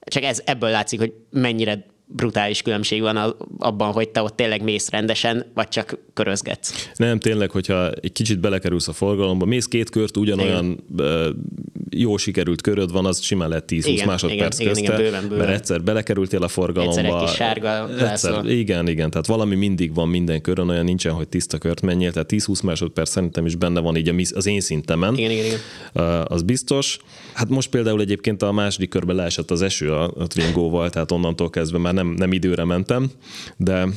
csak 0.00 0.22
ez, 0.22 0.42
ebből 0.44 0.70
látszik, 0.70 0.98
hogy 0.98 1.12
mennyire 1.30 1.84
brutális 2.06 2.62
különbség 2.62 3.00
van 3.00 3.16
abban, 3.58 3.92
hogy 3.92 4.08
te 4.08 4.22
ott 4.22 4.36
tényleg 4.36 4.62
mész 4.62 4.90
rendesen, 4.90 5.44
vagy 5.54 5.68
csak 5.68 5.98
körözgetsz. 6.14 6.90
Nem, 6.96 7.18
tényleg, 7.18 7.50
hogyha 7.50 7.90
egy 7.90 8.12
kicsit 8.12 8.40
belekerülsz 8.40 8.88
a 8.88 8.92
forgalomba, 8.92 9.44
mész 9.44 9.66
két 9.66 9.90
kört, 9.90 10.16
ugyanolyan 10.16 10.84
igen. 10.96 11.36
jó 11.90 12.16
sikerült 12.16 12.60
köröd 12.60 12.92
van, 12.92 13.06
az 13.06 13.20
simán 13.20 13.48
lehet 13.48 13.64
10-20 13.68 14.06
másodperc 14.06 14.58
igen, 14.58 14.72
közte, 14.72 14.84
igen, 14.84 14.96
bőven, 14.96 15.28
bőven. 15.28 15.46
mert 15.46 15.58
egyszer 15.58 15.82
belekerültél 15.82 16.42
a 16.42 16.48
forgalomba. 16.48 16.98
Egyszer 16.98 17.14
egy 17.14 17.24
kis 17.24 17.34
sárga 17.34 17.88
egyszer, 17.98 18.44
Igen, 18.44 18.88
igen, 18.88 19.10
tehát 19.10 19.26
valami 19.26 19.54
mindig 19.54 19.94
van 19.94 20.08
minden 20.08 20.40
körön, 20.40 20.68
olyan 20.68 20.84
nincsen, 20.84 21.12
hogy 21.12 21.28
tiszta 21.28 21.58
kört 21.58 21.80
menjél, 21.80 22.12
tehát 22.12 22.28
10-20 22.32 22.64
másodperc 22.64 23.10
szerintem 23.10 23.46
is 23.46 23.54
benne 23.54 23.80
van 23.80 23.96
így 23.96 24.32
az 24.34 24.46
én 24.46 24.60
szintemen. 24.60 25.16
Igen, 25.16 25.30
igen, 25.30 25.44
igen. 25.44 25.58
Az 26.24 26.42
biztos. 26.42 26.98
Hát 27.32 27.48
most 27.48 27.70
például 27.70 28.00
egyébként 28.00 28.42
a 28.42 28.52
második 28.52 28.88
körben 28.88 29.16
leesett 29.16 29.50
az 29.50 29.62
eső 29.62 29.92
a, 29.92 30.12
a 30.18 30.26
Twingo-val, 30.26 30.90
tehát 30.90 31.12
onnantól 31.12 31.50
kezdve 31.50 31.78
már 31.78 31.93
nem, 31.94 32.06
nem 32.06 32.32
időre 32.32 32.64
mentem, 32.64 33.10
de 33.56 33.88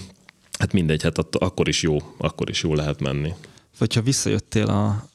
hát 0.59 0.73
mindegy, 0.73 1.03
hát 1.03 1.17
att, 1.17 1.35
akkor 1.35 1.67
is 1.67 1.81
jó, 1.81 1.97
akkor 2.17 2.49
is 2.49 2.63
jó 2.63 2.73
lehet 2.73 3.01
menni. 3.01 3.33
Vagy 3.77 3.93
ha 3.93 4.01
visszajöttél 4.01 4.65
a 4.65 5.09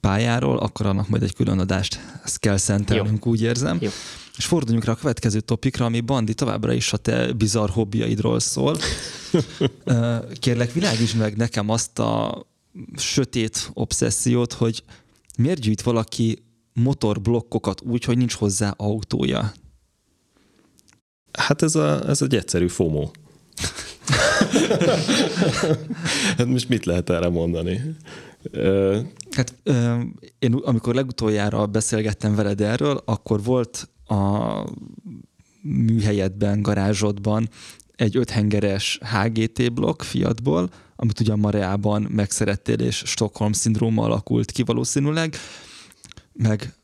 pályáról, 0.00 0.58
akkor 0.58 0.86
annak 0.86 1.08
majd 1.08 1.22
egy 1.22 1.34
külön 1.34 1.58
adást 1.58 2.00
ezt 2.24 2.38
kell 2.38 2.56
szentelnünk, 2.56 3.26
úgy 3.26 3.42
érzem. 3.42 3.78
Jó. 3.80 3.88
És 4.36 4.44
forduljunk 4.44 4.84
rá 4.84 4.92
a 4.92 4.96
következő 4.96 5.40
topikra, 5.40 5.84
ami 5.84 6.00
Bandi 6.00 6.34
továbbra 6.34 6.72
is 6.72 6.92
a 6.92 6.96
te 6.96 7.32
bizarr 7.32 7.70
hobbiaidról 7.70 8.40
szól. 8.40 8.78
Kérlek, 10.40 10.72
világítsd 10.72 11.16
meg 11.16 11.36
nekem 11.36 11.68
azt 11.68 11.98
a 11.98 12.46
sötét 12.96 13.70
obszessziót, 13.72 14.52
hogy 14.52 14.82
miért 15.36 15.60
gyűjt 15.60 15.82
valaki 15.82 16.42
motorblokkokat 16.72 17.80
úgy, 17.80 18.04
hogy 18.04 18.16
nincs 18.16 18.34
hozzá 18.34 18.74
autója? 18.76 19.52
Hát 21.38 21.62
ez, 21.62 21.74
a, 21.74 22.08
ez 22.08 22.22
egy 22.22 22.34
egyszerű 22.34 22.68
FOMO. 22.68 23.10
hát 26.36 26.46
most 26.46 26.68
mit 26.68 26.84
lehet 26.84 27.10
erre 27.10 27.28
mondani? 27.28 27.80
Hát 29.30 29.54
én 30.38 30.52
amikor 30.54 30.94
legutoljára 30.94 31.66
beszélgettem 31.66 32.34
veled 32.34 32.60
erről, 32.60 33.02
akkor 33.04 33.42
volt 33.42 33.88
a 34.06 34.64
műhelyedben, 35.62 36.62
garázsodban 36.62 37.48
egy 37.96 38.16
öthengeres 38.16 38.98
HGT 39.02 39.72
blokk 39.72 40.02
Fiatból, 40.02 40.70
amit 40.96 41.20
ugyan 41.20 41.38
Mareában 41.38 42.02
megszerettél, 42.02 42.80
és 42.80 43.02
Stockholm 43.06 43.52
szindróma 43.52 44.04
alakult 44.04 44.50
ki 44.50 44.62
valószínűleg, 44.62 45.34
meg 46.32 46.77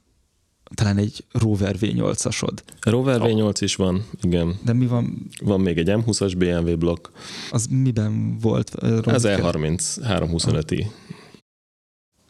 talán 0.74 0.96
egy 0.96 1.24
Rover 1.32 1.76
V8-asod. 1.80 2.58
Rover 2.80 3.20
V8 3.20 3.56
is 3.60 3.76
van, 3.76 4.04
igen. 4.20 4.58
De 4.64 4.72
mi 4.72 4.86
van? 4.86 5.28
Van 5.42 5.60
még 5.60 5.78
egy 5.78 5.88
M20-as 5.90 6.34
BMW 6.38 6.76
blokk. 6.76 7.08
Az 7.50 7.66
miben 7.66 8.38
volt? 8.38 8.74
Ez 9.06 9.22
E30 9.26 9.80
325i. 10.02 10.86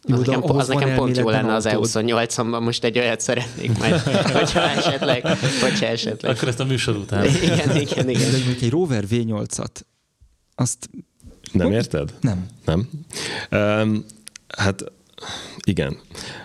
Jó, 0.06 0.16
az 0.16 0.26
nekem, 0.26 0.56
az 0.56 0.68
nekem 0.68 0.94
pont 0.94 1.16
jó 1.16 1.28
lenne 1.28 1.54
az 1.54 1.66
E28-omban, 1.68 2.60
most 2.60 2.84
egy 2.84 2.98
olyat 2.98 3.20
szeretnék 3.20 3.78
majd, 3.78 4.00
hogyha 4.32 4.60
esetleg, 4.60 5.26
hogyha 5.60 5.86
esetleg. 5.86 6.36
Akkor 6.36 6.48
ezt 6.48 6.60
a 6.60 6.64
műsor 6.64 6.96
után. 6.96 7.24
igen, 7.24 7.76
igen, 7.76 8.08
igen. 8.08 8.30
De 8.30 8.36
egy 8.60 8.70
Rover 8.70 9.04
V8-at, 9.10 9.80
azt... 10.54 10.90
Nem 11.52 11.72
érted? 11.72 12.14
Nem. 12.20 12.46
Nem? 12.64 12.88
Um, 13.50 14.04
hát 14.48 14.84
igen. 15.64 15.98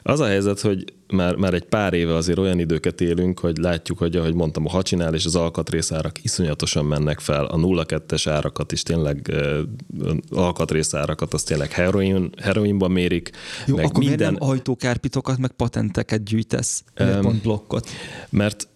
Az 0.04 0.20
a 0.20 0.26
helyzet, 0.26 0.60
hogy 0.60 0.94
már, 1.08 1.36
már 1.36 1.54
egy 1.54 1.64
pár 1.64 1.94
éve 1.94 2.16
azért 2.16 2.38
olyan 2.38 2.60
időket 2.60 3.02
élünk, 3.02 3.40
hogy 3.40 3.58
látjuk, 3.58 3.98
hogy 3.98 4.16
ahogy 4.16 4.34
mondtam, 4.34 4.66
a 4.66 4.70
hacsinál 4.70 5.14
és 5.14 5.26
az 5.26 5.36
alkatrészárak 5.36 6.24
iszonyatosan 6.24 6.86
mennek 6.86 7.20
fel. 7.20 7.46
A 7.46 7.56
0-2-es 7.56 8.24
árakat 8.30 8.72
is 8.72 8.84
tényleg 8.84 9.32
uh, 9.32 10.18
alkatrészárakat, 10.30 11.34
azt 11.34 11.48
tényleg 11.48 11.72
heroin, 11.72 12.30
heroinban 12.42 12.92
mérik. 12.92 13.32
Jó, 13.66 13.76
meg 13.76 13.86
akkor 13.86 14.00
minden... 14.00 14.18
miért 14.18 14.40
nem 14.40 14.50
ajtókárpitokat, 14.50 15.38
meg 15.38 15.52
patenteket 15.52 16.24
gyűjtesz, 16.24 16.84
um, 17.00 17.22
pont 17.22 17.42
blokkot? 17.42 17.90
Mert 18.30 18.68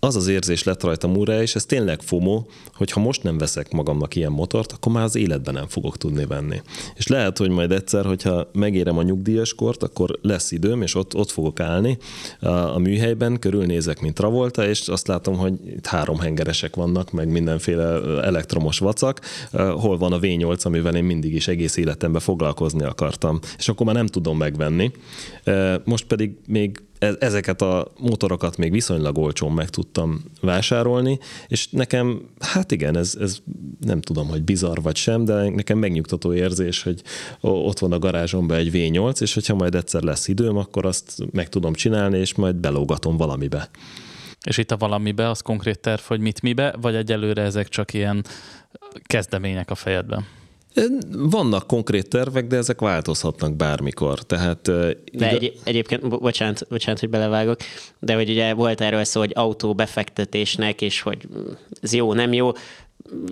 az 0.00 0.16
az 0.16 0.26
érzés 0.28 0.62
lett 0.62 0.82
rajtam 0.82 1.16
újra, 1.16 1.42
és 1.42 1.54
ez 1.54 1.64
tényleg 1.64 2.00
FOMO, 2.02 2.42
hogy 2.74 2.90
ha 2.90 3.00
most 3.00 3.22
nem 3.22 3.38
veszek 3.38 3.70
magamnak 3.72 4.16
ilyen 4.16 4.32
motort, 4.32 4.72
akkor 4.72 4.92
már 4.92 5.04
az 5.04 5.16
életben 5.16 5.54
nem 5.54 5.66
fogok 5.68 5.96
tudni 5.96 6.26
venni. 6.26 6.62
És 6.94 7.06
lehet, 7.06 7.38
hogy 7.38 7.50
majd 7.50 7.72
egyszer, 7.72 8.04
hogyha 8.04 8.48
megérem 8.52 8.98
a 8.98 9.02
nyugdíjas 9.02 9.54
kort, 9.54 9.82
akkor 9.82 10.18
lesz 10.22 10.50
időm, 10.50 10.82
és 10.82 10.94
ott, 10.94 11.14
ott 11.14 11.30
fogok 11.30 11.60
állni 11.60 11.98
a, 12.40 12.78
műhelyben, 12.78 13.38
körülnézek, 13.38 14.00
mint 14.00 14.14
Travolta, 14.14 14.68
és 14.68 14.88
azt 14.88 15.06
látom, 15.06 15.36
hogy 15.36 15.54
itt 15.66 15.86
három 15.86 16.18
hengeresek 16.18 16.76
vannak, 16.76 17.10
meg 17.10 17.28
mindenféle 17.28 18.00
elektromos 18.22 18.78
vacak, 18.78 19.20
hol 19.52 19.98
van 19.98 20.12
a 20.12 20.18
V8, 20.18 20.62
amivel 20.62 20.96
én 20.96 21.04
mindig 21.04 21.34
is 21.34 21.48
egész 21.48 21.76
életemben 21.76 22.20
foglalkozni 22.20 22.84
akartam. 22.84 23.38
És 23.58 23.68
akkor 23.68 23.86
már 23.86 23.94
nem 23.94 24.06
tudom 24.06 24.36
megvenni. 24.36 24.92
Most 25.84 26.04
pedig 26.04 26.36
még 26.46 26.82
ezeket 27.18 27.62
a 27.62 27.92
motorokat 27.98 28.56
még 28.56 28.72
viszonylag 28.72 29.18
olcsón 29.18 29.52
meg 29.52 29.68
tudtam 29.68 30.24
vásárolni, 30.40 31.18
és 31.48 31.68
nekem, 31.68 32.28
hát 32.38 32.72
igen, 32.72 32.96
ez, 32.96 33.16
ez 33.20 33.38
nem 33.80 34.00
tudom, 34.00 34.28
hogy 34.28 34.42
bizarr 34.42 34.78
vagy 34.78 34.96
sem, 34.96 35.24
de 35.24 35.48
nekem 35.48 35.78
megnyugtató 35.78 36.34
érzés, 36.34 36.82
hogy 36.82 37.02
ott 37.40 37.78
van 37.78 37.92
a 37.92 37.98
garázsomban 37.98 38.56
egy 38.56 38.70
V8, 38.72 39.20
és 39.20 39.34
hogyha 39.34 39.54
majd 39.54 39.74
egyszer 39.74 40.02
lesz 40.02 40.28
időm, 40.28 40.56
akkor 40.56 40.86
azt 40.86 41.12
meg 41.32 41.48
tudom 41.48 41.72
csinálni, 41.72 42.18
és 42.18 42.34
majd 42.34 42.56
belógatom 42.56 43.16
valamibe. 43.16 43.70
És 44.44 44.58
itt 44.58 44.70
a 44.70 44.76
valamibe, 44.76 45.28
az 45.28 45.40
konkrét 45.40 45.78
terv, 45.78 46.00
hogy 46.00 46.20
mit 46.20 46.42
mibe, 46.42 46.74
vagy 46.80 46.94
egyelőre 46.94 47.42
ezek 47.42 47.68
csak 47.68 47.94
ilyen 47.94 48.24
kezdemények 49.02 49.70
a 49.70 49.74
fejedben? 49.74 50.26
Vannak 51.12 51.66
konkrét 51.66 52.08
tervek, 52.08 52.46
de 52.46 52.56
ezek 52.56 52.80
változhatnak 52.80 53.56
bármikor. 53.56 54.22
Tehát, 54.22 54.62
de 55.12 55.28
egy, 55.28 55.58
egyébként, 55.64 56.08
bocsánat, 56.08 56.66
bocsánat, 56.68 57.00
hogy 57.00 57.08
belevágok, 57.08 57.58
de 57.98 58.14
hogy 58.14 58.30
ugye 58.30 58.54
volt 58.54 58.80
erről 58.80 59.04
szó, 59.04 59.20
hogy 59.20 59.32
autó 59.34 59.74
befektetésnek, 59.74 60.80
és 60.80 61.00
hogy 61.00 61.28
ez 61.82 61.92
jó, 61.92 62.12
nem 62.12 62.32
jó. 62.32 62.50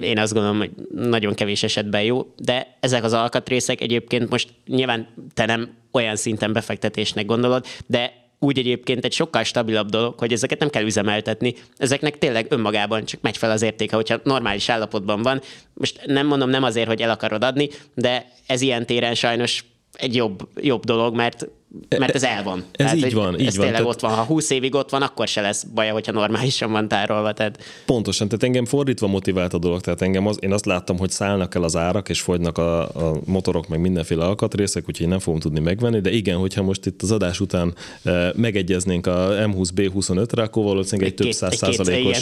Én 0.01 0.19
azt 0.19 0.33
gondolom, 0.33 0.59
hogy 0.59 0.71
nagyon 0.95 1.35
kevés 1.35 1.63
esetben 1.63 2.03
jó, 2.03 2.27
de 2.37 2.77
ezek 2.81 3.05
az 3.05 3.13
alkatrészek 3.13 3.81
egyébként 3.81 4.31
most 4.31 4.49
nyilván 4.67 5.09
te 5.35 5.47
nem 5.47 5.77
olyan 5.93 6.17
szinten 6.17 6.53
befektetésnek 6.53 7.27
gondolod, 7.27 7.67
de 7.87 8.18
úgy 8.39 8.59
egyébként 8.59 9.05
egy 9.05 9.13
sokkal 9.13 9.45
stabilabb 9.45 9.89
dolog, 9.89 10.19
hogy 10.19 10.33
ezeket 10.33 10.59
nem 10.59 10.71
kell 10.71 10.85
üzemeltetni. 10.85 11.55
Ezeknek 11.77 12.19
tényleg 12.19 12.47
önmagában 12.49 13.05
csak 13.05 13.21
megy 13.21 13.37
fel 13.37 13.51
az 13.51 13.63
értéke, 13.63 13.97
hogyha 13.97 14.21
normális 14.23 14.69
állapotban 14.69 15.23
van. 15.23 15.41
Most 15.75 16.01
nem 16.07 16.27
mondom 16.27 16.51
nem 16.51 16.63
azért, 16.63 16.89
hogy 16.89 17.03
el 17.03 17.11
akarod 17.11 17.45
adni, 17.45 17.69
de 17.95 18.27
ez 18.47 18.61
ilyen 18.61 18.87
téren 18.87 19.15
sajnos 19.15 19.65
egy 19.93 20.15
jobb, 20.15 20.49
jobb 20.57 20.85
dolog, 20.85 21.15
mert 21.15 21.49
mert 21.99 22.15
ez 22.15 22.23
el 22.23 22.43
van. 22.43 22.59
Ez 22.59 22.87
tehát, 22.87 22.97
így 22.97 23.15
van. 23.15 23.41
Így 23.41 23.47
ez 23.47 23.57
van. 23.57 23.65
tényleg 23.65 23.81
tehát... 23.81 23.95
ott 23.95 24.01
van. 24.01 24.11
Ha 24.13 24.23
20 24.23 24.51
évig 24.51 24.75
ott 24.75 24.91
van, 24.91 25.03
akkor 25.03 25.29
se 25.29 25.41
lesz 25.41 25.63
baja, 25.63 25.93
hogyha 25.93 26.13
normálisan 26.13 26.71
van 26.73 26.89
tárolva. 26.89 27.33
Tehát... 27.33 27.65
Pontosan, 27.87 28.29
tehát 28.29 28.43
engem 28.43 28.65
fordítva 28.65 29.07
motivált 29.07 29.55
a 29.55 29.59
dolog. 29.59 29.81
Tehát 29.81 30.03
engem 30.03 30.27
az, 30.27 30.39
én 30.41 30.53
azt 30.53 30.67
láttam, 30.67 30.99
hogy 30.99 31.11
szállnak 31.11 31.55
el 31.55 31.63
az 31.63 31.77
árak, 31.77 32.09
és 32.09 32.21
fogynak 32.21 32.59
a, 32.59 32.83
a 32.83 33.21
motorok, 33.25 33.69
meg 33.69 33.81
mindenféle 33.81 34.25
alkatrészek, 34.25 34.85
úgyhogy 34.89 35.09
nem 35.09 35.19
fogom 35.19 35.41
tudni 35.41 35.61
megvenni, 35.61 36.01
de 36.01 36.11
igen, 36.11 36.37
hogyha 36.37 36.63
most 36.63 36.87
itt 36.87 37.03
az 37.03 37.11
adás 37.11 37.41
után 37.41 37.75
e, 38.03 38.33
megegyeznénk 38.37 39.07
a 39.07 39.29
M20B25-re, 39.31 40.43
akkor 40.43 40.65
valószínűleg 40.65 41.11
egy, 41.11 41.17
több 41.17 41.33
száz 41.33 41.57
százalékos 41.57 42.19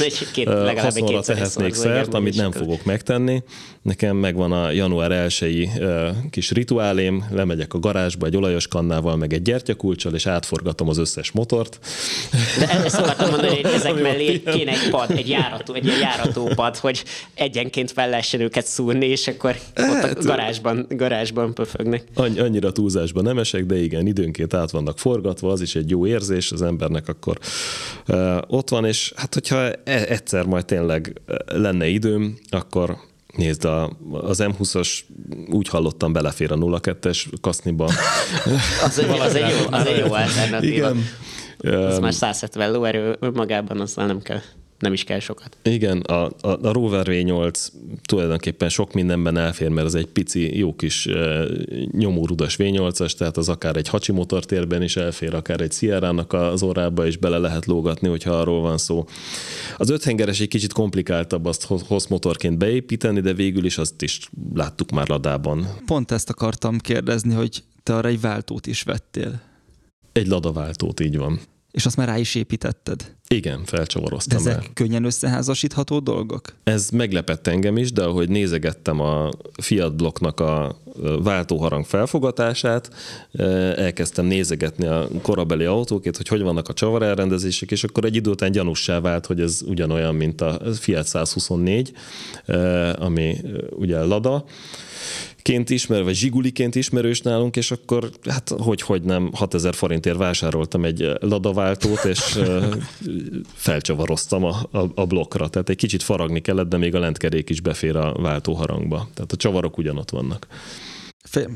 hasonra 0.81 1.21
tehetnék 1.21 1.75
szert, 1.75 2.15
amit 2.15 2.37
nem 2.37 2.53
fogok 2.53 2.85
megtenni. 2.85 3.43
Nekem 3.83 4.17
megvan 4.17 4.53
a 4.53 4.71
január 4.71 5.13
1 5.13 5.69
kis 6.31 6.51
rituálém, 6.51 7.25
lemegyek 7.31 7.75
a 7.75 7.79
garázsba 7.79 8.27
egy 8.27 8.37
olajos 8.37 8.69
kannával, 8.69 9.17
meg 9.17 9.33
egy 9.37 9.43
gyertyakulcsal, 9.43 10.15
és 10.15 10.27
átforgatom 10.27 10.89
az 10.89 10.99
összes 10.99 11.31
motort. 11.31 11.79
De 12.59 12.71
ezt 12.85 12.99
akartam 12.99 13.31
mondani, 13.31 13.63
hogy 13.63 13.73
ezek 13.73 14.03
mellé 14.03 14.43
kéne 14.43 14.71
egy 14.71 14.91
pad, 14.91 15.11
egy 15.11 15.29
járató, 15.29 15.75
egy 15.75 15.87
ilyen 15.87 15.99
járatópad, 15.99 16.77
hogy 16.77 17.05
egyenként 17.35 17.93
fel 17.93 18.09
lehessen 18.09 18.41
őket 18.41 18.67
szúrni, 18.67 19.07
és 19.07 19.29
akkor 19.29 19.57
ott 19.77 20.03
a 20.03 20.23
garázsban, 20.23 20.87
garázsban 20.89 21.55
pöfögnek. 21.55 22.05
Annyi, 22.15 22.39
annyira 22.39 22.73
túlzásban 22.73 23.23
nem 23.23 23.39
esek, 23.39 23.65
de 23.65 23.79
igen, 23.83 24.07
időnként 24.07 24.55
át 24.55 24.71
vannak 24.71 24.99
forgatva, 24.99 25.53
az 25.53 25.61
is 25.61 25.75
egy 25.75 25.91
jó 25.91 26.07
érzés 26.07 26.53
az 26.53 26.63
embernek 26.63 27.09
akkor 27.09 27.39
uh, 28.09 28.37
ott 28.47 28.69
van, 28.69 28.85
és 28.85 29.13
hát 29.17 29.35
hogyha 29.35 29.57
e- 29.57 30.07
egyszer 30.09 30.45
majd 30.45 30.65
tényleg 30.65 31.21
lenne 31.47 31.87
időm, 31.87 32.39
akkor 32.49 32.97
Nézd, 33.37 33.65
a, 33.65 33.97
az 34.11 34.43
M20-as 34.43 34.99
úgy 35.51 35.69
hallottam 35.69 36.13
belefér 36.13 36.53
a 36.53 36.57
02-es 36.57 37.27
kaszniba. 37.41 37.85
az, 38.85 38.99
egy, 38.99 39.09
az, 39.09 39.35
egy 39.35 39.51
jó, 39.51 39.57
az 39.71 39.87
egy 39.87 39.99
jó 39.99 40.13
alternatíva. 40.13 40.93
Igen. 41.59 41.85
Az 41.85 41.99
már 41.99 42.15
170 42.15 42.73
lóerő 42.73 43.19
magában, 43.35 43.81
azzal 43.81 44.07
nem 44.07 44.23
kell 44.23 44.41
nem 44.79 44.93
is 44.93 45.05
kell 45.05 45.19
sokat. 45.19 45.57
Igen, 45.63 46.01
a, 46.01 46.25
a, 46.25 46.33
a 46.41 46.73
Rover 46.73 47.07
V8 47.09 47.69
tulajdonképpen 48.07 48.69
sok 48.69 48.93
mindenben 48.93 49.37
elfér, 49.37 49.69
mert 49.69 49.87
az 49.87 49.95
egy 49.95 50.07
pici, 50.07 50.59
jó 50.59 50.75
kis 50.75 51.07
e, 51.07 51.45
nyomórudas 51.91 52.57
V8-as, 52.59 53.13
tehát 53.13 53.37
az 53.37 53.49
akár 53.49 53.77
egy 53.77 53.89
hacsi 53.89 54.13
motortérben 54.13 54.83
is 54.83 54.97
elfér, 54.97 55.35
akár 55.35 55.61
egy 55.61 55.73
Sierra-nak 55.73 56.33
az 56.33 56.63
orrába 56.63 57.07
is 57.07 57.17
bele 57.17 57.39
lehet 57.39 57.67
lógatni, 57.67 58.09
hogyha 58.09 58.31
arról 58.31 58.61
van 58.61 58.79
szó. 58.79 59.05
Az 59.77 59.91
öthengeres 59.91 60.41
egy 60.41 60.49
kicsit 60.49 60.73
komplikáltabb 60.73 61.45
azt 61.45 61.65
hossz 61.65 62.07
motorként 62.07 62.59
beépíteni, 62.59 63.21
de 63.21 63.33
végül 63.33 63.65
is 63.65 63.79
azt 63.79 64.03
is 64.03 64.31
láttuk 64.55 64.91
már 64.91 65.09
ladában. 65.09 65.67
Pont 65.87 66.11
ezt 66.11 66.31
akartam 66.31 66.79
kérdezni, 66.79 67.35
hogy 67.35 67.63
te 67.83 67.95
arra 67.97 68.09
egy 68.09 68.21
váltót 68.21 68.67
is 68.67 68.83
vettél. 68.83 69.41
Egy 70.13 70.27
ladaváltót, 70.27 71.01
így 71.01 71.17
van. 71.17 71.41
És 71.71 71.87
azt 71.87 71.97
már 71.97 72.09
rá 72.09 72.19
is 72.19 72.35
építetted? 72.35 73.16
Igen, 73.29 73.65
felcsavaroztam 73.65 74.43
De 74.43 74.51
ezek 74.51 74.65
el. 74.65 74.71
könnyen 74.75 75.05
összeházasítható 75.05 75.99
dolgok? 75.99 76.55
Ez 76.65 76.91
meglepett 76.91 77.47
engem 77.47 77.77
is, 77.77 77.93
de 77.93 78.03
ahogy 78.03 78.29
nézegettem 78.29 79.01
a 79.01 79.31
Fiat 79.63 79.97
blokknak 79.97 80.41
a 80.41 80.81
váltóharang 81.23 81.85
felfogatását, 81.85 82.91
elkezdtem 83.77 84.25
nézegetni 84.25 84.87
a 84.87 85.09
korabeli 85.23 85.65
autókét, 85.65 86.17
hogy 86.17 86.29
hogy 86.29 86.43
vannak 86.43 86.69
a 86.69 86.73
csavar 86.73 87.03
elrendezések, 87.03 87.71
és 87.71 87.85
akkor 87.85 88.05
egy 88.05 88.17
idő 88.17 88.31
után 88.31 88.51
gyanussá 88.51 89.01
vált, 89.01 89.27
hogy 89.27 89.41
ez 89.41 89.63
ugyanolyan, 89.67 90.15
mint 90.15 90.41
a 90.41 90.61
Fiat 90.75 91.07
124, 91.07 91.93
ami 92.99 93.37
ugye 93.71 94.05
Lada, 94.05 94.45
ként 95.47 95.71
ismer, 95.71 96.05
vagy 96.05 96.15
zsiguliként 96.15 96.75
ismerős 96.75 97.21
nálunk, 97.21 97.57
és 97.57 97.71
akkor 97.71 98.11
hát 98.25 98.53
hogy, 98.59 98.81
hogy 98.81 99.03
nem 99.03 99.31
6000 99.33 99.75
forintért 99.75 100.17
vásároltam 100.17 100.85
egy 100.85 101.11
ladaváltót, 101.21 102.05
és 102.05 102.21
felcsavaroztam 103.55 104.45
a, 104.45 104.69
a, 104.71 104.91
a 104.95 105.07
blokkra. 105.07 105.49
Tehát 105.49 105.69
egy 105.69 105.77
kicsit 105.77 106.03
faragni 106.03 106.41
kellett, 106.41 106.69
de 106.69 106.77
még 106.77 106.95
a 106.95 106.99
lentkerék 106.99 107.51
is 107.51 107.61
befér 107.61 107.97
a 107.97 108.13
váltóharangba. 108.13 109.09
Tehát 109.15 109.33
a 109.33 109.37
csavarok 109.37 109.79
ugyanott 109.79 110.11
vannak 110.11 110.47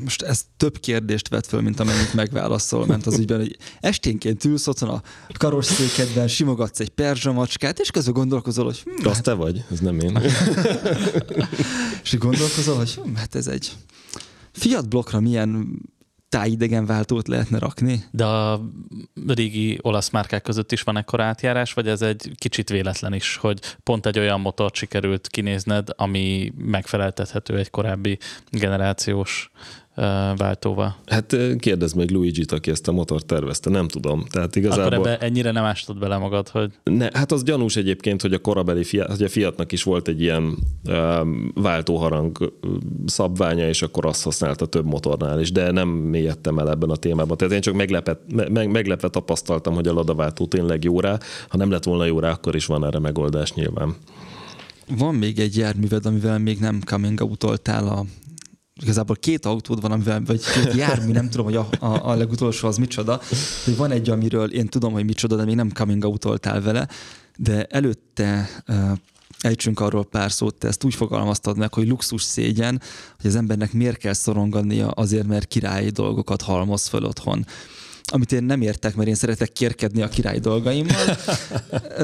most 0.03 0.21
ez 0.21 0.45
több 0.57 0.79
kérdést 0.79 1.27
vet 1.27 1.47
föl, 1.47 1.61
mint 1.61 1.79
amennyit 1.79 2.13
megválaszol, 2.13 2.85
ment 2.85 3.05
az 3.05 3.19
ügyben, 3.19 3.39
hogy 3.39 3.57
esténként 3.79 4.45
ülsz 4.45 4.67
otthon 4.67 4.89
a 4.89 5.01
karosszékedben, 5.37 6.27
simogatsz 6.27 6.79
egy 6.79 6.89
perzsamacskát, 6.89 7.79
és 7.79 7.91
közben 7.91 8.13
gondolkozol, 8.13 8.65
hogy... 8.65 8.81
Hm, 8.83 9.07
Az 9.07 9.13
hát... 9.13 9.23
te 9.23 9.33
vagy, 9.33 9.63
ez 9.71 9.79
nem 9.79 9.99
én. 9.99 10.19
és 12.03 12.17
gondolkozol, 12.17 12.75
hogy 12.75 12.93
hm, 12.93 13.13
hát 13.15 13.35
ez 13.35 13.47
egy 13.47 13.71
Fiat 14.51 14.89
blokkra 14.89 15.19
milyen 15.19 15.79
tájidegen 16.31 16.85
váltót 16.85 17.27
lehetne 17.27 17.59
rakni. 17.59 18.03
De 18.11 18.25
a 18.25 18.61
régi 19.27 19.79
olasz 19.81 20.09
márkák 20.09 20.41
között 20.41 20.71
is 20.71 20.81
van 20.81 20.97
ekkor 20.97 21.21
átjárás, 21.21 21.73
vagy 21.73 21.87
ez 21.87 22.01
egy 22.01 22.31
kicsit 22.35 22.69
véletlen 22.69 23.13
is, 23.13 23.35
hogy 23.35 23.59
pont 23.83 24.05
egy 24.05 24.19
olyan 24.19 24.39
motort 24.41 24.75
sikerült 24.75 25.27
kinézned, 25.27 25.87
ami 25.95 26.53
megfeleltethető 26.57 27.57
egy 27.57 27.69
korábbi 27.69 28.17
generációs 28.49 29.51
váltóval. 30.35 30.95
Hát 31.05 31.37
kérdezd 31.59 31.95
meg 31.95 32.09
Luigi-t, 32.09 32.51
aki 32.51 32.71
ezt 32.71 32.87
a 32.87 32.91
motort 32.91 33.25
tervezte, 33.25 33.69
nem 33.69 33.87
tudom. 33.87 34.25
Tehát 34.29 34.55
igazából... 34.55 34.83
Akkor 34.83 35.07
ebbe 35.07 35.17
ennyire 35.17 35.51
nem 35.51 35.63
ástad 35.63 35.99
bele 35.99 36.17
magad, 36.17 36.49
hogy... 36.49 36.71
Ne, 36.83 37.07
hát 37.13 37.31
az 37.31 37.43
gyanús 37.43 37.75
egyébként, 37.75 38.21
hogy 38.21 38.33
a 38.33 38.39
korabeli 38.39 38.83
Fiat, 38.83 39.09
hogy 39.09 39.23
a 39.23 39.29
Fiatnak 39.29 39.71
is 39.71 39.83
volt 39.83 40.07
egy 40.07 40.21
ilyen 40.21 40.57
um, 40.87 41.51
váltóharang 41.55 42.53
szabványa, 43.05 43.67
és 43.67 43.81
akkor 43.81 44.05
azt 44.05 44.23
használta 44.23 44.65
több 44.65 44.85
motornál 44.85 45.39
is, 45.39 45.51
de 45.51 45.71
nem 45.71 45.87
mélyedtem 45.87 46.59
el 46.59 46.69
ebben 46.69 46.89
a 46.89 46.95
témában. 46.95 47.37
Tehát 47.37 47.53
én 47.53 47.61
csak 47.61 47.75
meglepet, 47.75 48.19
me, 48.49 48.67
meglepve 48.67 49.09
tapasztaltam, 49.09 49.73
hogy 49.73 49.87
a 49.87 49.93
ladaváltó 49.93 50.45
tényleg 50.45 50.83
jó 50.83 50.99
rá. 50.99 51.17
Ha 51.47 51.57
nem 51.57 51.71
lett 51.71 51.83
volna 51.83 52.05
jó 52.05 52.19
rá, 52.19 52.31
akkor 52.31 52.55
is 52.55 52.65
van 52.65 52.85
erre 52.85 52.99
megoldás 52.99 53.53
nyilván. 53.53 53.95
Van 54.97 55.15
még 55.15 55.39
egy 55.39 55.57
járműved, 55.57 56.05
amivel 56.05 56.39
még 56.39 56.59
nem 56.59 56.81
coming 56.85 57.21
out 57.21 57.43
a 57.43 57.57
igazából 58.81 59.15
két 59.15 59.45
autód 59.45 59.81
van, 59.81 59.91
amivel, 59.91 60.21
vagy 60.25 60.41
két 60.53 60.73
jármű, 60.73 61.11
nem 61.11 61.29
tudom, 61.29 61.45
hogy 61.45 61.55
a, 61.55 61.67
a, 61.79 62.09
a 62.09 62.15
legutolsó 62.15 62.67
az 62.67 62.77
micsoda, 62.77 63.21
de 63.65 63.75
van 63.75 63.91
egy, 63.91 64.09
amiről 64.09 64.53
én 64.53 64.67
tudom, 64.67 64.93
hogy 64.93 65.05
micsoda, 65.05 65.35
de 65.35 65.45
még 65.45 65.55
nem 65.55 65.71
coming 65.71 66.03
out 66.03 66.43
vele, 66.43 66.87
de 67.37 67.65
előtte 67.65 68.49
uh, 68.67 68.91
ejtsünk 69.41 69.79
arról 69.79 70.05
pár 70.05 70.31
szót, 70.31 70.55
te 70.55 70.67
ezt 70.67 70.83
úgy 70.83 70.95
fogalmaztad 70.95 71.57
meg, 71.57 71.73
hogy 71.73 71.87
luxus 71.87 72.23
szégyen, 72.23 72.81
hogy 73.21 73.29
az 73.29 73.35
embernek 73.35 73.73
miért 73.73 73.97
kell 73.97 74.13
szorongania 74.13 74.87
azért, 74.87 75.27
mert 75.27 75.47
királyi 75.47 75.89
dolgokat 75.89 76.41
halmoz 76.41 76.87
föl 76.87 77.03
otthon 77.03 77.45
amit 78.13 78.31
én 78.31 78.43
nem 78.43 78.61
értek, 78.61 78.95
mert 78.95 79.07
én 79.07 79.15
szeretek 79.15 79.51
kérkedni 79.51 80.01
a 80.01 80.09
király 80.09 80.39
dolgaimmal, 80.39 81.17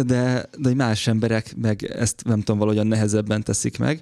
de, 0.06 0.50
de 0.58 0.74
más 0.74 1.08
emberek 1.08 1.56
meg 1.56 1.84
ezt 1.84 2.22
nem 2.26 2.40
tudom, 2.40 2.58
valahogyan 2.58 2.88
nehezebben 2.88 3.44
teszik 3.44 3.78
meg. 3.78 4.02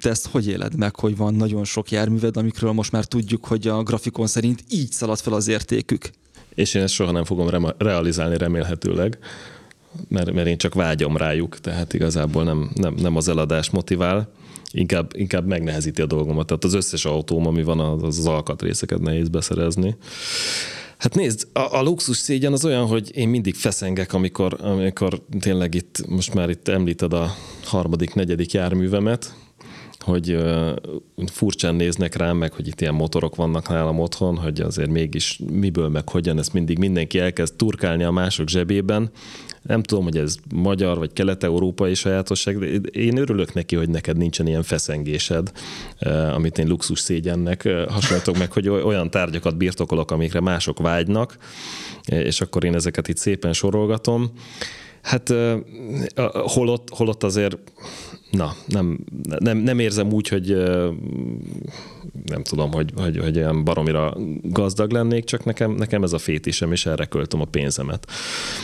Te 0.00 0.10
ezt 0.10 0.26
hogy 0.26 0.48
éled 0.48 0.76
meg, 0.76 0.96
hogy 0.96 1.16
van 1.16 1.34
nagyon 1.34 1.64
sok 1.64 1.90
járműved, 1.90 2.36
amikről 2.36 2.72
most 2.72 2.92
már 2.92 3.04
tudjuk, 3.04 3.44
hogy 3.44 3.68
a 3.68 3.82
grafikon 3.82 4.26
szerint 4.26 4.64
így 4.68 4.90
szalad 4.90 5.18
fel 5.18 5.32
az 5.32 5.48
értékük? 5.48 6.10
És 6.54 6.74
én 6.74 6.82
ezt 6.82 6.94
soha 6.94 7.10
nem 7.10 7.24
fogom 7.24 7.48
re- 7.48 7.74
realizálni 7.78 8.36
remélhetőleg, 8.36 9.18
mert, 10.08 10.32
mert 10.32 10.46
én 10.46 10.56
csak 10.56 10.74
vágyom 10.74 11.16
rájuk, 11.16 11.60
tehát 11.60 11.92
igazából 11.92 12.44
nem, 12.44 12.70
nem, 12.74 12.94
nem 12.94 13.16
az 13.16 13.28
eladás 13.28 13.70
motivál, 13.70 14.32
inkább, 14.70 15.10
inkább 15.16 15.46
megnehezíti 15.46 16.02
a 16.02 16.06
dolgomat. 16.06 16.46
Tehát 16.46 16.64
az 16.64 16.74
összes 16.74 17.04
autóm, 17.04 17.46
ami 17.46 17.62
van, 17.62 17.80
az, 17.80 18.02
az 18.18 18.26
alkatrészeket 18.26 19.00
nehéz 19.00 19.28
beszerezni. 19.28 19.96
Hát 20.98 21.14
nézd, 21.14 21.48
a, 21.52 21.76
a 21.78 21.82
luxus 21.82 22.16
szégyen 22.16 22.52
az 22.52 22.64
olyan, 22.64 22.86
hogy 22.86 23.16
én 23.16 23.28
mindig 23.28 23.54
feszengek, 23.54 24.12
amikor, 24.12 24.56
amikor 24.60 25.22
tényleg 25.40 25.74
itt, 25.74 26.04
most 26.08 26.34
már 26.34 26.50
itt 26.50 26.68
említed 26.68 27.12
a 27.12 27.34
harmadik, 27.64 28.14
negyedik 28.14 28.52
járművemet, 28.52 29.34
hogy 30.04 30.38
furcsán 31.26 31.74
néznek 31.74 32.16
rám, 32.16 32.36
meg 32.36 32.52
hogy 32.52 32.68
itt 32.68 32.80
ilyen 32.80 32.94
motorok 32.94 33.36
vannak 33.36 33.68
nálam 33.68 33.98
otthon, 33.98 34.36
hogy 34.36 34.60
azért 34.60 34.90
mégis 34.90 35.40
miből, 35.52 35.88
meg 35.88 36.08
hogyan, 36.08 36.38
ezt 36.38 36.52
mindig 36.52 36.78
mindenki 36.78 37.18
elkezd 37.18 37.54
turkálni 37.54 38.04
a 38.04 38.10
mások 38.10 38.48
zsebében. 38.48 39.10
Nem 39.62 39.82
tudom, 39.82 40.04
hogy 40.04 40.16
ez 40.16 40.36
magyar 40.54 40.98
vagy 40.98 41.12
kelet-európai 41.12 41.94
sajátosság, 41.94 42.58
de 42.58 42.88
én 42.88 43.16
örülök 43.16 43.54
neki, 43.54 43.76
hogy 43.76 43.88
neked 43.88 44.16
nincsen 44.16 44.46
ilyen 44.46 44.62
feszengésed, 44.62 45.52
amit 46.34 46.58
én 46.58 46.68
luxus 46.68 47.00
szégyennek 47.00 47.68
hasonlítok 47.88 48.38
meg, 48.38 48.52
hogy 48.52 48.68
olyan 48.68 49.10
tárgyakat 49.10 49.56
birtokolok, 49.56 50.10
amikre 50.10 50.40
mások 50.40 50.78
vágynak, 50.78 51.36
és 52.06 52.40
akkor 52.40 52.64
én 52.64 52.74
ezeket 52.74 53.08
itt 53.08 53.16
szépen 53.16 53.52
sorolgatom. 53.52 54.30
Hát 55.02 55.34
holott, 56.32 56.88
holott 56.90 57.22
azért 57.22 57.58
na, 58.36 58.54
nem, 58.66 58.98
nem, 59.38 59.58
nem 59.58 59.78
érzem 59.78 60.12
úgy, 60.12 60.28
hogy 60.28 60.56
nem 62.24 62.42
tudom, 62.42 62.72
hogy, 62.72 62.92
hogy, 62.96 63.18
hogy 63.18 63.36
olyan 63.36 63.64
baromira 63.64 64.16
gazdag 64.42 64.90
lennék, 64.90 65.24
csak 65.24 65.44
nekem, 65.44 65.70
nekem 65.70 66.02
ez 66.02 66.12
a 66.12 66.18
fétisem, 66.18 66.72
és 66.72 66.86
erre 66.86 67.04
költöm 67.04 67.40
a 67.40 67.44
pénzemet. 67.44 68.06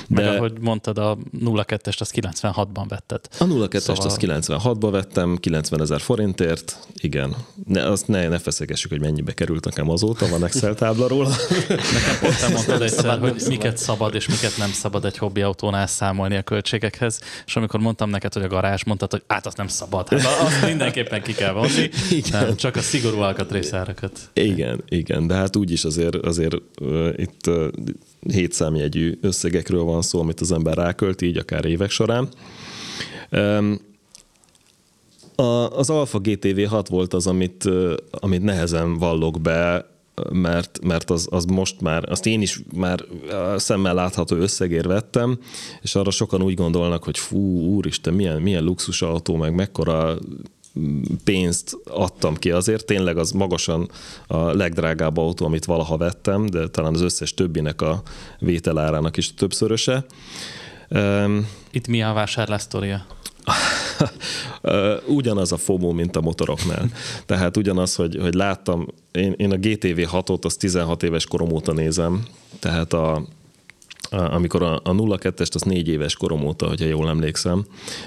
De... 0.09 0.23
Meg 0.23 0.37
ahogy 0.37 0.53
mondtad, 0.61 0.99
a 0.99 1.19
02-est 1.45 2.01
azt 2.01 2.13
96-ban 2.17 2.85
vetted. 2.89 3.21
A 3.39 3.45
02-est 3.45 3.79
szóval... 3.79 4.07
azt 4.07 4.21
96-ban 4.21 4.89
vettem, 4.91 5.37
90 5.37 5.81
ezer 5.81 6.01
forintért, 6.01 6.89
igen. 6.95 7.37
Ne, 7.67 7.89
azt 7.89 8.09
ne, 8.09 8.29
ne 8.29 8.39
feszegessük, 8.39 8.91
hogy 8.91 9.01
mennyibe 9.01 9.33
került 9.33 9.65
nekem 9.65 9.91
azóta, 9.91 10.29
van 10.29 10.45
Excel 10.45 10.75
tábla 10.75 11.09
róla. 11.09 11.29
Nekem 11.69 12.19
pont 12.21 12.41
te 12.41 12.49
mondtad 12.49 12.83
egyszer, 12.83 13.05
szabad, 13.05 13.31
hogy 13.31 13.43
miket 13.49 13.77
szabad 13.77 14.15
és 14.15 14.29
miket 14.29 14.57
nem 14.57 14.71
szabad 14.71 15.05
egy 15.05 15.19
hobbi 15.19 15.43
autónál 15.43 15.87
számolni 15.87 16.37
a 16.37 16.43
költségekhez, 16.43 17.21
és 17.47 17.57
amikor 17.57 17.81
mondtam 17.81 18.11
neked, 18.11 18.33
hogy 18.33 18.43
a 18.43 18.49
garázs, 18.49 18.85
mondtad, 18.85 19.11
hogy 19.11 19.23
át 19.27 19.47
azt 19.47 19.57
nem 19.61 19.69
szabad. 19.69 20.09
Hát 20.09 20.41
azt 20.41 20.67
mindenképpen 20.67 21.23
ki 21.23 21.33
kell 21.33 21.53
vonni. 21.53 21.91
Nem, 22.33 22.57
csak 22.57 22.77
a 22.77 22.81
szigorú 22.81 23.19
alkatrészárakat. 23.19 24.31
Igen, 24.33 24.83
igen, 24.89 25.27
de 25.27 25.35
hát 25.35 25.57
úgyis 25.57 25.85
azért, 25.85 26.15
azért 26.15 26.55
uh, 26.81 27.09
itt 27.17 27.47
uh, 27.47 27.67
hét 28.33 28.53
számjegyű 28.53 29.19
összegekről 29.21 29.83
van 29.83 30.03
szó, 30.03 30.21
amit 30.21 30.41
az 30.41 30.53
ember 30.53 30.77
rákölt, 30.77 31.23
így 31.23 31.37
akár 31.37 31.65
évek 31.65 31.91
során. 31.91 32.29
Um, 33.31 33.81
a, 35.35 35.77
az 35.79 35.91
Alfa 35.91 36.19
GTV 36.19 36.61
6 36.69 36.89
volt 36.89 37.15
az, 37.15 37.27
amit, 37.27 37.69
amit 38.11 38.43
nehezen 38.43 38.99
vallok 38.99 39.41
be, 39.41 39.90
mert, 40.33 40.79
mert 40.83 41.11
az, 41.11 41.27
az 41.31 41.45
most 41.45 41.81
már, 41.81 42.11
azt 42.11 42.27
én 42.27 42.43
is 42.43 42.63
már 42.75 43.05
szemmel 43.57 43.95
látható 43.95 44.37
összegér 44.37 44.87
vettem, 44.87 45.39
és 45.83 45.95
arra 45.95 46.11
sokan 46.11 46.43
úgy 46.43 46.55
gondolnak, 46.55 47.05
hogy 47.05 47.19
fú, 47.19 47.39
úristen, 47.61 48.15
milyen, 48.15 48.43
milyen 48.43 48.65
luxus 48.65 49.03
autó, 49.03 49.37
meg 49.37 49.55
mekkora 49.55 50.19
pénzt 51.25 51.77
adtam 51.85 52.35
ki 52.35 52.51
azért, 52.51 52.87
tényleg 52.87 53.17
az 53.17 53.31
magasan 53.31 53.91
a 54.27 54.37
legdrágább 54.37 55.17
autó, 55.17 55.47
amit 55.47 55.65
valaha 55.65 55.97
vettem, 55.97 56.47
de 56.47 56.69
talán 56.69 56.95
az 56.95 57.01
összes 57.01 57.35
többinek 57.35 57.81
a 57.81 58.03
vételárának 58.39 59.17
is 59.17 59.35
többszöröse. 59.35 60.05
Itt 61.71 61.87
mi 61.87 62.03
a 62.03 62.13
vásárlás 62.13 62.63
sztoria? 62.63 63.07
ugyanaz 65.07 65.53
a 65.53 65.57
FOMO, 65.57 65.93
mint 65.93 66.17
a 66.17 66.21
motoroknál. 66.21 66.91
Tehát 67.27 67.57
ugyanaz, 67.57 67.95
hogy, 67.95 68.17
hogy 68.21 68.35
láttam, 68.35 68.87
én, 69.13 69.35
én 69.37 69.53
a 69.53 69.57
GTV 69.57 70.17
6-ot 70.17 70.45
az 70.45 70.57
16 70.57 71.03
éves 71.03 71.27
korom 71.27 71.53
óta 71.53 71.73
nézem, 71.73 72.23
tehát 72.59 72.93
a, 72.93 73.23
amikor 74.11 74.63
a, 74.63 74.75
a 74.75 74.95
02-est 74.95 75.55
az 75.55 75.63
négy 75.63 75.89
éves 75.89 76.17
korom 76.17 76.45
óta, 76.45 76.69
hogyha 76.69 76.87
jól 76.87 77.09
emlékszem, 77.09 77.65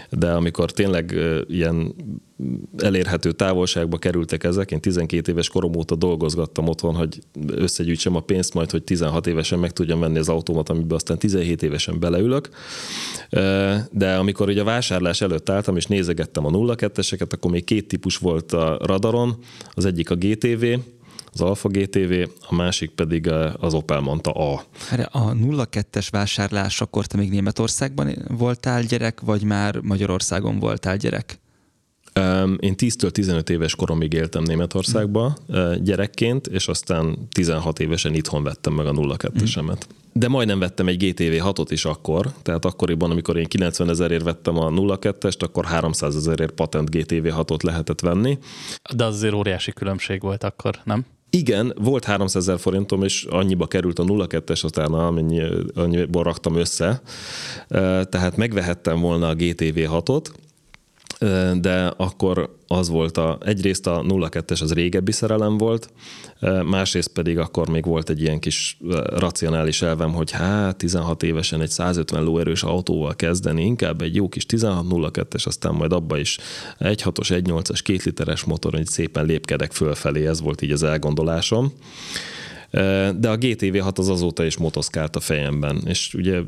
de 0.10 0.32
amikor 0.32 0.72
tényleg 0.72 1.16
ilyen 1.48 1.96
elérhető 2.78 3.32
távolságba 3.32 3.98
kerültek 3.98 4.44
ezek, 4.44 4.72
én 4.72 4.80
12 4.80 5.32
éves 5.32 5.50
korom 5.50 5.76
óta 5.76 5.96
dolgozgattam 5.96 6.68
otthon, 6.68 6.96
hogy 6.96 7.20
összegyűjtsem 7.48 8.16
a 8.16 8.20
pénzt, 8.20 8.54
majd 8.54 8.72
hogy 8.72 8.84
16 8.84 9.28
évesen 9.28 9.60
meg 9.60 9.72
tudjam 9.72 10.00
venni 10.00 10.18
az 10.18 10.30
autómat, 10.30 10.70
amiben 10.70 10.96
aztán 10.96 11.18
17 11.18 11.64
évesen 11.64 12.00
beleülök. 12.00 12.50
De 13.92 14.16
amikor 14.16 14.48
ugye 14.48 14.62
a 14.62 14.66
vásárlás 14.66 15.22
előtt 15.22 15.50
álltam, 15.50 15.76
és 15.76 15.86
nézegettem 15.86 16.46
a 16.46 16.50
02-eseket, 16.50 17.34
akkor 17.34 17.52
még 17.52 17.64
két 17.64 17.88
típus 17.88 18.18
volt 18.18 18.52
a 18.52 18.78
radaron, 18.82 19.38
az 19.74 19.86
egyik 19.86 20.10
a 20.10 20.16
GTV, 20.16 20.66
az 21.34 21.42
Alfa 21.42 21.70
GTV, 21.70 22.14
a 22.48 22.56
másik 22.56 22.90
pedig 22.90 23.32
az 23.60 23.74
Opel 23.74 24.00
mondta 24.00 24.32
A. 24.32 24.64
A 25.12 25.34
02-es 25.34 26.08
vásárlás, 26.12 26.82
akkor 26.82 27.06
te 27.06 27.18
még 27.18 27.30
Németországban 27.30 28.16
voltál 28.38 28.84
gyerek, 28.84 29.22
vagy 29.22 29.44
már 29.44 29.80
Magyarországon 29.80 30.60
voltál 30.60 30.98
gyerek? 30.98 31.42
Én 32.60 32.74
10-től 32.78 33.10
15 33.10 33.50
éves 33.50 33.76
koromig 33.76 34.14
éltem 34.14 34.44
Németországba 34.44 35.38
gyerekként, 35.78 36.48
és 36.48 36.68
aztán 36.68 37.28
16 37.32 37.80
évesen 37.80 38.14
itthon 38.14 38.44
vettem 38.44 38.74
meg 38.74 38.86
a 38.86 38.92
02-esemet. 38.92 39.82
De 40.16 40.28
majdnem 40.28 40.60
vettem 40.60 40.88
egy 40.88 40.98
GTV 40.98 41.48
6-ot 41.48 41.68
is 41.70 41.86
akkor, 41.86 42.34
tehát 42.42 42.66
akkoriban, 42.66 43.12
amikor 43.12 43.38
én 43.38 43.46
90 43.46 43.90
ezerért 43.90 44.24
vettem 44.24 44.58
a 44.58 44.70
02-est, 44.70 45.40
akkor 45.40 45.66
300 45.66 46.16
ezerért 46.16 46.52
patent 46.52 46.90
GTV 46.90 47.28
6-ot 47.28 47.64
lehetett 47.64 48.00
venni. 48.00 48.38
De 48.96 49.04
az 49.04 49.16
azért 49.16 49.34
óriási 49.34 49.72
különbség 49.72 50.22
volt 50.22 50.44
akkor, 50.44 50.80
nem? 50.84 51.06
Igen, 51.30 51.74
volt 51.82 52.04
300 52.04 52.48
ezer 52.48 52.60
forintom, 52.60 53.04
és 53.04 53.26
annyiba 53.30 53.68
került 53.68 54.00
a 54.00 54.04
02-es, 54.04 54.66
utána 54.66 55.08
amennyi, 55.08 55.42
annyiból 55.76 56.24
raktam 56.24 56.56
össze. 56.56 57.02
Tehát 58.10 58.38
megvehettem 58.38 59.00
volna 59.00 59.28
a 59.28 59.34
GTV 59.34 59.78
6-ot, 59.78 60.26
de 61.62 61.94
akkor 61.98 62.56
az 62.68 62.90
volt 62.90 63.18
a, 63.18 63.38
egyrészt 63.46 63.88
a 63.88 64.02
02-es 64.02 64.62
az 64.62 64.74
régebbi 64.74 65.12
szerelem 65.12 65.58
volt, 65.58 65.90
másrészt 66.66 67.08
pedig 67.08 67.38
akkor 67.38 67.70
még 67.70 67.86
volt 67.86 68.10
egy 68.10 68.22
ilyen 68.22 68.40
kis 68.40 68.78
racionális 69.06 69.82
elvem, 69.82 70.14
hogy 70.14 70.32
hát 70.32 70.78
16 70.78 71.24
évesen 71.24 71.62
egy 71.62 71.70
150 71.70 72.24
lóerős 72.24 72.64
autóval 72.64 73.16
kezdeni, 73.16 73.64
inkább 73.64 74.02
egy 74.02 74.16
jó 74.16 74.30
kis 74.30 74.46
1602-es, 74.50 75.46
aztán 75.46 75.74
majd 75.74 75.94
abba 75.94 76.18
is 76.18 76.38
1.6-os, 76.80 77.42
1.8-as, 77.44 77.80
2 77.84 78.00
literes 78.04 78.44
motor, 78.44 78.74
hogy 78.74 78.88
szépen 78.88 79.26
lépkedek 79.26 79.72
fölfelé, 79.72 80.28
ez 80.28 80.42
volt 80.42 80.62
így 80.62 80.72
az 80.72 80.84
elgondolásom. 80.84 81.74
De 83.16 83.30
a 83.30 83.38
GTV6 83.38 83.98
az 83.98 84.10
azóta 84.10 84.46
is 84.46 84.58
motoszkált 84.58 85.16
a 85.16 85.20
fejemben, 85.20 85.82
és 85.86 86.14
ugye 86.14 86.42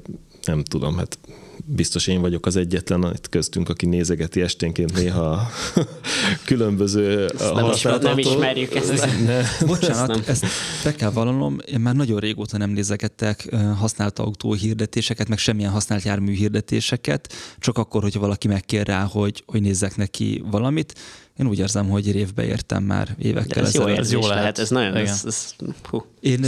nem 0.46 0.64
tudom, 0.64 0.98
hát 0.98 1.18
biztos 1.66 2.08
én 2.08 2.22
vagyok 2.22 2.46
az 2.46 2.56
egyetlen 2.56 3.12
itt 3.14 3.30
köztünk, 3.30 3.70
aki 3.70 3.86
nézegeti 3.86 4.42
esténként 4.42 4.94
néha 4.94 5.50
különböző 6.46 7.30
nem, 7.54 7.70
ismer, 7.72 8.02
nem 8.02 8.18
ismerjük 8.18 8.76
ezt. 8.76 8.92
ezt 8.92 9.26
ne. 9.26 9.42
Bocsánat, 9.66 10.28
ezt, 10.28 10.44
ezt 10.44 10.54
be 10.84 10.96
kell 10.96 11.10
vallanom, 11.10 11.58
én 11.66 11.80
már 11.80 11.96
nagyon 11.96 12.20
régóta 12.20 12.58
nem 12.58 12.70
nézegettek 12.70 13.56
használt 13.78 14.20
autó 14.20 14.54
hirdetéseket, 14.54 15.28
meg 15.28 15.38
semmilyen 15.38 15.72
használt 15.72 16.04
jármű 16.04 16.34
hirdetéseket, 16.34 17.34
csak 17.60 17.78
akkor, 17.78 18.02
hogyha 18.02 18.20
valaki 18.20 18.48
megkér 18.48 18.88
rá, 18.88 19.04
hogy, 19.04 19.44
hogy 19.46 19.62
nézzek 19.62 19.96
neki 19.96 20.44
valamit 20.50 20.94
én 21.40 21.48
úgy 21.48 21.60
érzem, 21.60 21.90
hogy 21.90 22.12
révbe 22.12 22.46
értem 22.46 22.84
már 22.84 23.16
évekkel 23.20 23.64
ez 23.64 23.68
ezelőtt. 23.68 23.96
Jó 23.96 24.02
ez 24.02 24.12
jó 24.12 24.28
lehet. 24.28 24.60
Ez 24.60 24.70
nagyon, 24.70 24.96
ez, 24.96 25.24
ez, 25.26 25.56
hú, 25.90 26.06
én. 26.20 26.42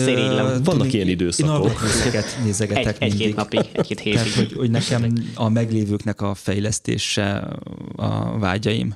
Vannak 0.64 0.93
ilyen 0.93 1.07
időszakok. 1.07 1.81
Én 2.14 2.22
nézegetek 2.43 3.01
egy, 3.01 3.11
Egy-két 3.11 3.35
napig, 3.35 3.59
egy-két 3.72 3.99
hétig. 3.99 4.14
Tehát, 4.14 4.34
hogy, 4.34 4.53
hogy 4.53 4.72
nekem 4.72 5.14
a 5.35 5.49
meglévőknek 5.49 6.22
a 6.22 6.34
fejlesztése 6.34 7.47
a 7.95 8.39
vágyaim. 8.39 8.95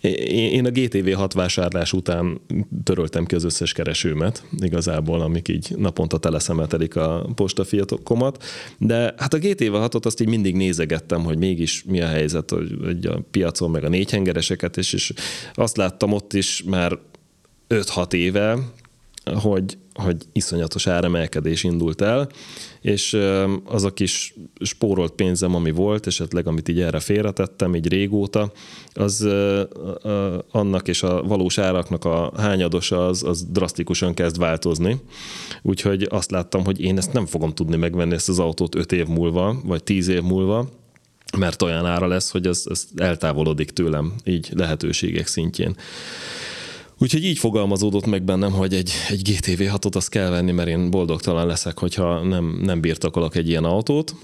Én 0.00 0.66
a 0.66 0.70
GTV 0.70 1.12
6 1.12 1.32
vásárlás 1.32 1.92
után 1.92 2.40
töröltem 2.84 3.24
ki 3.24 3.34
az 3.34 3.44
összes 3.44 3.72
keresőmet, 3.72 4.44
igazából, 4.58 5.20
amik 5.20 5.48
így 5.48 5.74
naponta 5.76 6.18
teleszemetelik 6.18 6.96
a 6.96 7.30
postafiatokomat, 7.34 8.44
de 8.78 9.14
hát 9.16 9.34
a 9.34 9.38
GTV 9.38 9.72
6-ot 9.72 10.04
azt 10.04 10.20
így 10.20 10.28
mindig 10.28 10.54
nézegettem, 10.54 11.22
hogy 11.22 11.38
mégis 11.38 11.84
mi 11.84 12.00
a 12.00 12.06
helyzet 12.06 12.50
hogy 12.84 13.06
a 13.06 13.20
piacon, 13.30 13.70
meg 13.70 13.84
a 13.84 13.88
négyhengereseket, 13.88 14.76
és, 14.76 14.92
és 14.92 15.12
azt 15.54 15.76
láttam 15.76 16.12
ott 16.12 16.32
is 16.32 16.62
már 16.62 16.98
5-6 17.68 18.12
éve, 18.12 18.58
hogy, 19.34 19.78
hogy 19.94 20.16
iszonyatos 20.32 20.86
áremelkedés 20.86 21.64
indult 21.64 22.00
el, 22.00 22.28
és 22.80 23.18
az 23.64 23.84
a 23.84 23.92
kis 23.92 24.34
spórolt 24.60 25.12
pénzem, 25.12 25.54
ami 25.54 25.70
volt, 25.70 26.06
esetleg 26.06 26.46
amit 26.46 26.68
így 26.68 26.80
erre 26.80 27.00
félretettem, 27.00 27.74
így 27.74 27.88
régóta, 27.88 28.52
az 28.92 29.28
annak 30.50 30.88
és 30.88 31.02
a 31.02 31.22
valós 31.22 31.58
áraknak 31.58 32.04
a 32.04 32.32
hányadosa 32.36 33.06
az, 33.06 33.22
az 33.22 33.44
drasztikusan 33.44 34.14
kezd 34.14 34.38
változni. 34.38 35.00
Úgyhogy 35.62 36.06
azt 36.10 36.30
láttam, 36.30 36.64
hogy 36.64 36.80
én 36.80 36.96
ezt 36.96 37.12
nem 37.12 37.26
fogom 37.26 37.54
tudni 37.54 37.76
megvenni 37.76 38.14
ezt 38.14 38.28
az 38.28 38.38
autót 38.38 38.74
5 38.74 38.92
év 38.92 39.06
múlva, 39.06 39.60
vagy 39.64 39.82
10 39.82 40.08
év 40.08 40.22
múlva, 40.22 40.68
mert 41.38 41.62
olyan 41.62 41.86
ára 41.86 42.06
lesz, 42.06 42.30
hogy 42.30 42.46
ez, 42.46 42.62
ez 42.70 42.86
eltávolodik 42.96 43.70
tőlem 43.70 44.14
így 44.24 44.48
lehetőségek 44.54 45.26
szintjén. 45.26 45.76
Úgyhogy 47.02 47.24
így 47.24 47.38
fogalmazódott 47.38 48.06
meg 48.06 48.22
bennem, 48.22 48.52
hogy 48.52 48.74
egy, 48.74 48.92
egy 49.08 49.22
GTV 49.22 49.62
6-ot 49.62 49.96
azt 49.96 50.08
kell 50.08 50.30
venni, 50.30 50.52
mert 50.52 50.68
én 50.68 50.90
boldogtalan 50.90 51.46
leszek, 51.46 51.78
hogyha 51.78 52.22
nem, 52.22 52.60
nem 52.62 52.80
birtokolok 52.80 53.36
egy 53.36 53.48
ilyen 53.48 53.64
autót. 53.64 54.14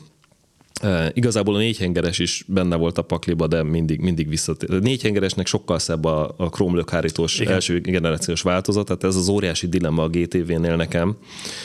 E, 0.82 1.10
igazából 1.14 1.54
a 1.54 1.58
négyhengeres 1.58 2.18
is 2.18 2.44
benne 2.46 2.76
volt 2.76 2.98
a 2.98 3.02
pakliba, 3.02 3.46
de 3.46 3.62
mindig, 3.62 4.00
mindig 4.00 4.28
visszatér. 4.28 4.70
A 4.70 4.78
négyhengeresnek 4.78 5.46
sokkal 5.46 5.78
szebb 5.78 6.04
a, 6.04 6.34
a 6.36 6.48
krómlökhárítós 6.48 7.40
első 7.40 7.80
generációs 7.80 8.42
változat, 8.42 8.86
tehát 8.86 9.04
ez 9.04 9.16
az 9.16 9.28
óriási 9.28 9.68
dilemma 9.68 10.02
a 10.02 10.08
GTV-nél 10.08 10.76
nekem. 10.76 11.16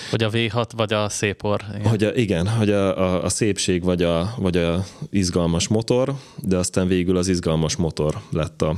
Hogy 0.10 0.24
a 0.24 0.30
V6 0.30 0.70
vagy 0.76 0.94
a 0.94 1.10
szépor. 1.10 1.62
Igen. 1.76 1.90
Hogy 1.90 2.04
a, 2.04 2.14
igen, 2.14 2.48
hogy 2.48 2.72
a, 2.72 2.98
a, 2.98 3.24
a 3.24 3.30
szépség 3.30 3.84
vagy 3.84 4.04
a, 4.04 4.34
vagy 4.38 4.58
a 4.58 4.86
izgalmas 5.10 5.68
motor, 5.68 6.16
de 6.36 6.58
aztán 6.58 6.88
végül 6.88 7.18
az 7.18 7.28
izgalmas 7.28 7.76
motor 7.76 8.22
lett 8.30 8.62
a, 8.62 8.78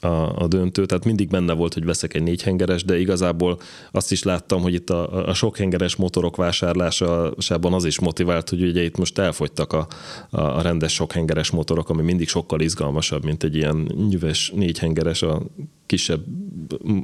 a, 0.00 0.42
a 0.42 0.46
döntő, 0.48 0.86
tehát 0.86 1.04
mindig 1.04 1.28
benne 1.28 1.52
volt, 1.52 1.74
hogy 1.74 1.84
veszek 1.84 2.14
egy 2.14 2.22
négyhengeres, 2.22 2.84
de 2.84 2.98
igazából 2.98 3.58
azt 3.90 4.12
is 4.12 4.22
láttam, 4.22 4.62
hogy 4.62 4.74
itt 4.74 4.90
a, 4.90 5.28
a 5.28 5.34
sokhengeres 5.34 5.96
motorok 5.96 6.36
vásárlásában 6.36 7.72
az 7.72 7.84
is 7.84 7.98
motivált, 7.98 8.48
hogy 8.48 8.62
ugye 8.62 8.82
itt 8.82 8.96
most 8.96 9.18
elfogytak 9.18 9.72
a, 9.72 9.86
a 10.30 10.62
rendes 10.62 10.92
sokhengeres 10.92 11.50
motorok, 11.50 11.88
ami 11.88 12.02
mindig 12.02 12.28
sokkal 12.28 12.60
izgalmasabb, 12.60 13.24
mint 13.24 13.42
egy 13.42 13.56
ilyen 13.56 13.76
nyüves 14.08 14.52
négyhengeres, 14.54 15.22
a 15.22 15.42
kisebb 15.86 16.24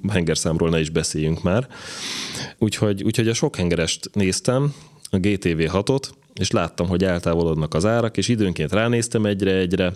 hengerszámról 0.09 0.69
ne 0.69 0.81
is 0.81 0.91
beszéljünk 0.91 1.43
már. 1.43 1.69
Úgyhogy, 2.59 3.03
úgyhogy 3.03 3.29
a 3.29 3.35
sokhengerest 3.35 4.11
néztem, 4.13 4.75
a 5.11 5.17
GTV 5.17 5.59
6-ot, 5.59 6.09
és 6.35 6.51
láttam, 6.51 6.89
hogy 6.89 7.05
eltávolodnak 7.05 7.75
az 7.75 7.87
árak, 7.87 8.17
és 8.17 8.29
időnként 8.29 8.73
ránéztem 8.73 9.27
egyre-egyre, 9.27 9.93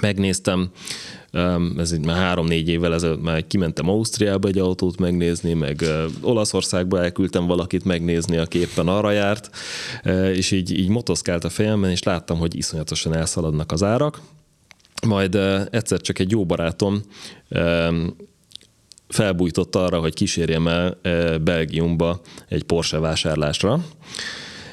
megnéztem, 0.00 0.70
ez 1.76 1.90
már 1.90 2.16
három-négy 2.16 2.68
évvel 2.68 2.94
ezelőtt 2.94 3.22
már 3.22 3.46
kimentem 3.46 3.88
Ausztriába 3.88 4.48
egy 4.48 4.58
autót 4.58 4.98
megnézni, 4.98 5.52
meg 5.52 5.84
Olaszországba 6.20 7.02
elküldtem 7.02 7.46
valakit 7.46 7.84
megnézni, 7.84 8.36
aki 8.36 8.58
éppen 8.58 8.88
arra 8.88 9.10
járt, 9.10 9.50
és 10.34 10.50
így, 10.50 10.78
így 10.78 10.88
motoszkált 10.88 11.44
a 11.44 11.48
fejemben, 11.48 11.90
és 11.90 12.02
láttam, 12.02 12.38
hogy 12.38 12.56
iszonyatosan 12.56 13.14
elszaladnak 13.14 13.72
az 13.72 13.82
árak. 13.82 14.20
Majd 15.06 15.34
egyszer 15.70 16.00
csak 16.00 16.18
egy 16.18 16.30
jó 16.30 16.46
barátom 16.46 17.00
felbújtott 19.08 19.76
arra, 19.76 20.00
hogy 20.00 20.14
kísérjem 20.14 20.68
el 20.68 20.98
Belgiumba 21.38 22.20
egy 22.48 22.62
Porsche 22.62 22.98
vásárlásra, 22.98 23.84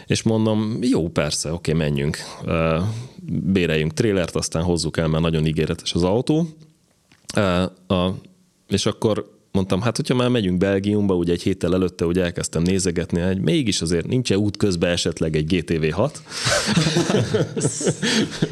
és 0.05 0.23
mondom, 0.23 0.77
jó, 0.81 1.09
persze, 1.09 1.53
oké, 1.53 1.73
menjünk 1.73 2.17
béreljünk 3.31 3.93
trélert, 3.93 4.35
aztán 4.35 4.63
hozzuk 4.63 4.97
el, 4.97 5.07
mert 5.07 5.23
nagyon 5.23 5.45
ígéretes 5.45 5.93
az 5.93 6.03
autó. 6.03 6.47
A, 7.87 8.09
és 8.67 8.85
akkor 8.85 9.35
mondtam, 9.51 9.81
hát 9.81 9.95
hogyha 9.95 10.15
már 10.15 10.29
megyünk 10.29 10.57
Belgiumba, 10.57 11.15
ugye 11.15 11.33
egy 11.33 11.41
héttel 11.41 11.73
előtte 11.73 12.05
ugye 12.05 12.23
elkezdtem 12.23 12.61
nézegetni, 12.61 13.21
hogy 13.21 13.41
mégis 13.41 13.81
azért 13.81 14.07
nincs 14.07 14.31
út 14.31 14.57
közben 14.57 14.91
esetleg 14.91 15.35
egy 15.35 15.45
GTV6. 15.53 16.11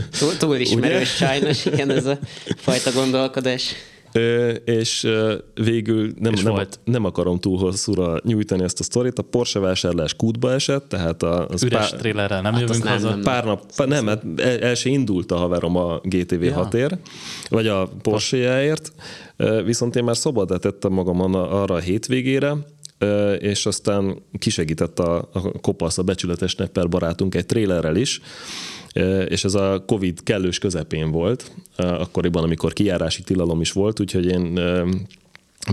túl, 0.20 0.38
túl 0.38 0.56
ismerős 0.56 1.10
sajnos, 1.10 1.66
igen, 1.66 1.90
ez 1.90 2.06
a 2.06 2.20
fajta 2.56 2.92
gondolkodás. 2.92 3.74
Ö, 4.18 4.50
és 4.50 5.08
végül 5.54 6.12
nem, 6.20 6.34
És 6.34 6.42
nem, 6.44 6.54
volt. 6.54 6.80
nem 6.84 7.04
akarom 7.06 7.40
túl 7.40 7.58
hosszúra 7.58 8.20
nyújtani 8.24 8.64
ezt 8.64 8.80
a 8.80 8.84
sztorit. 8.84 9.20
A 9.20 9.22
Porsche 9.22 9.60
vásárlás 9.60 10.14
kútba 10.14 10.52
esett, 10.52 10.90
tehát 10.90 11.24
a, 11.24 11.48
az 11.48 11.64
Üres 11.64 11.90
pár, 11.90 12.00
trélerrel 12.00 12.42
nem 12.42 12.52
Hát 12.54 12.62
jövünk 12.62 12.84
nem- 12.84 12.94
haza. 12.94 13.10
nem- 13.10 13.22
pár 13.22 13.46
nap, 13.46 13.76
pár, 13.76 13.88
nem, 13.88 14.08
hát 14.08 14.24
el, 14.38 14.60
el 14.60 14.76
se 14.76 14.90
indult 14.90 15.32
a 15.32 15.36
haverom 15.36 15.76
a 15.76 16.00
GTV 16.04 16.44
Ja. 16.44 16.68
6-ért, 16.72 16.98
vagy 17.50 17.68
a 17.68 17.90
Porsche-jáért, 18.02 18.92
viszont 19.66 19.96
én 19.96 20.04
már 20.04 20.18
szabadra 20.18 20.58
tettem 20.58 20.92
magam 20.92 21.34
arra 21.36 21.76
a 21.76 21.80
hétvégére, 21.80 22.56
és 23.38 23.66
aztán 23.66 24.22
kisegített 24.40 25.00
a, 25.00 25.30
a 25.34 25.52
kopasz, 25.62 25.98
a 25.98 26.04
becsületes 26.04 26.56
nepper 26.56 26.90
barátunk 26.90 27.36
egy 27.36 27.46
trélerrel 27.46 27.96
is, 27.96 28.22
és 29.28 29.44
ez 29.44 29.54
a 29.54 29.84
Covid 29.88 30.24
kellős 30.24 30.58
közepén 30.58 31.12
volt, 31.12 31.52
akkoriban, 31.78 32.44
amikor 32.44 32.74
kijárási 32.74 33.24
tilalom 33.24 33.62
is 33.62 33.72
volt, 33.72 34.00
úgyhogy 34.00 34.26
én 34.26 34.60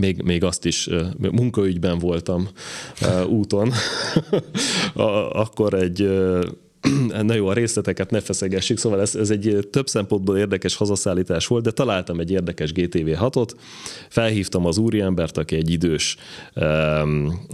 még, 0.00 0.22
még 0.22 0.44
azt 0.44 0.64
is 0.64 0.88
munkaügyben 1.18 1.98
voltam 1.98 2.48
úton, 3.28 3.72
akkor 5.42 5.74
egy 5.74 6.08
Na 7.22 7.34
jó, 7.34 7.46
a 7.46 7.52
részleteket 7.52 8.10
ne 8.10 8.20
feszegessük, 8.20 8.78
szóval 8.78 9.00
ez, 9.00 9.14
ez 9.14 9.30
egy 9.30 9.68
több 9.70 9.86
szempontból 9.88 10.38
érdekes 10.38 10.76
hazaszállítás 10.76 11.46
volt, 11.46 11.64
de 11.64 11.70
találtam 11.70 12.20
egy 12.20 12.30
érdekes 12.30 12.72
GTV6-ot, 12.74 13.48
felhívtam 14.08 14.66
az 14.66 14.78
úriembert, 14.78 15.38
aki 15.38 15.56
egy 15.56 15.70
idős 15.70 16.16
um, 16.54 17.46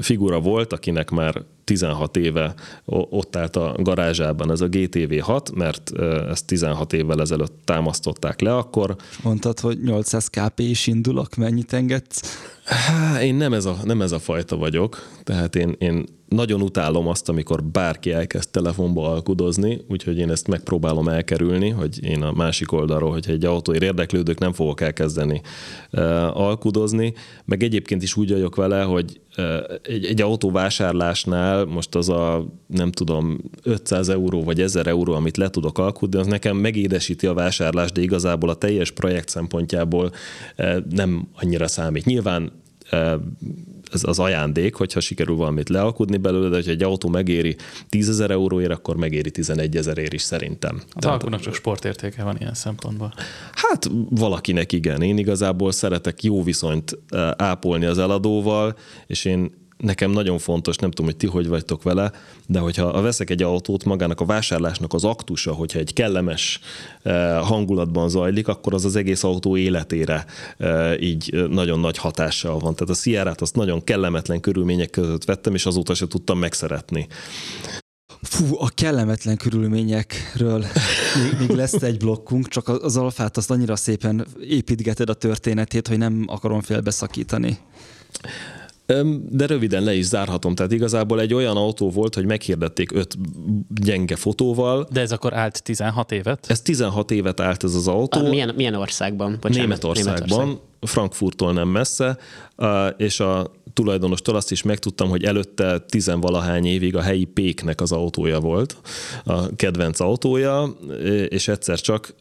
figura 0.00 0.40
volt, 0.40 0.72
akinek 0.72 1.10
már 1.10 1.42
16 1.68 2.16
éve 2.16 2.54
ott 2.84 3.36
állt 3.36 3.56
a 3.56 3.74
garázsában 3.78 4.50
ez 4.50 4.60
a 4.60 4.68
GTV6, 4.68 5.54
mert 5.54 5.92
ezt 6.28 6.46
16 6.46 6.92
évvel 6.92 7.20
ezelőtt 7.20 7.54
támasztották 7.64 8.40
le 8.40 8.56
akkor, 8.56 8.96
Mondtad, 9.22 9.60
hogy 9.60 9.82
800 9.82 10.28
kp 10.28 10.58
is 10.58 10.86
indulok, 10.86 11.34
mennyit 11.34 11.72
engedsz? 11.72 12.20
Há, 12.64 13.22
én 13.22 13.34
nem 13.34 13.52
ez, 13.52 13.64
a, 13.64 13.76
nem 13.84 14.02
ez 14.02 14.12
a 14.12 14.18
fajta 14.18 14.56
vagyok, 14.56 15.08
tehát 15.24 15.56
én, 15.56 15.76
én 15.78 16.04
nagyon 16.28 16.62
utálom 16.62 17.08
azt, 17.08 17.28
amikor 17.28 17.64
bárki 17.64 18.12
elkezd 18.12 18.50
telefonba 18.50 19.10
alkudozni, 19.10 19.80
úgyhogy 19.88 20.18
én 20.18 20.30
ezt 20.30 20.46
megpróbálom 20.46 21.08
elkerülni, 21.08 21.68
hogy 21.68 22.04
én 22.04 22.22
a 22.22 22.32
másik 22.32 22.72
oldalról, 22.72 23.10
hogyha 23.10 23.32
egy 23.32 23.44
autóért 23.44 23.82
érdeklődök, 23.82 24.38
nem 24.38 24.52
fogok 24.52 24.80
elkezdeni 24.80 25.40
uh, 25.92 26.36
alkudozni, 26.36 27.12
meg 27.44 27.62
egyébként 27.62 28.02
is 28.02 28.16
úgy 28.16 28.32
vagyok 28.32 28.56
vele, 28.56 28.82
hogy 28.82 29.20
egy, 29.82 30.04
egy 30.04 30.20
autó 30.20 30.50
vásárlásnál 30.50 31.64
most 31.64 31.94
az 31.94 32.08
a, 32.08 32.46
nem 32.66 32.92
tudom, 32.92 33.38
500 33.62 34.08
euró 34.08 34.44
vagy 34.44 34.60
1000 34.60 34.86
euró, 34.86 35.12
amit 35.12 35.36
le 35.36 35.50
tudok 35.50 35.78
alkudni, 35.78 36.18
az 36.18 36.26
nekem 36.26 36.56
megédesíti 36.56 37.26
a 37.26 37.34
vásárlást, 37.34 37.94
de 37.94 38.00
igazából 38.00 38.48
a 38.48 38.54
teljes 38.54 38.90
projekt 38.90 39.28
szempontjából 39.28 40.12
nem 40.90 41.28
annyira 41.34 41.68
számít. 41.68 42.04
Nyilván 42.04 42.52
ez 43.92 44.04
az 44.04 44.18
ajándék, 44.18 44.74
hogyha 44.74 45.00
sikerül 45.00 45.36
valamit 45.36 45.68
lealkudni 45.68 46.16
belőle, 46.16 46.48
de 46.48 46.54
hogyha 46.54 46.70
egy 46.70 46.82
autó 46.82 47.08
megéri 47.08 47.56
10 47.88 48.08
ezer 48.08 48.30
euróért, 48.30 48.70
akkor 48.70 48.96
megéri 48.96 49.30
11 49.30 49.76
ezerért 49.76 50.12
is 50.12 50.22
szerintem. 50.22 50.82
Az 50.90 51.04
alkunak 51.04 51.40
csak 51.40 51.54
sportértéke 51.54 52.22
van 52.22 52.36
ilyen 52.38 52.54
szempontból. 52.54 53.12
Hát 53.52 53.90
valakinek 54.10 54.72
igen. 54.72 55.02
Én 55.02 55.18
igazából 55.18 55.72
szeretek 55.72 56.22
jó 56.22 56.42
viszonyt 56.42 56.98
eh, 57.08 57.30
ápolni 57.36 57.84
az 57.84 57.98
eladóval, 57.98 58.76
és 59.06 59.24
én 59.24 59.57
nekem 59.78 60.10
nagyon 60.10 60.38
fontos, 60.38 60.76
nem 60.76 60.90
tudom, 60.90 61.06
hogy 61.06 61.16
ti 61.16 61.26
hogy 61.26 61.48
vagytok 61.48 61.82
vele, 61.82 62.12
de 62.46 62.58
hogyha 62.58 63.00
veszek 63.00 63.30
egy 63.30 63.42
autót, 63.42 63.84
magának 63.84 64.20
a 64.20 64.24
vásárlásnak 64.24 64.92
az 64.92 65.04
aktusa, 65.04 65.52
hogyha 65.52 65.78
egy 65.78 65.92
kellemes 65.92 66.60
eh, 67.02 67.40
hangulatban 67.42 68.08
zajlik, 68.08 68.48
akkor 68.48 68.74
az 68.74 68.84
az 68.84 68.96
egész 68.96 69.24
autó 69.24 69.56
életére 69.56 70.24
eh, 70.58 71.00
így 71.00 71.30
eh, 71.34 71.46
nagyon 71.46 71.80
nagy 71.80 71.98
hatással 71.98 72.58
van. 72.58 72.74
Tehát 72.74 72.94
a 72.94 72.98
Sierra-t 72.98 73.40
azt 73.40 73.56
nagyon 73.56 73.84
kellemetlen 73.84 74.40
körülmények 74.40 74.90
között 74.90 75.24
vettem, 75.24 75.54
és 75.54 75.66
azóta 75.66 75.94
se 75.94 76.06
tudtam 76.06 76.38
megszeretni. 76.38 77.06
Fú, 78.22 78.58
a 78.58 78.68
kellemetlen 78.74 79.36
körülményekről 79.36 80.58
még, 81.22 81.38
még 81.38 81.56
lesz 81.56 81.82
egy 81.82 81.96
blokkunk, 81.96 82.48
csak 82.48 82.68
az 82.68 82.96
alfát 82.96 83.36
azt 83.36 83.50
annyira 83.50 83.76
szépen 83.76 84.26
építgeted 84.40 85.08
a 85.08 85.14
történetét, 85.14 85.88
hogy 85.88 85.98
nem 85.98 86.24
akarom 86.26 86.60
félbeszakítani. 86.60 87.58
De 89.28 89.46
röviden 89.46 89.82
le 89.82 89.94
is 89.94 90.04
zárhatom. 90.04 90.54
Tehát 90.54 90.72
igazából 90.72 91.20
egy 91.20 91.34
olyan 91.34 91.56
autó 91.56 91.90
volt, 91.90 92.14
hogy 92.14 92.24
meghirdették 92.24 92.92
öt 92.92 93.16
gyenge 93.74 94.16
fotóval. 94.16 94.86
De 94.92 95.00
ez 95.00 95.12
akkor 95.12 95.34
állt 95.34 95.62
16 95.62 96.12
évet? 96.12 96.46
Ez 96.48 96.62
16 96.62 97.10
évet 97.10 97.40
állt 97.40 97.64
ez 97.64 97.74
az 97.74 97.88
autó. 97.88 98.26
A, 98.26 98.28
milyen, 98.28 98.52
milyen 98.56 98.74
országban? 98.74 99.36
Bocsánat, 99.40 99.56
Németországban, 99.56 100.38
Németország. 100.38 100.66
Frankfurttól 100.80 101.52
nem 101.52 101.68
messze, 101.68 102.18
és 102.96 103.20
a 103.20 103.50
tulajdonostól 103.72 104.36
azt 104.36 104.50
is 104.50 104.62
megtudtam, 104.62 105.08
hogy 105.08 105.24
előtte 105.24 105.78
tizenvalahány 105.78 106.66
évig 106.66 106.96
a 106.96 107.00
helyi 107.00 107.24
péknek 107.24 107.80
az 107.80 107.92
autója 107.92 108.40
volt, 108.40 108.76
a 109.24 109.56
kedvenc 109.56 110.00
autója, 110.00 110.76
és 111.28 111.48
egyszer 111.48 111.80
csak 111.80 112.14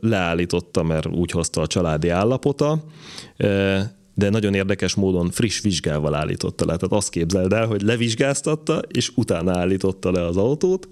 leállította, 0.00 0.82
mert 0.82 1.06
úgy 1.06 1.30
hozta 1.30 1.60
a 1.60 1.66
családi 1.66 2.08
állapota, 2.08 2.82
de 4.18 4.30
nagyon 4.30 4.54
érdekes 4.54 4.94
módon 4.94 5.30
friss 5.30 5.60
vizsgával 5.60 6.14
állította 6.14 6.64
le. 6.64 6.76
Tehát 6.76 6.92
azt 6.92 7.10
képzeld 7.10 7.52
el, 7.52 7.66
hogy 7.66 7.82
levizsgáztatta, 7.82 8.82
és 8.88 9.10
utána 9.14 9.58
állította 9.58 10.10
le 10.10 10.26
az 10.26 10.36
autót, 10.36 10.88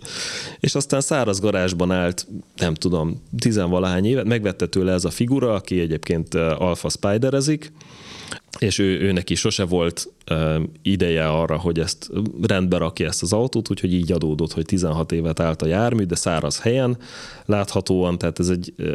és 0.61 0.74
aztán 0.74 1.01
száraz 1.01 1.40
garázsban 1.40 1.90
állt, 1.90 2.27
nem 2.57 2.74
tudom, 2.74 3.23
tizenvalahány 3.39 4.05
évet, 4.05 4.24
megvette 4.24 4.66
tőle 4.66 4.93
ez 4.93 5.05
a 5.05 5.11
figura, 5.11 5.55
aki 5.55 5.81
egyébként 5.81 6.35
alfa 6.35 6.89
spiderezik, 6.89 7.73
és 8.59 8.78
ő, 8.78 9.01
ő 9.01 9.12
neki 9.12 9.35
sose 9.35 9.65
volt 9.65 10.12
uh, 10.31 10.62
ideje 10.82 11.28
arra, 11.28 11.59
hogy 11.59 11.78
ezt 11.78 12.11
rendbe 12.43 12.77
rakja 12.77 13.07
ezt 13.07 13.23
az 13.23 13.32
autót, 13.32 13.70
úgyhogy 13.70 13.93
így 13.93 14.12
adódott, 14.12 14.53
hogy 14.53 14.65
16 14.65 15.12
évet 15.12 15.40
állt 15.40 15.62
a 15.62 15.66
jármű, 15.66 16.05
de 16.05 16.15
száraz 16.15 16.61
helyen 16.61 16.98
láthatóan, 17.47 18.19
tehát 18.19 18.39
ez 18.39 18.48
egy 18.48 18.74
uh, 18.78 18.94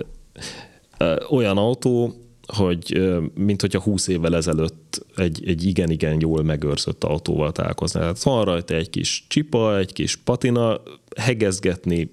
uh, 1.00 1.32
olyan 1.32 1.58
autó, 1.58 2.22
hogy 2.52 3.02
mint 3.36 3.62
hogyha 3.62 3.82
20 3.82 4.08
évvel 4.08 4.36
ezelőtt 4.36 5.06
egy, 5.16 5.44
egy 5.46 5.66
igen-igen 5.66 6.18
jól 6.20 6.44
megőrzött 6.44 7.04
autóval 7.04 7.52
találkoznál. 7.52 8.04
Tehát 8.04 8.24
van 8.24 8.46
rajta 8.46 8.74
egy 8.74 8.90
kis 8.90 9.26
csipa, 9.28 9.78
egy 9.78 9.94
kis 9.94 10.16
patina, 10.16 10.82
hegezgetni 11.18 12.10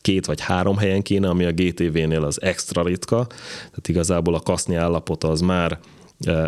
két 0.00 0.26
vagy 0.26 0.40
három 0.40 0.76
helyen 0.76 1.02
kéne, 1.02 1.28
ami 1.28 1.44
a 1.44 1.52
GTV-nél 1.52 2.24
az 2.24 2.42
extra 2.42 2.82
ritka, 2.82 3.26
tehát 3.58 3.88
igazából 3.88 4.34
a 4.34 4.40
kaszni 4.40 4.74
állapota 4.74 5.28
az 5.28 5.40
már 5.40 5.78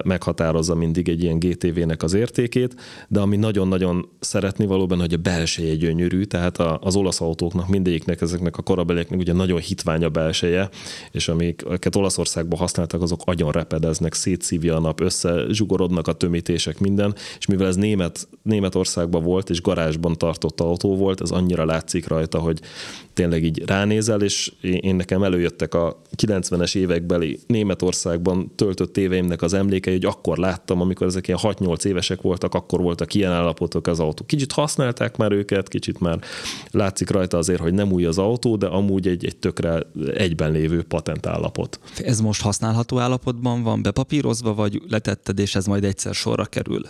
meghatározza 0.05 0.75
mindig 0.75 1.09
egy 1.09 1.23
ilyen 1.23 1.39
GTV-nek 1.39 2.03
az 2.03 2.15
értékét, 2.15 2.75
de 3.09 3.21
ami 3.21 3.37
nagyon-nagyon 3.37 4.09
szeretni 4.21 4.67
valóban, 4.67 5.01
hogy 5.01 5.13
a 5.13 5.17
belseje 5.17 5.75
gyönyörű, 5.75 6.23
tehát 6.23 6.59
az 6.59 6.97
olasz 6.97 7.21
autóknak 7.21 7.69
mindegyiknek, 7.69 8.21
ezeknek 8.21 8.57
a 8.57 8.63
korabelieknek 8.63 9.19
ugye 9.19 9.33
nagyon 9.33 9.59
hitvány 9.59 10.05
a 10.05 10.09
belseje, 10.09 10.69
és 11.11 11.29
amiket 11.29 11.97
Olaszországban 11.97 12.59
használtak, 12.59 13.03
azok 13.03 13.21
agyon 13.25 13.53
repedeznek, 13.53 14.15
szétszívja 14.15 14.77
a 14.77 14.81
nap, 14.81 15.01
összezsugorodnak 15.01 16.09
a 16.09 16.13
tömítések, 16.13 16.79
minden, 16.79 17.15
és 17.39 17.47
mivel 17.47 17.67
ez 17.67 17.77
német, 17.77 18.29
Németországban 18.43 19.23
volt, 19.23 19.51
és 19.51 19.63
garázsban 19.63 20.19
tartott 20.19 20.61
autó 20.61 20.97
volt, 20.97 21.21
ez 21.21 21.31
annyira 21.31 21.65
látszik 21.65 22.09
rajta, 22.09 22.39
hogy 22.39 22.61
tényleg 23.21 23.45
így 23.45 23.63
ránézel, 23.67 24.23
és 24.23 24.53
én 24.61 24.95
nekem 24.95 25.23
előjöttek 25.23 25.75
a 25.75 26.03
90-es 26.17 26.75
évekbeli 26.75 27.39
Németországban 27.47 28.53
töltött 28.55 28.97
éveimnek 28.97 29.43
az 29.43 29.53
emlékei, 29.53 29.93
hogy 29.93 30.05
akkor 30.05 30.39
láttam, 30.39 30.81
amikor 30.81 31.07
ezek 31.07 31.29
ilyen 31.29 31.39
6-8 31.43 31.85
évesek 31.85 32.21
voltak, 32.21 32.55
akkor 32.55 32.81
voltak 32.81 33.15
ilyen 33.15 33.33
állapotok 33.33 33.87
az 33.87 34.01
autó. 34.01 34.25
Kicsit 34.25 34.53
használták 34.53 35.17
már 35.17 35.33
őket, 35.33 35.69
kicsit 35.69 36.01
már 36.01 36.21
látszik 36.71 37.11
rajta 37.11 37.39
azért, 37.39 37.61
hogy 37.61 37.75
nem 37.75 37.93
új 37.93 38.05
az 38.05 38.19
autó, 38.19 38.57
de 38.57 38.67
amúgy 38.67 39.09
egy, 39.09 39.25
egy 39.25 39.37
tökre 39.37 39.83
egyben 40.15 40.53
lévő 40.53 40.83
patent 40.83 41.27
állapot. 41.27 41.81
Ez 41.97 42.21
most 42.21 42.43
használható 42.43 42.99
állapotban 42.99 43.63
van 43.63 43.83
bepapírozva, 43.83 44.55
vagy 44.55 44.83
letetted, 44.89 45.39
és 45.39 45.55
ez 45.55 45.67
majd 45.67 45.85
egyszer 45.85 46.15
sorra 46.15 46.45
kerül? 46.45 46.83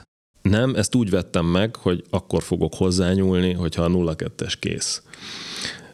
Nem, 0.42 0.74
ezt 0.74 0.94
úgy 0.94 1.10
vettem 1.10 1.46
meg, 1.46 1.76
hogy 1.76 2.04
akkor 2.10 2.42
fogok 2.42 2.74
hozzányúlni, 2.74 3.52
hogyha 3.52 3.82
a 3.82 3.88
02-es 3.88 4.54
kész 4.60 5.02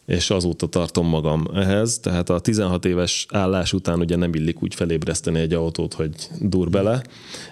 és 0.06 0.30
azóta 0.30 0.66
tartom 0.66 1.08
magam 1.08 1.46
ehhez, 1.54 1.98
tehát 1.98 2.30
a 2.30 2.38
16 2.38 2.84
éves 2.84 3.26
állás 3.30 3.72
után 3.72 4.00
ugye 4.00 4.16
nem 4.16 4.34
illik 4.34 4.62
úgy 4.62 4.74
felébreszteni 4.74 5.38
egy 5.38 5.52
autót, 5.52 5.94
hogy 5.94 6.10
dur 6.40 6.70
bele, 6.70 7.02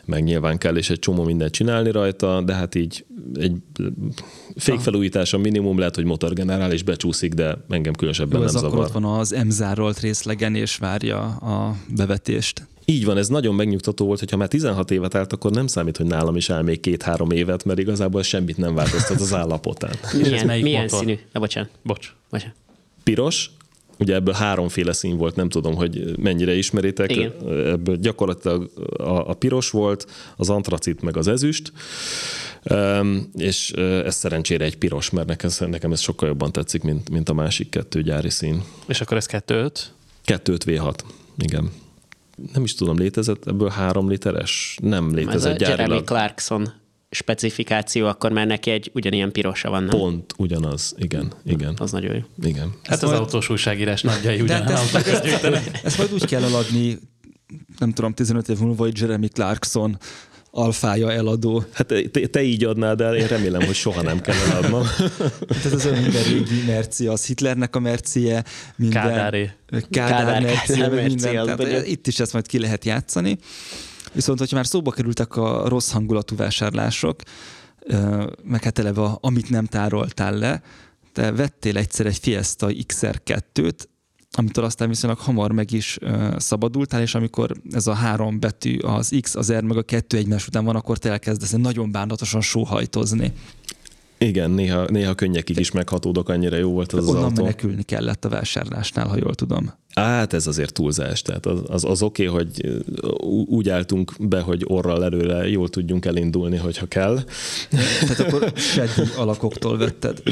meg 0.05 0.24
nyilván 0.24 0.59
kell 0.59 0.76
és 0.76 0.90
egy 0.90 0.98
csomó 0.98 1.24
mindent 1.24 1.52
csinálni 1.52 1.90
rajta, 1.90 2.43
de 2.43 2.55
hát 2.55 2.74
így 2.74 3.05
egy 3.35 3.56
fékfelújítás 4.56 5.32
a 5.32 5.39
minimum, 5.39 5.78
lehet, 5.78 5.94
hogy 5.94 6.05
motorgenerál 6.05 6.72
is 6.72 6.82
becsúszik, 6.82 7.32
de 7.32 7.56
engem 7.68 7.93
különösebben 7.93 8.40
Jó, 8.40 8.44
nem 8.44 8.55
ez 8.55 8.60
zavar. 8.60 8.72
akkor 8.72 8.85
ott 8.85 8.93
van 8.93 9.18
az 9.18 9.31
M 9.31 9.64
részlegen, 10.01 10.55
és 10.55 10.76
várja 10.76 11.20
a 11.24 11.76
bevetést. 11.97 12.68
Így 12.85 13.05
van, 13.05 13.16
ez 13.16 13.28
nagyon 13.28 13.55
megnyugtató 13.55 14.06
volt, 14.06 14.19
hogyha 14.19 14.36
már 14.36 14.48
16 14.48 14.90
évet 14.90 15.15
állt, 15.15 15.32
akkor 15.32 15.51
nem 15.51 15.66
számít, 15.66 15.97
hogy 15.97 16.06
nálam 16.06 16.36
is 16.36 16.51
áll 16.51 16.62
még 16.62 16.81
két-három 16.81 17.31
évet, 17.31 17.65
mert 17.65 17.78
igazából 17.78 18.23
semmit 18.23 18.56
nem 18.56 18.74
változtat 18.74 19.20
az 19.20 19.35
állapotán. 19.35 19.94
Milyen, 20.23 20.47
milyen 20.61 20.82
motor? 20.82 20.98
színű? 20.98 21.19
Na, 21.32 21.40
bocsánat. 21.40 21.70
Bocs. 21.82 22.12
bocsánat. 22.31 22.55
Piros, 23.02 23.51
ugye 23.98 24.15
ebből 24.15 24.35
háromféle 24.35 24.93
szín 24.93 25.16
volt, 25.16 25.36
nem 25.36 25.48
tudom, 25.48 25.74
hogy 25.74 26.19
mennyire 26.19 26.55
ismeritek. 26.55 27.11
Igen. 27.11 27.32
Ebből 27.48 27.97
gyakorlatilag 27.97 28.70
a, 28.97 29.28
a 29.28 29.35
piros 29.35 29.70
volt, 29.70 30.06
az 30.36 30.51
antracit 30.51 31.02
meg 31.02 31.16
az 31.16 31.28
ezüst, 31.28 31.73
és 33.36 33.70
ez 34.05 34.15
szerencsére 34.15 34.65
egy 34.65 34.78
piros, 34.78 35.11
mert 35.11 35.27
nekem, 35.27 35.51
nekem 35.59 35.93
ez 35.93 36.01
sokkal 36.01 36.28
jobban 36.28 36.52
tetszik, 36.52 36.82
mint, 36.82 37.11
mint 37.11 37.28
a 37.28 37.35
másik 37.35 37.69
kettő 37.69 38.02
gyári 38.02 38.31
szín. 38.31 38.62
És 38.86 39.01
akkor 39.01 39.16
ez 39.16 39.27
2 39.27 39.70
2 40.24 40.56
V6, 40.66 40.94
igen. 41.39 41.70
Nem 42.52 42.62
is 42.65 42.74
tudom, 42.74 42.97
létezett 42.98 43.47
ebből 43.47 43.69
három 43.69 44.09
literes? 44.09 44.77
Nem 44.82 45.05
Ez 45.06 45.12
a 45.12 45.16
létezett 45.16 45.61
Jeremy 45.61 45.77
gyárilag. 45.77 46.05
Clarkson 46.05 46.73
specifikáció, 47.11 48.06
akkor 48.06 48.32
már 48.32 48.47
neki 48.47 48.70
egy 48.70 48.90
ugyanilyen 48.94 49.32
pirosa 49.32 49.70
van, 49.70 49.82
nem? 49.85 49.98
Pont 49.98 50.35
ugyanaz, 50.36 50.94
igen, 50.98 51.32
igen, 51.44 51.74
Az 51.78 51.93
nagyon 51.93 52.15
jó. 52.15 52.20
igen. 52.48 52.73
Hát 52.85 53.02
az 53.02 53.09
majd- 53.09 53.20
autós 53.20 53.48
újságírás 53.51 54.02
nagyjai 54.02 54.40
ugyanaz. 54.40 54.90
hát 54.93 55.06
ezt, 55.06 55.24
ezt, 55.24 55.70
ezt 55.85 55.98
majd 55.98 56.12
úgy 56.12 56.24
kell 56.24 56.43
eladni, 56.43 56.98
nem 57.78 57.93
tudom, 57.93 58.15
15 58.15 58.48
év 58.48 58.59
múlva, 58.59 58.82
hogy 58.85 58.98
Jeremy 59.01 59.28
Clarkson 59.28 59.98
alfája 60.56 61.12
eladó. 61.12 61.64
Hát 61.72 61.86
te, 61.86 62.26
te 62.26 62.43
így 62.43 62.64
adnád 62.64 63.01
el, 63.01 63.16
én 63.16 63.26
remélem, 63.26 63.62
hogy 63.66 63.74
soha 63.74 64.02
nem 64.02 64.20
kell 64.20 64.35
eladnom. 64.51 64.86
Tehát 65.48 65.72
az 65.72 65.86
olyan 65.86 66.02
minden 66.02 66.22
régi 66.22 66.62
merci, 66.66 67.06
az 67.06 67.26
Hitlernek 67.26 67.76
a 67.76 67.78
mercie, 67.78 68.44
minden 68.76 69.02
Kádáré. 69.02 69.51
Kádár, 69.90 69.90
Kádár- 69.90 70.43
merci, 70.43 70.72
Kádár 70.72 70.89
meg 70.90 70.98
merci, 70.98 71.14
minden. 71.14 71.36
az 71.36 71.44
Tehát 71.44 71.59
nagyon- 71.59 71.85
itt 71.85 72.06
is 72.06 72.20
ezt 72.20 72.32
majd 72.32 72.47
ki 72.47 72.59
lehet 72.59 72.85
játszani. 72.85 73.39
Viszont, 74.12 74.39
hogyha 74.39 74.56
már 74.56 74.66
szóba 74.66 74.90
kerültek 74.90 75.36
a 75.36 75.68
rossz 75.68 75.90
hangulatú 75.90 76.36
vásárlások, 76.36 77.20
meg 78.43 78.62
hát 78.62 78.78
eleve, 78.78 79.02
a- 79.02 79.18
amit 79.20 79.51
nem 79.51 79.66
tároltál 79.66 80.39
le, 80.39 80.62
te 81.12 81.32
vettél 81.32 81.76
egyszer 81.76 82.06
egy 82.06 82.18
Fiesta 82.18 82.66
XR2-t, 82.86 83.78
amitől 84.36 84.65
aztán 84.65 84.89
viszonylag 84.89 85.19
hamar 85.19 85.52
meg 85.52 85.73
is 85.73 85.98
ö, 86.01 86.35
szabadultál, 86.39 87.01
és 87.01 87.15
amikor 87.15 87.52
ez 87.70 87.86
a 87.86 87.93
három 87.93 88.40
betű, 88.40 88.78
az 88.78 89.16
X, 89.20 89.35
az 89.35 89.52
R, 89.52 89.62
meg 89.62 89.77
a 89.77 89.82
kettő 89.82 90.16
egymás 90.16 90.47
után 90.47 90.65
van, 90.65 90.77
akkor 90.77 90.98
te 90.98 91.11
elkezdesz 91.11 91.51
nagyon 91.51 91.90
bánatosan 91.90 92.40
sóhajtozni. 92.40 93.32
Igen, 94.19 94.51
néha, 94.51 94.85
néha 94.85 95.15
könnyekig 95.15 95.59
is 95.59 95.70
meghatódok, 95.70 96.28
annyira 96.28 96.56
jó 96.56 96.70
volt 96.70 96.93
az, 96.93 96.98
az 96.98 97.09
Onnan 97.09 97.23
autó. 97.23 97.43
menekülni 97.43 97.82
kellett 97.82 98.24
a 98.24 98.28
vásárlásnál, 98.28 99.09
ha 99.09 99.16
jól 99.16 99.35
tudom. 99.35 99.73
Hát 99.94 100.32
ez 100.32 100.47
azért 100.47 100.73
túlzás. 100.73 101.23
Tehát 101.23 101.47
az, 101.47 101.61
az, 101.66 101.85
az 101.85 102.02
oké, 102.02 102.27
okay, 102.27 102.44
hogy 102.44 102.82
úgy 103.47 103.69
álltunk 103.69 104.12
be, 104.19 104.40
hogy 104.40 104.65
orral 104.66 105.05
előre 105.05 105.48
jól 105.48 105.69
tudjunk 105.69 106.05
elindulni, 106.05 106.56
hogyha 106.56 106.86
kell. 106.86 107.19
Tehát 108.01 108.20
akkor 108.20 108.52
seddi 108.74 109.11
alakoktól 109.16 109.78
vetted. 109.78 110.23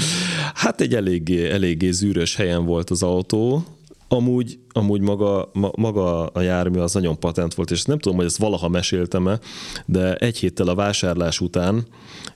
Hát 0.55 0.81
egy 0.81 0.95
eléggé, 0.95 1.51
eléggé 1.51 1.91
zűrös 1.91 2.37
helyen 2.37 2.65
volt 2.65 2.91
az 2.91 3.03
autó. 3.03 3.65
Amúgy, 4.13 4.59
amúgy 4.69 5.01
maga, 5.01 5.51
ma, 5.53 5.71
maga 5.77 6.27
a 6.27 6.41
jármű 6.41 6.79
az 6.79 6.95
nagyon 6.95 7.19
patent 7.19 7.55
volt, 7.55 7.71
és 7.71 7.85
nem 7.85 7.99
tudom, 7.99 8.17
hogy 8.17 8.27
ezt 8.27 8.37
valaha 8.37 8.69
meséltem-e, 8.69 9.39
de 9.87 10.15
egy 10.15 10.39
héttel 10.39 10.69
a 10.69 10.75
vásárlás 10.75 11.41
után 11.41 11.87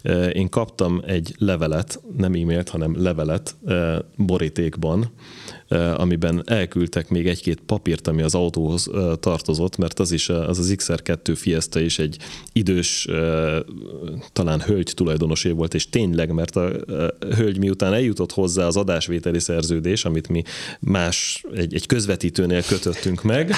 eh, 0.02 0.34
én 0.34 0.48
kaptam 0.48 1.02
egy 1.06 1.34
levelet, 1.38 2.00
nem 2.16 2.32
e-mailt, 2.32 2.68
hanem 2.68 3.02
levelet 3.02 3.56
eh, 3.66 3.98
borítékban, 4.16 5.10
amiben 5.96 6.42
elküldtek 6.46 7.08
még 7.08 7.26
egy-két 7.28 7.60
papírt, 7.66 8.06
ami 8.06 8.22
az 8.22 8.34
autóhoz 8.34 8.90
eh, 8.94 9.02
tartozott, 9.20 9.76
mert 9.76 9.98
az 9.98 10.12
is, 10.12 10.28
eh, 10.28 10.48
az 10.48 10.58
az 10.58 10.74
XR2 10.76 11.32
Fiesta 11.36 11.80
is 11.80 11.98
egy 11.98 12.16
idős, 12.52 13.06
eh, 13.06 13.58
talán 14.32 14.60
hölgy 14.60 14.92
tulajdonosé 14.94 15.50
volt, 15.50 15.74
és 15.74 15.88
tényleg, 15.88 16.32
mert 16.32 16.56
a 16.56 16.70
eh, 16.88 17.06
hölgy 17.36 17.58
miután 17.58 17.92
eljutott 17.92 18.32
hozzá 18.32 18.66
az 18.66 18.76
adásvételi 18.76 19.38
szerződés, 19.38 20.04
amit 20.04 20.28
mi 20.28 20.42
más, 20.80 21.44
egy, 21.54 21.74
egy 21.74 21.86
közvetítőnél 21.86 22.62
kötöttünk 22.62 23.22
meg, 23.22 23.50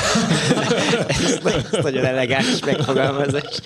Ez, 1.08 1.40
ez 1.72 1.82
nagyon 1.82 2.04
elegáns 2.04 2.64
megfogalmazás. 2.64 3.60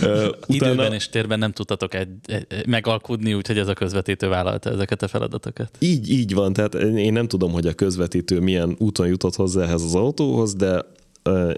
eh, 0.00 0.28
Időben 0.46 0.92
és 0.92 1.08
térben 1.08 1.38
nem 1.38 1.52
tudtatok 1.52 1.94
egy, 1.94 2.08
egy, 2.26 2.66
megalkudni, 2.66 3.34
úgyhogy 3.34 3.58
ez 3.58 3.68
a 3.68 3.74
közvetítő 3.74 4.28
vállalta 4.28 4.70
ezeket 4.70 5.02
a 5.02 5.08
feladatokat. 5.08 5.70
Így, 5.78 6.10
így 6.10 6.34
van, 6.34 6.52
tehát 6.52 6.74
én 6.74 7.12
nem 7.12 7.26
tudom, 7.32 7.52
hogy 7.52 7.66
a 7.66 7.72
közvetítő 7.72 8.40
milyen 8.40 8.76
úton 8.78 9.06
jutott 9.06 9.34
hozzá 9.34 9.62
ehhez 9.62 9.82
az 9.82 9.94
autóhoz, 9.94 10.54
de 10.54 10.84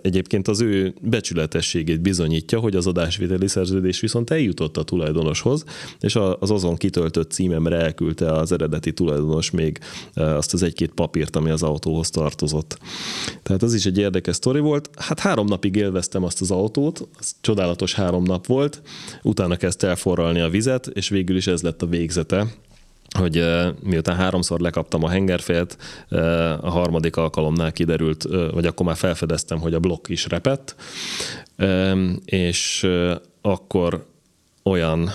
egyébként 0.02 0.48
az 0.48 0.60
ő 0.60 0.94
becsületességét 1.01 2.01
bizonyítja, 2.01 2.59
hogy 2.59 2.76
az 2.76 2.86
adásvételi 2.86 3.48
szerződés 3.48 4.01
viszont 4.01 4.30
eljutott 4.30 4.76
a 4.76 4.82
tulajdonoshoz, 4.82 5.64
és 6.01 6.16
az 6.16 6.51
azon 6.51 6.76
kitöltött 6.76 7.30
címemre 7.30 7.76
elküldte 7.76 8.32
az 8.32 8.52
eredeti 8.52 8.92
tulajdonos 8.92 9.51
még 9.51 9.78
azt 10.14 10.55
az 10.55 10.62
egy-két 10.62 10.90
papírt, 10.90 11.36
ami 11.36 11.51
az 11.51 11.62
autóhoz 11.62 12.10
tartozott. 12.10 12.78
Tehát 13.42 13.62
az 13.62 13.74
is 13.74 13.86
egy 13.86 13.98
érdekes 13.98 14.36
sztori 14.36 14.60
volt. 14.60 14.90
Hát 14.96 15.20
három 15.20 15.46
napig 15.46 15.76
élveztem 15.76 16.24
azt 16.24 16.40
az 16.40 16.51
autót, 16.51 17.09
az 17.18 17.34
csodálatos 17.40 17.94
három 17.94 18.22
nap 18.22 18.46
volt, 18.46 18.82
utána 19.22 19.56
kezdte 19.56 19.88
elforralni 19.88 20.40
a 20.40 20.48
vizet, 20.48 20.86
és 20.86 21.09
végül 21.09 21.36
is 21.36 21.46
ez 21.46 21.62
lett 21.62 21.82
a 21.82 21.86
végzete 21.86 22.46
hogy 23.19 23.45
miután 23.82 24.16
háromszor 24.16 24.61
lekaptam 24.61 25.05
a 25.05 25.09
hengerfélt, 25.09 25.77
a 26.61 26.70
harmadik 26.70 27.16
alkalomnál 27.16 27.73
kiderült, 27.73 28.23
vagy 28.53 28.66
akkor 28.66 28.86
már 28.86 28.97
felfedeztem, 28.97 29.59
hogy 29.59 29.74
a 29.74 29.81
blokk 29.81 30.09
is 30.09 30.27
repett, 30.28 30.74
és 32.24 32.89
akkor 33.41 34.07
olyan 34.62 35.11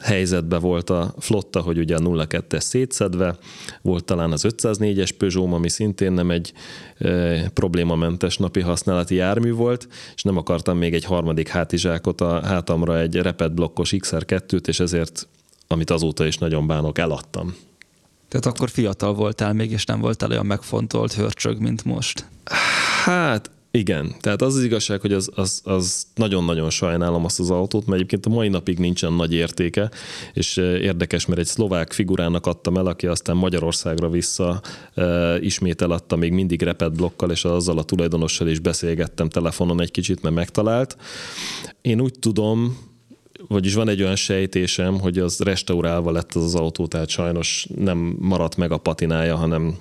helyzetben 0.00 0.60
volt 0.60 0.90
a 0.90 1.14
flotta, 1.18 1.60
hogy 1.60 1.78
ugye 1.78 1.96
a 1.96 1.98
02-es 1.98 2.60
szétszedve, 2.60 3.36
volt 3.82 4.04
talán 4.04 4.32
az 4.32 4.44
504-es 4.48 5.10
Peugeot, 5.18 5.52
ami 5.52 5.68
szintén 5.68 6.12
nem 6.12 6.30
egy 6.30 6.52
e, 6.98 7.48
problémamentes 7.48 8.36
napi 8.36 8.60
használati 8.60 9.14
jármű 9.14 9.52
volt, 9.52 9.88
és 10.14 10.22
nem 10.22 10.36
akartam 10.36 10.78
még 10.78 10.94
egy 10.94 11.04
harmadik 11.04 11.48
hátizsákot 11.48 12.20
a 12.20 12.40
hátamra, 12.40 12.98
egy 12.98 13.16
repet 13.16 13.54
blokkos 13.54 13.94
XR2-t, 13.96 14.68
és 14.68 14.80
ezért, 14.80 15.28
amit 15.66 15.90
azóta 15.90 16.26
is 16.26 16.38
nagyon 16.38 16.66
bánok, 16.66 16.98
eladtam. 16.98 17.54
Tehát 18.28 18.46
akkor 18.46 18.70
fiatal 18.70 19.14
voltál 19.14 19.52
még, 19.52 19.70
és 19.70 19.84
nem 19.84 20.00
voltál 20.00 20.30
olyan 20.30 20.46
megfontolt 20.46 21.12
hörcsög, 21.12 21.60
mint 21.60 21.84
most. 21.84 22.28
Hát 23.04 23.50
igen, 23.76 24.14
tehát 24.20 24.42
az 24.42 24.54
az 24.54 24.64
igazság, 24.64 25.00
hogy 25.00 25.12
az, 25.12 25.30
az, 25.34 25.60
az 25.64 26.06
nagyon-nagyon 26.14 26.70
sajnálom 26.70 27.24
azt 27.24 27.40
az 27.40 27.50
autót, 27.50 27.86
mert 27.86 27.96
egyébként 27.98 28.26
a 28.26 28.28
mai 28.28 28.48
napig 28.48 28.78
nincsen 28.78 29.12
nagy 29.12 29.32
értéke, 29.32 29.90
és 30.32 30.56
érdekes, 30.56 31.26
mert 31.26 31.40
egy 31.40 31.46
szlovák 31.46 31.92
figurának 31.92 32.46
adtam 32.46 32.76
el, 32.76 32.86
aki 32.86 33.06
aztán 33.06 33.36
Magyarországra 33.36 34.08
vissza 34.08 34.60
e, 34.94 35.38
ismét 35.40 35.82
eladta 35.82 36.16
még 36.16 36.32
mindig 36.32 36.62
repet 36.62 36.92
blokkal, 36.92 37.30
és 37.30 37.44
azzal 37.44 37.78
a 37.78 37.82
tulajdonossal 37.82 38.48
is 38.48 38.58
beszélgettem 38.58 39.28
telefonon 39.28 39.80
egy 39.80 39.90
kicsit, 39.90 40.22
mert 40.22 40.34
megtalált. 40.34 40.96
Én 41.80 42.00
úgy 42.00 42.14
tudom, 42.18 42.78
vagyis 43.48 43.74
van 43.74 43.88
egy 43.88 44.02
olyan 44.02 44.16
sejtésem, 44.16 45.00
hogy 45.00 45.18
az 45.18 45.40
restaurálva 45.40 46.10
lett 46.10 46.34
az 46.34 46.44
az 46.44 46.54
autó, 46.54 46.86
tehát 46.86 47.08
sajnos 47.08 47.66
nem 47.76 48.16
maradt 48.18 48.56
meg 48.56 48.72
a 48.72 48.78
patinája, 48.78 49.36
hanem 49.36 49.76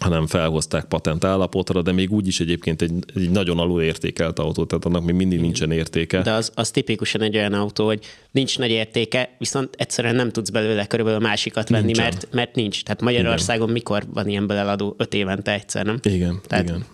hanem 0.00 0.26
felhozták 0.26 0.84
patent 0.84 1.24
állapotra, 1.24 1.82
de 1.82 1.92
még 1.92 2.12
úgy 2.12 2.26
is 2.26 2.40
egyébként 2.40 2.82
egy, 2.82 2.92
egy 3.14 3.30
nagyon 3.30 3.58
alul 3.58 3.82
értékelt 3.82 4.38
autó, 4.38 4.64
tehát 4.64 4.84
annak 4.84 5.04
még 5.04 5.14
mindig 5.14 5.40
nincsen 5.40 5.70
értéke. 5.70 6.22
De 6.22 6.32
az, 6.32 6.52
az 6.54 6.70
tipikusan 6.70 7.20
egy 7.20 7.36
olyan 7.36 7.52
autó, 7.52 7.86
hogy 7.86 8.04
nincs 8.30 8.58
nagy 8.58 8.70
értéke, 8.70 9.34
viszont 9.38 9.74
egyszerűen 9.76 10.14
nem 10.14 10.30
tudsz 10.30 10.50
belőle 10.50 10.86
körülbelül 10.86 11.20
másikat 11.20 11.68
venni, 11.68 11.84
Nincsen. 11.84 12.04
mert, 12.04 12.28
mert 12.32 12.54
nincs. 12.54 12.82
Tehát 12.82 13.00
Magyarországon 13.00 13.62
igen. 13.62 13.72
mikor 13.72 14.04
van 14.12 14.28
ilyenből 14.28 14.56
eladó? 14.56 14.94
Öt 14.98 15.14
évente 15.14 15.52
egyszer, 15.52 15.84
nem? 15.84 15.98
Igen, 16.02 16.40
Tehát- 16.46 16.64
igen. 16.64 16.84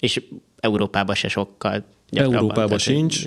És 0.00 0.22
Európában 0.60 1.14
se 1.14 1.28
sokkal. 1.28 1.84
Európában 2.10 2.66
Tehát, 2.66 2.80
sincs, 2.80 3.24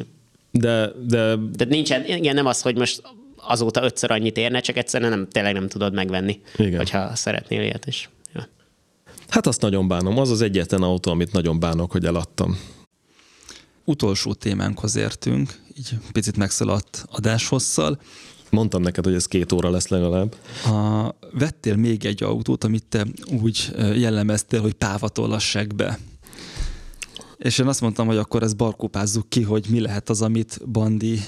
de, 0.59 0.91
de 1.07 1.17
Tehát 1.35 1.67
nincsen, 1.69 2.05
igen, 2.05 2.35
nem 2.35 2.45
az, 2.45 2.61
hogy 2.61 2.77
most 2.77 3.01
azóta 3.35 3.83
ötször 3.83 4.11
annyit 4.11 4.37
érne, 4.37 4.59
csak 4.59 4.77
egyszerűen 4.77 5.09
nem, 5.09 5.27
tényleg 5.29 5.53
nem 5.53 5.67
tudod 5.67 5.93
megvenni, 5.93 6.41
Igen. 6.57 6.77
hogyha 6.77 7.15
szeretnél 7.15 7.61
ilyet 7.61 7.85
is. 7.85 8.09
Ja. 8.33 8.47
hát 9.29 9.47
azt 9.47 9.61
nagyon 9.61 9.87
bánom. 9.87 10.17
Az 10.17 10.29
az 10.29 10.41
egyetlen 10.41 10.81
autó, 10.81 11.11
amit 11.11 11.31
nagyon 11.31 11.59
bánok, 11.59 11.91
hogy 11.91 12.05
eladtam. 12.05 12.59
Utolsó 13.83 14.33
témánkhoz 14.33 14.95
értünk, 14.95 15.59
így 15.77 15.89
picit 16.11 16.37
megszaladt 16.37 17.05
adáshosszal. 17.11 17.99
Mondtam 18.49 18.81
neked, 18.81 19.03
hogy 19.03 19.13
ez 19.13 19.25
két 19.25 19.51
óra 19.51 19.69
lesz 19.69 19.87
legalább. 19.87 20.35
A, 20.65 21.15
vettél 21.31 21.75
még 21.75 22.05
egy 22.05 22.23
autót, 22.23 22.63
amit 22.63 22.85
te 22.89 23.05
úgy 23.41 23.69
ö, 23.75 23.93
jellemeztél, 23.93 24.61
hogy 24.61 24.73
pávatollas 24.73 25.57
be. 25.75 25.99
És 27.37 27.57
én 27.57 27.67
azt 27.67 27.81
mondtam, 27.81 28.07
hogy 28.07 28.17
akkor 28.17 28.43
ezt 28.43 28.55
barkópázzuk 28.57 29.29
ki, 29.29 29.41
hogy 29.41 29.65
mi 29.69 29.79
lehet 29.79 30.09
az, 30.09 30.21
amit 30.21 30.59
Bandi 30.71 31.19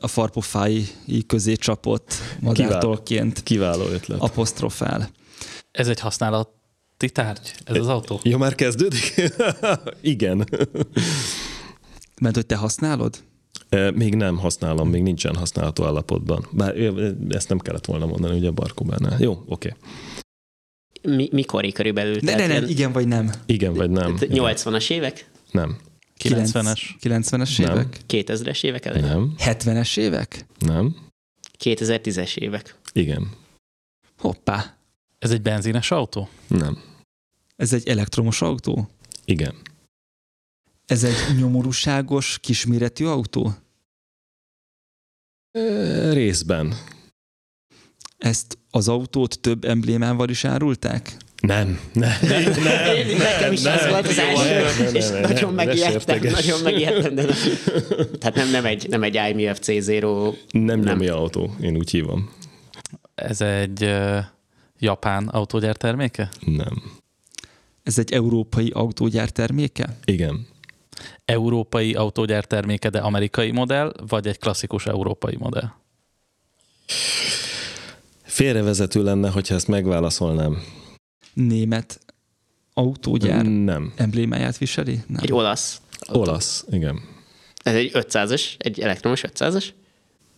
a 0.00 0.06
farpofái 0.06 0.86
közé 1.26 1.54
csapott 1.54 2.14
madártolként 2.40 3.42
Kiváló 3.42 3.84
ötlet. 3.86 4.20
apostrofál. 4.20 5.10
Ez 5.70 5.88
egy 5.88 6.00
használat 6.00 6.48
Ti 6.96 7.10
tárgy, 7.10 7.54
ez 7.64 7.76
az 7.76 7.88
autó. 7.88 8.20
Jó, 8.22 8.38
már 8.38 8.54
kezdődik? 8.54 9.14
Igen. 10.00 10.48
Mert 12.20 12.34
hogy 12.34 12.46
te 12.46 12.56
használod? 12.56 13.22
E, 13.68 13.90
Még 13.90 14.14
nem 14.14 14.36
használom, 14.38 14.88
még 14.88 15.02
nincsen 15.02 15.34
használható 15.34 15.84
állapotban. 15.84 16.46
Bár 16.50 16.76
ezt 17.28 17.48
nem 17.48 17.58
kellett 17.58 17.84
volna 17.86 18.06
mondani, 18.06 18.38
ugye 18.38 18.48
a 18.48 18.52
Barkubánál. 18.52 19.16
Jó, 19.20 19.42
oké. 19.46 19.74
Mi, 21.02 21.28
mikori 21.32 21.72
körülbelül? 21.72 22.16
Ne, 22.20 22.34
ne, 22.34 22.46
nem, 22.46 22.64
igen 22.68 22.92
vagy 22.92 23.06
nem. 23.08 23.30
Igen 23.46 23.74
vagy 23.74 23.90
nem? 23.90 24.16
Igen. 24.20 24.54
80-as 24.56 24.90
évek? 24.90 25.29
Nem. 25.52 25.78
90-es 26.18 26.50
90-es. 26.52 26.80
90-es 27.00 27.58
Nem. 27.58 27.72
évek? 27.76 28.00
2000-es 28.08 28.64
évek 28.64 28.84
elején? 28.84 29.06
Nem. 29.06 29.34
70-es 29.38 29.96
évek? 29.98 30.46
Nem. 30.58 30.96
2010-es 31.58 32.36
évek. 32.36 32.78
Igen. 32.92 33.30
Hoppá. 34.18 34.78
Ez 35.18 35.30
egy 35.30 35.42
benzines 35.42 35.90
autó? 35.90 36.28
Nem. 36.48 36.82
Ez 37.56 37.72
egy 37.72 37.88
elektromos 37.88 38.42
autó? 38.42 38.90
Igen. 39.24 39.54
Ez 40.86 41.04
egy 41.04 41.36
nyomorúságos, 41.38 42.38
kisméretű 42.38 43.04
autó? 43.04 43.54
E, 45.50 46.12
Részben. 46.12 46.74
Ezt 48.18 48.58
az 48.70 48.88
autót 48.88 49.40
több 49.40 49.64
emblémával 49.64 50.28
is 50.28 50.44
árulták? 50.44 51.16
Nem. 51.40 51.80
Nem. 51.92 52.10
Nem. 52.22 52.42
nem 52.42 53.16
Nekem 53.18 53.52
is 53.52 53.64
ez 53.64 53.88
volt 53.88 54.06
az 54.06 54.16
nem, 54.16 54.28
első, 54.28 54.82
nem, 54.84 54.94
és 54.94 55.08
nem, 55.08 55.20
nagyon 55.20 55.54
nem, 55.54 55.66
megijedtem, 55.66 56.18
nagyon 56.22 56.60
megijedtem, 56.60 57.14
de 57.14 57.22
nem. 57.22 57.36
Tehát 58.18 58.34
nem, 58.34 58.50
nem 58.50 58.64
egy, 58.64 58.88
nem 58.88 59.02
egy 59.02 59.14
IMF 59.14 59.58
C0 59.62 60.34
Nem 60.50 60.80
Nem. 60.80 60.80
nyomja 60.80 61.16
autó, 61.16 61.54
én 61.60 61.76
úgy 61.76 61.90
hívom. 61.90 62.30
Ez 63.14 63.40
egy 63.40 63.84
uh, 63.84 64.18
japán 64.78 65.28
autógyár 65.28 65.76
terméke? 65.76 66.28
Nem. 66.40 66.82
Ez 67.82 67.98
egy 67.98 68.12
európai 68.12 68.70
autógyár 68.70 69.30
terméke? 69.30 69.96
Igen. 70.04 70.46
Európai 71.24 71.94
autógyár 71.94 72.44
terméke, 72.44 72.88
de 72.90 72.98
amerikai 72.98 73.50
modell, 73.50 73.92
vagy 74.08 74.26
egy 74.26 74.38
klasszikus 74.38 74.86
európai 74.86 75.36
modell? 75.38 75.68
Félrevezető 78.22 79.02
lenne, 79.02 79.30
hogyha 79.30 79.54
ezt 79.54 79.68
megválaszolnám. 79.68 80.62
Német 81.34 82.00
autógyár 82.74 83.44
Nem. 83.44 83.92
emblémáját 83.96 84.58
viseli? 84.58 85.00
Nem. 85.06 85.22
egy 85.22 85.32
olasz. 85.32 85.80
Olasz, 86.12 86.64
igen. 86.70 87.00
Ez 87.62 87.74
egy 87.74 87.90
500-as, 87.94 88.42
egy 88.58 88.80
elektromos 88.80 89.24
500-as, 89.26 89.64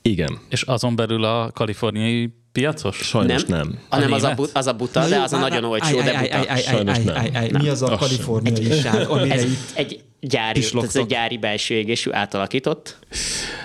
Igen. 0.02 0.38
És 0.48 0.62
azon 0.62 0.96
belül 0.96 1.24
a 1.24 1.50
kaliforniai 1.50 2.34
piacos? 2.52 2.96
Sajnos 2.96 3.44
Nem. 3.44 3.58
nem. 3.58 3.78
hanem 3.88 4.12
A 4.12 4.14
az 4.14 4.22
a, 4.22 4.34
bu- 4.34 4.50
az 4.52 4.66
a 4.66 4.72
buta, 4.72 5.08
de 5.08 5.20
az 5.20 5.32
a 5.32 5.38
nagyon 5.38 5.64
olcsó, 5.64 6.00
de 6.00 6.18
buta. 6.18 6.56
Sajnos 6.56 6.98
nem. 6.98 7.14
Nem. 7.32 7.62
Mi 7.62 7.68
az 7.68 7.82
a 7.82 7.96
kaliforniaiság, 7.96 9.08
amire 9.08 9.40
itt... 9.40 9.70
egy 9.74 10.00
gyári, 10.20 10.60
ez 10.82 10.96
egy 10.96 11.06
gyári 11.06 11.38
belső 11.38 11.74
égésű 11.74 12.10
átalakított. 12.12 12.96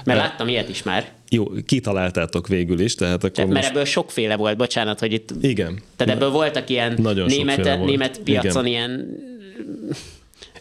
Mert 0.03 0.19
láttam 0.19 0.47
ilyet 0.47 0.69
is 0.69 0.83
már. 0.83 1.11
Jó, 1.29 1.45
kitaláltátok 1.65 2.47
végül 2.47 2.79
is, 2.79 2.95
tehát 2.95 3.23
akkor 3.23 3.45
Mert 3.45 3.55
most... 3.55 3.69
ebből 3.69 3.85
sokféle 3.85 4.35
volt, 4.35 4.57
bocsánat, 4.57 4.99
hogy 4.99 5.13
itt... 5.13 5.29
Igen. 5.41 5.81
Tehát 5.95 6.15
ebből 6.15 6.29
voltak 6.29 6.69
ilyen 6.69 6.93
Nagyon 7.01 7.27
német, 7.27 7.85
német 7.85 8.19
piacon 8.19 8.65
Igen. 8.65 8.65
ilyen... 8.65 9.07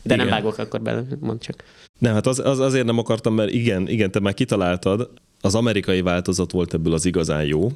De 0.03 0.16
nem 0.16 0.27
Igen. 0.27 0.39
vágok 0.39 0.59
akkor 0.59 0.81
bele, 0.81 1.03
mondd 1.20 1.39
csak. 1.39 1.65
Nem, 1.98 2.12
hát 2.15 2.27
az, 2.27 2.39
az, 2.39 2.59
azért 2.59 2.85
nem 2.85 2.98
akartam, 2.98 3.35
mert 3.35 3.51
igen, 3.51 3.89
igen, 3.89 4.11
te 4.11 4.20
már 4.20 4.35
kitaláltad, 4.35 5.11
az 5.40 5.55
amerikai 5.55 6.01
változat 6.01 6.53
volt 6.53 6.74
ebből 6.74 6.93
az 6.93 7.05
igazán 7.05 7.44
jó, 7.44 7.70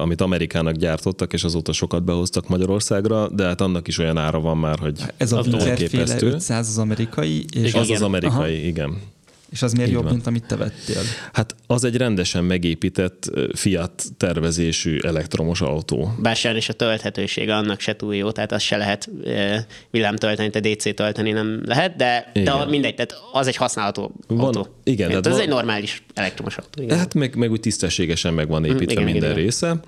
amit 0.00 0.20
Amerikának 0.20 0.74
gyártottak, 0.74 1.32
és 1.32 1.44
azóta 1.44 1.72
sokat 1.72 2.04
behoztak 2.04 2.48
Magyarországra, 2.48 3.28
de 3.28 3.44
hát 3.44 3.60
annak 3.60 3.88
is 3.88 3.98
olyan 3.98 4.16
ára 4.16 4.40
van 4.40 4.56
már, 4.58 4.78
hogy 4.78 5.00
Ez 5.16 5.32
a 5.32 5.44
elképesztő. 5.58 6.26
500 6.26 6.68
az 6.68 6.78
amerikai, 6.78 7.44
és 7.52 7.74
az 7.74 7.80
az, 7.80 7.90
az 7.90 8.02
amerikai, 8.02 8.66
igen. 8.66 9.16
És 9.50 9.62
az 9.62 9.72
miért 9.72 9.88
Így 9.88 9.94
jobb, 9.94 10.04
van. 10.04 10.12
mint 10.12 10.26
amit 10.26 10.46
te 10.46 10.56
vettél? 10.56 11.00
Hát 11.32 11.54
az 11.66 11.84
egy 11.84 11.96
rendesen 11.96 12.44
megépített 12.44 13.30
Fiat 13.54 14.02
tervezésű 14.16 14.98
elektromos 14.98 15.60
autó. 15.60 16.14
Bár 16.18 16.36
sajnos 16.36 16.68
a 16.68 16.72
tölthetősége 16.72 17.54
annak 17.56 17.80
se 17.80 17.96
túl 17.96 18.14
jó, 18.14 18.30
tehát 18.30 18.52
az 18.52 18.62
se 18.62 18.76
lehet 18.76 19.10
villámtölteni, 19.90 20.50
te 20.50 20.60
DC 20.60 20.94
tölteni 20.94 21.30
nem 21.30 21.62
lehet, 21.66 21.96
de, 21.96 22.30
de 22.34 22.64
mindegy, 22.68 22.94
tehát 22.94 23.14
az 23.32 23.46
egy 23.46 23.56
használható 23.56 24.14
Van- 24.26 24.40
autó. 24.40 24.66
igen, 24.84 25.08
tehát 25.08 25.26
ez 25.26 25.32
van- 25.32 25.40
egy 25.40 25.48
normális 25.48 26.02
elektromos 26.14 26.56
autó. 26.56 26.82
Igen. 26.82 26.98
Hát 26.98 27.14
meg, 27.14 27.34
meg 27.36 27.50
úgy 27.50 27.60
tisztességesen 27.60 28.34
meg 28.34 28.48
van 28.48 28.64
építve 28.64 28.92
igen, 28.92 29.04
minden 29.04 29.22
igen, 29.22 29.32
igen. 29.32 29.80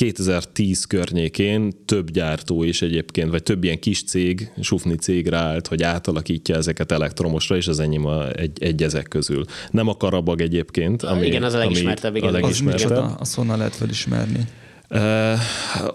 Része. 0.00 0.40
2010 0.42 0.84
környékén 0.84 1.72
több 1.84 2.10
gyártó 2.10 2.62
is 2.62 2.82
egyébként, 2.82 3.30
vagy 3.30 3.42
több 3.42 3.64
ilyen 3.64 3.78
kis 3.78 4.02
cég, 4.04 4.52
sufni 4.60 4.94
cég 4.94 5.26
ráállt, 5.26 5.66
hogy 5.66 5.82
átalakítja 5.82 6.56
ezeket 6.56 6.92
elektromosra, 6.92 7.56
és 7.56 7.68
az 7.68 7.80
enyém 7.80 8.06
a, 8.06 8.30
egy, 8.32 8.62
egy 8.62 8.82
ezek 8.82 9.08
közül. 9.08 9.44
Nem 9.70 9.88
a 9.88 9.96
karabag 9.96 10.40
egyébként, 10.40 11.02
ami, 11.02 11.26
Igen, 11.26 11.42
az 11.42 11.54
a 11.54 11.56
ami 11.56 11.66
legismertebb, 11.66 12.16
igen. 12.16 12.28
A 12.28 12.30
Az 12.30 12.34
Az 12.34 12.40
legismertebb. 12.40 12.90
micsoda, 12.90 13.14
azt 13.18 13.34
honnan 13.34 13.58
lehet 13.58 13.74
felismerni? 13.74 14.46
Uh, 14.94 15.38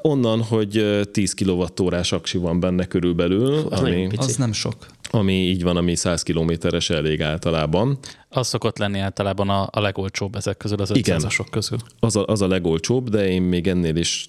onnan, 0.01 0.41
hogy 0.41 0.77
ö, 0.77 1.03
10 1.03 1.33
kWh 1.33 1.67
aksi 2.09 2.37
van 2.37 2.59
benne 2.59 2.85
körülbelül, 2.85 3.67
az 3.69 3.79
ami. 3.79 4.07
Az 4.15 4.35
nem 4.35 4.53
sok. 4.53 4.85
ami 5.09 5.33
így 5.33 5.63
van, 5.63 5.77
ami 5.77 5.95
100 5.95 6.23
kilométeres 6.23 6.89
elég 6.89 7.21
általában. 7.21 7.97
Az 8.35 8.47
szokott 8.47 8.77
lenni 8.77 8.99
általában 8.99 9.49
a, 9.49 9.67
a 9.71 9.79
legolcsóbb 9.79 10.35
ezek 10.35 10.57
közül, 10.57 10.81
az 10.81 10.95
Igen. 10.95 11.19
500-asok 11.21 11.45
közül. 11.51 11.77
Az 11.99 12.15
a, 12.15 12.25
az 12.25 12.41
a 12.41 12.47
legolcsóbb, 12.47 13.09
de 13.09 13.27
én 13.29 13.41
még 13.41 13.67
ennél 13.67 13.95
is 13.95 14.27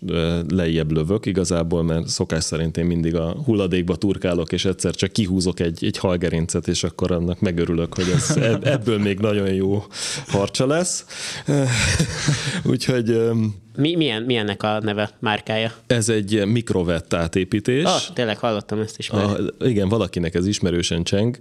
lejjebb 0.48 0.92
lövök 0.92 1.26
igazából, 1.26 1.82
mert 1.82 2.08
szokás 2.08 2.44
szerint 2.44 2.76
én 2.76 2.84
mindig 2.84 3.16
a 3.16 3.36
hulladékba 3.44 3.96
turkálok, 3.96 4.52
és 4.52 4.64
egyszer 4.64 4.94
csak 4.94 5.12
kihúzok 5.12 5.60
egy, 5.60 5.84
egy 5.84 5.98
halgerincet, 5.98 6.68
és 6.68 6.84
akkor 6.84 7.10
annak 7.10 7.40
megörülök, 7.40 7.94
hogy 7.94 8.08
ez, 8.14 8.36
ebb- 8.36 8.66
ebből 8.66 8.98
még 8.98 9.18
nagyon 9.18 9.52
jó 9.52 9.84
harcsa 10.26 10.66
lesz. 10.66 11.04
Úgyhogy 12.64 13.30
Mi, 13.76 13.94
milyen, 13.96 14.22
milyennek 14.22 14.62
a 14.62 14.80
neve, 14.80 15.10
márkája? 15.18 15.72
ez 15.86 16.08
egy 16.08 16.46
mikrovett 16.46 17.14
átépítés. 17.14 17.84
Ah, 17.84 18.00
tényleg 18.14 18.38
hallottam 18.38 18.80
ezt 18.80 18.98
is 18.98 19.10
már. 19.10 19.24
A, 19.24 19.64
igen, 19.64 19.88
valakinek 19.88 20.34
ez 20.34 20.46
ismerősen 20.46 21.02
cseng. 21.02 21.38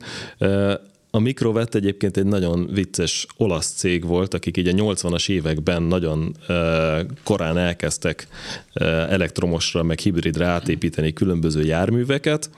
A 1.16 1.20
Mikrovet 1.20 1.76
egyébként 1.76 2.18
egy 2.18 2.26
nagyon 2.26 2.70
vicces 2.74 3.28
olasz 3.38 3.74
cég 3.74 4.06
volt, 4.06 4.34
akik 4.34 4.58
így 4.58 4.68
a 4.68 4.72
80-as 4.72 5.30
években 5.30 5.84
nagyon 5.84 6.36
korán 7.24 7.58
elkezdtek 7.58 8.28
elektromosra, 9.10 9.84
meg 9.84 10.00
hibridre 10.00 10.46
átépíteni 10.46 11.14
különböző 11.14 11.64
járműveket, 11.64 12.50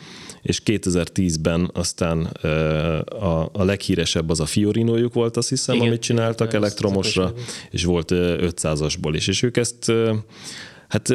és 0.41 0.61
2010-ben 0.65 1.69
aztán 1.73 2.23
a, 3.19 3.49
a 3.53 3.63
leghíresebb 3.63 4.29
az 4.29 4.39
a 4.39 4.45
Fiorinójuk 4.45 5.13
volt, 5.13 5.37
azt 5.37 5.49
hiszem, 5.49 5.75
Igen, 5.75 5.87
amit 5.87 6.01
csináltak 6.01 6.47
igen, 6.47 6.61
elektromosra, 6.61 7.33
és 7.71 7.83
volt 7.83 8.11
ö, 8.11 8.49
500-asból 8.55 9.11
is. 9.13 9.27
És 9.27 9.41
ők 9.41 9.57
ezt 9.57 9.91
hát 10.87 11.13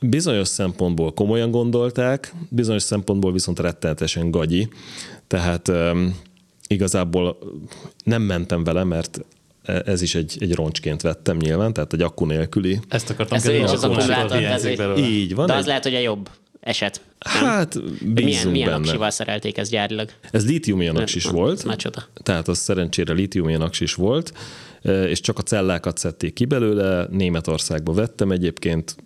bizonyos 0.00 0.48
szempontból 0.48 1.12
komolyan 1.12 1.50
gondolták, 1.50 2.34
bizonyos 2.48 2.82
szempontból 2.82 3.32
viszont 3.32 3.58
rettenetesen 3.58 4.30
gagyi. 4.30 4.68
Tehát 5.26 5.72
igazából 6.68 7.38
nem 8.04 8.22
mentem 8.22 8.64
vele, 8.64 8.84
mert 8.84 9.20
ez 9.62 10.02
is 10.02 10.14
egy, 10.14 10.36
egy 10.40 10.54
roncsként 10.54 11.02
vettem 11.02 11.36
nyilván, 11.36 11.72
tehát 11.72 11.92
egy 11.92 12.02
akku 12.02 12.24
nélküli. 12.24 12.80
Ezt 12.88 13.10
akartam 13.10 13.36
Ez 13.36 13.46
én 13.46 13.64
is 13.64 13.70
az 13.70 13.84
akkor 13.84 13.96
akkumulátor. 13.98 14.98
Így 14.98 15.34
van. 15.34 15.46
De 15.46 15.52
az 15.52 15.60
egy- 15.60 15.66
lehet, 15.66 15.82
hogy 15.82 15.94
a 15.94 15.98
jobb 15.98 16.30
eset. 16.60 17.00
Hát 17.18 17.82
bízunk 17.82 18.14
milyen, 18.14 18.48
milyen 18.48 18.68
benne. 18.70 18.80
aksival 18.86 19.10
szerelték 19.10 19.58
ezt 19.58 19.70
gyárilag? 19.70 20.08
Ez 20.30 20.46
lítium 20.46 20.80
is 21.14 21.24
Na, 21.24 21.32
volt. 21.32 21.64
már 21.64 21.76
csoda. 21.76 22.02
Tehát 22.22 22.48
az 22.48 22.58
szerencsére 22.58 23.12
lítium 23.12 23.48
is 23.80 23.94
volt, 23.94 24.32
és 24.82 25.20
csak 25.20 25.38
a 25.38 25.42
cellákat 25.42 25.98
szedték 25.98 26.32
ki 26.32 26.44
belőle. 26.44 27.06
Németországba 27.10 27.92
vettem 27.92 28.30
egyébként, 28.30 28.96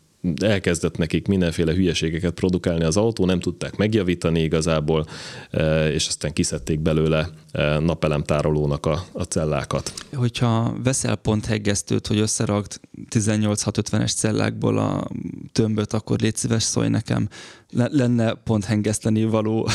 elkezdett 0.42 0.96
nekik 0.96 1.26
mindenféle 1.26 1.72
hülyeségeket 1.72 2.32
produkálni 2.32 2.84
az 2.84 2.96
autó, 2.96 3.24
nem 3.24 3.40
tudták 3.40 3.76
megjavítani 3.76 4.42
igazából, 4.42 5.06
eh, 5.50 5.90
és 5.92 6.06
aztán 6.06 6.32
kiszedték 6.32 6.80
belőle 6.80 7.28
eh, 7.52 7.78
napelemtárolónak 7.80 8.86
a, 8.86 9.04
a 9.12 9.22
cellákat. 9.22 9.92
Hogyha 10.14 10.74
veszel 10.82 11.16
pontheggesztőt, 11.16 12.06
hogy 12.06 12.18
összeragd 12.18 12.80
18650-es 13.10 14.14
cellákból 14.16 14.78
a 14.78 15.08
tömböt, 15.52 15.92
akkor 15.92 16.20
légy 16.20 16.36
szíves, 16.36 16.62
szólj 16.62 16.88
nekem. 16.88 17.28
Le- 17.70 17.88
lenne 17.90 18.34
ponthengeszteni 18.34 19.24
való 19.24 19.68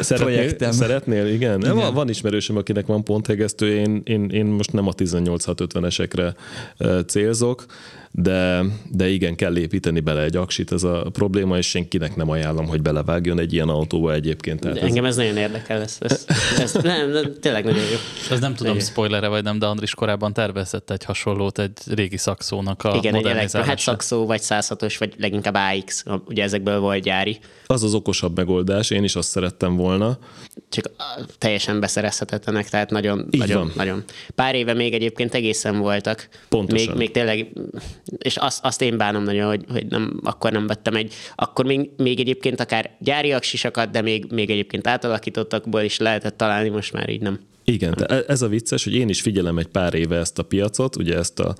Szeretnél? 0.00 0.18
projektem. 0.18 0.72
Szeretnél? 0.72 1.26
Igen. 1.26 1.60
Igen. 1.60 1.74
Van, 1.74 1.94
van 1.94 2.08
ismerősöm, 2.08 2.56
akinek 2.56 2.86
van 2.86 3.04
ponthegesztő, 3.04 3.74
én, 3.74 4.00
én, 4.04 4.30
én 4.30 4.46
most 4.46 4.72
nem 4.72 4.86
a 4.86 4.92
18650-esekre 4.92 6.34
eh, 6.76 7.02
célzok, 7.02 7.64
de, 8.14 8.62
de 8.90 9.08
igen, 9.08 9.34
kell 9.34 9.56
építeni 9.56 10.00
bele 10.00 10.22
egy 10.22 10.36
aksit, 10.36 10.72
ez 10.72 10.82
a 10.82 11.06
probléma, 11.12 11.56
és 11.56 11.68
senkinek 11.68 12.16
nem 12.16 12.30
ajánlom, 12.30 12.66
hogy 12.66 12.82
belevágjon 12.82 13.38
egy 13.38 13.52
ilyen 13.52 13.68
autóba 13.68 14.12
egyébként. 14.12 14.60
Tehát 14.60 14.76
De 14.76 14.82
ez, 14.82 14.88
engem 14.88 15.04
ez 15.04 15.16
nagyon 15.16 15.36
érdekel, 15.36 15.80
ez, 15.80 15.96
ez, 16.00 16.26
ez 16.58 16.72
nem, 16.82 17.10
nem, 17.10 17.32
tényleg 17.40 17.64
nagyon 17.64 17.82
jó. 17.82 17.96
Ez 18.30 18.40
nem 18.40 18.54
tudom, 18.54 18.74
Igen. 18.74 18.86
spoiler 18.86 19.28
vagy 19.28 19.42
nem, 19.42 19.58
de 19.58 19.66
Andris 19.66 19.94
korábban 19.94 20.32
tervezett 20.32 20.90
egy 20.90 21.04
hasonlót 21.04 21.58
egy 21.58 21.78
régi 21.86 22.16
szakszónak 22.16 22.84
a 22.84 22.96
Igen, 22.96 23.14
egy 23.14 23.26
elektro, 23.26 23.62
hát 23.62 23.78
szakszó, 23.78 24.26
vagy 24.26 24.40
106-os, 24.44 24.94
vagy 24.98 25.14
leginkább 25.18 25.54
AX, 25.54 26.04
ugye 26.26 26.42
ezekből 26.42 26.80
volt 26.80 27.02
gyári. 27.02 27.38
Az 27.66 27.82
az 27.82 27.94
okosabb 27.94 28.36
megoldás, 28.36 28.90
én 28.90 29.04
is 29.04 29.16
azt 29.16 29.28
szerettem 29.28 29.76
volna. 29.76 30.18
Csak 30.68 30.90
teljesen 31.38 31.80
beszerezhetetlenek, 31.80 32.68
tehát 32.68 32.90
nagyon, 32.90 33.26
Így 33.30 33.40
nagyon, 33.40 33.62
van. 33.62 33.72
nagyon. 33.76 34.04
Pár 34.34 34.54
éve 34.54 34.74
még 34.74 34.94
egyébként 34.94 35.34
egészen 35.34 35.78
voltak. 35.78 36.28
Pontosan. 36.48 36.88
Még, 36.88 36.96
még 36.96 37.10
tényleg, 37.10 37.46
és 38.18 38.36
azt, 38.36 38.64
azt 38.64 38.82
én 38.82 38.96
bánom 38.96 39.22
nagyon, 39.22 39.46
hogy, 39.46 39.64
hogy 39.68 39.86
nem, 39.86 40.20
akkor 40.24 40.52
nem 40.52 40.66
vettem 40.66 40.94
egy, 40.94 41.14
akkor 41.34 41.64
még, 41.64 41.90
még 41.96 42.20
egyébként 42.20 42.60
akár 42.60 42.90
gyári 42.98 43.32
aksisakat, 43.32 43.90
de 43.90 44.00
még, 44.00 44.32
még 44.32 44.50
egyébként 44.50 44.86
átalakítottakból 44.86 45.80
is 45.80 45.98
lehetett 45.98 46.36
találni, 46.36 46.68
most 46.68 46.92
már 46.92 47.08
így 47.08 47.20
nem. 47.20 47.40
Igen, 47.64 47.94
de 47.96 48.04
e- 48.06 48.24
ez 48.26 48.42
a 48.42 48.48
vicces, 48.48 48.84
hogy 48.84 48.94
én 48.94 49.08
is 49.08 49.20
figyelem 49.20 49.58
egy 49.58 49.66
pár 49.66 49.94
éve 49.94 50.16
ezt 50.16 50.38
a 50.38 50.42
piacot, 50.42 50.96
ugye 50.96 51.16
ezt 51.16 51.40
a 51.40 51.54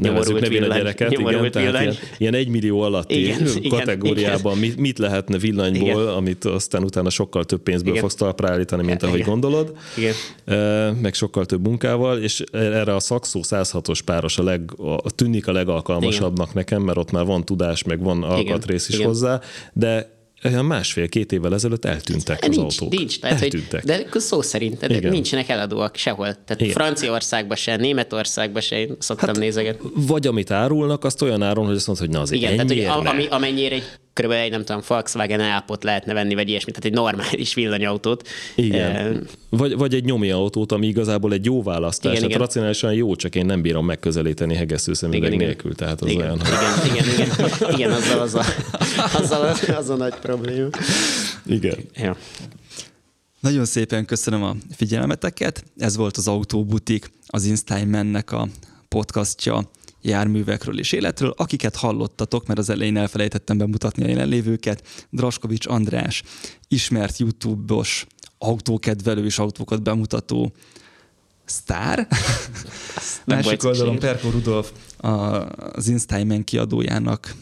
nevezzük 0.00 0.40
nevén 0.40 0.62
a 0.62 0.74
gyereket, 0.74 1.12
igen, 1.12 1.50
tehát 1.50 1.80
ilyen, 1.80 1.94
ilyen 2.18 2.34
egy 2.34 2.48
millió 2.48 2.80
alatti 2.80 3.20
Igen, 3.20 3.40
igen, 3.40 3.56
igen, 3.56 3.78
kategóriában 3.78 4.58
mit, 4.58 4.76
mit 4.76 4.98
lehetne 4.98 5.38
villanyból, 5.38 5.88
Igen. 5.88 6.00
igen. 6.00 6.12
amit 6.12 6.44
aztán 6.44 6.82
utána 6.82 7.10
sokkal 7.10 7.44
több 7.44 7.60
pénzből 7.60 7.90
Igen. 7.90 8.02
fogsz 8.02 8.14
talpra 8.14 8.48
állítani, 8.48 8.82
mint 8.82 9.02
ahogy 9.02 9.18
Igen. 9.18 9.30
gondolod, 9.30 9.76
Igen. 9.96 10.94
Meg 10.94 11.14
sokkal 11.14 11.46
több 11.46 11.66
munkával, 11.66 12.18
és 12.18 12.42
erre 12.52 12.94
a 12.94 13.00
szakszó 13.00 13.40
106-os 13.42 14.00
páros 14.04 14.38
a, 14.38 14.42
leg, 14.42 14.70
a 15.02 15.10
tűnik 15.10 15.46
a 15.46 15.52
legalkalmasabbnak 15.52 16.54
nekem, 16.54 16.82
mert 16.82 16.98
ott 16.98 17.10
már 17.10 17.24
van 17.24 17.44
tudás, 17.44 17.82
meg 17.82 18.02
van 18.02 18.22
alkatrész 18.22 18.88
is 18.88 18.94
Igen. 18.94 19.06
hozzá, 19.06 19.40
de 19.72 20.13
másfél-két 20.50 21.32
évvel 21.32 21.54
ezelőtt 21.54 21.84
eltűntek 21.84 22.38
az 22.48 22.56
nincs, 22.56 22.80
autók. 22.80 22.98
nincs, 22.98 23.20
tehát, 23.20 23.38
hogy, 23.38 23.54
eltűntek. 23.54 23.84
de 23.84 24.04
akkor 24.06 24.20
szó 24.20 24.42
szerint, 24.42 24.86
de 24.86 24.96
Igen. 24.96 25.10
nincsenek 25.10 25.48
eladóak 25.48 25.96
sehol. 25.96 26.24
Tehát 26.24 26.60
Igen. 26.60 26.72
Franciaországban 26.72 27.56
se, 27.56 27.76
Németországban 27.76 28.62
se, 28.62 28.78
én 28.78 28.96
szoktam 28.98 29.28
hát, 29.28 29.38
nézegetni. 29.38 29.90
Vagy 29.94 30.26
amit 30.26 30.50
árulnak, 30.50 31.04
azt 31.04 31.22
olyan 31.22 31.42
áron, 31.42 31.66
hogy 31.66 31.74
azt 31.74 31.86
mondod, 31.86 32.04
hogy 32.06 32.14
na 32.14 32.20
azért 32.20 32.42
Igen, 32.42 32.66
tehát 32.66 32.94
hogy 32.94 33.06
a, 33.06 33.10
ami, 33.10 33.26
amennyire 33.26 33.74
egy 33.74 33.84
körülbelül 34.14 34.44
egy, 34.44 34.50
nem 34.50 34.64
tudom, 34.64 34.82
Volkswagen 34.86 35.40
Alpot 35.40 35.84
lehetne 35.84 36.12
venni, 36.12 36.34
vagy 36.34 36.48
ilyesmi, 36.48 36.70
tehát 36.72 36.84
egy 36.84 36.92
normális 36.92 37.54
villanyautót. 37.54 38.28
Igen. 38.54 38.96
Eh, 38.96 39.12
Vagy, 39.50 39.76
vagy 39.76 39.94
egy 39.94 40.04
nyomi 40.04 40.30
autót, 40.30 40.72
ami 40.72 40.86
igazából 40.86 41.32
egy 41.32 41.44
jó 41.44 41.62
választás. 41.62 42.12
Igen, 42.12 42.24
Igen, 42.24 42.38
tehát 42.38 42.50
igen. 42.54 42.64
racionálisan 42.64 42.92
jó, 42.94 43.16
csak 43.16 43.34
én 43.34 43.46
nem 43.46 43.62
bírom 43.62 43.86
megközelíteni 43.86 44.54
hegesztőszemüveg 44.54 45.20
Igen, 45.20 45.32
igen. 45.32 45.46
nélkül. 45.46 45.74
Tehát 45.74 46.00
az 46.00 46.08
igen, 46.10 46.20
olyan, 46.26 46.40
igen, 46.84 47.04
igen, 47.14 47.28
igen, 47.28 47.72
igen, 47.72 47.90
azzal 47.92 48.20
az 48.20 48.34
a, 48.34 48.44
azzal 49.12 49.42
az, 49.42 49.68
az 49.76 49.88
a 49.90 49.96
nagy 49.96 50.14
probléma. 50.14 50.68
igen. 51.46 51.76
Ja. 51.94 52.16
Nagyon 53.40 53.64
szépen 53.64 54.04
köszönöm 54.04 54.42
a 54.42 54.56
figyelmeteket. 54.76 55.64
Ez 55.78 55.96
volt 55.96 56.16
az 56.16 56.28
Autóbutik, 56.28 57.10
az 57.26 57.44
Instagramnek 57.44 58.32
a 58.32 58.48
podcastja 58.88 59.70
járművekről 60.04 60.78
és 60.78 60.92
életről. 60.92 61.34
Akiket 61.36 61.76
hallottatok, 61.76 62.46
mert 62.46 62.58
az 62.58 62.70
elején 62.70 62.96
elfelejtettem 62.96 63.58
bemutatni 63.58 64.04
a 64.04 64.08
jelenlévőket, 64.08 65.06
Draskovics 65.10 65.66
András, 65.66 66.22
ismert 66.68 67.18
YouTube-os 67.18 68.06
autókedvelő 68.38 69.24
és 69.24 69.38
autókat 69.38 69.82
bemutató 69.82 70.52
sztár. 71.44 72.08
Másik 73.26 73.64
oldalon. 73.64 73.98
Perko 73.98 74.30
Rudolf, 74.30 74.72
a, 74.96 75.08
az 75.72 75.88
Instagram 75.88 76.44
kiadójának 76.44 77.34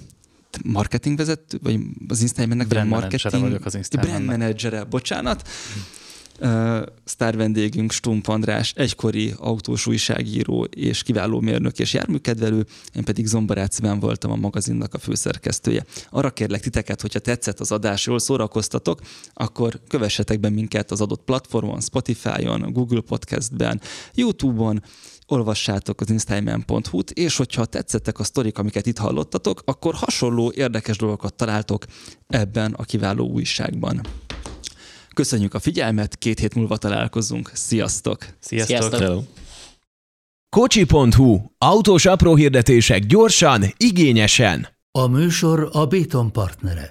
marketingvezető, 0.64 1.58
vagy 1.62 1.80
az 2.08 2.20
Instagramnek 2.20 2.66
Brand 2.66 2.88
menedzsere 2.88 3.10
marketing, 3.10 3.42
vagyok 3.42 3.64
az 3.64 3.74
Instagramnek. 3.74 4.24
Brand 4.24 4.38
menedzsere, 4.38 4.84
bocsánat. 4.84 5.48
Uh, 6.44 6.82
sztár 7.04 7.50
Stump 7.88 8.28
András, 8.28 8.72
egykori 8.76 9.34
autós 9.36 9.86
újságíró 9.86 10.64
és 10.64 11.02
kiváló 11.02 11.40
mérnök 11.40 11.78
és 11.78 11.94
járműkedvelő, 11.94 12.66
én 12.94 13.04
pedig 13.04 13.26
Zombarát 13.26 13.98
voltam 14.00 14.30
a 14.30 14.36
magazinnak 14.36 14.94
a 14.94 14.98
főszerkesztője. 14.98 15.84
Arra 16.10 16.30
kérlek 16.30 16.60
titeket, 16.60 17.00
hogyha 17.00 17.18
tetszett 17.18 17.60
az 17.60 17.72
adás, 17.72 18.06
jól 18.06 18.18
szórakoztatok, 18.18 19.00
akkor 19.34 19.80
kövessetek 19.88 20.40
be 20.40 20.48
minket 20.48 20.90
az 20.90 21.00
adott 21.00 21.24
platformon, 21.24 21.80
Spotify-on, 21.80 22.72
Google 22.72 23.00
Podcastben, 23.00 23.80
YouTube-on, 24.14 24.82
olvassátok 25.26 26.00
az 26.00 26.10
instagram.hu-t, 26.10 27.10
és 27.10 27.36
hogyha 27.36 27.64
tetszettek 27.64 28.18
a 28.18 28.24
sztorik, 28.24 28.58
amiket 28.58 28.86
itt 28.86 28.98
hallottatok, 28.98 29.62
akkor 29.64 29.94
hasonló 29.94 30.52
érdekes 30.54 30.96
dolgokat 30.96 31.34
találtok 31.34 31.84
ebben 32.28 32.72
a 32.72 32.82
kiváló 32.82 33.28
újságban. 33.28 34.00
Köszönjük 35.14 35.54
a 35.54 35.58
figyelmet, 35.58 36.16
két 36.16 36.38
hét 36.38 36.54
múlva 36.54 36.76
találkozunk. 36.76 37.50
Sziasztok! 37.52 38.26
Sziasztok! 38.38 38.76
Sziasztok. 38.76 39.00
Hello. 39.00 39.22
Kocsi.hu. 40.56 41.40
Autós 41.58 42.06
apró 42.06 42.34
hirdetések 42.34 43.06
gyorsan, 43.06 43.64
igényesen. 43.76 44.68
A 44.90 45.06
műsor 45.06 45.68
a 45.72 45.86
Béton 45.86 46.32
partnere. 46.32 46.88